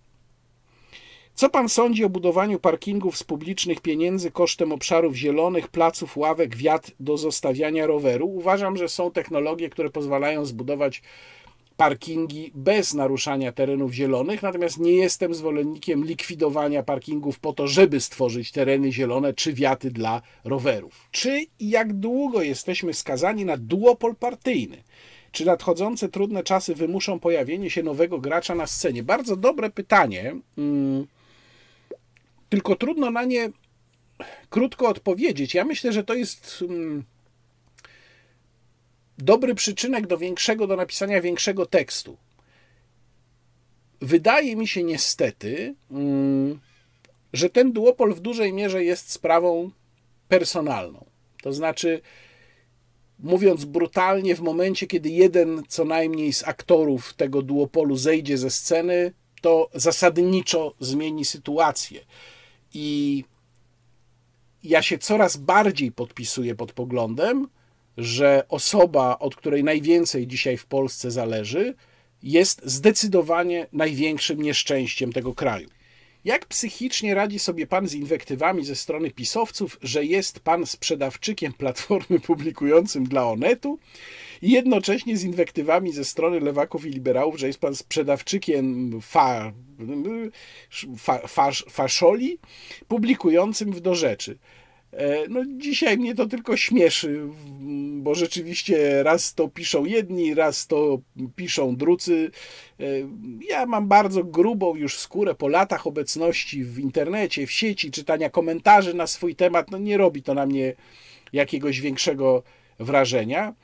Co 1.38 1.48
pan 1.48 1.68
sądzi 1.68 2.04
o 2.04 2.08
budowaniu 2.08 2.58
parkingów 2.58 3.18
z 3.18 3.24
publicznych 3.24 3.80
pieniędzy 3.80 4.30
kosztem 4.30 4.72
obszarów 4.72 5.14
zielonych, 5.14 5.68
placów, 5.68 6.16
ławek, 6.16 6.56
wiat 6.56 6.90
do 7.00 7.16
zostawiania 7.16 7.86
roweru? 7.86 8.26
Uważam, 8.28 8.76
że 8.76 8.88
są 8.88 9.10
technologie, 9.10 9.70
które 9.70 9.90
pozwalają 9.90 10.44
zbudować 10.44 11.02
parkingi 11.76 12.50
bez 12.54 12.94
naruszania 12.94 13.52
terenów 13.52 13.92
zielonych, 13.92 14.42
natomiast 14.42 14.78
nie 14.78 14.92
jestem 14.92 15.34
zwolennikiem 15.34 16.04
likwidowania 16.04 16.82
parkingów 16.82 17.38
po 17.38 17.52
to, 17.52 17.66
żeby 17.66 18.00
stworzyć 18.00 18.52
tereny 18.52 18.92
zielone 18.92 19.34
czy 19.34 19.52
wiaty 19.52 19.90
dla 19.90 20.22
rowerów. 20.44 21.08
Czy 21.10 21.46
i 21.60 21.70
jak 21.70 21.92
długo 21.92 22.42
jesteśmy 22.42 22.94
skazani 22.94 23.44
na 23.44 23.56
duopol 23.56 24.16
partyjny? 24.16 24.82
Czy 25.32 25.44
nadchodzące 25.44 26.08
trudne 26.08 26.42
czasy 26.42 26.74
wymuszą 26.74 27.20
pojawienie 27.20 27.70
się 27.70 27.82
nowego 27.82 28.18
gracza 28.18 28.54
na 28.54 28.66
scenie? 28.66 29.02
Bardzo 29.02 29.36
dobre 29.36 29.70
pytanie. 29.70 30.36
Hmm 30.56 31.06
tylko 32.48 32.76
trudno 32.76 33.10
na 33.10 33.24
nie 33.24 33.50
krótko 34.50 34.88
odpowiedzieć. 34.88 35.54
Ja 35.54 35.64
myślę, 35.64 35.92
że 35.92 36.04
to 36.04 36.14
jest 36.14 36.64
mm, 36.68 37.04
dobry 39.18 39.54
przyczynek 39.54 40.06
do 40.06 40.18
większego, 40.18 40.66
do 40.66 40.76
napisania 40.76 41.20
większego 41.20 41.66
tekstu. 41.66 42.16
Wydaje 44.00 44.56
mi 44.56 44.68
się 44.68 44.82
niestety, 44.82 45.74
mm, 45.90 46.60
że 47.32 47.50
ten 47.50 47.72
duopol 47.72 48.14
w 48.14 48.20
dużej 48.20 48.52
mierze 48.52 48.84
jest 48.84 49.12
sprawą 49.12 49.70
personalną. 50.28 51.04
To 51.42 51.52
znaczy, 51.52 52.00
mówiąc 53.18 53.64
brutalnie, 53.64 54.34
w 54.34 54.40
momencie, 54.40 54.86
kiedy 54.86 55.08
jeden 55.08 55.62
co 55.68 55.84
najmniej 55.84 56.32
z 56.32 56.48
aktorów 56.48 57.14
tego 57.14 57.42
duopolu 57.42 57.96
zejdzie 57.96 58.38
ze 58.38 58.50
sceny, 58.50 59.12
to 59.40 59.70
zasadniczo 59.74 60.74
zmieni 60.80 61.24
sytuację. 61.24 62.00
I 62.74 63.24
ja 64.62 64.82
się 64.82 64.98
coraz 64.98 65.36
bardziej 65.36 65.92
podpisuję 65.92 66.54
pod 66.54 66.72
poglądem, 66.72 67.48
że 67.96 68.44
osoba, 68.48 69.18
od 69.18 69.36
której 69.36 69.64
najwięcej 69.64 70.26
dzisiaj 70.26 70.56
w 70.56 70.66
Polsce 70.66 71.10
zależy, 71.10 71.74
jest 72.22 72.60
zdecydowanie 72.64 73.66
największym 73.72 74.42
nieszczęściem 74.42 75.12
tego 75.12 75.34
kraju. 75.34 75.68
Jak 76.24 76.46
psychicznie 76.46 77.14
radzi 77.14 77.38
sobie 77.38 77.66
pan 77.66 77.88
z 77.88 77.94
inwektywami 77.94 78.64
ze 78.64 78.76
strony 78.76 79.10
pisowców, 79.10 79.78
że 79.82 80.04
jest 80.04 80.40
pan 80.40 80.66
sprzedawczykiem 80.66 81.52
platformy 81.52 82.20
publikującym 82.20 83.04
dla 83.04 83.30
Onetu 83.30 83.78
i 84.42 84.50
jednocześnie 84.50 85.16
z 85.16 85.24
inwektywami 85.24 85.92
ze 85.92 86.04
strony 86.04 86.40
lewaków 86.40 86.86
i 86.86 86.90
liberałów, 86.90 87.38
że 87.38 87.46
jest 87.46 87.58
pan 87.58 87.74
sprzedawczykiem 87.74 88.90
fa, 89.02 89.52
fa, 90.96 91.18
fa, 91.18 91.50
faszoli 91.70 92.38
publikującym 92.88 93.72
w 93.72 93.80
do 93.80 93.94
rzeczy. 93.94 94.38
E, 94.92 95.28
no, 95.28 95.40
dzisiaj 95.56 95.98
mnie 95.98 96.14
to 96.14 96.26
tylko 96.26 96.56
śmieszy, 96.56 97.20
bo 97.92 98.14
rzeczywiście 98.14 99.02
raz 99.02 99.34
to 99.34 99.48
piszą 99.48 99.84
jedni, 99.84 100.34
raz 100.34 100.66
to 100.66 100.98
piszą 101.36 101.76
drudzy. 101.76 102.30
E, 102.80 102.84
ja 103.48 103.66
mam 103.66 103.88
bardzo 103.88 104.24
grubą 104.24 104.76
już 104.76 104.98
skórę 104.98 105.34
po 105.34 105.48
latach 105.48 105.86
obecności 105.86 106.64
w 106.64 106.78
internecie, 106.78 107.46
w 107.46 107.52
sieci, 107.52 107.90
czytania 107.90 108.30
komentarzy 108.30 108.94
na 108.94 109.06
swój 109.06 109.34
temat. 109.34 109.70
No, 109.70 109.78
nie 109.78 109.96
robi 109.96 110.22
to 110.22 110.34
na 110.34 110.46
mnie 110.46 110.74
jakiegoś 111.32 111.80
większego 111.80 112.42
wrażenia. 112.78 113.54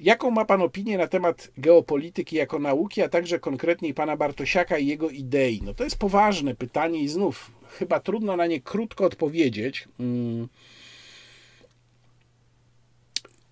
Jaką 0.00 0.30
ma 0.30 0.44
Pan 0.44 0.62
opinię 0.62 0.98
na 0.98 1.06
temat 1.06 1.50
geopolityki 1.58 2.36
jako 2.36 2.58
nauki, 2.58 3.02
a 3.02 3.08
także 3.08 3.38
konkretniej 3.38 3.94
Pana 3.94 4.16
Bartosiaka 4.16 4.78
i 4.78 4.86
jego 4.86 5.10
idei? 5.10 5.60
No 5.64 5.74
to 5.74 5.84
jest 5.84 5.98
poważne 5.98 6.54
pytanie 6.54 7.02
i 7.02 7.08
znów 7.08 7.50
chyba 7.78 8.00
trudno 8.00 8.36
na 8.36 8.46
nie 8.46 8.60
krótko 8.60 9.04
odpowiedzieć. 9.04 9.88
Mm. 10.00 10.48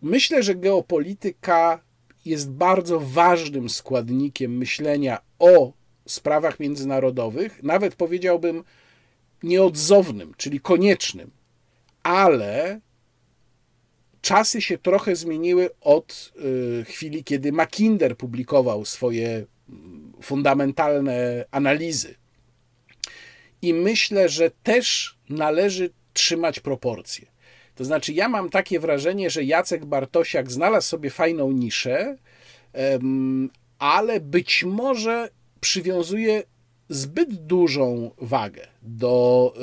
Myślę, 0.03 0.43
że 0.43 0.55
geopolityka 0.55 1.81
jest 2.25 2.51
bardzo 2.51 3.01
ważnym 3.01 3.69
składnikiem 3.69 4.57
myślenia 4.57 5.19
o 5.39 5.73
sprawach 6.07 6.61
międzynarodowych, 6.61 7.63
nawet 7.63 7.95
powiedziałbym 7.95 8.65
nieodzownym, 9.43 10.35
czyli 10.37 10.61
koniecznym, 10.61 11.31
ale 12.03 12.81
czasy 14.23 14.63
się 14.63 14.79
trochę 14.79 15.17
zmieniły 15.17 15.71
od 15.81 16.33
y, 16.81 16.85
chwili, 16.85 17.25
kiedy 17.25 17.53
Mackinder 17.53 18.17
publikował 18.17 18.85
swoje 18.85 19.47
mm, 19.69 20.13
fundamentalne 20.23 21.45
analizy. 21.51 22.15
I 23.63 23.75
myślę, 23.75 24.29
że 24.29 24.51
też 24.63 25.17
należy 25.29 25.91
trzymać 26.13 26.61
proporcje. 26.61 27.27
To 27.75 27.85
znaczy, 27.85 28.13
ja 28.13 28.29
mam 28.29 28.51
takie 28.51 28.81
wrażenie, 28.81 29.31
że 29.31 29.45
Jacek 29.45 29.85
Bartosiak 29.85 30.53
znalazł 30.53 30.89
sobie 30.89 31.11
fajną 31.11 31.53
niszę, 31.53 32.17
ale 33.79 34.21
być 34.21 34.65
może 34.65 35.29
przywiązuje 35.61 36.43
zbyt 36.89 37.35
dużą 37.35 38.11
wagę 38.19 38.67
do 38.83 39.55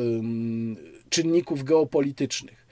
czynników 1.09 1.63
geopolitycznych 1.63 2.66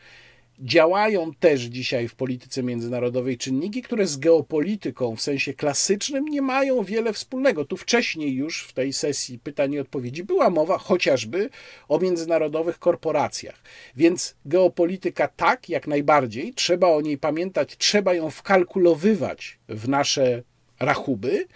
działają 0.60 1.34
też 1.40 1.62
dzisiaj 1.62 2.08
w 2.08 2.16
polityce 2.16 2.64
międzynarodowej 2.64 3.38
czynniki, 3.38 3.82
które 3.82 4.08
z 4.08 4.18
geopolityką 4.18 5.16
w 5.16 5.22
sensie 5.22 5.54
klasycznym 5.54 6.26
nie 6.26 6.42
mają 6.42 6.84
wiele 6.84 7.14
wspólnego. 7.14 7.66
Tu 7.66 7.78
wcześniej 7.78 8.34
już 8.34 8.64
w 8.64 8.74
tej 8.74 8.94
sesji 8.94 9.40
pytań 9.40 9.74
i 9.74 9.80
odpowiedzi 9.80 10.24
była 10.24 10.50
mowa 10.50 10.78
chociażby 10.78 11.50
o 11.88 12.00
międzynarodowych 12.00 12.80
korporacjach. 12.80 13.64
Więc 13.96 14.36
geopolityka 14.46 15.28
tak, 15.28 15.70
jak 15.70 15.88
najbardziej, 15.88 16.54
trzeba 16.54 16.88
o 16.88 17.02
niej 17.02 17.18
pamiętać, 17.18 17.78
trzeba 17.78 18.14
ją 18.14 18.30
wkalkulowywać 18.30 19.60
w 19.70 19.90
nasze 19.90 20.44
rachuby, 20.80 21.48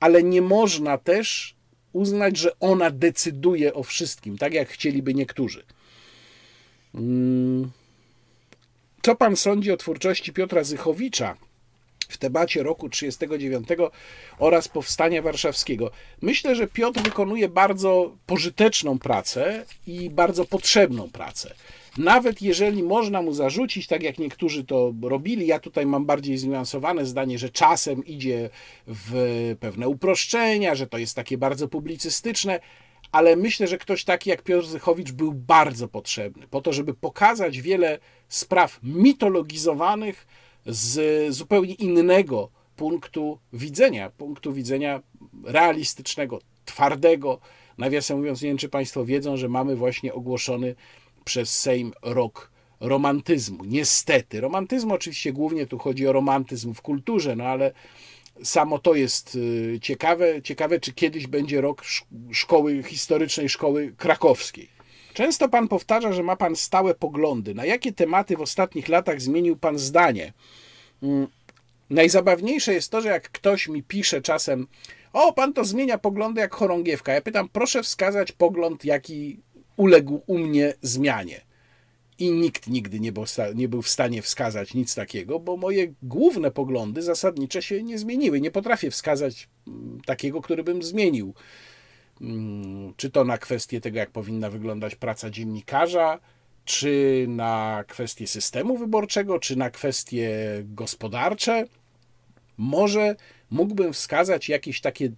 ale 0.00 0.22
nie 0.22 0.42
można 0.42 0.98
też 0.98 1.56
uznać, 1.92 2.36
że 2.36 2.58
ona 2.60 2.90
decyduje 2.90 3.74
o 3.74 3.82
wszystkim, 3.82 4.38
tak 4.38 4.54
jak 4.54 4.68
chcieliby 4.68 5.14
niektórzy. 5.14 5.64
Hmm. 6.92 7.70
Co 9.08 9.16
pan 9.16 9.36
sądzi 9.36 9.72
o 9.72 9.76
twórczości 9.76 10.32
Piotra 10.32 10.64
Zychowicza 10.64 11.36
w 12.08 12.18
temacie 12.18 12.62
roku 12.62 12.88
39 12.88 13.68
oraz 14.38 14.68
powstania 14.68 15.22
warszawskiego? 15.22 15.90
Myślę, 16.22 16.54
że 16.54 16.66
Piotr 16.66 17.00
wykonuje 17.00 17.48
bardzo 17.48 18.16
pożyteczną 18.26 18.98
pracę 18.98 19.64
i 19.86 20.10
bardzo 20.10 20.44
potrzebną 20.44 21.10
pracę. 21.10 21.54
Nawet 21.98 22.42
jeżeli 22.42 22.82
można 22.82 23.22
mu 23.22 23.32
zarzucić, 23.32 23.86
tak 23.86 24.02
jak 24.02 24.18
niektórzy 24.18 24.64
to 24.64 24.92
robili, 25.02 25.46
ja 25.46 25.58
tutaj 25.58 25.86
mam 25.86 26.06
bardziej 26.06 26.38
zniuansowane 26.38 27.06
zdanie, 27.06 27.38
że 27.38 27.50
czasem 27.50 28.04
idzie 28.04 28.50
w 28.86 29.56
pewne 29.60 29.88
uproszczenia, 29.88 30.74
że 30.74 30.86
to 30.86 30.98
jest 30.98 31.16
takie 31.16 31.38
bardzo 31.38 31.68
publicystyczne, 31.68 32.60
ale 33.12 33.36
myślę, 33.36 33.66
że 33.66 33.78
ktoś 33.78 34.04
taki 34.04 34.30
jak 34.30 34.42
Piotr 34.42 34.66
Zychowicz 34.66 35.12
był 35.12 35.32
bardzo 35.32 35.88
potrzebny 35.88 36.48
po 36.48 36.60
to, 36.60 36.72
żeby 36.72 36.94
pokazać 36.94 37.60
wiele 37.60 37.98
spraw 38.28 38.78
mitologizowanych 38.82 40.26
z 40.66 41.34
zupełnie 41.34 41.74
innego 41.74 42.50
punktu 42.76 43.38
widzenia, 43.52 44.10
punktu 44.10 44.52
widzenia 44.52 45.02
realistycznego, 45.44 46.38
twardego. 46.64 47.40
Nawiasem 47.78 48.18
mówiąc, 48.18 48.42
nie 48.42 48.48
wiem, 48.48 48.58
czy 48.58 48.68
Państwo 48.68 49.04
wiedzą, 49.04 49.36
że 49.36 49.48
mamy 49.48 49.76
właśnie 49.76 50.14
ogłoszony 50.14 50.74
przez 51.24 51.58
Sejm 51.58 51.92
rok 52.02 52.50
romantyzmu. 52.80 53.64
Niestety. 53.64 54.40
Romantyzmu 54.40 54.94
oczywiście 54.94 55.32
głównie 55.32 55.66
tu 55.66 55.78
chodzi 55.78 56.06
o 56.06 56.12
romantyzm 56.12 56.74
w 56.74 56.82
kulturze, 56.82 57.36
no 57.36 57.44
ale 57.44 57.72
Samo 58.42 58.78
to 58.78 58.94
jest 58.94 59.34
y, 59.34 59.78
ciekawe. 59.82 60.42
Ciekawe, 60.42 60.80
czy 60.80 60.92
kiedyś 60.92 61.26
będzie 61.26 61.60
rok 61.60 61.82
szkoły 62.32 62.82
historycznej, 62.82 63.48
szkoły 63.48 63.94
krakowskiej. 63.96 64.68
Często 65.14 65.48
pan 65.48 65.68
powtarza, 65.68 66.12
że 66.12 66.22
ma 66.22 66.36
pan 66.36 66.56
stałe 66.56 66.94
poglądy. 66.94 67.54
Na 67.54 67.64
jakie 67.64 67.92
tematy 67.92 68.36
w 68.36 68.40
ostatnich 68.40 68.88
latach 68.88 69.20
zmienił 69.20 69.56
pan 69.56 69.78
zdanie? 69.78 70.32
Mm, 71.02 71.26
najzabawniejsze 71.90 72.74
jest 72.74 72.90
to, 72.90 73.00
że 73.00 73.08
jak 73.08 73.30
ktoś 73.30 73.68
mi 73.68 73.82
pisze 73.82 74.22
czasem, 74.22 74.66
o, 75.12 75.32
pan 75.32 75.52
to 75.52 75.64
zmienia 75.64 75.98
poglądy 75.98 76.40
jak 76.40 76.54
chorągiewka. 76.54 77.12
Ja 77.12 77.20
pytam, 77.20 77.48
proszę 77.48 77.82
wskazać 77.82 78.32
pogląd, 78.32 78.84
jaki 78.84 79.40
uległ 79.76 80.22
u 80.26 80.38
mnie 80.38 80.74
zmianie. 80.82 81.47
I 82.18 82.30
nikt 82.30 82.66
nigdy 82.66 83.00
nie 83.00 83.12
był, 83.12 83.24
nie 83.54 83.68
był 83.68 83.82
w 83.82 83.88
stanie 83.88 84.22
wskazać 84.22 84.74
nic 84.74 84.94
takiego, 84.94 85.40
bo 85.40 85.56
moje 85.56 85.94
główne 86.02 86.50
poglądy 86.50 87.02
zasadnicze 87.02 87.62
się 87.62 87.82
nie 87.82 87.98
zmieniły. 87.98 88.40
Nie 88.40 88.50
potrafię 88.50 88.90
wskazać 88.90 89.48
mm, 89.68 90.00
takiego, 90.06 90.40
który 90.40 90.64
bym 90.64 90.82
zmienił. 90.82 91.34
Mm, 92.20 92.94
Czy 92.96 93.10
to 93.10 93.24
na 93.24 93.38
kwestię 93.38 93.80
tego, 93.80 93.98
jak 93.98 94.10
powinna 94.10 94.50
wyglądać 94.50 94.94
praca 94.94 95.30
dziennikarza, 95.30 96.20
czy 96.64 97.26
na 97.28 97.84
kwestie 97.88 98.26
systemu 98.26 98.78
wyborczego, 98.78 99.38
czy 99.38 99.56
na 99.56 99.70
kwestie 99.70 100.30
gospodarcze. 100.64 101.64
Może 102.56 103.16
mógłbym 103.50 103.92
wskazać 103.92 104.48
jakieś 104.48 104.80
takie 104.80 105.10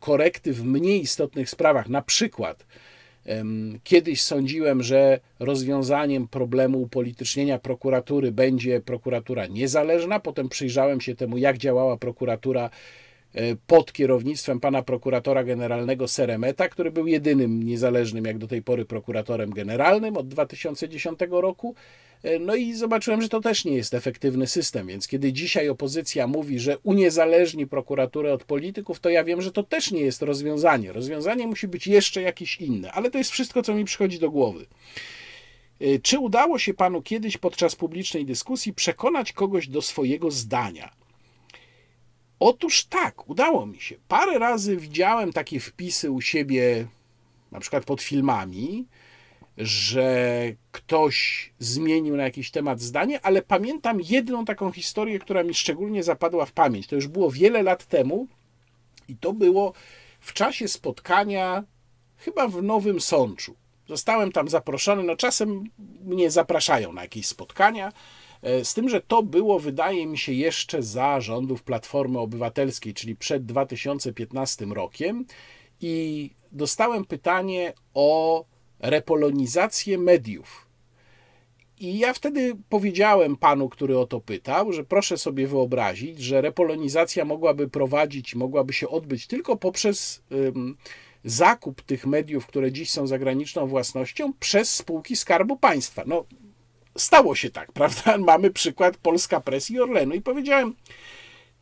korekty 0.00 0.52
w 0.52 0.64
mniej 0.64 1.02
istotnych 1.02 1.50
sprawach. 1.50 1.88
Na 1.88 2.02
przykład, 2.02 2.66
kiedyś 3.84 4.22
sądziłem, 4.22 4.82
że 4.82 5.20
rozwiązaniem 5.38 6.28
problemu 6.28 6.82
upolitycznienia 6.82 7.58
prokuratury 7.58 8.32
będzie 8.32 8.80
prokuratura 8.80 9.46
niezależna. 9.46 10.20
Potem 10.20 10.48
przyjrzałem 10.48 11.00
się 11.00 11.14
temu, 11.14 11.38
jak 11.38 11.58
działała 11.58 11.96
prokuratura 11.96 12.70
pod 13.66 13.92
kierownictwem 13.92 14.60
pana 14.60 14.82
prokuratora 14.82 15.44
generalnego 15.44 16.08
Seremeta, 16.08 16.68
który 16.68 16.90
był 16.90 17.06
jedynym 17.06 17.62
niezależnym 17.62 18.24
jak 18.24 18.38
do 18.38 18.46
tej 18.48 18.62
pory 18.62 18.84
prokuratorem 18.84 19.50
generalnym 19.50 20.16
od 20.16 20.28
2010 20.28 21.20
roku. 21.30 21.74
E, 22.22 22.38
No 22.38 22.54
i 22.54 22.74
zobaczyłem, 22.74 23.22
że 23.22 23.28
to 23.28 23.40
też 23.40 23.64
nie 23.64 23.72
jest 23.76 23.94
efektywny 23.94 24.46
system, 24.46 24.86
więc 24.86 25.08
kiedy 25.08 25.32
dzisiaj 25.32 25.68
opozycja 25.68 26.26
mówi, 26.26 26.58
że 26.58 26.78
uniezależni 26.78 27.66
prokuraturę 27.66 28.32
od 28.32 28.44
polityków, 28.44 29.00
to 29.00 29.10
ja 29.10 29.24
wiem, 29.24 29.42
że 29.42 29.52
to 29.52 29.62
też 29.62 29.90
nie 29.90 30.00
jest 30.00 30.22
rozwiązanie. 30.22 30.92
Rozwiązanie 30.92 31.46
musi 31.46 31.68
być 31.68 31.86
jeszcze 31.86 32.22
jakieś 32.22 32.60
inne, 32.60 32.92
ale 32.92 33.10
to 33.10 33.18
jest 33.18 33.30
wszystko, 33.30 33.62
co 33.62 33.74
mi 33.74 33.84
przychodzi 33.84 34.18
do 34.18 34.30
głowy. 34.30 34.66
E, 35.80 35.98
Czy 35.98 36.18
udało 36.18 36.58
się 36.58 36.74
panu 36.74 37.02
kiedyś 37.02 37.36
podczas 37.36 37.76
publicznej 37.76 38.24
dyskusji 38.24 38.74
przekonać 38.74 39.32
kogoś 39.32 39.68
do 39.68 39.82
swojego 39.82 40.30
zdania? 40.30 40.99
Otóż 42.40 42.84
tak, 42.84 43.30
udało 43.30 43.66
mi 43.66 43.80
się. 43.80 43.96
Parę 44.08 44.38
razy 44.38 44.76
widziałem 44.76 45.32
takie 45.32 45.60
wpisy 45.60 46.10
u 46.10 46.20
siebie, 46.20 46.86
na 47.52 47.60
przykład 47.60 47.84
pod 47.84 48.02
filmami, 48.02 48.86
że 49.58 50.42
ktoś 50.72 51.50
zmienił 51.58 52.16
na 52.16 52.22
jakiś 52.22 52.50
temat 52.50 52.80
zdanie, 52.80 53.20
ale 53.22 53.42
pamiętam 53.42 54.00
jedną 54.00 54.44
taką 54.44 54.72
historię, 54.72 55.18
która 55.18 55.42
mi 55.42 55.54
szczególnie 55.54 56.02
zapadła 56.02 56.46
w 56.46 56.52
pamięć. 56.52 56.86
To 56.86 56.94
już 56.94 57.08
było 57.08 57.30
wiele 57.30 57.62
lat 57.62 57.86
temu 57.86 58.26
i 59.08 59.16
to 59.16 59.32
było 59.32 59.72
w 60.20 60.32
czasie 60.32 60.68
spotkania 60.68 61.64
chyba 62.16 62.48
w 62.48 62.62
Nowym 62.62 63.00
Sączu. 63.00 63.54
Zostałem 63.88 64.32
tam 64.32 64.48
zaproszony, 64.48 65.02
no 65.02 65.16
czasem 65.16 65.64
mnie 66.04 66.30
zapraszają 66.30 66.92
na 66.92 67.02
jakieś 67.02 67.26
spotkania, 67.26 67.92
z 68.42 68.74
tym, 68.74 68.88
że 68.88 69.00
to 69.00 69.22
było, 69.22 69.58
wydaje 69.58 70.06
mi 70.06 70.18
się, 70.18 70.32
jeszcze 70.32 70.82
za 70.82 71.20
rządów 71.20 71.62
Platformy 71.62 72.18
Obywatelskiej, 72.18 72.94
czyli 72.94 73.16
przed 73.16 73.46
2015 73.46 74.64
rokiem 74.64 75.26
i 75.80 76.30
dostałem 76.52 77.04
pytanie 77.04 77.72
o 77.94 78.44
repolonizację 78.78 79.98
mediów. 79.98 80.66
I 81.78 81.98
ja 81.98 82.12
wtedy 82.12 82.56
powiedziałem 82.68 83.36
panu, 83.36 83.68
który 83.68 83.98
o 83.98 84.06
to 84.06 84.20
pytał, 84.20 84.72
że 84.72 84.84
proszę 84.84 85.18
sobie 85.18 85.46
wyobrazić, 85.46 86.20
że 86.20 86.40
repolonizacja 86.40 87.24
mogłaby 87.24 87.68
prowadzić, 87.68 88.34
mogłaby 88.34 88.72
się 88.72 88.88
odbyć 88.88 89.26
tylko 89.26 89.56
poprzez 89.56 90.22
zakup 91.24 91.82
tych 91.82 92.06
mediów, 92.06 92.46
które 92.46 92.72
dziś 92.72 92.90
są 92.90 93.06
zagraniczną 93.06 93.66
własnością, 93.66 94.32
przez 94.32 94.74
spółki 94.74 95.16
Skarbu 95.16 95.56
Państwa. 95.56 96.02
No, 96.06 96.24
stało 97.00 97.34
się 97.34 97.50
tak, 97.50 97.72
prawda? 97.80 98.18
Mamy 98.18 98.50
przykład 98.50 98.96
Polska 98.96 99.40
Press 99.40 99.70
i 99.70 99.80
Orlenu. 99.80 100.14
I 100.14 100.20
powiedziałem, 100.20 100.74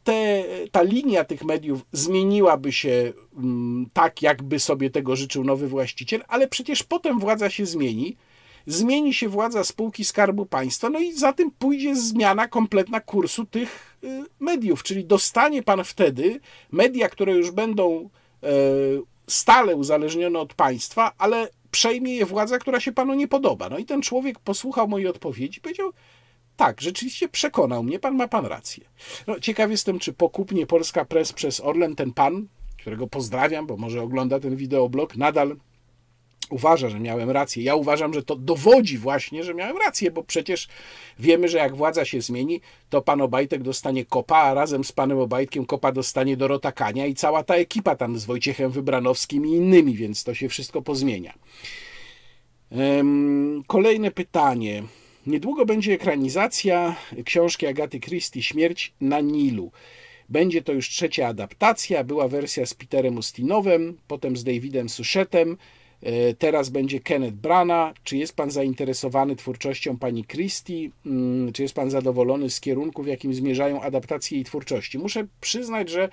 te, 0.04 0.44
ta 0.72 0.82
linia 0.82 1.24
tych 1.24 1.44
mediów 1.44 1.80
zmieniłaby 1.92 2.72
się 2.72 3.12
mm, 3.36 3.86
tak, 3.92 4.22
jakby 4.22 4.58
sobie 4.58 4.90
tego 4.90 5.16
życzył 5.16 5.44
nowy 5.44 5.68
właściciel, 5.68 6.24
ale 6.28 6.48
przecież 6.48 6.82
potem 6.82 7.18
władza 7.18 7.50
się 7.50 7.66
zmieni. 7.66 8.16
Zmieni 8.66 9.14
się 9.14 9.28
władza 9.28 9.64
spółki 9.64 10.04
Skarbu 10.04 10.46
Państwa, 10.46 10.90
no 10.90 10.98
i 10.98 11.12
za 11.12 11.32
tym 11.32 11.50
pójdzie 11.50 11.96
zmiana 11.96 12.48
kompletna 12.48 13.00
kursu 13.00 13.46
tych 13.46 13.96
y, 14.04 14.24
mediów, 14.40 14.82
czyli 14.82 15.04
dostanie 15.04 15.62
pan 15.62 15.84
wtedy 15.84 16.40
media, 16.72 17.08
które 17.08 17.32
już 17.32 17.50
będą 17.50 18.10
e, 18.42 18.48
stale 19.26 19.76
uzależnione 19.76 20.38
od 20.38 20.54
państwa, 20.54 21.12
ale 21.18 21.48
przejmie 21.70 22.16
je 22.16 22.26
władza, 22.26 22.58
która 22.58 22.80
się 22.80 22.92
panu 22.92 23.14
nie 23.14 23.28
podoba. 23.28 23.68
No 23.68 23.78
i 23.78 23.84
ten 23.84 24.02
człowiek 24.02 24.38
posłuchał 24.38 24.88
mojej 24.88 25.08
odpowiedzi 25.08 25.60
powiedział, 25.60 25.92
tak, 26.56 26.80
rzeczywiście 26.80 27.28
przekonał 27.28 27.82
mnie, 27.82 27.98
pan 27.98 28.14
ma 28.14 28.28
pan 28.28 28.46
rację. 28.46 28.84
No, 29.26 29.40
ciekaw 29.40 29.70
jestem, 29.70 29.98
czy 29.98 30.12
pokupnie 30.12 30.66
Polska 30.66 31.04
Press 31.04 31.32
przez 31.32 31.60
Orlen 31.60 31.96
ten 31.96 32.12
pan, 32.12 32.48
którego 32.78 33.06
pozdrawiam, 33.06 33.66
bo 33.66 33.76
może 33.76 34.02
ogląda 34.02 34.40
ten 34.40 34.56
wideoblog, 34.56 35.16
nadal 35.16 35.56
uważa, 36.50 36.88
że 36.88 37.00
miałem 37.00 37.30
rację. 37.30 37.62
Ja 37.62 37.74
uważam, 37.74 38.14
że 38.14 38.22
to 38.22 38.36
dowodzi 38.36 38.98
właśnie, 38.98 39.44
że 39.44 39.54
miałem 39.54 39.76
rację, 39.76 40.10
bo 40.10 40.22
przecież 40.22 40.68
wiemy, 41.18 41.48
że 41.48 41.58
jak 41.58 41.76
władza 41.76 42.04
się 42.04 42.20
zmieni, 42.20 42.60
to 42.90 43.02
pan 43.02 43.20
Obajtek 43.20 43.62
dostanie 43.62 44.04
kopa, 44.04 44.36
a 44.36 44.54
razem 44.54 44.84
z 44.84 44.92
panem 44.92 45.18
Obajtkiem 45.18 45.66
kopa 45.66 45.92
dostanie 45.92 46.36
Dorota 46.36 46.72
Kania 46.72 47.06
i 47.06 47.14
cała 47.14 47.42
ta 47.42 47.54
ekipa 47.54 47.96
tam 47.96 48.18
z 48.18 48.24
Wojciechem 48.24 48.70
Wybranowskim 48.70 49.46
i 49.46 49.50
innymi, 49.50 49.94
więc 49.94 50.24
to 50.24 50.34
się 50.34 50.48
wszystko 50.48 50.82
pozmienia. 50.82 51.34
Kolejne 53.66 54.10
pytanie. 54.10 54.82
Niedługo 55.26 55.66
będzie 55.66 55.92
ekranizacja 55.92 56.96
książki 57.24 57.66
Agaty 57.66 58.00
Christie 58.00 58.42
Śmierć 58.42 58.92
na 59.00 59.20
Nilu. 59.20 59.72
Będzie 60.28 60.62
to 60.62 60.72
już 60.72 60.88
trzecia 60.88 61.26
adaptacja. 61.26 62.04
Była 62.04 62.28
wersja 62.28 62.66
z 62.66 62.74
Peterem 62.74 63.16
Ustinowem, 63.16 63.98
potem 64.08 64.36
z 64.36 64.44
Davidem 64.44 64.88
Suszetem. 64.88 65.56
E, 66.02 66.34
Teraz 66.34 66.68
będzie 66.68 67.00
Kenneth 67.00 67.36
Brana. 67.36 67.94
Czy 68.04 68.16
jest 68.16 68.36
Pan 68.36 68.50
zainteresowany 68.50 69.36
twórczością 69.36 69.98
pani 69.98 70.24
Christie? 70.24 70.90
Mm, 71.06 71.52
Czy 71.52 71.62
jest 71.62 71.74
Pan 71.74 71.90
zadowolony 71.90 72.50
z 72.50 72.60
kierunku, 72.60 73.02
w 73.02 73.06
jakim 73.06 73.34
zmierzają 73.34 73.82
adaptacje 73.82 74.36
jej 74.38 74.44
twórczości? 74.44 74.98
Muszę 74.98 75.26
przyznać, 75.40 75.88
że 75.88 76.08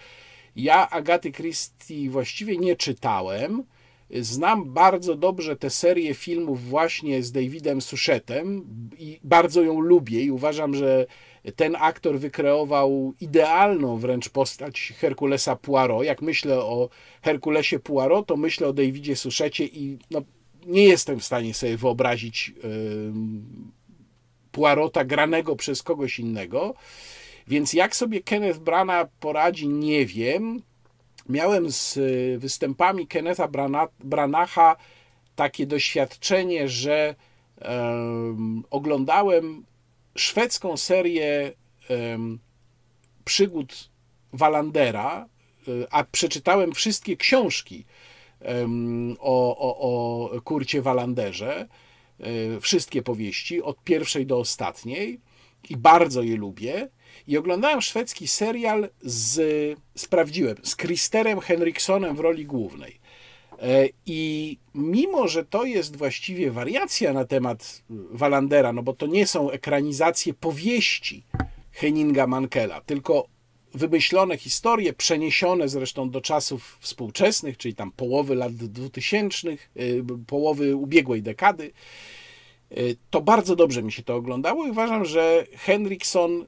ja 0.56 0.90
Agaty 0.90 1.32
Christie 1.32 2.10
właściwie 2.10 2.58
nie 2.58 2.76
czytałem. 2.76 3.64
Znam 4.20 4.74
bardzo 4.74 5.16
dobrze 5.16 5.56
tę 5.56 5.70
serię 5.70 6.14
filmów 6.14 6.64
właśnie 6.64 7.24
z 7.24 7.32
Davidem 7.32 7.82
Suszetem 7.82 8.66
i 9.00 9.20
bardzo 9.24 9.62
ją 9.62 9.80
lubię 9.80 10.24
i 10.24 10.32
uważam, 10.32 10.76
że 10.76 11.06
ten 11.56 11.76
aktor 11.80 12.20
wykreował 12.20 13.14
idealną 13.22 13.98
wręcz 13.98 14.30
postać 14.30 14.94
Herkulesa 14.98 15.56
Poirot. 15.56 16.06
Jak 16.06 16.22
myślę 16.22 16.60
o 16.60 16.90
Herkulesie 17.22 17.80
Poirot, 17.80 18.28
to 18.28 18.38
myślę 18.38 18.68
o 18.68 18.74
Davidzie 18.74 19.16
Suszecie 19.16 19.66
i 19.66 19.98
no, 20.12 20.22
nie 20.66 20.84
jestem 20.84 21.20
w 21.20 21.26
stanie 21.26 21.54
sobie 21.54 21.78
wyobrazić 21.78 22.54
ym, 22.64 23.72
Poirota 24.52 25.06
granego 25.06 25.56
przez 25.56 25.84
kogoś 25.84 26.20
innego. 26.20 26.74
Więc 27.48 27.74
jak 27.74 27.96
sobie 27.96 28.22
Kenneth 28.22 28.60
Brana 28.60 29.08
poradzi, 29.20 29.68
nie 29.68 30.06
wiem. 30.06 30.62
Miałem 31.30 31.72
z 31.72 31.98
y, 31.98 32.38
występami 32.40 33.08
Kennetha 33.08 33.48
Brana, 33.48 33.88
Branacha 34.00 34.76
takie 35.36 35.66
doświadczenie, 35.68 36.70
że 36.70 37.16
em, 37.60 38.64
oglądałem 38.70 39.66
szwedzką 40.16 40.78
serię 40.78 41.54
przygód 43.26 43.90
Walandera, 44.34 45.28
y, 45.68 45.86
a 45.92 46.04
przeczytałem 46.04 46.74
wszystkie 46.74 47.18
książki 47.18 47.86
o, 49.20 49.58
o, 49.58 49.80
o 49.80 50.42
Kurcie 50.42 50.82
Walanderze, 50.82 51.68
y, 52.56 52.62
wszystkie 52.62 53.02
powieści, 53.02 53.62
od 53.62 53.84
pierwszej 53.84 54.26
do 54.26 54.40
ostatniej 54.40 55.20
i 55.70 55.78
bardzo 55.78 56.22
je 56.22 56.38
lubię. 56.38 56.90
I 57.28 57.38
oglądałem 57.38 57.82
szwedzki 57.82 58.28
serial 58.28 58.90
z, 59.02 59.40
sprawdziłem, 59.96 60.56
z 60.64 60.76
Kristerem 60.76 61.40
Henriksonem 61.40 62.16
w 62.16 62.20
roli 62.20 62.46
głównej. 62.46 63.00
E, 63.62 63.90
I 64.06 64.58
mimo, 64.76 65.28
że 65.28 65.46
to 65.46 65.66
jest 65.66 65.96
właściwie 65.96 66.52
wariacja 66.52 67.14
na 67.14 67.26
temat 67.26 67.84
Walandera, 67.90 68.74
no 68.74 68.84
bo 68.84 68.94
to 68.94 69.08
nie 69.08 69.28
są 69.28 69.52
ekranizacje 69.52 70.34
powieści 70.34 71.24
Henninga 71.72 72.28
Mankela, 72.28 72.82
tylko 72.82 73.28
wymyślone 73.74 74.38
historie, 74.38 74.94
przeniesione 74.94 75.70
zresztą 75.70 76.10
do 76.10 76.22
czasów 76.22 76.78
współczesnych, 76.80 77.58
czyli 77.58 77.76
tam 77.76 77.92
połowy 77.92 78.36
lat 78.36 78.54
2000, 78.54 79.48
y, 79.50 80.04
połowy 80.28 80.76
ubiegłej 80.76 81.22
dekady, 81.22 81.72
y, 82.72 82.98
to 83.10 83.22
bardzo 83.22 83.56
dobrze 83.56 83.84
mi 83.84 83.92
się 83.92 84.04
to 84.04 84.16
oglądało 84.16 84.68
i 84.68 84.72
uważam, 84.72 85.06
że 85.06 85.46
Henrikson 85.52 86.46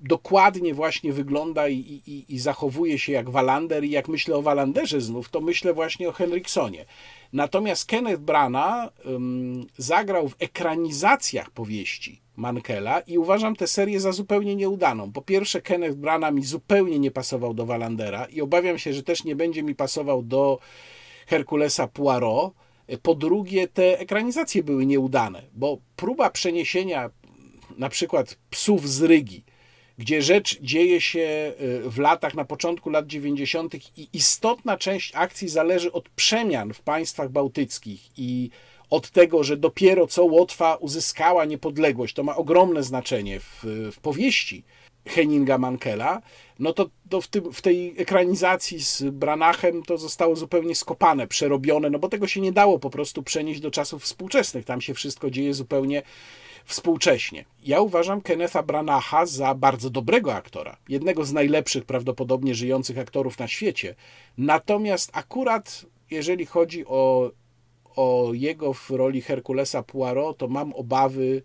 dokładnie 0.00 0.74
właśnie 0.74 1.12
wygląda 1.12 1.68
i, 1.68 1.76
i, 2.06 2.34
i 2.34 2.38
zachowuje 2.38 2.98
się 2.98 3.12
jak 3.12 3.30
Wallander 3.30 3.84
i 3.84 3.90
jak 3.90 4.08
myślę 4.08 4.36
o 4.36 4.42
Wallanderze 4.42 5.00
znów, 5.00 5.28
to 5.28 5.40
myślę 5.40 5.74
właśnie 5.74 6.08
o 6.08 6.12
Henriksonie. 6.12 6.84
Natomiast 7.32 7.86
Kenneth 7.86 8.20
Brana 8.20 8.90
um, 9.04 9.66
zagrał 9.76 10.28
w 10.28 10.36
ekranizacjach 10.38 11.50
powieści 11.50 12.20
Mankela 12.36 13.00
i 13.00 13.18
uważam 13.18 13.56
tę 13.56 13.66
serię 13.66 14.00
za 14.00 14.12
zupełnie 14.12 14.56
nieudaną. 14.56 15.12
Po 15.12 15.22
pierwsze, 15.22 15.62
Kenneth 15.62 15.96
Brana 15.96 16.30
mi 16.30 16.44
zupełnie 16.44 16.98
nie 16.98 17.10
pasował 17.10 17.54
do 17.54 17.66
Wallandera 17.66 18.24
i 18.24 18.40
obawiam 18.40 18.78
się, 18.78 18.92
że 18.92 19.02
też 19.02 19.24
nie 19.24 19.36
będzie 19.36 19.62
mi 19.62 19.74
pasował 19.74 20.22
do 20.22 20.58
Herkulesa 21.26 21.86
Poirot. 21.88 22.52
Po 23.02 23.14
drugie, 23.14 23.68
te 23.68 23.98
ekranizacje 23.98 24.62
były 24.62 24.86
nieudane, 24.86 25.42
bo 25.54 25.78
próba 25.96 26.30
przeniesienia 26.30 27.10
na 27.78 27.88
przykład 27.88 28.38
psów 28.50 28.88
z 28.88 29.02
Rygi, 29.02 29.44
gdzie 30.00 30.22
rzecz 30.22 30.60
dzieje 30.60 31.00
się 31.00 31.52
y, 31.60 31.90
w 31.90 31.98
latach, 31.98 32.34
na 32.34 32.44
początku 32.44 32.90
lat 32.90 33.06
90. 33.06 33.74
i 33.74 34.08
istotna 34.12 34.76
część 34.76 35.12
akcji 35.14 35.48
zależy 35.48 35.92
od 35.92 36.08
przemian 36.08 36.72
w 36.72 36.80
państwach 36.80 37.30
bałtyckich 37.30 38.00
i 38.16 38.50
od 38.90 39.10
tego, 39.10 39.44
że 39.44 39.56
dopiero 39.56 40.06
co 40.06 40.24
Łotwa 40.24 40.74
uzyskała 40.74 41.44
niepodległość, 41.44 42.14
to 42.14 42.22
ma 42.22 42.36
ogromne 42.36 42.82
znaczenie 42.82 43.40
w, 43.40 43.64
w 43.92 44.00
powieści 44.00 44.64
Henninga 45.06 45.58
Mankela, 45.58 46.22
no 46.58 46.72
to, 46.72 46.90
to 47.08 47.20
w, 47.20 47.28
tym, 47.28 47.52
w 47.52 47.62
tej 47.62 47.94
ekranizacji 47.98 48.78
z 48.84 49.02
Branachem 49.02 49.82
to 49.82 49.98
zostało 49.98 50.36
zupełnie 50.36 50.74
skopane, 50.74 51.26
przerobione, 51.26 51.90
no 51.90 51.98
bo 51.98 52.08
tego 52.08 52.26
się 52.26 52.40
nie 52.40 52.52
dało 52.52 52.78
po 52.78 52.90
prostu 52.90 53.22
przenieść 53.22 53.60
do 53.60 53.70
czasów 53.70 54.02
współczesnych. 54.02 54.64
Tam 54.64 54.80
się 54.80 54.94
wszystko 54.94 55.30
dzieje 55.30 55.54
zupełnie 55.54 56.02
współcześnie. 56.64 57.44
Ja 57.62 57.80
uważam 57.80 58.20
Kennetha 58.20 58.62
Branacha 58.62 59.26
za 59.26 59.54
bardzo 59.54 59.90
dobrego 59.90 60.34
aktora, 60.34 60.76
jednego 60.88 61.24
z 61.24 61.32
najlepszych 61.32 61.84
prawdopodobnie 61.84 62.54
żyjących 62.54 62.98
aktorów 62.98 63.38
na 63.38 63.48
świecie. 63.48 63.94
Natomiast 64.38 65.10
akurat 65.12 65.86
jeżeli 66.10 66.46
chodzi 66.46 66.86
o, 66.86 67.30
o 67.96 68.30
jego 68.32 68.72
w 68.72 68.90
roli 68.90 69.22
Herkulesa 69.22 69.82
Poirot, 69.82 70.38
to 70.38 70.48
mam 70.48 70.72
obawy, 70.72 71.42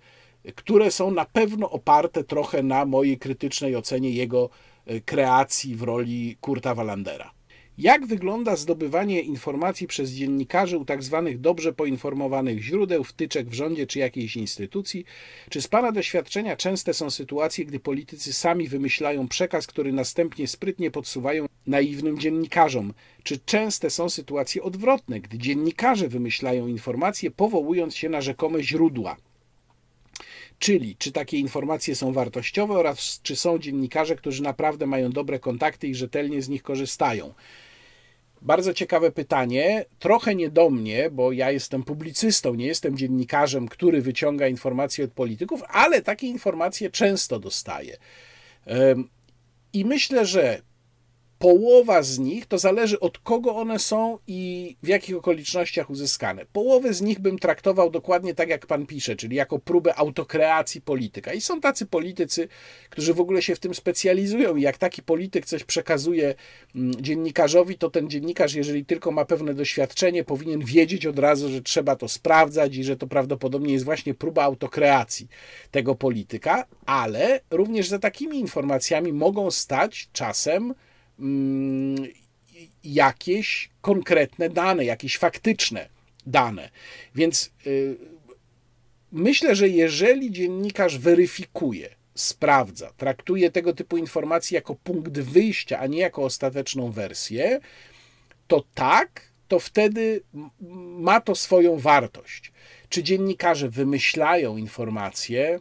które 0.55 0.91
są 0.91 1.11
na 1.11 1.25
pewno 1.25 1.69
oparte 1.69 2.23
trochę 2.23 2.63
na 2.63 2.85
mojej 2.85 3.17
krytycznej 3.17 3.75
ocenie 3.75 4.09
jego 4.09 4.49
e, 4.85 5.01
kreacji 5.01 5.75
w 5.75 5.83
roli 5.83 6.37
Kurta 6.41 6.75
Wallandera. 6.75 7.34
Jak 7.77 8.05
wygląda 8.05 8.55
zdobywanie 8.55 9.21
informacji 9.21 9.87
przez 9.87 10.11
dziennikarzy 10.11 10.77
u 10.77 10.85
tak 10.85 11.03
zwanych 11.03 11.39
dobrze 11.41 11.73
poinformowanych 11.73 12.61
źródeł, 12.61 13.03
wtyczek 13.03 13.49
w 13.49 13.53
rządzie 13.53 13.87
czy 13.87 13.99
jakiejś 13.99 14.35
instytucji? 14.35 15.05
Czy 15.49 15.61
z 15.61 15.67
Pana 15.67 15.91
doświadczenia 15.91 16.55
częste 16.55 16.93
są 16.93 17.09
sytuacje, 17.09 17.65
gdy 17.65 17.79
politycy 17.79 18.33
sami 18.33 18.67
wymyślają 18.67 19.27
przekaz, 19.27 19.67
który 19.67 19.93
następnie 19.93 20.47
sprytnie 20.47 20.91
podsuwają 20.91 21.45
naiwnym 21.67 22.19
dziennikarzom? 22.19 22.93
Czy 23.23 23.39
częste 23.45 23.89
są 23.89 24.09
sytuacje 24.09 24.63
odwrotne, 24.63 25.19
gdy 25.19 25.37
dziennikarze 25.37 26.07
wymyślają 26.07 26.67
informacje, 26.67 27.31
powołując 27.31 27.95
się 27.95 28.09
na 28.09 28.21
rzekome 28.21 28.63
źródła? 28.63 29.17
Czyli 30.59 30.95
czy 30.95 31.11
takie 31.11 31.37
informacje 31.37 31.95
są 31.95 32.13
wartościowe 32.13 32.73
oraz 32.73 33.19
czy 33.23 33.35
są 33.35 33.59
dziennikarze, 33.59 34.15
którzy 34.15 34.43
naprawdę 34.43 34.85
mają 34.85 35.09
dobre 35.09 35.39
kontakty 35.39 35.87
i 35.87 35.95
rzetelnie 35.95 36.41
z 36.41 36.49
nich 36.49 36.63
korzystają? 36.63 37.33
Bardzo 38.45 38.73
ciekawe 38.73 39.11
pytanie, 39.11 39.85
trochę 39.99 40.35
nie 40.35 40.49
do 40.49 40.69
mnie, 40.69 41.09
bo 41.09 41.31
ja 41.31 41.51
jestem 41.51 41.83
publicystą, 41.83 42.55
nie 42.55 42.65
jestem 42.65 42.97
dziennikarzem, 42.97 43.67
który 43.67 44.01
wyciąga 44.01 44.47
informacje 44.47 45.05
od 45.05 45.11
polityków, 45.11 45.63
ale 45.67 46.01
takie 46.01 46.27
informacje 46.27 46.89
często 46.89 47.39
dostaję. 47.39 47.97
I 49.73 49.85
myślę, 49.85 50.25
że 50.25 50.61
Połowa 51.45 52.03
z 52.03 52.19
nich 52.19 52.45
to 52.45 52.57
zależy 52.57 52.99
od 52.99 53.17
kogo 53.17 53.55
one 53.55 53.79
są 53.79 54.17
i 54.27 54.75
w 54.83 54.87
jakich 54.87 55.17
okolicznościach 55.17 55.89
uzyskane. 55.89 56.45
Połowę 56.53 56.93
z 56.93 57.01
nich 57.01 57.19
bym 57.19 57.39
traktował 57.39 57.89
dokładnie 57.89 58.35
tak, 58.35 58.49
jak 58.49 58.65
pan 58.65 58.85
pisze, 58.85 59.15
czyli 59.15 59.35
jako 59.35 59.59
próbę 59.59 59.95
autokreacji 59.95 60.81
polityka. 60.81 61.33
I 61.33 61.41
są 61.41 61.61
tacy 61.61 61.85
politycy, 61.85 62.47
którzy 62.89 63.13
w 63.13 63.19
ogóle 63.19 63.41
się 63.41 63.55
w 63.55 63.59
tym 63.59 63.75
specjalizują 63.75 64.55
i 64.55 64.61
jak 64.61 64.77
taki 64.77 65.03
polityk 65.03 65.45
coś 65.45 65.63
przekazuje 65.63 66.35
mm, 66.75 66.95
dziennikarzowi, 67.01 67.77
to 67.77 67.89
ten 67.89 68.09
dziennikarz, 68.09 68.53
jeżeli 68.53 68.85
tylko 68.85 69.11
ma 69.11 69.25
pewne 69.25 69.53
doświadczenie, 69.53 70.23
powinien 70.23 70.59
wiedzieć 70.59 71.05
od 71.05 71.19
razu, 71.19 71.49
że 71.49 71.61
trzeba 71.61 71.95
to 71.95 72.07
sprawdzać 72.07 72.75
i 72.75 72.83
że 72.83 72.97
to 72.97 73.07
prawdopodobnie 73.07 73.73
jest 73.73 73.85
właśnie 73.85 74.13
próba 74.13 74.43
autokreacji 74.43 75.27
tego 75.71 75.95
polityka, 75.95 76.65
ale 76.85 77.41
również 77.51 77.87
za 77.87 77.99
takimi 77.99 78.39
informacjami 78.39 79.13
mogą 79.13 79.51
stać 79.51 80.09
czasem 80.13 80.73
jakieś 82.83 83.69
konkretne 83.81 84.49
dane, 84.49 84.85
jakieś 84.85 85.17
faktyczne 85.17 85.89
dane. 86.25 86.69
Więc 87.15 87.51
y, 87.67 87.97
myślę, 89.11 89.55
że 89.55 89.69
jeżeli 89.69 90.31
dziennikarz 90.31 90.97
weryfikuje, 90.97 91.95
sprawdza, 92.15 92.91
traktuje 92.97 93.51
tego 93.51 93.73
typu 93.73 93.97
informacje 93.97 94.55
jako 94.55 94.75
punkt 94.75 95.19
wyjścia, 95.19 95.79
a 95.79 95.87
nie 95.87 95.99
jako 95.99 96.23
ostateczną 96.23 96.91
wersję, 96.91 97.59
to 98.47 98.63
tak, 98.73 99.21
to 99.47 99.59
wtedy 99.59 100.21
ma 100.99 101.21
to 101.21 101.35
swoją 101.35 101.77
wartość. 101.77 102.51
Czy 102.89 103.03
dziennikarze 103.03 103.69
wymyślają 103.69 104.57
informacje? 104.57 105.59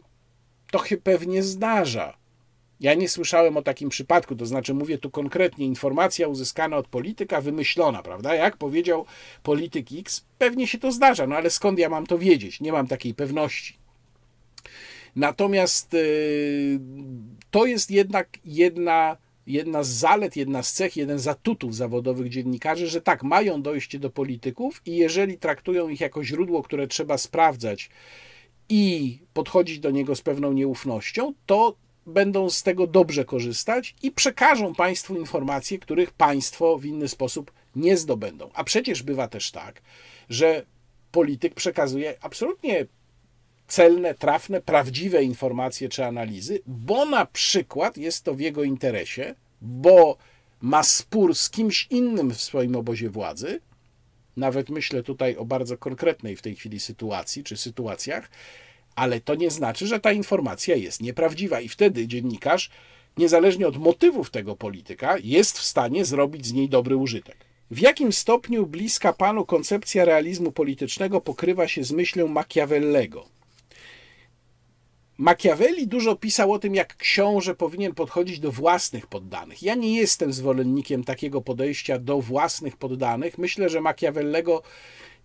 To 0.71 0.85
się 0.85 0.97
pewnie 0.97 1.43
zdarza 1.43 2.17
ja 2.79 2.93
nie 2.93 3.09
słyszałem 3.09 3.57
o 3.57 3.61
takim 3.61 3.89
przypadku, 3.89 4.35
to 4.35 4.45
znaczy 4.45 4.73
mówię 4.73 4.97
tu 4.97 5.09
konkretnie, 5.09 5.65
informacja 5.65 6.27
uzyskana 6.27 6.77
od 6.77 6.87
polityka, 6.87 7.41
wymyślona, 7.41 8.03
prawda? 8.03 8.35
Jak 8.35 8.57
powiedział 8.57 9.05
polityk 9.43 9.87
X, 9.91 10.25
pewnie 10.37 10.67
się 10.67 10.77
to 10.77 10.91
zdarza, 10.91 11.27
no 11.27 11.35
ale 11.35 11.49
skąd 11.49 11.79
ja 11.79 11.89
mam 11.89 12.07
to 12.07 12.17
wiedzieć? 12.17 12.61
Nie 12.61 12.71
mam 12.71 12.87
takiej 12.87 13.13
pewności. 13.13 13.77
Natomiast 15.15 15.93
yy, 15.93 16.79
to 17.51 17.65
jest 17.65 17.91
jednak 17.91 18.29
jedna, 18.45 19.17
jedna 19.47 19.83
z 19.83 19.89
zalet, 19.89 20.35
jedna 20.35 20.63
z 20.63 20.73
cech, 20.73 20.97
jeden 20.97 21.19
z 21.19 21.27
atutów 21.27 21.75
zawodowych 21.75 22.29
dziennikarzy, 22.29 22.87
że 22.87 23.01
tak, 23.01 23.23
mają 23.23 23.61
dojście 23.61 23.99
do 23.99 24.09
polityków 24.09 24.81
i 24.85 24.95
jeżeli 24.95 25.37
traktują 25.37 25.89
ich 25.89 26.01
jako 26.01 26.23
źródło, 26.23 26.63
które 26.63 26.87
trzeba 26.87 27.17
sprawdzać, 27.17 27.89
i 28.69 29.19
podchodzić 29.33 29.79
do 29.79 29.91
niego 29.91 30.15
z 30.15 30.21
pewną 30.21 30.53
nieufnością, 30.53 31.33
to 31.45 31.75
będą 32.05 32.49
z 32.49 32.63
tego 32.63 32.87
dobrze 32.87 33.25
korzystać 33.25 33.95
i 34.03 34.11
przekażą 34.11 34.75
Państwu 34.75 35.17
informacje, 35.17 35.79
których 35.79 36.11
Państwo 36.11 36.77
w 36.77 36.85
inny 36.85 37.07
sposób 37.07 37.51
nie 37.75 37.97
zdobędą. 37.97 38.49
A 38.53 38.63
przecież 38.63 39.03
bywa 39.03 39.27
też 39.27 39.51
tak, 39.51 39.81
że 40.29 40.65
polityk 41.11 41.53
przekazuje 41.53 42.17
absolutnie 42.21 42.85
celne, 43.67 44.13
trafne, 44.13 44.61
prawdziwe 44.61 45.23
informacje 45.23 45.89
czy 45.89 46.05
analizy, 46.05 46.59
bo 46.67 47.05
na 47.05 47.25
przykład 47.25 47.97
jest 47.97 48.23
to 48.23 48.33
w 48.33 48.39
jego 48.39 48.63
interesie, 48.63 49.35
bo 49.61 50.17
ma 50.61 50.83
spór 50.83 51.35
z 51.35 51.49
kimś 51.49 51.87
innym 51.89 52.33
w 52.33 52.41
swoim 52.41 52.75
obozie 52.75 53.09
władzy. 53.09 53.61
Nawet 54.37 54.69
myślę 54.69 55.03
tutaj 55.03 55.35
o 55.35 55.45
bardzo 55.45 55.77
konkretnej 55.77 56.35
w 56.35 56.41
tej 56.41 56.55
chwili 56.55 56.79
sytuacji 56.79 57.43
czy 57.43 57.57
sytuacjach, 57.57 58.29
ale 58.95 59.19
to 59.19 59.35
nie 59.35 59.51
znaczy, 59.51 59.87
że 59.87 59.99
ta 59.99 60.11
informacja 60.11 60.75
jest 60.75 61.01
nieprawdziwa 61.01 61.61
i 61.61 61.69
wtedy 61.69 62.07
dziennikarz, 62.07 62.69
niezależnie 63.17 63.67
od 63.67 63.77
motywów 63.77 64.29
tego 64.29 64.55
polityka, 64.55 65.15
jest 65.23 65.59
w 65.59 65.63
stanie 65.63 66.05
zrobić 66.05 66.45
z 66.45 66.53
niej 66.53 66.69
dobry 66.69 66.95
użytek. 66.95 67.37
W 67.71 67.79
jakim 67.79 68.13
stopniu 68.13 68.65
bliska 68.65 69.13
panu 69.13 69.45
koncepcja 69.45 70.05
realizmu 70.05 70.51
politycznego 70.51 71.21
pokrywa 71.21 71.67
się 71.67 71.83
z 71.83 71.91
myślą 71.91 72.27
Machiavellego? 72.27 73.25
Machiavelli 75.17 75.87
dużo 75.87 76.15
pisał 76.15 76.53
o 76.53 76.59
tym, 76.59 76.75
jak 76.75 76.97
książę 76.97 77.55
powinien 77.55 77.93
podchodzić 77.93 78.39
do 78.39 78.51
własnych 78.51 79.07
poddanych. 79.07 79.63
Ja 79.63 79.75
nie 79.75 79.95
jestem 79.95 80.33
zwolennikiem 80.33 81.03
takiego 81.03 81.41
podejścia 81.41 81.99
do 81.99 82.21
własnych 82.21 82.77
poddanych. 82.77 83.37
Myślę, 83.37 83.69
że 83.69 83.81
Machiavellego 83.81 84.61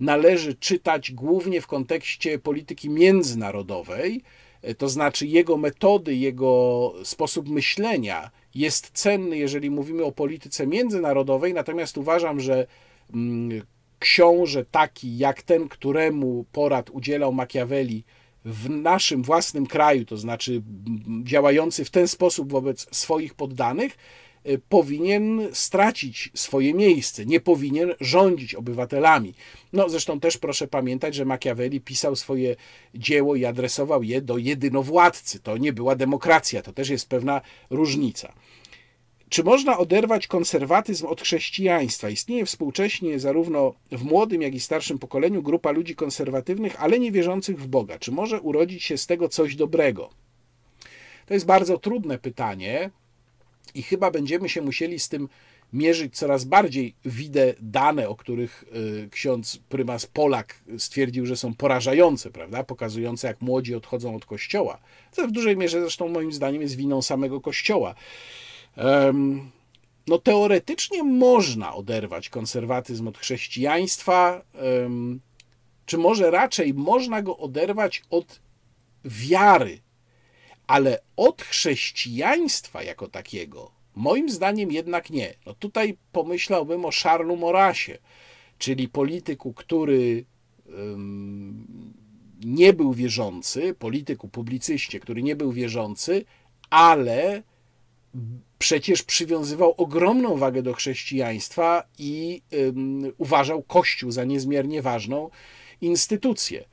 należy 0.01 0.55
czytać 0.55 1.12
głównie 1.12 1.60
w 1.60 1.66
kontekście 1.66 2.39
polityki 2.39 2.90
międzynarodowej, 2.90 4.22
to 4.78 4.89
znaczy 4.89 5.27
jego 5.27 5.56
metody, 5.56 6.16
jego 6.16 6.93
sposób 7.05 7.48
myślenia 7.48 8.31
jest 8.55 8.90
cenny, 8.93 9.39
jeżeli 9.39 9.70
mówimy 9.70 10.05
o 10.05 10.12
polityce 10.12 10.66
międzynarodowej, 10.66 11.55
natomiast 11.55 11.98
uważam, 11.98 12.40
że 12.40 12.66
mm, 13.14 13.62
książę 13.98 14.64
taki 14.64 15.18
jak 15.18 15.43
ten, 15.43 15.68
któremu 15.68 16.44
porad 16.52 16.90
udzielał 16.90 17.32
Machiavelli 17.32 18.05
w 18.44 18.70
naszym 18.70 19.22
własnym 19.22 19.66
kraju, 19.66 20.05
to 20.05 20.16
znaczy 20.16 20.62
działający 21.22 21.85
w 21.85 21.90
ten 21.90 22.09
sposób 22.09 22.52
wobec 22.52 22.97
swoich 22.97 23.35
poddanych, 23.35 23.97
powinien 24.69 25.49
stracić 25.53 26.31
swoje 26.35 26.75
miejsce, 26.75 27.27
nie 27.27 27.41
powinien 27.41 27.95
rządzić 28.01 28.55
obywatelami. 28.55 29.35
No 29.73 29.89
zresztą 29.89 30.21
też 30.21 30.39
proszę 30.39 30.69
pamiętać, 30.69 31.15
że 31.15 31.25
Machiavelli 31.25 31.81
pisał 31.81 32.17
swoje 32.17 32.57
dzieło 32.95 33.37
i 33.37 33.45
adresował 33.45 34.03
je 34.03 34.23
do 34.23 34.39
jedynowładcy. 34.39 35.41
To 35.41 35.57
nie 35.57 35.73
była 35.73 35.97
demokracja, 35.97 36.62
to 36.62 36.73
też 36.73 36.89
jest 36.89 37.09
pewna 37.09 37.41
różnica. 37.71 38.33
Czy 39.29 39.45
można 39.45 39.79
oderwać 39.79 40.27
konserwatyzm 40.27 41.07
od 41.07 41.21
chrześcijaństwa? 41.21 42.11
Istnieje 42.11 42.47
współcześnie 42.47 43.21
zarówno 43.21 43.75
w 43.93 44.05
młodym, 44.05 44.43
jak 44.43 44.55
i 44.55 44.61
starszym 44.61 44.99
pokoleniu 44.99 45.43
grupa 45.43 45.71
ludzi 45.71 45.95
konserwatywnych, 45.95 46.83
ale 46.83 46.99
nie 46.99 47.12
wierzących 47.12 47.61
w 47.61 47.67
Boga. 47.67 47.99
Czy 47.99 48.12
może 48.12 48.41
urodzić 48.41 48.83
się 48.83 48.99
z 48.99 49.07
tego 49.07 49.29
coś 49.29 49.57
dobrego? 49.57 50.11
To 51.27 51.35
jest 51.35 51.47
bardzo 51.47 51.79
trudne 51.79 52.19
pytanie 52.19 52.91
i 53.75 53.83
chyba 53.83 54.11
będziemy 54.11 54.49
się 54.49 54.63
musieli 54.63 54.99
z 54.99 55.09
tym 55.09 55.29
mierzyć 55.73 56.17
coraz 56.17 56.45
bardziej. 56.45 56.95
Widzę 57.05 57.55
dane, 57.61 58.09
o 58.09 58.17
których 58.17 58.65
y, 59.05 59.09
ksiądz 59.11 59.59
prymas 59.69 60.07
Polak 60.07 60.65
stwierdził, 60.79 61.27
że 61.27 61.37
są 61.37 61.55
porażające, 61.55 62.31
prawda? 62.31 62.65
Pokazujące, 62.65 63.29
jak 63.29 63.41
młodzi 63.41 63.75
odchodzą 63.75 64.17
od 64.17 64.25
kościoła. 64.25 64.79
Co 65.13 65.29
w 65.29 65.33
dużej 65.33 65.57
mierze 65.57 65.81
zresztą 65.81 66.09
moim 66.09 66.33
zdaniem 66.33 66.63
jest 66.63 66.77
winą 66.77 67.03
samego 67.03 67.41
kościoła. 67.41 67.95
No, 70.07 70.19
teoretycznie 70.19 71.03
można 71.03 71.75
oderwać 71.75 72.29
konserwatyzm 72.29 73.09
od 73.09 73.19
chrześcijaństwa, 73.19 74.43
czy 75.87 75.99
może 75.99 76.31
raczej 76.31 76.75
można 76.75 77.23
go 77.23 77.37
oderwać 77.37 78.03
od 78.11 78.41
wiary, 79.05 79.81
ale 80.71 80.99
od 81.17 81.43
chrześcijaństwa 81.43 82.83
jako 82.83 83.09
takiego, 83.09 83.71
moim 83.95 84.31
zdaniem 84.31 84.73
jednak 84.73 85.11
nie. 85.11 85.35
No 85.47 85.55
tutaj 85.55 85.97
pomyślałbym 86.13 86.85
o 86.85 86.91
Charlesu 87.03 87.37
Morasie, 87.37 87.99
czyli 88.59 88.89
polityku, 88.89 89.53
który 89.53 90.25
nie 92.45 92.73
był 92.73 92.93
wierzący, 92.93 93.75
polityku, 93.75 94.29
publicyście, 94.29 95.01
który 95.01 95.23
nie 95.23 95.37
był 95.37 95.53
wierzący, 95.53 96.25
ale 96.71 97.43
przecież 98.59 99.03
przywiązywał 99.03 99.75
ogromną 99.77 100.37
wagę 100.37 100.63
do 100.63 100.75
chrześcijaństwa 100.75 101.85
i 101.99 102.43
um, 102.53 103.13
uważał 103.19 103.63
Kościół 103.63 104.11
za 104.11 104.25
niezmiernie 104.25 104.83
ważną 104.83 105.31
instytucję. 105.81 106.65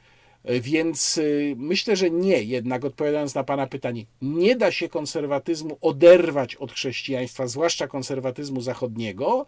Więc 0.45 1.17
y, 1.17 1.55
myślę, 1.57 1.95
że 1.95 2.09
nie, 2.09 2.43
jednak 2.43 2.85
odpowiadając 2.85 3.35
na 3.35 3.43
Pana 3.43 3.67
pytanie, 3.67 4.05
nie 4.21 4.55
da 4.55 4.71
się 4.71 4.89
konserwatyzmu 4.89 5.77
oderwać 5.81 6.55
od 6.55 6.71
chrześcijaństwa, 6.71 7.47
zwłaszcza 7.47 7.87
konserwatyzmu 7.87 8.61
zachodniego. 8.61 9.45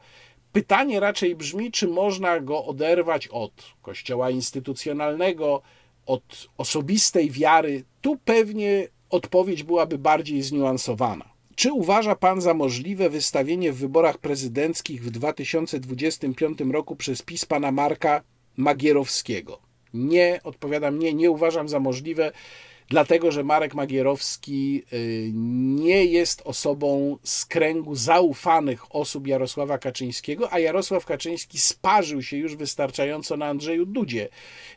Pytanie 0.51 0.99
raczej 0.99 1.35
brzmi, 1.35 1.71
czy 1.71 1.87
można 1.87 2.39
go 2.39 2.65
oderwać 2.65 3.27
od 3.27 3.51
kościoła 3.81 4.29
instytucjonalnego, 4.29 5.61
od 6.05 6.47
osobistej 6.57 7.31
wiary. 7.31 7.83
Tu 8.01 8.17
pewnie 8.25 8.87
odpowiedź 9.09 9.63
byłaby 9.63 9.97
bardziej 9.97 10.41
zniuansowana. 10.41 11.29
Czy 11.55 11.73
uważa 11.73 12.15
pan 12.15 12.41
za 12.41 12.53
możliwe 12.53 13.09
wystawienie 13.09 13.71
w 13.71 13.77
wyborach 13.77 14.17
prezydenckich 14.17 15.03
w 15.03 15.11
2025 15.11 16.59
roku 16.71 16.95
przez 16.95 17.21
PiS 17.21 17.45
pana 17.45 17.71
Marka 17.71 18.21
Magierowskiego? 18.57 19.68
Nie, 19.93 20.39
odpowiadam 20.43 20.99
nie, 20.99 21.13
nie 21.13 21.31
uważam 21.31 21.69
za 21.69 21.79
możliwe, 21.79 22.31
dlatego 22.89 23.31
że 23.31 23.43
Marek 23.43 23.73
Magierowski 23.73 24.83
y, 24.93 25.31
nie 25.75 26.05
jest 26.05 26.41
osobą 26.45 27.17
z 27.23 27.45
kręgu 27.45 27.95
zaufanych 27.95 28.95
osób 28.95 29.27
Jarosława 29.27 29.77
Kaczyńskiego, 29.77 30.53
a 30.53 30.59
Jarosław 30.59 31.05
Kaczyński 31.05 31.59
sparzył 31.59 32.21
się 32.21 32.37
już 32.37 32.55
wystarczająco 32.55 33.37
na 33.37 33.45
Andrzeju 33.45 33.85
Dudzie. 33.85 34.29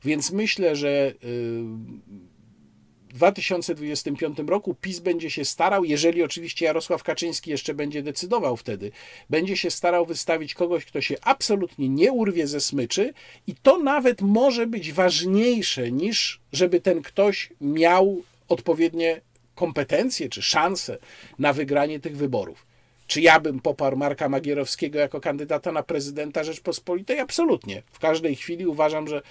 Więc 0.04 0.32
myślę, 0.32 0.76
że 0.76 1.14
y, 1.24 1.62
2025 3.12 4.38
roku 4.46 4.74
PiS 4.74 4.98
będzie 4.98 5.30
się 5.30 5.44
starał, 5.44 5.84
jeżeli 5.84 6.22
oczywiście 6.22 6.66
Jarosław 6.66 7.02
Kaczyński 7.02 7.50
jeszcze 7.50 7.74
będzie 7.74 8.02
decydował 8.02 8.56
wtedy, 8.56 8.92
będzie 9.30 9.56
się 9.56 9.70
starał 9.70 10.06
wystawić 10.06 10.54
kogoś, 10.54 10.84
kto 10.84 11.00
się 11.00 11.16
absolutnie 11.22 11.88
nie 11.88 12.12
urwie 12.12 12.46
ze 12.46 12.60
smyczy 12.60 13.14
i 13.46 13.54
to 13.54 13.78
nawet 13.78 14.20
może 14.20 14.66
być 14.66 14.92
ważniejsze 14.92 15.92
niż 15.92 16.40
żeby 16.52 16.80
ten 16.80 17.02
ktoś 17.02 17.52
miał 17.60 18.22
odpowiednie 18.48 19.20
kompetencje 19.54 20.28
czy 20.28 20.42
szanse 20.42 20.98
na 21.38 21.52
wygranie 21.52 22.00
tych 22.00 22.16
wyborów. 22.16 22.66
Czy 23.06 23.20
ja 23.20 23.40
bym 23.40 23.60
poparł 23.60 23.96
Marka 23.96 24.28
Magierowskiego 24.28 24.98
jako 24.98 25.20
kandydata 25.20 25.72
na 25.72 25.82
prezydenta 25.82 26.44
Rzeczpospolitej? 26.44 27.20
Absolutnie. 27.20 27.82
W 27.92 27.98
każdej 27.98 28.36
chwili 28.36 28.66
uważam, 28.66 29.08
że 29.08 29.22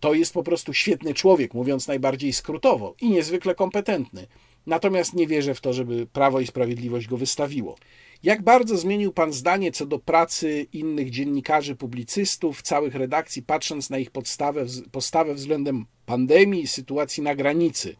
to 0.00 0.14
jest 0.14 0.32
po 0.32 0.42
prostu 0.42 0.72
świetny 0.72 1.14
człowiek, 1.14 1.54
mówiąc 1.54 1.88
najbardziej 1.88 2.32
skrótowo, 2.32 2.94
i 3.00 3.10
niezwykle 3.10 3.54
kompetentny. 3.54 4.26
Natomiast 4.66 5.14
nie 5.14 5.26
wierzę 5.26 5.54
w 5.54 5.60
to, 5.60 5.72
żeby 5.72 6.06
Prawo 6.06 6.40
i 6.40 6.46
Sprawiedliwość 6.46 7.08
go 7.08 7.16
wystawiło. 7.16 7.76
Jak 8.22 8.42
bardzo 8.42 8.76
zmienił 8.76 9.12
Pan 9.12 9.32
zdanie 9.32 9.72
co 9.72 9.86
do 9.86 9.98
pracy 9.98 10.66
innych 10.72 11.10
dziennikarzy, 11.10 11.76
publicystów, 11.76 12.62
całych 12.62 12.94
redakcji, 12.94 13.42
patrząc 13.42 13.90
na 13.90 13.98
ich 13.98 14.10
podstawę, 14.10 14.66
postawę 14.92 15.34
względem 15.34 15.86
pandemii 16.06 16.62
i 16.62 16.66
sytuacji 16.66 17.22
na 17.22 17.34
granicy? 17.34 17.96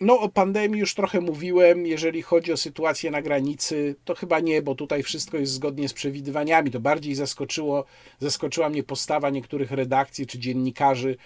No, 0.00 0.20
o 0.20 0.28
pandemii 0.28 0.80
już 0.80 0.94
trochę 0.94 1.20
mówiłem. 1.20 1.86
Jeżeli 1.86 2.22
chodzi 2.22 2.52
o 2.52 2.56
sytuację 2.56 3.10
na 3.10 3.22
granicy, 3.22 3.96
to 4.04 4.14
chyba 4.14 4.40
nie, 4.40 4.62
bo 4.62 4.74
tutaj 4.74 5.02
wszystko 5.02 5.36
jest 5.36 5.52
zgodnie 5.52 5.88
z 5.88 5.92
przewidywaniami. 5.92 6.70
To 6.70 6.80
bardziej 6.80 7.14
zaskoczyło, 7.14 7.84
zaskoczyła 8.18 8.68
mnie 8.68 8.82
postawa 8.82 9.30
niektórych 9.30 9.70
redakcji 9.70 10.26
czy 10.26 10.38
dziennikarzy, 10.38 11.16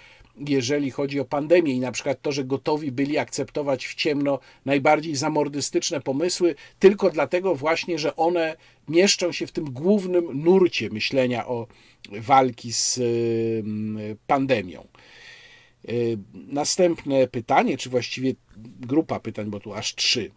jeżeli 0.48 0.90
chodzi 0.90 1.20
o 1.20 1.24
pandemię 1.24 1.72
i 1.72 1.80
na 1.80 1.92
przykład 1.92 2.22
to, 2.22 2.32
że 2.32 2.44
gotowi 2.44 2.92
byli 2.92 3.18
akceptować 3.18 3.86
w 3.86 3.94
ciemno 3.94 4.38
najbardziej 4.64 5.16
zamordystyczne 5.16 6.00
pomysły, 6.00 6.54
tylko 6.78 7.10
dlatego 7.10 7.54
właśnie, 7.54 7.98
że 7.98 8.16
one 8.16 8.56
mieszczą 8.88 9.32
się 9.32 9.46
w 9.46 9.52
tym 9.52 9.64
głównym 9.64 10.42
nurcie 10.44 10.90
myślenia 10.90 11.46
o 11.46 11.66
walki 12.10 12.72
z 12.72 13.00
pandemią. 14.26 14.86
Y, 15.88 16.18
następne 16.34 17.26
pytanie, 17.26 17.78
czy 17.78 17.90
właściwie 17.90 18.34
grupa 18.80 19.20
pytań, 19.20 19.50
bo 19.50 19.60
tu 19.60 19.74
aż 19.74 19.94
trzy. 19.94 20.30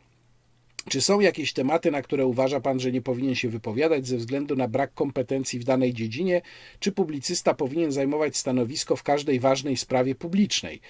Czy 0.89 1.01
są 1.01 1.19
jakieś 1.19 1.53
tematy, 1.53 1.91
na 1.91 2.01
które 2.01 2.25
uważa 2.25 2.59
Pan, 2.59 2.79
że 2.79 2.91
nie 2.91 3.01
powinien 3.01 3.35
się 3.35 3.49
wypowiadać 3.49 4.07
ze 4.07 4.17
względu 4.17 4.55
na 4.55 4.67
brak 4.67 4.93
kompetencji 4.93 5.59
w 5.59 5.63
danej 5.63 5.93
dziedzinie? 5.93 6.41
Czy 6.79 6.91
publicysta 6.91 7.53
powinien 7.53 7.91
zajmować 7.91 8.37
stanowisko 8.37 8.95
w 8.95 9.03
każdej 9.03 9.39
ważnej 9.39 9.77
sprawie 9.77 10.15
publicznej? 10.15 10.81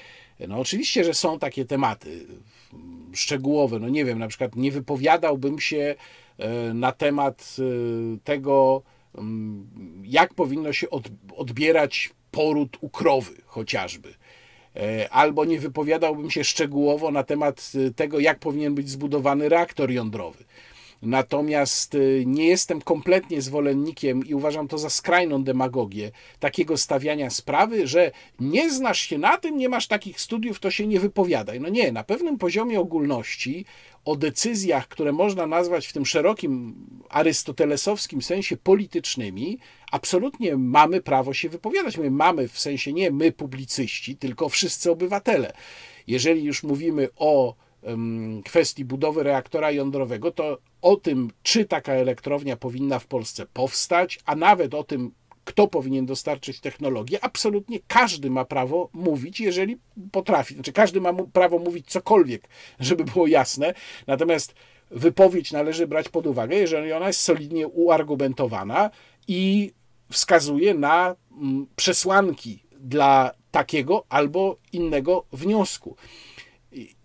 No 0.48 0.60
oczywiście, 0.60 1.04
że 1.04 1.14
są 1.14 1.40
takie 1.40 1.66
tematy 1.66 2.26
szczegółowe. 3.14 3.80
No 3.80 3.90
nie 3.90 4.06
wiem, 4.06 4.20
na 4.20 4.28
przykład 4.28 4.56
nie 4.56 4.72
wypowiadałbym 4.72 5.60
się 5.60 5.96
e, 6.38 6.74
na 6.74 6.92
temat 6.92 7.56
e, 7.60 7.64
tego, 8.24 8.84
mm, 9.18 9.68
jak 10.06 10.34
powinno 10.34 10.74
się 10.74 10.88
odbierać 11.36 12.10
poród 12.32 12.78
u 12.82 12.90
krowy 12.90 13.34
chociażby 13.46 14.14
albo 15.12 15.46
nie 15.46 15.60
wypowiadałbym 15.60 16.32
się 16.32 16.44
szczegółowo 16.44 17.12
na 17.12 17.24
temat 17.24 17.72
e, 17.76 17.92
tego, 17.92 18.20
jak 18.20 18.40
powinien 18.40 18.76
być 18.76 18.90
zbudowany 18.90 19.50
reaktor 19.50 19.92
jądrowy. 19.92 20.44
Natomiast 21.02 21.96
e, 21.96 22.00
nie 22.26 22.48
jestem 22.48 22.82
kompletnie 22.82 23.42
zwolennikiem 23.42 24.26
i 24.26 24.34
uważam 24.34 24.68
to 24.68 24.78
za 24.78 24.90
skrajną 24.90 25.44
demagogię 25.44 26.12
takiego 26.40 26.78
stawiania 26.78 27.30
sprawy, 27.30 27.88
że 27.88 28.12
nie 28.40 28.72
znasz 28.72 29.00
się 29.00 29.18
na 29.18 29.38
tym, 29.38 29.58
nie 29.58 29.70
masz 29.70 29.88
takich 29.88 30.22
studiów, 30.22 30.60
to 30.60 30.72
się 30.72 30.88
nie 30.88 31.00
wypowiadaj. 31.00 31.60
No 31.60 31.70
nie, 31.70 31.92
na 31.92 32.04
pewnym 32.04 32.38
poziomie 32.38 32.80
ogólności 32.80 33.66
o 34.06 34.16
decyzjach, 34.16 34.88
które 34.88 35.12
można 35.12 35.48
nazwać 35.48 35.88
w 35.88 35.94
tym 35.94 36.06
szerokim 36.06 36.76
arystotelesowskim 37.10 38.22
sensie 38.22 38.58
politycznymi, 38.58 39.60
absolutnie 39.92 40.58
mamy 40.58 41.02
prawo 41.02 41.34
się 41.34 41.50
wypowiadać. 41.50 41.98
My 41.98 42.12
mamy 42.12 42.48
w 42.48 42.60
sensie 42.60 42.94
nie 42.94 43.12
my 43.12 43.32
publicyści, 43.32 44.18
tylko 44.18 44.50
wszyscy 44.50 44.92
obywatele. 44.92 45.54
Jeżeli 46.08 46.44
już 46.44 46.64
mówimy 46.64 47.10
o 47.16 47.56
kwestii 48.46 48.86
budowy 48.86 49.24
reaktora 49.24 49.72
jądrowego, 49.72 50.32
to 50.32 50.58
o 50.82 50.96
tym, 50.96 51.32
czy 51.44 51.66
taka 51.66 51.94
elektrownia 51.94 52.58
powinna 52.58 53.00
w 53.00 53.08
Polsce 53.08 53.46
powstać, 53.54 54.20
a 54.26 54.36
nawet 54.36 54.74
o 54.74 54.84
tym, 54.84 55.12
kto 55.44 55.68
powinien 55.68 56.06
dostarczyć 56.06 56.60
technologię. 56.60 57.24
Absolutnie 57.24 57.80
każdy 57.88 58.30
ma 58.30 58.46
prawo 58.46 58.90
mówić, 58.94 59.40
jeżeli 59.40 59.78
potrafi. 60.12 60.54
Znaczy, 60.54 60.74
każdy 60.74 61.02
ma 61.02 61.14
prawo 61.14 61.60
mówić 61.60 61.88
cokolwiek, 61.88 62.48
żeby 62.80 63.04
było 63.04 63.28
jasne. 63.28 63.74
Natomiast 64.08 64.56
wypowiedź 64.92 65.52
należy 65.52 65.88
brać 65.88 66.10
pod 66.10 66.28
uwagę, 66.28 66.56
jeżeli 66.56 66.94
ona 66.94 67.08
jest 67.08 67.20
solidnie 67.20 67.68
uargumentowana 67.68 68.90
i 69.28 69.72
wskazuje 70.12 70.74
na 70.74 71.16
mm, 71.32 71.68
przesłanki 71.76 72.64
dla 72.80 73.32
takiego 73.52 74.06
albo 74.10 74.58
innego 74.72 75.26
wniosku. 75.32 75.96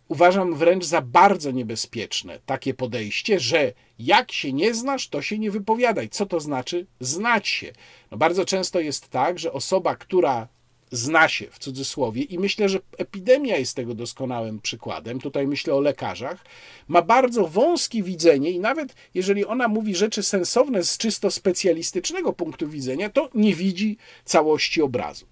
Uważam 0.08 0.54
wręcz 0.54 0.84
za 0.84 1.00
bardzo 1.00 1.50
niebezpieczne 1.50 2.40
takie 2.46 2.74
podejście, 2.74 3.40
że 3.40 3.72
jak 3.98 4.32
się 4.32 4.52
nie 4.52 4.74
znasz, 4.74 5.08
to 5.08 5.22
się 5.22 5.38
nie 5.38 5.50
wypowiadaj. 5.50 6.08
Co 6.08 6.26
to 6.26 6.40
znaczy 6.40 6.86
znać 7.00 7.48
się? 7.48 7.72
No 8.10 8.18
bardzo 8.18 8.44
często 8.44 8.80
jest 8.80 9.08
tak, 9.08 9.38
że 9.38 9.52
osoba, 9.52 9.96
która 9.96 10.48
zna 10.90 11.28
się 11.28 11.46
w 11.50 11.58
cudzysłowie, 11.58 12.22
i 12.22 12.38
myślę, 12.38 12.68
że 12.68 12.78
epidemia 12.98 13.56
jest 13.56 13.76
tego 13.76 13.94
doskonałym 13.94 14.60
przykładem, 14.60 15.20
tutaj 15.20 15.46
myślę 15.46 15.74
o 15.74 15.80
lekarzach, 15.80 16.44
ma 16.88 17.02
bardzo 17.02 17.48
wąskie 17.48 18.02
widzenie 18.02 18.50
i 18.50 18.60
nawet 18.60 18.94
jeżeli 19.14 19.46
ona 19.46 19.68
mówi 19.68 19.94
rzeczy 19.94 20.22
sensowne 20.22 20.84
z 20.84 20.98
czysto 20.98 21.30
specjalistycznego 21.30 22.32
punktu 22.32 22.68
widzenia, 22.68 23.10
to 23.10 23.30
nie 23.34 23.54
widzi 23.54 23.96
całości 24.24 24.82
obrazu. 24.82 25.26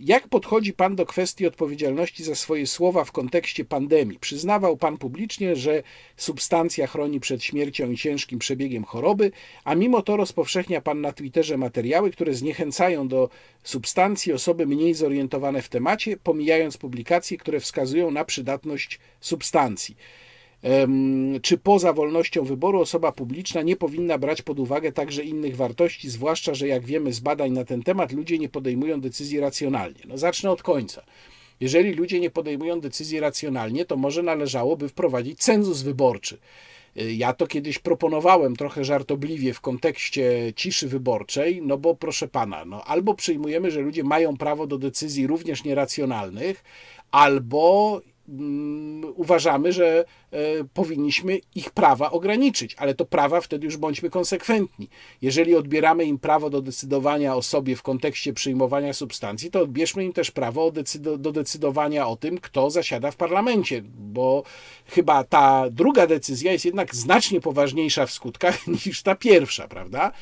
Jak 0.00 0.28
podchodzi 0.28 0.72
Pan 0.72 0.96
do 0.96 1.06
kwestii 1.06 1.46
odpowiedzialności 1.46 2.24
za 2.24 2.34
swoje 2.34 2.66
słowa 2.66 3.04
w 3.04 3.12
kontekście 3.12 3.64
pandemii? 3.64 4.18
Przyznawał 4.18 4.76
Pan 4.76 4.98
publicznie, 4.98 5.56
że 5.56 5.82
substancja 6.16 6.86
chroni 6.86 7.20
przed 7.20 7.44
śmiercią 7.44 7.90
i 7.90 7.96
ciężkim 7.96 8.38
przebiegiem 8.38 8.84
choroby, 8.84 9.32
a 9.64 9.74
mimo 9.74 10.02
to 10.02 10.16
rozpowszechnia 10.16 10.80
Pan 10.80 11.00
na 11.00 11.12
Twitterze 11.12 11.56
materiały, 11.56 12.10
które 12.10 12.34
zniechęcają 12.34 13.08
do 13.08 13.28
substancji 13.62 14.32
osoby 14.32 14.66
mniej 14.66 14.94
zorientowane 14.94 15.62
w 15.62 15.68
temacie, 15.68 16.16
pomijając 16.16 16.76
publikacje, 16.76 17.38
które 17.38 17.60
wskazują 17.60 18.10
na 18.10 18.24
przydatność 18.24 19.00
substancji 19.20 19.96
czy 21.42 21.58
poza 21.58 21.92
wolnością 21.92 22.44
wyboru 22.44 22.80
osoba 22.80 23.12
publiczna 23.12 23.62
nie 23.62 23.76
powinna 23.76 24.18
brać 24.18 24.42
pod 24.42 24.60
uwagę 24.60 24.92
także 24.92 25.24
innych 25.24 25.56
wartości, 25.56 26.10
zwłaszcza, 26.10 26.54
że 26.54 26.68
jak 26.68 26.84
wiemy 26.84 27.12
z 27.12 27.20
badań 27.20 27.52
na 27.52 27.64
ten 27.64 27.82
temat, 27.82 28.12
ludzie 28.12 28.38
nie 28.38 28.48
podejmują 28.48 29.00
decyzji 29.00 29.40
racjonalnie. 29.40 30.00
No 30.08 30.18
zacznę 30.18 30.50
od 30.50 30.62
końca. 30.62 31.02
Jeżeli 31.60 31.92
ludzie 31.92 32.20
nie 32.20 32.30
podejmują 32.30 32.80
decyzji 32.80 33.20
racjonalnie, 33.20 33.84
to 33.84 33.96
może 33.96 34.22
należałoby 34.22 34.88
wprowadzić 34.88 35.38
cenzus 35.38 35.82
wyborczy. 35.82 36.38
Y, 36.96 37.12
ja 37.12 37.32
to 37.32 37.46
kiedyś 37.46 37.78
proponowałem 37.78 38.56
trochę 38.56 38.84
żartobliwie 38.84 39.54
w 39.54 39.60
kontekście 39.60 40.52
ciszy 40.56 40.88
wyborczej, 40.88 41.62
no 41.62 41.78
bo 41.78 41.94
proszę 41.94 42.28
pana, 42.28 42.64
no 42.64 42.84
albo 42.84 43.14
przyjmujemy, 43.14 43.70
że 43.70 43.80
ludzie 43.80 44.04
mają 44.04 44.36
prawo 44.36 44.66
do 44.66 44.78
decyzji 44.78 45.26
również 45.26 45.64
nieracjonalnych, 45.64 46.64
albo 47.10 48.00
uważamy, 49.14 49.72
że 49.72 50.04
e, 50.30 50.38
powinniśmy 50.74 51.38
ich 51.54 51.70
prawa 51.70 52.10
ograniczyć, 52.10 52.74
ale 52.78 52.94
to 52.94 53.04
prawa 53.04 53.40
wtedy 53.40 53.64
już 53.64 53.76
bądźmy 53.76 54.10
konsekwentni. 54.10 54.88
Jeżeli 55.22 55.56
odbieramy 55.56 56.04
im 56.04 56.18
prawo 56.18 56.50
do 56.50 56.62
decydowania 56.62 57.36
o 57.36 57.42
sobie 57.42 57.76
w 57.76 57.82
kontekście 57.82 58.32
przyjmowania 58.32 58.92
substancji, 58.92 59.50
to 59.50 59.60
odbierzmy 59.60 60.04
im 60.04 60.12
też 60.12 60.30
prawo 60.30 60.72
do 61.18 61.32
decydowania 61.32 62.08
o 62.08 62.16
tym, 62.16 62.38
kto 62.38 62.70
zasiada 62.70 63.10
w 63.10 63.16
parlamencie, 63.16 63.82
bo 63.98 64.42
chyba 64.86 65.24
ta 65.24 65.70
druga 65.70 66.06
decyzja 66.06 66.52
jest 66.52 66.64
jednak 66.64 66.94
znacznie 66.94 67.40
poważniejsza 67.40 68.06
w 68.06 68.12
skutkach 68.12 68.66
niż 68.86 69.02
ta 69.02 69.14
pierwsza, 69.14 69.68
prawda? 69.68 70.12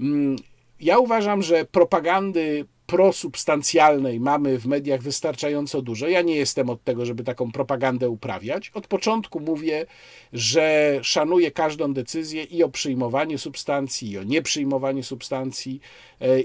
Mm, 0.00 0.36
ja 0.80 0.98
uważam, 0.98 1.42
że 1.42 1.64
propagandy 1.64 2.64
prosubstancjalnej 2.86 4.20
mamy 4.20 4.58
w 4.58 4.66
mediach 4.66 5.02
wystarczająco 5.02 5.82
dużo. 5.82 6.08
Ja 6.08 6.22
nie 6.22 6.36
jestem 6.36 6.70
od 6.70 6.84
tego, 6.84 7.06
żeby 7.06 7.24
taką 7.24 7.52
propagandę 7.52 8.10
uprawiać. 8.10 8.70
Od 8.74 8.86
początku 8.86 9.40
mówię, 9.40 9.86
że 10.32 10.98
szanuję 11.02 11.50
każdą 11.50 11.94
decyzję 11.94 12.42
i 12.42 12.62
o 12.62 12.68
przyjmowaniu 12.68 13.38
substancji, 13.38 14.10
i 14.10 14.18
o 14.18 14.22
nieprzyjmowaniu 14.22 15.02
substancji 15.02 15.80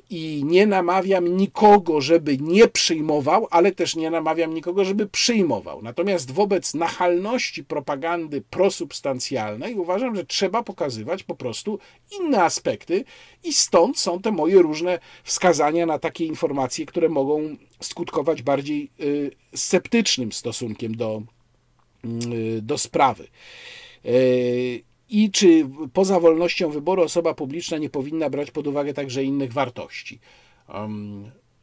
i 0.09 0.43
nie 0.45 0.67
namawiam 0.67 1.37
nikogo, 1.37 2.01
żeby 2.01 2.37
nie 2.37 2.67
przyjmował, 2.67 3.47
ale 3.51 3.71
też 3.71 3.95
nie 3.95 4.09
namawiam 4.09 4.53
nikogo, 4.53 4.85
żeby 4.85 5.07
przyjmował. 5.07 5.81
Natomiast 5.81 6.31
wobec 6.31 6.73
nachalności 6.73 7.63
propagandy 7.63 8.41
prosubstancjalnej 8.49 9.75
uważam, 9.75 10.15
że 10.15 10.25
trzeba 10.25 10.63
pokazywać 10.63 11.23
po 11.23 11.35
prostu 11.35 11.79
inne 12.19 12.43
aspekty 12.43 13.05
i 13.43 13.53
stąd 13.53 13.99
są 13.99 14.21
te 14.21 14.31
moje 14.31 14.61
różne 14.61 14.99
wskazania 15.23 15.85
na 15.85 15.99
takie 15.99 16.25
informacje, 16.25 16.85
które 16.85 17.09
mogą 17.09 17.55
skutkować 17.81 18.41
bardziej 18.41 18.91
y, 18.99 19.31
sceptycznym 19.55 20.31
stosunkiem 20.31 20.95
do, 20.95 21.21
y, 22.33 22.61
do 22.61 22.77
sprawy. 22.77 23.27
I 25.09 25.31
czy 25.31 25.69
poza 25.93 26.19
wolnością 26.19 26.69
wyboru 26.69 27.01
osoba 27.01 27.33
publiczna 27.33 27.77
nie 27.77 27.89
powinna 27.89 28.29
brać 28.29 28.51
pod 28.51 28.67
uwagę 28.67 28.93
także 28.93 29.23
innych 29.23 29.53
wartości? 29.53 30.19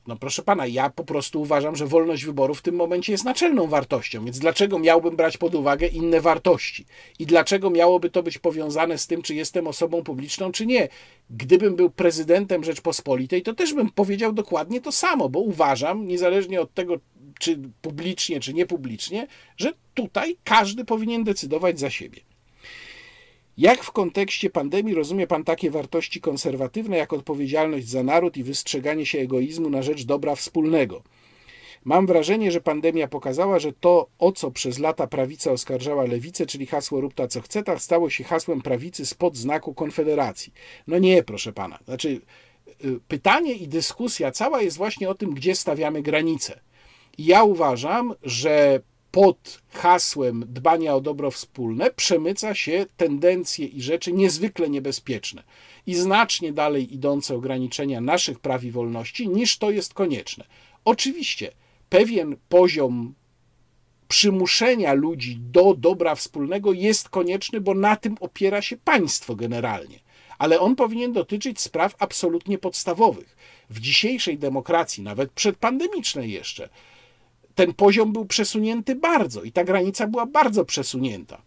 No 0.07 0.17
proszę 0.17 0.43
pana, 0.43 0.67
ja 0.67 0.91
po 0.91 1.05
prostu 1.05 1.41
uważam, 1.41 1.77
że 1.77 1.87
wolność 1.87 2.25
wyboru 2.25 2.55
w 2.55 2.63
tym 2.63 2.75
momencie 2.75 3.13
jest 3.13 3.25
naczelną 3.25 3.67
wartością, 3.67 4.25
więc 4.25 4.39
dlaczego 4.39 4.79
miałbym 4.79 5.17
brać 5.17 5.37
pod 5.37 5.55
uwagę 5.55 5.87
inne 5.87 6.21
wartości? 6.21 6.87
I 7.19 7.27
dlaczego 7.27 7.71
miałoby 7.71 8.11
to 8.11 8.23
być 8.23 8.39
powiązane 8.39 8.99
z 8.99 9.07
tym, 9.07 9.23
czy 9.23 9.35
jestem 9.35 9.67
osobą 9.67 10.03
publiczną, 10.03 10.53
czy 10.53 10.67
nie? 10.67 10.89
Gdybym 11.31 11.77
był 11.77 11.91
prezydentem 11.91 12.65
Rzeczpospolitej, 12.65 13.43
to 13.43 13.55
też 13.55 13.75
bym 13.75 13.91
powiedział 13.91 14.33
dokładnie 14.33 14.81
to 14.81 14.93
samo, 14.93 15.29
bo 15.29 15.41
uważam, 15.41 16.07
niezależnie 16.07 16.61
od 16.61 16.75
tego, 16.75 16.95
czy 17.39 17.61
publicznie, 17.83 18.41
czy 18.41 18.55
niepublicznie, 18.55 19.27
że 19.57 19.73
tutaj 19.95 20.37
każdy 20.45 20.85
powinien 20.85 21.25
decydować 21.25 21.81
za 21.81 21.91
siebie. 21.91 22.21
Jak 23.57 23.85
w 23.85 23.93
kontekście 23.93 24.51
pandemii 24.51 24.95
rozumie 24.95 25.27
Pan 25.27 25.45
takie 25.45 25.71
wartości 25.71 26.21
konserwatywne 26.21 26.97
jak 26.97 27.13
odpowiedzialność 27.13 27.89
za 27.89 28.03
naród 28.03 28.37
i 28.37 28.45
wystrzeganie 28.45 29.07
się 29.07 29.19
egoizmu 29.19 29.71
na 29.71 29.83
rzecz 29.83 30.05
dobra 30.05 30.35
wspólnego? 30.35 31.03
Mam 31.85 32.07
wrażenie, 32.07 32.53
że 32.53 32.61
pandemia 32.61 33.09
pokazała, 33.09 33.59
że 33.59 33.73
to, 33.73 34.09
o 34.19 34.33
co 34.33 34.51
przez 34.51 34.79
lata 34.79 35.07
prawica 35.07 35.53
oskarżała 35.53 36.05
lewicę, 36.05 36.47
czyli 36.47 36.67
hasło 36.67 37.01
rób 37.01 37.15
ta 37.15 37.29
co 37.29 37.41
chce, 37.41 37.63
tak 37.63 37.83
stało 37.83 38.11
się 38.11 38.25
hasłem 38.25 38.63
prawicy 38.63 39.07
spod 39.07 39.37
znaku 39.37 39.75
Konfederacji. 39.75 40.53
No 40.87 40.99
nie, 40.99 41.23
proszę 41.23 41.53
pana. 41.53 41.79
Znaczy, 41.85 42.21
y, 42.85 43.01
pytanie 43.09 43.53
i 43.53 43.69
dyskusja 43.69 44.31
cała 44.31 44.63
jest 44.63 44.77
właśnie 44.77 45.11
o 45.11 45.15
tym, 45.15 45.35
gdzie 45.35 45.55
stawiamy 45.55 46.03
granice. 46.03 46.61
I 47.19 47.25
ja 47.25 47.45
uważam, 47.45 48.15
że 48.23 48.81
pod 49.17 49.63
hasłem 49.69 50.45
dbania 50.49 50.95
o 50.95 51.01
dobro 51.01 51.31
wspólne 51.31 51.91
przemyca 51.91 52.55
się 52.55 52.87
tendencje 52.97 53.67
i 53.67 53.83
rzeczy 53.83 54.13
niezwykle 54.13 54.71
niebezpieczne 54.71 55.43
i 55.87 55.95
znacznie 55.95 56.53
dalej 56.53 56.95
idące 56.95 57.35
ograniczenia 57.35 58.01
naszych 58.01 58.41
praw 58.41 58.65
i 58.65 58.71
wolności 58.71 59.29
niż 59.29 59.59
to 59.59 59.71
jest 59.71 59.95
konieczne. 59.95 60.45
Oczywiście 60.85 61.51
pewien 61.89 62.37
poziom 62.49 63.15
przymuszenia 64.09 64.93
ludzi 64.93 65.39
do 65.41 65.75
dobra 65.75 66.15
wspólnego 66.15 66.73
jest 66.73 67.09
konieczny, 67.09 67.61
bo 67.61 67.75
na 67.75 67.97
tym 67.97 68.17
opiera 68.21 68.63
się 68.63 68.77
państwo 68.77 69.37
generalnie. 69.37 70.01
Ale 70.39 70.61
on 70.61 70.77
powinien 70.77 71.13
dotyczyć 71.13 71.61
spraw 71.61 71.95
absolutnie 71.99 72.59
podstawowych. 72.59 73.37
W 73.71 73.81
dzisiejszej 73.81 74.39
demokracji, 74.39 75.03
nawet 75.03 75.33
przedpandemicznej 75.33 76.33
jeszcze, 76.33 76.69
ten 77.57 77.75
poziom 77.75 78.13
był 78.13 78.27
przesunięty 78.27 78.95
bardzo 78.95 79.43
i 79.43 79.53
ta 79.53 79.65
granica 79.65 80.07
była 80.07 80.27
bardzo 80.27 80.65
przesunięta. 80.65 81.43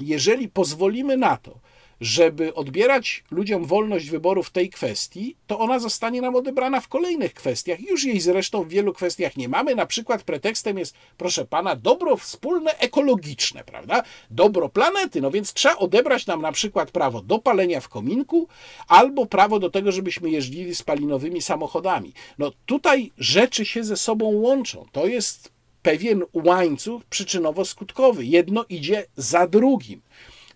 Jeżeli 0.00 0.48
pozwolimy 0.48 1.16
na 1.16 1.36
to, 1.36 1.58
żeby 2.00 2.54
odbierać 2.54 3.24
ludziom 3.30 3.64
wolność 3.64 4.10
wyboru 4.10 4.42
w 4.42 4.50
tej 4.50 4.70
kwestii, 4.70 5.36
to 5.46 5.58
ona 5.58 5.78
zostanie 5.78 6.20
nam 6.20 6.36
odebrana 6.36 6.80
w 6.80 6.88
kolejnych 6.88 7.34
kwestiach. 7.34 7.80
Już 7.80 8.04
jej 8.04 8.20
zresztą 8.20 8.64
w 8.64 8.68
wielu 8.68 8.92
kwestiach 8.92 9.36
nie 9.36 9.48
mamy. 9.48 9.74
Na 9.74 9.86
przykład 9.86 10.22
pretekstem 10.22 10.78
jest, 10.78 10.94
proszę 11.16 11.44
pana, 11.44 11.76
dobro 11.76 12.16
wspólne 12.16 12.78
ekologiczne, 12.78 13.64
prawda? 13.64 14.02
Dobro 14.30 14.68
planety. 14.68 15.20
No 15.20 15.30
więc 15.30 15.52
trzeba 15.52 15.76
odebrać 15.76 16.26
nam 16.26 16.42
na 16.42 16.52
przykład 16.52 16.90
prawo 16.90 17.22
do 17.22 17.38
palenia 17.38 17.80
w 17.80 17.88
kominku 17.88 18.48
albo 18.88 19.26
prawo 19.26 19.58
do 19.58 19.70
tego, 19.70 19.92
żebyśmy 19.92 20.30
jeździli 20.30 20.74
spalinowymi 20.74 21.42
samochodami. 21.42 22.12
No 22.38 22.52
tutaj 22.66 23.12
rzeczy 23.18 23.64
się 23.64 23.84
ze 23.84 23.96
sobą 23.96 24.24
łączą. 24.24 24.86
To 24.92 25.06
jest 25.06 25.52
pewien 25.82 26.24
łańcuch 26.32 27.02
przyczynowo-skutkowy. 27.10 28.20
Jedno 28.22 28.64
idzie 28.68 29.06
za 29.16 29.46
drugim. 29.46 30.00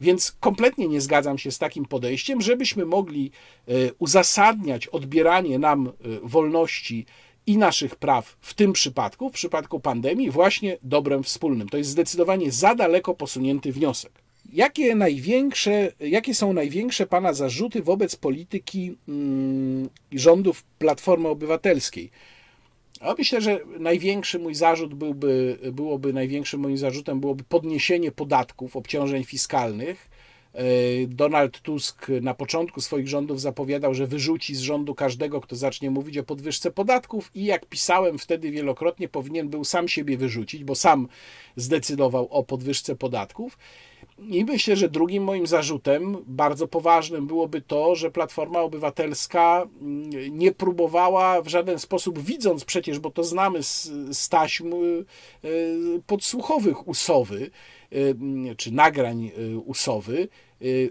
Więc 0.00 0.32
kompletnie 0.40 0.88
nie 0.88 1.00
zgadzam 1.00 1.38
się 1.38 1.50
z 1.50 1.58
takim 1.58 1.84
podejściem, 1.84 2.40
żebyśmy 2.40 2.84
mogli 2.84 3.30
e, 3.68 3.72
uzasadniać 3.98 4.86
odbieranie 4.86 5.58
nam 5.58 5.86
e, 5.86 5.92
wolności 6.22 7.06
i 7.46 7.58
naszych 7.58 7.96
praw 7.96 8.36
w 8.40 8.54
tym 8.54 8.72
przypadku, 8.72 9.30
w 9.30 9.32
przypadku 9.32 9.80
pandemii, 9.80 10.30
właśnie 10.30 10.78
dobrem 10.82 11.22
wspólnym. 11.22 11.68
To 11.68 11.76
jest 11.76 11.90
zdecydowanie 11.90 12.52
za 12.52 12.74
daleko 12.74 13.14
posunięty 13.14 13.72
wniosek. 13.72 14.12
Jakie, 14.52 14.94
największe, 14.94 15.92
jakie 16.00 16.34
są 16.34 16.52
największe 16.52 17.06
Pana 17.06 17.32
zarzuty 17.32 17.82
wobec 17.82 18.16
polityki 18.16 18.96
mm, 19.08 19.88
rządów 20.12 20.64
Platformy 20.78 21.28
Obywatelskiej? 21.28 22.10
A 23.00 23.14
myślę, 23.18 23.40
że 23.40 23.60
największy 23.78 24.38
mój 24.38 24.54
zarzut 24.54 24.94
byłby, 24.94 25.58
byłoby, 25.72 26.12
największym 26.12 26.60
moim 26.60 26.78
zarzutem 26.78 27.20
byłoby 27.20 27.44
podniesienie 27.44 28.12
podatków, 28.12 28.76
obciążeń 28.76 29.24
fiskalnych, 29.24 30.10
Donald 31.06 31.60
Tusk 31.60 32.06
na 32.20 32.34
początku 32.34 32.80
swoich 32.80 33.08
rządów 33.08 33.40
zapowiadał, 33.40 33.94
że 33.94 34.06
wyrzuci 34.06 34.54
z 34.54 34.60
rządu 34.60 34.94
każdego, 34.94 35.40
kto 35.40 35.56
zacznie 35.56 35.90
mówić 35.90 36.18
o 36.18 36.22
podwyżce 36.22 36.70
podatków, 36.70 37.30
i 37.34 37.44
jak 37.44 37.66
pisałem 37.66 38.18
wtedy 38.18 38.50
wielokrotnie, 38.50 39.08
powinien 39.08 39.48
był 39.48 39.64
sam 39.64 39.88
siebie 39.88 40.16
wyrzucić, 40.16 40.64
bo 40.64 40.74
sam 40.74 41.08
zdecydował 41.56 42.28
o 42.30 42.44
podwyżce 42.44 42.96
podatków. 42.96 43.58
I 44.18 44.44
myślę, 44.44 44.76
że 44.76 44.88
drugim 44.88 45.24
moim 45.24 45.46
zarzutem, 45.46 46.16
bardzo 46.26 46.68
poważnym, 46.68 47.26
byłoby 47.26 47.60
to, 47.60 47.94
że 47.94 48.10
Platforma 48.10 48.60
Obywatelska 48.60 49.66
mm, 49.80 50.38
nie 50.38 50.52
próbowała 50.52 51.42
w 51.42 51.48
żaden 51.48 51.78
sposób, 51.78 52.18
widząc 52.18 52.64
przecież, 52.64 52.98
bo 52.98 53.10
to 53.10 53.24
znamy 53.24 53.62
z, 53.62 53.90
z 54.10 54.28
taśm 54.28 54.72
y, 54.74 55.04
podsłuchowych 56.06 56.88
usowy, 56.88 57.50
y, 57.92 58.14
czy 58.56 58.72
nagrań 58.72 59.30
y, 59.38 59.58
usowy, 59.58 60.28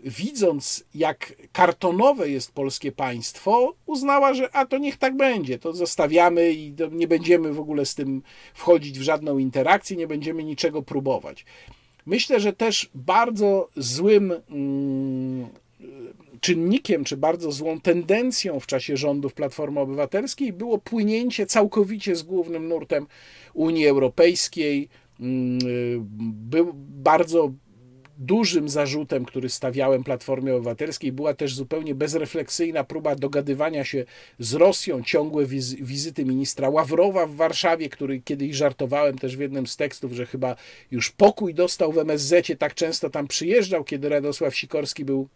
widząc 0.04 0.84
jak 0.96 1.34
kartonowe 1.52 2.30
jest 2.30 2.52
polskie 2.52 2.92
państwo, 2.92 3.74
uznała, 3.86 4.34
że 4.34 4.56
a 4.56 4.66
to 4.66 4.78
niech 4.78 4.98
tak 4.98 5.18
będzie, 5.18 5.60
to 5.60 5.74
zostawiamy 5.74 6.52
i 6.52 6.74
nie 6.92 7.08
będziemy 7.08 7.54
w 7.54 7.60
ogóle 7.60 7.86
z 7.86 7.96
tym 7.96 8.22
wchodzić 8.54 9.00
w 9.00 9.02
żadną 9.02 9.38
interakcję, 9.38 9.98
nie 9.98 10.08
będziemy 10.08 10.44
niczego 10.44 10.82
próbować. 10.82 11.46
Myślę, 12.08 12.40
że 12.40 12.54
też 12.54 12.90
bardzo 12.96 13.70
złym 13.76 14.34
mm, 14.50 15.48
czynnikiem, 16.40 17.04
czy 17.04 17.18
bardzo 17.18 17.52
złą 17.52 17.82
tendencją 17.82 18.60
w 18.60 18.68
czasie 18.68 18.98
rządów 18.98 19.34
Platformy 19.34 19.80
Obywatelskiej 19.80 20.54
było 20.54 20.78
płynięcie 20.78 21.46
całkowicie 21.46 22.16
z 22.16 22.24
głównym 22.24 22.68
nurtem 22.68 23.08
Unii 23.54 23.88
Europejskiej. 23.88 24.90
Mm, 25.20 25.60
był 26.50 26.72
bardzo 26.76 27.52
dużym 28.18 28.70
zarzutem, 28.70 29.26
który 29.26 29.50
stawiałem 29.50 30.04
Platformie 30.04 30.56
Obywatelskiej, 30.56 31.12
była 31.12 31.34
też 31.34 31.56
zupełnie 31.56 31.96
bezrefleksyjna 31.96 32.84
próba 32.84 33.16
dogadywania 33.16 33.84
się 33.84 34.06
z 34.40 34.54
Rosją, 34.54 35.04
ciągłe 35.04 35.46
wiz 35.46 35.74
wizyty 35.74 36.26
ministra 36.26 36.70
Ławrowa 36.70 37.28
w 37.28 37.36
Warszawie, 37.36 37.90
który 37.90 38.22
kiedyś 38.22 38.56
żartowałem 38.56 39.18
też 39.18 39.38
w 39.38 39.40
jednym 39.40 39.68
z 39.68 39.78
tekstów, 39.78 40.14
że 40.14 40.26
chyba 40.26 40.56
już 40.92 41.12
pokój 41.12 41.54
dostał 41.54 41.92
w 41.92 41.98
MSZ, 41.98 42.48
tak 42.60 42.76
często 42.76 43.10
tam 43.10 43.28
przyjeżdżał, 43.28 43.84
kiedy 43.84 44.10
Radosław 44.10 44.56
Sikorski 44.56 45.06
był 45.06 45.28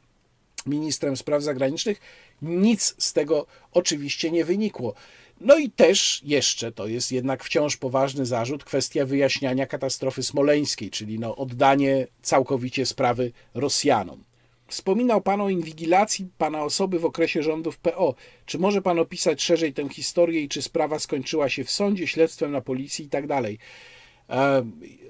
ministrem 0.65 1.17
spraw 1.17 1.43
zagranicznych. 1.43 2.01
Nic 2.41 2.95
z 2.97 3.13
tego 3.13 3.45
oczywiście 3.71 4.31
nie 4.31 4.45
wynikło. 4.45 4.93
No 5.43 5.57
i 5.57 5.69
też 5.69 6.21
jeszcze, 6.23 6.71
to 6.71 6.87
jest 6.87 7.11
jednak 7.11 7.43
wciąż 7.43 7.77
poważny 7.77 8.25
zarzut, 8.25 8.63
kwestia 8.63 9.05
wyjaśniania 9.05 9.65
katastrofy 9.67 10.23
smoleńskiej, 10.23 10.89
czyli 10.89 11.19
no 11.19 11.35
oddanie 11.35 12.07
całkowicie 12.21 12.85
sprawy 12.85 13.31
Rosjanom. 13.53 14.23
Wspominał 14.67 15.21
Pan 15.21 15.41
o 15.41 15.49
inwigilacji 15.49 16.27
Pana 16.37 16.63
osoby 16.63 16.99
w 16.99 17.05
okresie 17.05 17.43
rządów 17.43 17.77
PO. 17.77 18.15
Czy 18.45 18.59
może 18.59 18.81
Pan 18.81 18.99
opisać 18.99 19.41
szerzej 19.41 19.73
tę 19.73 19.89
historię 19.89 20.41
i 20.41 20.49
czy 20.49 20.61
sprawa 20.61 20.99
skończyła 20.99 21.49
się 21.49 21.63
w 21.63 21.71
sądzie, 21.71 22.07
śledztwem 22.07 22.51
na 22.51 22.61
policji 22.61 23.05
i 23.05 23.09
tak 23.09 23.27
dalej? 23.27 23.57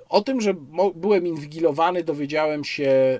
O 0.10 0.22
tym, 0.22 0.41
że 0.41 0.53
byłem 0.95 1.27
inwigilowany, 1.27 2.03
dowiedziałem 2.03 2.64
się 2.64 3.19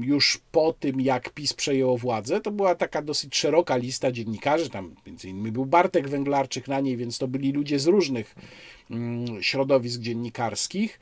już 0.00 0.40
po 0.52 0.72
tym, 0.72 1.00
jak 1.00 1.30
PiS 1.30 1.52
przejęło 1.52 1.98
władzę. 1.98 2.40
To 2.40 2.50
była 2.50 2.74
taka 2.74 3.02
dosyć 3.02 3.36
szeroka 3.36 3.76
lista 3.76 4.12
dziennikarzy, 4.12 4.70
tam 4.70 4.94
między 5.06 5.28
innymi 5.28 5.52
był 5.52 5.66
Bartek 5.66 6.08
Węglarczyk 6.08 6.68
na 6.68 6.80
niej, 6.80 6.96
więc 6.96 7.18
to 7.18 7.28
byli 7.28 7.52
ludzie 7.52 7.78
z 7.78 7.86
różnych 7.86 8.34
środowisk 9.40 10.00
dziennikarskich. 10.00 11.00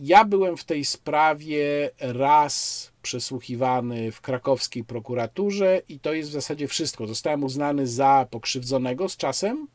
Ja 0.00 0.24
byłem 0.24 0.56
w 0.56 0.64
tej 0.64 0.84
sprawie 0.84 1.90
raz 2.00 2.92
przesłuchiwany 3.02 4.12
w 4.12 4.20
krakowskiej 4.20 4.84
prokuraturze 4.84 5.82
i 5.88 5.98
to 6.00 6.14
jest 6.14 6.30
w 6.30 6.32
zasadzie 6.32 6.68
wszystko. 6.68 7.06
Zostałem 7.06 7.44
uznany 7.44 7.86
za 7.86 8.26
pokrzywdzonego 8.30 9.08
z 9.08 9.16
czasem, 9.16 9.68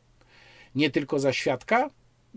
nie 0.75 0.89
tylko 0.89 1.19
za 1.19 1.33
świadka 1.33 1.89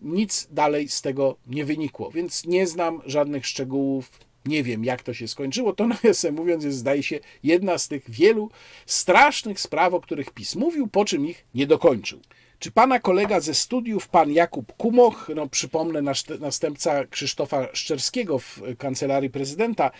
nic 0.03 0.49
dalej 0.51 0.89
z 0.89 1.03
tego 1.03 1.37
nie 1.47 1.65
wynikło, 1.65 2.11
więc 2.11 2.47
nie 2.47 2.67
znam 2.67 3.03
żadnych 3.07 3.47
szczegółów. 3.47 4.11
Nie 4.47 4.63
wiem, 4.63 4.85
jak 4.85 5.03
to 5.03 5.15
się 5.15 5.29
skończyło. 5.29 5.73
To, 5.73 5.87
nawiasem 5.95 6.35
mówiąc, 6.35 6.65
jest, 6.65 6.79
zdaje 6.79 7.03
się, 7.03 7.21
jedna 7.43 7.79
z 7.79 7.89
tych 7.89 8.11
wielu 8.11 8.51
strasznych 8.87 9.61
spraw, 9.61 9.95
o 9.95 10.01
których 10.01 10.31
PiS 10.31 10.55
mówił, 10.55 10.87
po 10.87 11.05
czym 11.05 11.27
ich 11.27 11.45
nie 11.55 11.67
dokończył. 11.67 12.21
Czy 12.59 12.71
pana 12.71 13.01
kolega 13.01 13.41
ze 13.41 13.55
studiów, 13.55 14.09
pan 14.09 14.33
Jakub 14.33 14.73
Kumoch, 14.73 15.31
no 15.35 15.49
przypomnę, 15.49 16.03
następca 16.41 17.05
Krzysztofa 17.07 17.69
Szczerskiego 17.73 18.39
w 18.39 18.61
kancelarii 18.79 19.31
prezydenta, 19.31 19.91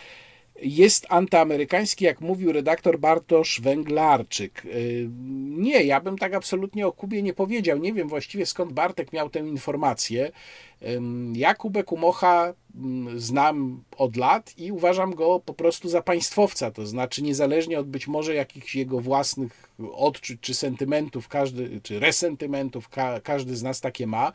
jest 0.61 1.05
antyamerykański, 1.09 2.05
jak 2.05 2.21
mówił 2.21 2.51
redaktor 2.51 2.99
Bartosz 2.99 3.61
Węglarczyk. 3.61 4.65
Y, 4.65 5.09
nie, 5.57 5.83
ja 5.83 6.01
bym 6.01 6.17
tak 6.17 6.33
absolutnie 6.33 6.87
o 6.87 6.91
Kubie 6.91 7.23
nie 7.23 7.33
powiedział. 7.33 7.77
Nie 7.77 7.93
wiem 7.93 8.07
właściwie 8.07 8.45
skąd 8.45 8.73
Bartek 8.73 9.13
miał 9.13 9.29
tę 9.29 9.39
informację. 9.39 10.31
Jakubę 11.33 11.83
Kumocha 11.83 12.53
mm, 12.75 13.19
znam 13.19 13.83
od 13.97 14.15
lat 14.15 14.53
i 14.57 14.71
uważam 14.71 15.15
go 15.15 15.39
po 15.39 15.53
prostu 15.53 15.89
za 15.89 16.01
państwowca, 16.01 16.71
to 16.71 16.85
znaczy 16.85 17.23
niezależnie 17.23 17.79
od 17.79 17.87
być 17.87 18.07
może 18.07 18.33
jakichś 18.33 18.75
jego 18.75 18.99
własnych 18.99 19.69
odczuć 19.93 20.39
czy 20.41 20.53
sentymentów, 20.53 21.27
każdy, 21.27 21.81
czy 21.83 21.99
resentymentów, 21.99 22.89
każdy 23.23 23.55
z 23.55 23.63
nas 23.63 23.81
takie 23.81 24.07
ma 24.07 24.31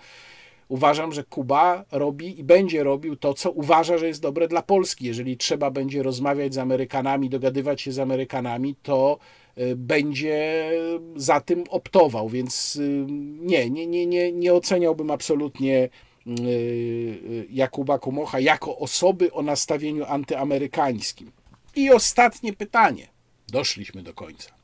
uważam, 0.71 1.13
że 1.13 1.25
Kuba 1.25 1.85
robi 1.91 2.41
i 2.41 2.45
będzie 2.45 2.85
robił 2.85 3.17
to, 3.17 3.35
co 3.35 3.51
uważa, 3.51 3.99
że 3.99 4.07
jest 4.07 4.23
dobre 4.23 4.49
dla 4.49 4.63
Polski. 4.63 5.07
Jeżeli 5.07 5.37
trzeba 5.37 5.71
będzie 5.71 6.03
rozmawiać 6.03 6.55
z 6.55 6.59
Amerykanami, 6.59 7.31
dogadywać 7.31 7.83
się 7.83 7.93
z 7.93 7.99
Amerykanami, 7.99 8.75
to 8.83 9.19
y, 9.59 9.77
będzie 9.77 10.71
za 11.17 11.41
tym 11.41 11.65
optował, 11.71 12.29
więc 12.29 12.77
y, 12.77 13.07
nie, 13.41 13.71
nie, 13.71 13.87
nie, 13.87 14.07
nie, 14.07 14.33
nie 14.33 14.55
oceniałbym 14.55 15.11
absolutnie 15.11 15.89
y, 16.27 17.47
Jakuba 17.51 17.99
Kumocha 17.99 18.41
jako 18.41 18.79
osoby 18.79 19.33
o 19.33 19.43
nastawieniu 19.43 20.05
antyamerykańskim. 20.05 21.33
I 21.77 21.91
ostatnie 21.91 22.53
pytanie. 22.53 23.09
Doszliśmy 23.49 24.03
do 24.03 24.15
końca. 24.15 24.60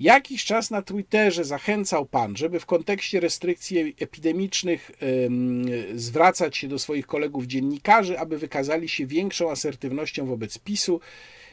Jakiś 0.00 0.44
czas 0.44 0.70
na 0.70 0.82
Twitterze 0.82 1.44
zachęcał 1.44 2.06
Pan, 2.06 2.36
żeby 2.36 2.60
w 2.60 2.66
kontekście 2.66 3.20
restrykcji 3.20 3.94
epidemicznych 4.00 4.90
zwracać 5.94 6.56
się 6.56 6.68
do 6.68 6.78
swoich 6.78 7.06
kolegów 7.06 7.46
dziennikarzy, 7.46 8.18
aby 8.18 8.38
wykazali 8.38 8.88
się 8.88 9.06
większą 9.06 9.50
asertywnością 9.50 10.26
wobec 10.26 10.58
PiSu, 10.58 11.00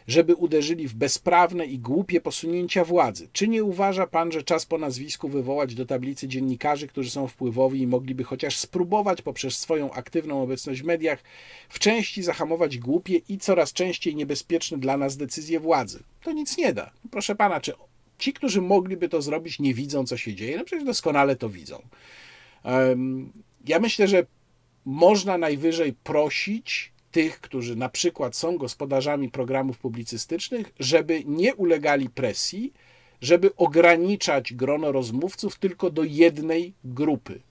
żeby 0.08 0.36
uderzyli 0.36 0.88
w 0.88 0.94
bezprawne 0.94 1.66
i 1.66 1.80
głupie 1.80 2.22
posunięcia 2.22 2.86
władzy. 2.86 3.30
Czy 3.34 3.48
nie 3.48 3.64
uważa 3.64 4.08
Pan, 4.08 4.32
że 4.32 4.44
czas 4.44 4.66
po 4.66 4.78
nazwisku 4.78 5.30
wywołać 5.30 5.76
do 5.76 5.86
tablicy 5.86 6.28
dziennikarzy, 6.28 6.88
którzy 6.88 7.10
są 7.10 7.28
wpływowi 7.28 7.82
i 7.82 7.88
mogliby 7.88 8.24
chociaż 8.24 8.58
spróbować 8.58 9.22
poprzez 9.22 9.58
swoją 9.58 9.92
aktywną 9.92 10.44
obecność 10.44 10.82
w 10.82 10.86
mediach 10.86 11.24
w 11.70 11.80
części 11.80 12.24
zahamować 12.24 12.78
głupie 12.78 13.22
i 13.30 13.38
coraz 13.38 13.74
częściej 13.74 14.16
niebezpieczne 14.16 14.78
dla 14.78 14.98
nas 14.98 15.18
decyzje 15.18 15.60
władzy? 15.60 16.04
To 16.24 16.32
nic 16.32 16.58
nie 16.58 16.74
da. 16.74 16.92
Proszę 17.12 17.36
Pana, 17.36 17.62
czy 17.62 17.74
Ci, 18.22 18.34
którzy 18.34 18.62
mogliby 18.62 19.10
to 19.10 19.22
zrobić, 19.22 19.60
nie 19.60 19.74
widzą, 19.74 20.06
co 20.06 20.18
się 20.18 20.36
dzieje. 20.36 20.58
No 20.58 20.64
przecież 20.64 20.86
doskonale 20.86 21.36
to 21.36 21.50
widzą. 21.50 21.82
Ja 23.68 23.80
myślę, 23.80 24.08
że 24.08 24.26
można 24.86 25.38
najwyżej 25.38 25.94
prosić 25.94 26.92
tych, 27.12 27.42
którzy 27.42 27.76
na 27.76 27.90
przykład 27.90 28.36
są 28.36 28.58
gospodarzami 28.58 29.30
programów 29.30 29.78
publicystycznych, 29.78 30.74
żeby 30.80 31.24
nie 31.26 31.56
ulegali 31.56 32.10
presji, 32.10 32.74
żeby 33.22 33.56
ograniczać 33.56 34.54
grono 34.54 34.92
rozmówców 34.92 35.60
tylko 35.60 35.90
do 35.90 36.04
jednej 36.04 36.74
grupy, 36.84 37.42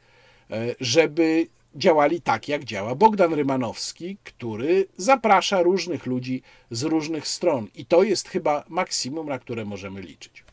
e, 0.51 0.75
żeby 0.81 1.47
działali 1.75 2.21
tak, 2.21 2.49
jak 2.49 2.65
działa 2.65 2.95
Bogdan 2.95 3.35
Rymanowski, 3.35 4.17
który 4.25 4.87
zaprasza 4.97 5.63
różnych 5.63 6.07
ludzi 6.07 6.43
z 6.71 6.83
różnych 6.83 7.29
stron. 7.29 7.69
I 7.75 7.87
to 7.87 8.03
jest 8.03 8.29
chyba 8.29 8.65
maksimum, 8.69 9.29
na 9.29 9.39
które 9.39 9.65
możemy 9.65 10.01
liczyć. 10.01 10.50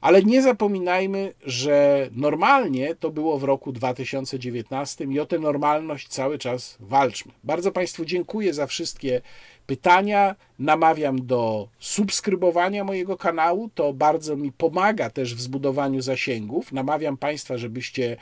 Ale 0.00 0.22
nie 0.22 0.42
zapominajmy, 0.42 1.34
że 1.44 2.08
normalnie 2.12 2.94
to 2.94 3.10
było 3.10 3.38
w 3.38 3.44
roku 3.44 3.72
2019 3.72 5.04
i 5.04 5.20
o 5.20 5.26
tę 5.26 5.38
normalność 5.38 6.08
cały 6.08 6.38
czas 6.38 6.76
walczmy. 6.80 7.32
Bardzo 7.44 7.72
Państwu 7.72 8.04
dziękuję 8.04 8.54
za 8.54 8.66
wszystkie 8.66 9.20
pytania. 9.66 10.36
Namawiam 10.58 11.26
do 11.26 11.68
subskrybowania 11.78 12.84
mojego 12.84 13.16
kanału. 13.16 13.70
To 13.74 13.92
bardzo 13.92 14.36
mi 14.36 14.52
pomaga 14.52 15.10
też 15.10 15.34
w 15.34 15.40
zbudowaniu 15.40 16.02
zasięgów. 16.02 16.72
Namawiam 16.72 17.16
Państwa, 17.16 17.58
żebyście 17.58 18.16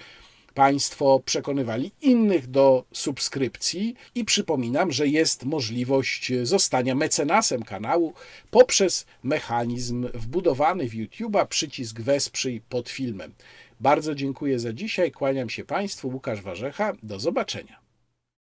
Państwo 0.57 1.21
przekonywali 1.25 1.93
innych 2.03 2.47
do 2.47 2.85
subskrypcji 2.93 3.95
i 4.15 4.25
przypominam, 4.25 4.93
że 4.93 5.09
jest 5.09 5.45
możliwość 5.45 6.33
zostania 6.43 6.95
mecenasem 6.95 7.63
kanału 7.63 8.15
poprzez 8.51 9.07
mechanizm 9.23 10.09
wbudowany 10.15 10.89
w 10.89 10.95
YouTube'a, 10.95 11.47
przycisk 11.47 12.01
wesprzyj 12.01 12.61
pod 12.61 12.89
filmem. 12.89 13.35
Bardzo 13.81 14.15
dziękuję 14.15 14.59
za 14.59 14.73
dzisiaj, 14.73 15.13
kłaniam 15.13 15.51
się 15.51 15.65
Państwu, 15.65 16.09
Łukasz 16.09 16.43
Warzecha, 16.43 16.93
do 17.03 17.21
zobaczenia. 17.21 17.86